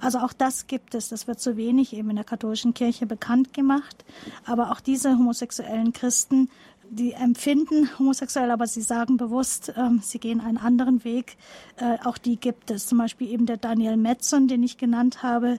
Also 0.00 0.18
auch 0.18 0.32
das 0.32 0.66
gibt 0.66 0.94
es. 0.94 1.08
Das 1.08 1.26
wird 1.26 1.40
zu 1.40 1.56
wenig 1.56 1.92
eben 1.94 2.10
in 2.10 2.16
der 2.16 2.24
katholischen 2.24 2.74
Kirche 2.74 3.06
bekannt 3.06 3.54
gemacht. 3.54 4.04
Aber 4.44 4.72
auch 4.72 4.80
diese 4.80 5.18
homosexuellen 5.18 5.92
Christen, 5.92 6.48
die 6.90 7.12
empfinden 7.12 7.88
homosexuell, 7.98 8.50
aber 8.50 8.66
sie 8.66 8.82
sagen 8.82 9.16
bewusst, 9.16 9.72
ähm, 9.76 10.00
sie 10.02 10.18
gehen 10.18 10.40
einen 10.40 10.58
anderen 10.58 11.04
Weg. 11.04 11.36
Äh, 11.76 11.98
auch 12.04 12.18
die 12.18 12.36
gibt 12.36 12.70
es. 12.70 12.86
Zum 12.86 12.98
Beispiel 12.98 13.30
eben 13.30 13.46
der 13.46 13.56
Daniel 13.56 13.96
Metzon, 13.96 14.48
den 14.48 14.62
ich 14.62 14.78
genannt 14.78 15.22
habe. 15.22 15.58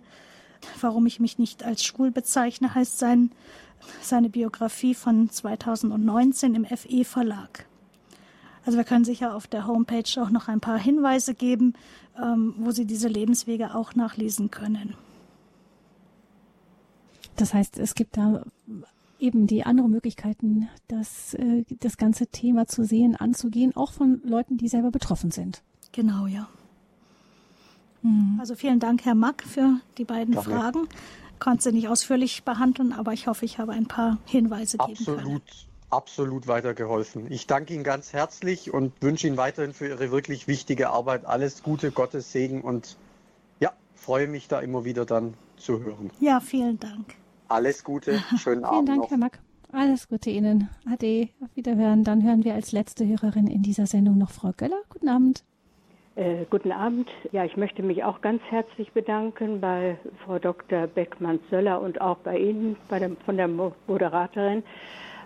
Warum 0.82 1.06
ich 1.06 1.20
mich 1.20 1.38
nicht 1.38 1.64
als 1.64 1.84
schwul 1.84 2.12
bezeichne, 2.12 2.74
heißt 2.74 2.98
sein, 2.98 3.32
seine 4.02 4.30
Biografie 4.30 4.96
von 4.96 5.30
2019 5.30 6.56
im 6.56 6.66
FE 6.66 7.04
Verlag. 7.06 7.68
Also 8.68 8.78
wir 8.78 8.84
können 8.84 9.06
sicher 9.06 9.34
auf 9.34 9.48
der 9.48 9.66
Homepage 9.66 10.22
auch 10.22 10.30
noch 10.30 10.50
ein 10.50 10.60
paar 10.60 10.78
Hinweise 10.78 11.34
geben, 11.34 11.74
ähm, 12.22 12.54
wo 12.58 12.72
Sie 12.72 12.84
diese 12.84 13.08
Lebenswege 13.08 13.74
auch 13.74 13.96
nachlesen 13.96 14.52
können. 14.52 14.94
Das 17.38 17.54
heißt, 17.54 17.80
es 17.80 17.96
gibt 17.96 18.18
da 18.18 18.44
eben 19.20 19.48
die 19.48 19.66
anderen 19.66 19.90
Möglichkeiten, 19.90 20.68
das, 20.90 21.34
äh, 21.36 21.64
das 21.80 21.96
ganze 21.96 22.28
Thema 22.28 22.68
zu 22.68 22.84
sehen, 22.84 23.16
anzugehen, 23.16 23.74
auch 23.74 23.94
von 23.94 24.22
Leuten, 24.26 24.58
die 24.58 24.68
selber 24.68 24.92
betroffen 24.92 25.32
sind. 25.32 25.64
Genau, 25.94 26.28
ja. 26.28 26.50
Mhm. 28.02 28.36
Also 28.38 28.56
vielen 28.56 28.82
Dank, 28.82 29.06
Herr 29.06 29.16
Mack, 29.16 29.44
für 29.44 29.80
die 29.98 30.04
beiden 30.04 30.34
Danke. 30.34 30.50
Fragen. 30.50 30.90
Konnte 31.40 31.64
sie 31.64 31.72
nicht 31.72 31.88
ausführlich 31.88 32.44
behandeln, 32.44 32.92
aber 32.92 33.14
ich 33.14 33.28
hoffe, 33.28 33.46
ich 33.46 33.60
habe 33.60 33.72
ein 33.72 33.86
paar 33.86 34.18
Hinweise 34.26 34.78
Absolut. 34.78 34.98
geben 34.98 35.06
können 35.06 35.36
absolut 35.38 35.68
weitergeholfen. 35.92 37.32
Ich 37.32 37.48
danke 37.48 37.74
Ihnen 37.74 37.84
ganz 37.84 38.14
herzlich 38.14 38.74
und 38.74 38.94
wünsche 39.02 39.28
Ihnen 39.28 39.38
weiterhin 39.38 39.74
für 39.74 39.88
Ihre 39.88 40.12
wirklich 40.12 40.48
wichtige 40.48 40.90
Arbeit 40.90 41.26
alles 41.26 41.64
Gute, 41.64 41.92
Gottes 41.92 42.32
Segen 42.32 42.62
und 42.62 42.98
ja, 43.60 43.72
freue 43.96 44.28
mich 44.28 44.48
da 44.48 44.60
immer 44.60 44.86
wieder 44.86 45.06
dann 45.06 45.34
zu 45.58 45.84
hören. 45.84 46.12
Ja, 46.20 46.40
vielen 46.40 46.80
Dank. 46.80 47.16
Alles 47.48 47.84
Gute, 47.84 48.22
schönen 48.38 48.64
Abend. 48.64 48.76
Vielen 48.76 48.86
Dank, 48.86 49.02
noch. 49.02 49.10
Herr 49.12 49.18
Mack. 49.18 49.40
Alles 49.72 50.08
Gute 50.08 50.30
Ihnen. 50.30 50.70
Ade, 50.90 51.30
auf 51.42 51.50
Wiederhören. 51.56 52.04
Dann 52.04 52.24
hören 52.24 52.44
wir 52.44 52.54
als 52.54 52.72
letzte 52.72 53.06
Hörerin 53.06 53.48
in 53.48 53.64
dieser 53.64 53.86
Sendung 53.86 54.18
noch 54.18 54.32
Frau 54.32 54.52
Göller. 54.56 54.82
Guten 54.90 55.10
Abend. 55.10 55.44
Äh, 56.16 56.46
guten 56.50 56.72
Abend. 56.72 57.10
Ja, 57.32 57.46
ich 57.46 57.58
möchte 57.58 57.84
mich 57.84 58.04
auch 58.04 58.22
ganz 58.22 58.42
herzlich 58.50 58.92
bedanken 58.92 59.62
bei 59.62 59.98
Frau 60.26 60.40
Dr. 60.40 60.88
Beckmann-Söller 60.88 61.80
und 61.80 62.02
auch 62.02 62.18
bei 62.18 62.40
Ihnen, 62.40 62.76
bei 62.90 62.98
dem, 63.00 63.18
von 63.18 63.38
der 63.38 63.48
Moderatorin. 63.48 64.64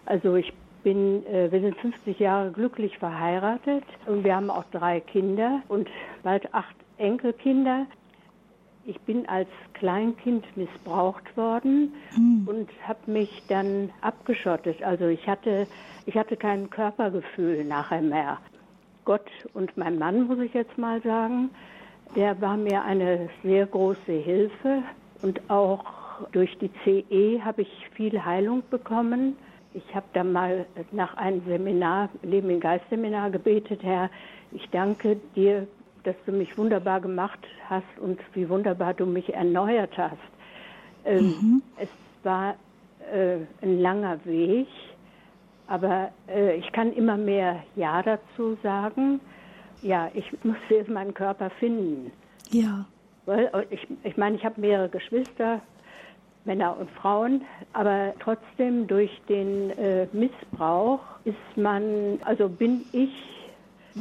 Also 0.06 0.36
ich 0.36 0.52
bin, 0.84 1.26
äh, 1.28 1.52
wir 1.52 1.62
sind 1.62 1.78
50 1.78 2.20
Jahre 2.20 2.52
glücklich 2.52 2.98
verheiratet 2.98 3.84
und 4.08 4.24
wir 4.24 4.36
haben 4.36 4.50
auch 4.50 4.66
drei 4.72 5.00
Kinder 5.00 5.62
und 5.68 5.90
bald 6.24 6.54
acht 6.54 6.76
Enkelkinder. 6.98 7.86
Ich 8.86 9.00
bin 9.02 9.30
als 9.30 9.50
Kleinkind 9.74 10.46
missbraucht 10.58 11.38
worden 11.38 11.94
mhm. 12.16 12.48
und 12.48 12.70
habe 12.88 13.12
mich 13.12 13.44
dann 13.48 13.92
abgeschottet. 14.02 14.82
Also 14.82 15.08
ich 15.08 15.28
hatte, 15.28 15.68
ich 16.06 16.16
hatte 16.18 16.36
kein 16.36 16.70
Körpergefühl 16.70 17.64
nachher 17.64 18.02
mehr. 18.02 18.40
Gott 19.06 19.30
und 19.54 19.76
mein 19.78 20.00
Mann, 20.00 20.28
muss 20.28 20.40
ich 20.40 20.54
jetzt 20.54 20.78
mal 20.78 21.02
sagen, 21.02 21.50
der 22.16 22.40
war 22.42 22.58
mir 22.58 22.84
eine 22.84 23.30
sehr 23.44 23.66
große 23.66 24.12
Hilfe 24.12 24.84
und 25.22 25.50
auch 25.50 25.86
durch 26.32 26.58
die 26.60 26.70
CE 26.84 27.44
habe 27.44 27.64
ich 27.64 27.90
viel 27.94 28.24
Heilung 28.24 28.64
bekommen. 28.70 29.36
Ich 29.74 29.96
habe 29.96 30.06
da 30.14 30.24
mal 30.24 30.66
nach 30.92 31.16
einem 31.16 31.42
Seminar, 31.46 32.10
Leben 32.24 32.50
im 32.50 32.60
Geist 32.60 32.84
Seminar 32.90 33.30
gebetet, 33.30 33.82
Herr, 33.84 34.10
ich 34.52 34.70
danke 34.70 35.18
dir, 35.36 35.68
dass 36.04 36.16
du 36.26 36.32
mich 36.32 36.58
wunderbar 36.58 37.00
gemacht 37.00 37.40
hast 37.70 38.00
und 38.00 38.20
wie 38.34 38.50
wunderbar 38.50 38.94
du 38.94 39.06
mich 39.06 39.34
erneuert 39.34 39.98
hast. 39.98 40.18
Ähm, 41.06 41.26
mhm. 41.26 41.64
Es 41.78 41.90
war 42.24 42.56
äh, 43.12 43.38
ein 43.62 43.80
langer 43.80 44.24
Weg, 44.26 44.68
aber 45.68 46.12
äh, 46.28 46.56
ich 46.58 46.72
kann 46.72 46.92
immer 46.94 47.18
mehr 47.18 47.64
Ja 47.76 48.02
dazu 48.02 48.58
sagen. 48.62 49.22
Ja, 49.82 50.10
ich 50.14 50.26
musste 50.44 50.76
jetzt 50.76 50.90
meinen 50.90 51.14
Körper 51.14 51.50
finden. 51.50 52.12
Ja. 52.50 52.86
Weil 53.26 53.50
äh, 53.54 53.66
ich, 53.70 53.88
ich 54.04 54.18
meine, 54.18 54.36
ich 54.36 54.46
habe 54.46 54.60
mehrere 54.60 54.90
Geschwister, 54.90 55.62
Männer 56.46 56.76
und 56.78 56.90
Frauen, 56.92 57.42
aber 57.74 58.14
trotzdem 58.20 58.88
durch 58.88 59.12
den 59.30 59.70
äh, 59.72 60.08
Missbrauch 60.12 61.00
ist 61.24 61.36
man, 61.56 62.20
also 62.26 62.50
bin 62.50 62.86
ich 62.92 63.12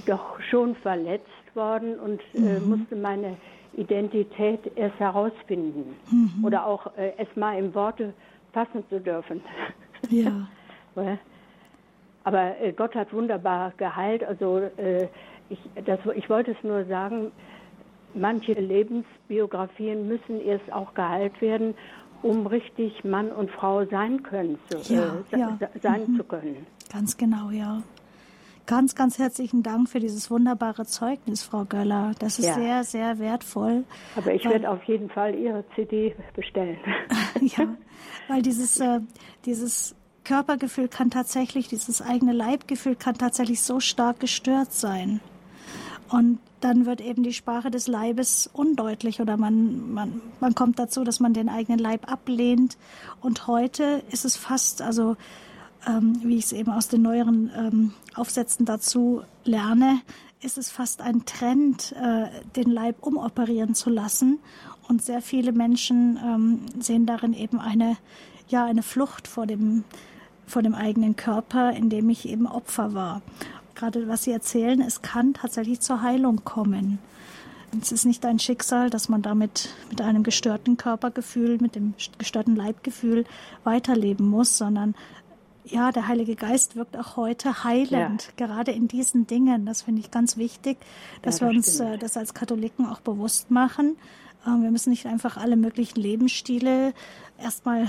doch 0.07 0.41
schon 0.51 0.75
verletzt 0.77 1.27
worden 1.55 1.99
und 1.99 2.21
äh, 2.35 2.59
mhm. 2.59 2.69
musste 2.69 2.97
meine 2.97 3.37
Identität 3.75 4.61
erst 4.77 4.99
herausfinden 4.99 5.97
mhm. 6.11 6.45
oder 6.45 6.67
auch 6.67 6.87
äh, 6.97 7.13
es 7.19 7.29
mal 7.37 7.59
in 7.59 7.75
Worte 7.75 8.15
fassen 8.53 8.85
zu 8.89 9.01
dürfen. 9.01 9.43
Ja. 10.09 10.49
aber 12.25 12.61
äh, 12.61 12.73
Gott 12.73 12.95
hat 12.95 13.13
wunderbar 13.13 13.73
geheilt. 13.77 14.25
Also 14.25 14.59
äh, 14.77 15.09
ich, 15.49 15.59
das, 15.85 15.99
ich 16.15 16.29
wollte 16.29 16.53
es 16.53 16.63
nur 16.63 16.85
sagen, 16.87 17.33
manche 18.15 18.53
Lebensbiografien 18.53 20.09
müssen 20.09 20.41
erst 20.41 20.73
auch 20.73 20.95
geheilt 20.95 21.41
werden 21.41 21.75
um 22.23 22.47
richtig 22.47 23.05
Mann 23.05 23.31
und 23.31 23.51
Frau 23.51 23.85
sein 23.87 24.23
können, 24.23 24.59
zu, 24.69 24.95
ja, 24.95 25.17
äh, 25.33 25.39
ja. 25.39 25.59
sein 25.83 26.13
mhm. 26.13 26.17
zu 26.17 26.25
können. 26.25 26.67
Ganz 26.93 27.17
genau, 27.17 27.51
ja. 27.51 27.83
Ganz, 28.67 28.95
ganz 28.95 29.19
herzlichen 29.19 29.63
Dank 29.65 29.89
für 29.89 29.99
dieses 29.99 30.31
wunderbare 30.31 30.87
Zeugnis, 30.87 31.43
Frau 31.43 31.65
Göller. 31.65 32.13
Das 32.21 32.39
ist 32.39 32.47
ja. 32.47 32.55
sehr, 32.55 32.85
sehr 32.85 33.19
wertvoll. 33.19 33.85
Aber 34.15 34.33
ich 34.33 34.45
werde 34.45 34.71
auf 34.71 34.85
jeden 34.85 35.11
Fall 35.11 35.35
Ihre 35.35 35.65
CD 35.75 36.15
bestellen. 36.37 36.79
ja, 37.41 37.67
weil 38.29 38.43
dieses, 38.43 38.79
äh, 38.79 39.01
dieses 39.45 39.97
Körpergefühl 40.25 40.87
kann 40.87 41.11
tatsächlich, 41.11 41.67
dieses 41.67 42.01
eigene 42.01 42.33
Leibgefühl 42.33 42.95
kann 42.95 43.17
tatsächlich 43.17 43.63
so 43.63 43.81
stark 43.81 44.21
gestört 44.21 44.73
sein. 44.73 45.21
Und 46.09 46.39
dann 46.61 46.87
wird 46.87 47.01
eben 47.01 47.23
die 47.23 47.33
Sprache 47.33 47.71
des 47.71 47.87
Leibes 47.87 48.49
undeutlich 48.53 49.21
oder 49.21 49.37
man, 49.37 49.93
man, 49.93 50.21
man 50.41 50.55
kommt 50.55 50.79
dazu, 50.79 51.05
dass 51.05 51.21
man 51.21 51.33
den 51.33 51.49
eigenen 51.49 51.79
Leib 51.79 52.11
ablehnt. 52.11 52.77
Und 53.21 53.47
heute 53.47 54.03
ist 54.11 54.25
es 54.25 54.37
fast, 54.37 54.83
also 54.83 55.17
ähm, 55.87 56.21
wie 56.23 56.37
ich 56.37 56.45
es 56.45 56.53
eben 56.53 56.71
aus 56.71 56.89
den 56.89 57.03
neueren 57.03 57.51
ähm, 57.57 57.95
Aufsätzen 58.15 58.67
dazu 58.67 59.23
lerne, 59.45 60.01
ist 60.43 60.59
es 60.59 60.71
fast 60.71 61.03
ein 61.03 61.25
Trend, 61.25 61.93
äh, 61.93 62.27
den 62.57 62.71
Leib 62.71 63.03
umoperieren 63.03 63.75
zu 63.75 63.91
lassen. 63.91 64.39
Und 64.89 65.03
sehr 65.03 65.23
viele 65.23 65.53
Menschen 65.53 66.19
ähm, 66.23 66.61
sehen 66.81 67.07
darin 67.07 67.33
eben 67.33 67.61
eine, 67.61 67.97
ja, 68.49 68.65
eine 68.65 68.83
Flucht 68.83 69.29
vor 69.29 69.47
dem, 69.47 69.85
vor 70.47 70.63
dem 70.63 70.75
eigenen 70.75 71.17
Körper, 71.17 71.73
in 71.73 71.91
dem 71.91 72.11
ich 72.11 72.29
eben 72.29 72.47
Opfer 72.47 72.95
war. 72.95 73.23
Gerade 73.81 74.07
was 74.09 74.25
Sie 74.25 74.31
erzählen, 74.31 74.83
es 74.83 75.01
kann 75.01 75.33
tatsächlich 75.33 75.81
zur 75.81 76.03
Heilung 76.03 76.45
kommen. 76.45 76.99
Es 77.81 77.93
ist 77.93 78.05
nicht 78.05 78.27
ein 78.27 78.39
Schicksal, 78.39 78.91
dass 78.91 79.09
man 79.09 79.23
damit 79.23 79.71
mit 79.89 80.03
einem 80.03 80.23
gestörten 80.23 80.77
Körpergefühl, 80.77 81.57
mit 81.63 81.77
dem 81.77 81.95
gestörten 82.19 82.57
Leibgefühl 82.57 83.25
weiterleben 83.65 84.29
muss, 84.29 84.59
sondern 84.59 84.95
ja, 85.65 85.93
der 85.93 86.09
Heilige 86.09 86.37
Geist 86.37 86.77
wirkt 86.77 86.95
auch 86.95 87.17
heute 87.17 87.65
heilend, 87.65 88.33
ja. 88.39 88.47
gerade 88.47 88.73
in 88.73 88.87
diesen 88.87 89.27
Dingen. 89.27 89.65
Das 89.65 89.81
finde 89.81 90.03
ich 90.03 90.11
ganz 90.11 90.37
wichtig, 90.37 90.77
dass 91.23 91.41
ja, 91.41 91.47
das 91.47 91.51
wir 91.51 91.57
uns 91.57 91.81
äh, 91.81 91.97
das 91.97 92.19
als 92.19 92.35
Katholiken 92.35 92.85
auch 92.85 93.01
bewusst 93.01 93.51
machen. 93.51 93.97
Ähm, 94.47 94.63
wir 94.63 94.71
müssen 94.71 94.91
nicht 94.91 95.07
einfach 95.07 95.39
alle 95.39 95.57
möglichen 95.57 95.99
Lebensstile 95.99 96.93
erstmal 97.43 97.87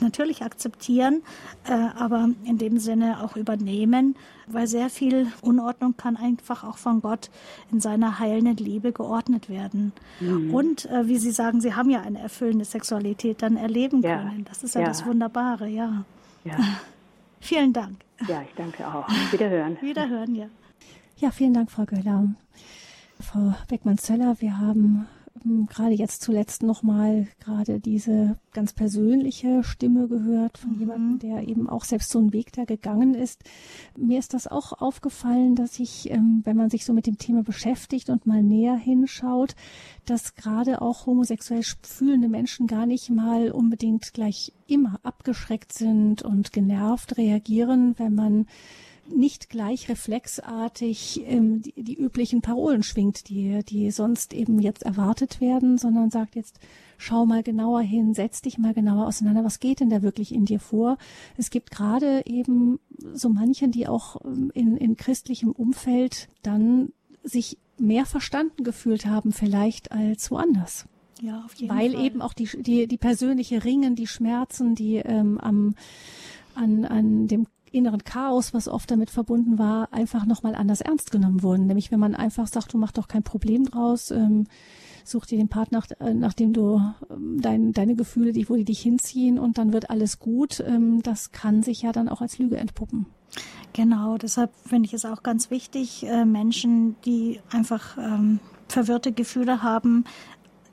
natürlich 0.00 0.42
akzeptieren, 0.42 1.22
äh, 1.64 1.72
aber 1.72 2.30
in 2.44 2.58
dem 2.58 2.78
Sinne 2.78 3.22
auch 3.22 3.36
übernehmen, 3.36 4.16
weil 4.46 4.66
sehr 4.66 4.90
viel 4.90 5.26
Unordnung 5.40 5.96
kann 5.96 6.16
einfach 6.16 6.64
auch 6.64 6.78
von 6.78 7.00
Gott 7.00 7.30
in 7.72 7.80
seiner 7.80 8.18
heilenden 8.18 8.56
Liebe 8.56 8.92
geordnet 8.92 9.48
werden. 9.48 9.92
Mhm. 10.20 10.54
Und 10.54 10.86
äh, 10.86 11.06
wie 11.06 11.18
Sie 11.18 11.30
sagen, 11.30 11.60
Sie 11.60 11.74
haben 11.74 11.90
ja 11.90 12.00
eine 12.00 12.20
erfüllende 12.20 12.64
Sexualität 12.64 13.42
dann 13.42 13.56
erleben 13.56 14.02
ja. 14.02 14.18
können. 14.18 14.44
Das 14.44 14.62
ist 14.62 14.74
ja, 14.74 14.82
ja, 14.82 14.88
das 14.88 15.06
Wunderbare, 15.06 15.68
ja. 15.68 16.04
ja. 16.44 16.56
Vielen 17.40 17.72
Dank. 17.72 17.96
Ja, 18.28 18.42
ich 18.42 18.54
danke 18.56 18.86
auch. 18.86 19.06
Wiederhören. 19.30 19.76
Wiederhören, 19.82 20.34
ja. 20.34 20.46
Ja, 21.18 21.30
vielen 21.30 21.54
Dank, 21.54 21.70
Frau 21.70 21.84
Göller. 21.84 22.34
Frau 23.20 23.54
Beckmann-Zeller, 23.68 24.36
wir 24.40 24.58
haben 24.58 25.06
gerade 25.68 25.94
jetzt 25.94 26.22
zuletzt 26.22 26.62
nochmal 26.62 27.26
gerade 27.40 27.80
diese 27.80 28.38
ganz 28.52 28.72
persönliche 28.72 29.64
Stimme 29.64 30.08
gehört 30.08 30.58
von 30.58 30.74
mhm. 30.74 30.78
jemandem, 30.78 31.18
der 31.18 31.48
eben 31.48 31.68
auch 31.68 31.84
selbst 31.84 32.10
so 32.10 32.18
einen 32.18 32.32
Weg 32.32 32.52
da 32.52 32.64
gegangen 32.64 33.14
ist. 33.14 33.42
Mir 33.96 34.18
ist 34.18 34.32
das 34.32 34.46
auch 34.46 34.80
aufgefallen, 34.80 35.54
dass 35.56 35.78
ich, 35.80 36.10
ähm, 36.10 36.42
wenn 36.44 36.56
man 36.56 36.70
sich 36.70 36.84
so 36.84 36.92
mit 36.92 37.06
dem 37.06 37.18
Thema 37.18 37.42
beschäftigt 37.42 38.10
und 38.10 38.26
mal 38.26 38.42
näher 38.42 38.76
hinschaut, 38.76 39.56
dass 40.06 40.34
gerade 40.34 40.80
auch 40.80 41.06
homosexuell 41.06 41.62
fühlende 41.82 42.28
Menschen 42.28 42.66
gar 42.66 42.86
nicht 42.86 43.10
mal 43.10 43.50
unbedingt 43.50 44.12
gleich 44.14 44.52
immer 44.66 45.00
abgeschreckt 45.02 45.72
sind 45.72 46.22
und 46.22 46.52
genervt 46.52 47.18
reagieren, 47.18 47.94
wenn 47.98 48.14
man 48.14 48.46
nicht 49.08 49.50
gleich 49.50 49.88
reflexartig 49.88 51.22
ähm, 51.26 51.62
die, 51.62 51.72
die, 51.76 51.94
üblichen 51.94 52.40
Parolen 52.40 52.82
schwingt, 52.82 53.28
die, 53.28 53.62
die 53.64 53.90
sonst 53.90 54.32
eben 54.32 54.58
jetzt 54.58 54.82
erwartet 54.82 55.40
werden, 55.40 55.78
sondern 55.78 56.10
sagt 56.10 56.36
jetzt, 56.36 56.58
schau 56.96 57.26
mal 57.26 57.42
genauer 57.42 57.82
hin, 57.82 58.14
setz 58.14 58.42
dich 58.42 58.58
mal 58.58 58.74
genauer 58.74 59.06
auseinander, 59.06 59.44
was 59.44 59.60
geht 59.60 59.80
denn 59.80 59.90
da 59.90 60.02
wirklich 60.02 60.34
in 60.34 60.44
dir 60.44 60.60
vor? 60.60 60.96
Es 61.36 61.50
gibt 61.50 61.70
gerade 61.70 62.22
eben 62.26 62.78
so 63.12 63.28
manchen, 63.28 63.72
die 63.72 63.88
auch 63.88 64.24
ähm, 64.24 64.50
in, 64.54 64.76
in 64.76 64.96
christlichem 64.96 65.52
Umfeld 65.52 66.28
dann 66.42 66.92
sich 67.22 67.58
mehr 67.78 68.06
verstanden 68.06 68.64
gefühlt 68.64 69.06
haben, 69.06 69.32
vielleicht 69.32 69.92
als 69.92 70.30
woanders. 70.30 70.86
Ja, 71.20 71.42
auf 71.44 71.54
jeden 71.54 71.74
Weil 71.74 71.92
Fall. 71.92 72.04
eben 72.04 72.22
auch 72.22 72.34
die, 72.34 72.48
die, 72.62 72.86
die 72.86 72.98
persönliche 72.98 73.64
Ringen, 73.64 73.94
die 73.96 74.06
Schmerzen, 74.06 74.74
die 74.74 74.96
ähm, 74.96 75.38
am, 75.38 75.74
an, 76.54 76.84
an 76.84 77.28
dem 77.28 77.46
inneren 77.74 78.04
Chaos, 78.04 78.54
was 78.54 78.68
oft 78.68 78.90
damit 78.90 79.10
verbunden 79.10 79.58
war, 79.58 79.92
einfach 79.92 80.24
nochmal 80.26 80.54
anders 80.54 80.80
ernst 80.80 81.10
genommen 81.10 81.42
wurden. 81.42 81.66
Nämlich 81.66 81.90
wenn 81.90 82.00
man 82.00 82.14
einfach 82.14 82.46
sagt, 82.46 82.72
du 82.72 82.78
mach 82.78 82.92
doch 82.92 83.08
kein 83.08 83.22
Problem 83.22 83.64
draus, 83.64 84.10
ähm, 84.10 84.46
such 85.04 85.26
dir 85.26 85.38
den 85.38 85.48
Partner, 85.48 85.74
nach, 85.74 85.90
äh, 86.00 86.14
nachdem 86.14 86.52
du 86.52 86.80
ähm, 87.10 87.40
dein, 87.40 87.72
deine 87.72 87.94
Gefühle, 87.94 88.32
die, 88.32 88.48
wo 88.48 88.54
die 88.54 88.64
dich 88.64 88.80
hinziehen 88.80 89.38
und 89.38 89.58
dann 89.58 89.72
wird 89.72 89.90
alles 89.90 90.18
gut. 90.18 90.60
Ähm, 90.60 91.02
das 91.02 91.32
kann 91.32 91.62
sich 91.62 91.82
ja 91.82 91.92
dann 91.92 92.08
auch 92.08 92.20
als 92.20 92.38
Lüge 92.38 92.56
entpuppen. 92.56 93.06
Genau, 93.72 94.16
deshalb 94.16 94.54
finde 94.64 94.86
ich 94.86 94.94
es 94.94 95.04
auch 95.04 95.22
ganz 95.22 95.50
wichtig, 95.50 96.06
äh, 96.06 96.24
Menschen, 96.24 96.96
die 97.04 97.40
einfach 97.50 97.98
ähm, 97.98 98.38
verwirrte 98.68 99.12
Gefühle 99.12 99.62
haben, 99.62 100.04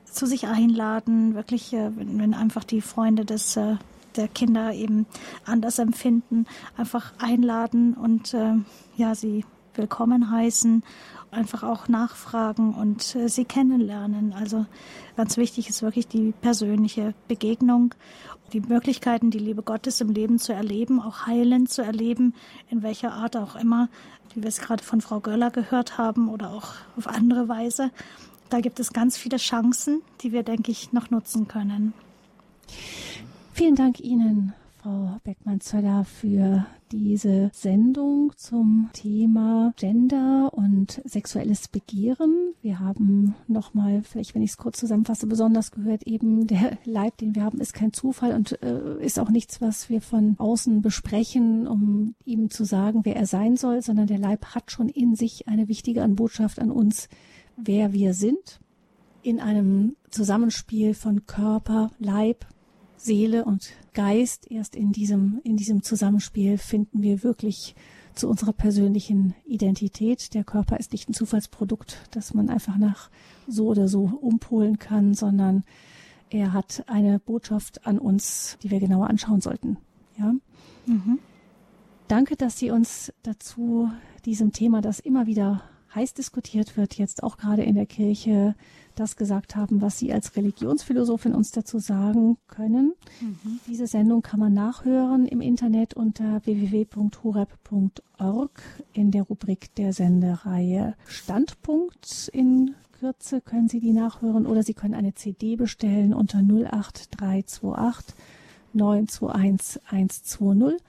zu 0.04 0.26
sich 0.26 0.46
einladen, 0.46 1.34
wirklich, 1.34 1.72
äh, 1.72 1.90
wenn, 1.96 2.18
wenn 2.20 2.34
einfach 2.34 2.64
die 2.64 2.80
Freunde 2.80 3.24
des 3.24 3.56
äh, 3.56 3.76
der 4.16 4.28
Kinder 4.28 4.72
eben 4.72 5.06
anders 5.44 5.78
empfinden, 5.78 6.46
einfach 6.76 7.12
einladen 7.18 7.94
und 7.94 8.34
äh, 8.34 8.54
ja, 8.96 9.14
sie 9.14 9.44
willkommen 9.74 10.30
heißen, 10.30 10.82
einfach 11.30 11.62
auch 11.62 11.88
nachfragen 11.88 12.74
und 12.74 13.16
äh, 13.16 13.28
sie 13.28 13.44
kennenlernen. 13.44 14.34
Also 14.34 14.66
ganz 15.16 15.36
wichtig 15.36 15.68
ist 15.68 15.82
wirklich 15.82 16.06
die 16.06 16.32
persönliche 16.40 17.14
Begegnung, 17.28 17.94
die 18.52 18.60
Möglichkeiten, 18.60 19.30
die 19.30 19.38
Liebe 19.38 19.62
Gottes 19.62 20.00
im 20.00 20.10
Leben 20.10 20.38
zu 20.38 20.52
erleben, 20.52 21.00
auch 21.00 21.26
heilend 21.26 21.70
zu 21.70 21.82
erleben, 21.82 22.34
in 22.68 22.82
welcher 22.82 23.12
Art 23.12 23.36
auch 23.36 23.56
immer, 23.56 23.88
wie 24.34 24.42
wir 24.42 24.48
es 24.48 24.60
gerade 24.60 24.84
von 24.84 25.00
Frau 25.00 25.20
Göller 25.20 25.50
gehört 25.50 25.96
haben 25.96 26.28
oder 26.28 26.50
auch 26.50 26.74
auf 26.96 27.06
andere 27.06 27.48
Weise. 27.48 27.90
Da 28.50 28.60
gibt 28.60 28.78
es 28.80 28.92
ganz 28.92 29.16
viele 29.16 29.38
Chancen, 29.38 30.02
die 30.20 30.32
wir, 30.32 30.42
denke 30.42 30.70
ich, 30.70 30.92
noch 30.92 31.10
nutzen 31.10 31.48
können. 31.48 31.94
Vielen 33.54 33.74
Dank 33.74 34.00
Ihnen, 34.00 34.54
Frau 34.78 35.20
Beckmann-Zöller, 35.24 36.04
für 36.06 36.66
diese 36.90 37.50
Sendung 37.52 38.32
zum 38.34 38.88
Thema 38.94 39.74
Gender 39.76 40.50
und 40.54 41.02
sexuelles 41.04 41.68
Begehren. 41.68 42.54
Wir 42.62 42.80
haben 42.80 43.34
nochmal, 43.48 44.02
vielleicht 44.04 44.34
wenn 44.34 44.40
ich 44.40 44.52
es 44.52 44.56
kurz 44.56 44.78
zusammenfasse, 44.78 45.26
besonders 45.26 45.70
gehört, 45.70 46.04
eben 46.04 46.46
der 46.46 46.78
Leib, 46.86 47.18
den 47.18 47.34
wir 47.34 47.44
haben, 47.44 47.60
ist 47.60 47.74
kein 47.74 47.92
Zufall 47.92 48.34
und 48.34 48.60
äh, 48.62 49.04
ist 49.04 49.18
auch 49.18 49.28
nichts, 49.28 49.60
was 49.60 49.90
wir 49.90 50.00
von 50.00 50.34
außen 50.38 50.80
besprechen, 50.80 51.68
um 51.68 52.14
ihm 52.24 52.48
zu 52.48 52.64
sagen, 52.64 53.00
wer 53.04 53.16
er 53.16 53.26
sein 53.26 53.58
soll, 53.58 53.82
sondern 53.82 54.06
der 54.06 54.18
Leib 54.18 54.46
hat 54.54 54.70
schon 54.70 54.88
in 54.88 55.14
sich 55.14 55.46
eine 55.46 55.68
wichtige 55.68 56.08
Botschaft 56.08 56.58
an 56.58 56.70
uns, 56.70 57.10
wer 57.58 57.92
wir 57.92 58.14
sind. 58.14 58.60
In 59.22 59.40
einem 59.40 59.94
Zusammenspiel 60.10 60.94
von 60.94 61.26
Körper, 61.26 61.90
Leib, 61.98 62.46
Seele 63.02 63.44
und 63.44 63.72
Geist, 63.94 64.50
erst 64.50 64.76
in 64.76 64.92
diesem, 64.92 65.40
in 65.44 65.56
diesem 65.56 65.82
Zusammenspiel 65.82 66.58
finden 66.58 67.02
wir 67.02 67.22
wirklich 67.22 67.74
zu 68.14 68.28
unserer 68.28 68.52
persönlichen 68.52 69.34
Identität. 69.44 70.34
Der 70.34 70.44
Körper 70.44 70.78
ist 70.78 70.92
nicht 70.92 71.08
ein 71.08 71.14
Zufallsprodukt, 71.14 72.08
das 72.10 72.34
man 72.34 72.48
einfach 72.48 72.76
nach 72.76 73.10
so 73.46 73.68
oder 73.68 73.88
so 73.88 74.02
umpolen 74.20 74.78
kann, 74.78 75.14
sondern 75.14 75.64
er 76.30 76.52
hat 76.52 76.84
eine 76.86 77.18
Botschaft 77.18 77.86
an 77.86 77.98
uns, 77.98 78.56
die 78.62 78.70
wir 78.70 78.80
genauer 78.80 79.08
anschauen 79.10 79.40
sollten. 79.40 79.78
Ja. 80.18 80.34
Mhm. 80.86 81.18
Danke, 82.08 82.36
dass 82.36 82.58
Sie 82.58 82.70
uns 82.70 83.12
dazu 83.22 83.90
diesem 84.24 84.52
Thema, 84.52 84.80
das 84.80 85.00
immer 85.00 85.26
wieder 85.26 85.62
heiß 85.94 86.14
diskutiert 86.14 86.76
wird, 86.76 86.94
jetzt 86.94 87.22
auch 87.22 87.36
gerade 87.36 87.62
in 87.62 87.74
der 87.74 87.86
Kirche, 87.86 88.54
das 88.94 89.16
gesagt 89.16 89.56
haben, 89.56 89.80
was 89.80 89.98
Sie 89.98 90.12
als 90.12 90.36
Religionsphilosophin 90.36 91.34
uns 91.34 91.50
dazu 91.50 91.78
sagen 91.78 92.36
können. 92.48 92.94
Mhm. 93.20 93.60
Diese 93.66 93.86
Sendung 93.86 94.22
kann 94.22 94.40
man 94.40 94.54
nachhören 94.54 95.26
im 95.26 95.40
Internet 95.40 95.94
unter 95.94 96.44
www.horeb.org 96.44 97.02
in 98.92 99.10
der 99.10 99.22
Rubrik 99.22 99.74
der 99.74 99.92
Sendereihe 99.92 100.94
Standpunkt. 101.06 102.28
In 102.32 102.74
Kürze 102.92 103.40
können 103.40 103.68
Sie 103.68 103.80
die 103.80 103.92
nachhören 103.92 104.46
oder 104.46 104.62
Sie 104.62 104.74
können 104.74 104.94
eine 104.94 105.14
CD 105.14 105.56
bestellen 105.56 106.14
unter 106.14 106.38
08328 106.38 108.14
921 108.74 109.82
120 109.86 110.80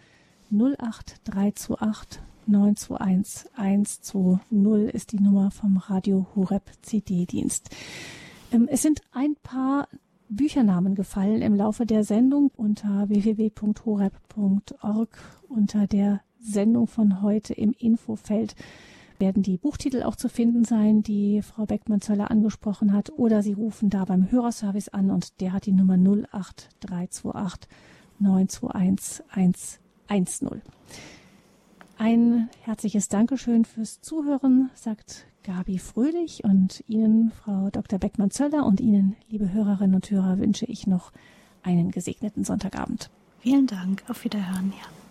08328 0.52 2.22
921 2.48 3.52
120 3.56 4.94
ist 4.94 5.12
die 5.12 5.20
Nummer 5.20 5.52
vom 5.52 5.78
Radio 5.78 6.28
Horeb 6.36 6.72
CD-Dienst. 6.82 7.70
Ähm, 8.52 8.68
es 8.70 8.82
sind 8.82 9.02
ein 9.12 9.36
paar 9.42 9.88
Büchernamen 10.30 10.96
gefallen 10.96 11.42
im 11.42 11.56
Laufe 11.56 11.86
der 11.86 12.04
Sendung 12.04 12.52
unter 12.56 13.10
www.horeb.org 13.10 15.10
unter 15.48 15.88
der 15.88 16.22
Sendung 16.40 16.88
von 16.88 17.22
heute 17.22 17.54
im 17.54 17.74
Infofeld 17.78 18.56
werden 19.20 19.44
die 19.44 19.58
Buchtitel 19.58 20.04
auch 20.04 20.16
zu 20.16 20.28
finden 20.28 20.66
sein, 20.66 21.04
die 21.04 21.42
Frau 21.42 21.66
Beckmann-Zöller 21.66 22.30
angesprochen 22.30 22.94
hat. 22.94 23.12
Oder 23.12 23.42
Sie 23.42 23.54
rufen 23.54 23.90
da 23.90 24.06
beim 24.06 24.32
Hörerservice 24.32 24.90
an 24.90 25.12
und 25.12 25.40
der 25.40 25.54
hat 25.54 25.66
die 25.66 25.72
Nummer 25.72 25.96
08328 25.96 27.70
921 28.20 29.24
110. 29.30 30.62
Ein 31.98 32.50
herzliches 32.62 33.08
Dankeschön 33.08 33.66
fürs 33.66 34.02
Zuhören, 34.02 34.72
sagt 34.74 35.26
Gabi 35.44 35.78
Fröhlich 35.78 36.44
und 36.44 36.84
Ihnen, 36.88 37.32
Frau 37.32 37.70
Dr. 37.70 38.00
Beckmann-Zöller 38.00 38.66
und 38.66 38.82
Ihnen, 38.82 39.16
liebe 39.30 39.52
Hörerinnen 39.52 39.96
und 39.96 40.10
Hörer, 40.10 40.40
wünsche 40.40 40.66
ich 40.66 40.88
noch 40.88 41.12
einen 41.62 41.92
gesegneten 41.92 42.44
Sonntagabend. 42.44 43.10
Vielen 43.40 43.68
Dank. 43.68 44.04
Auf 44.08 44.24
Wiederhören. 44.24 44.74
Ja. 44.78 45.03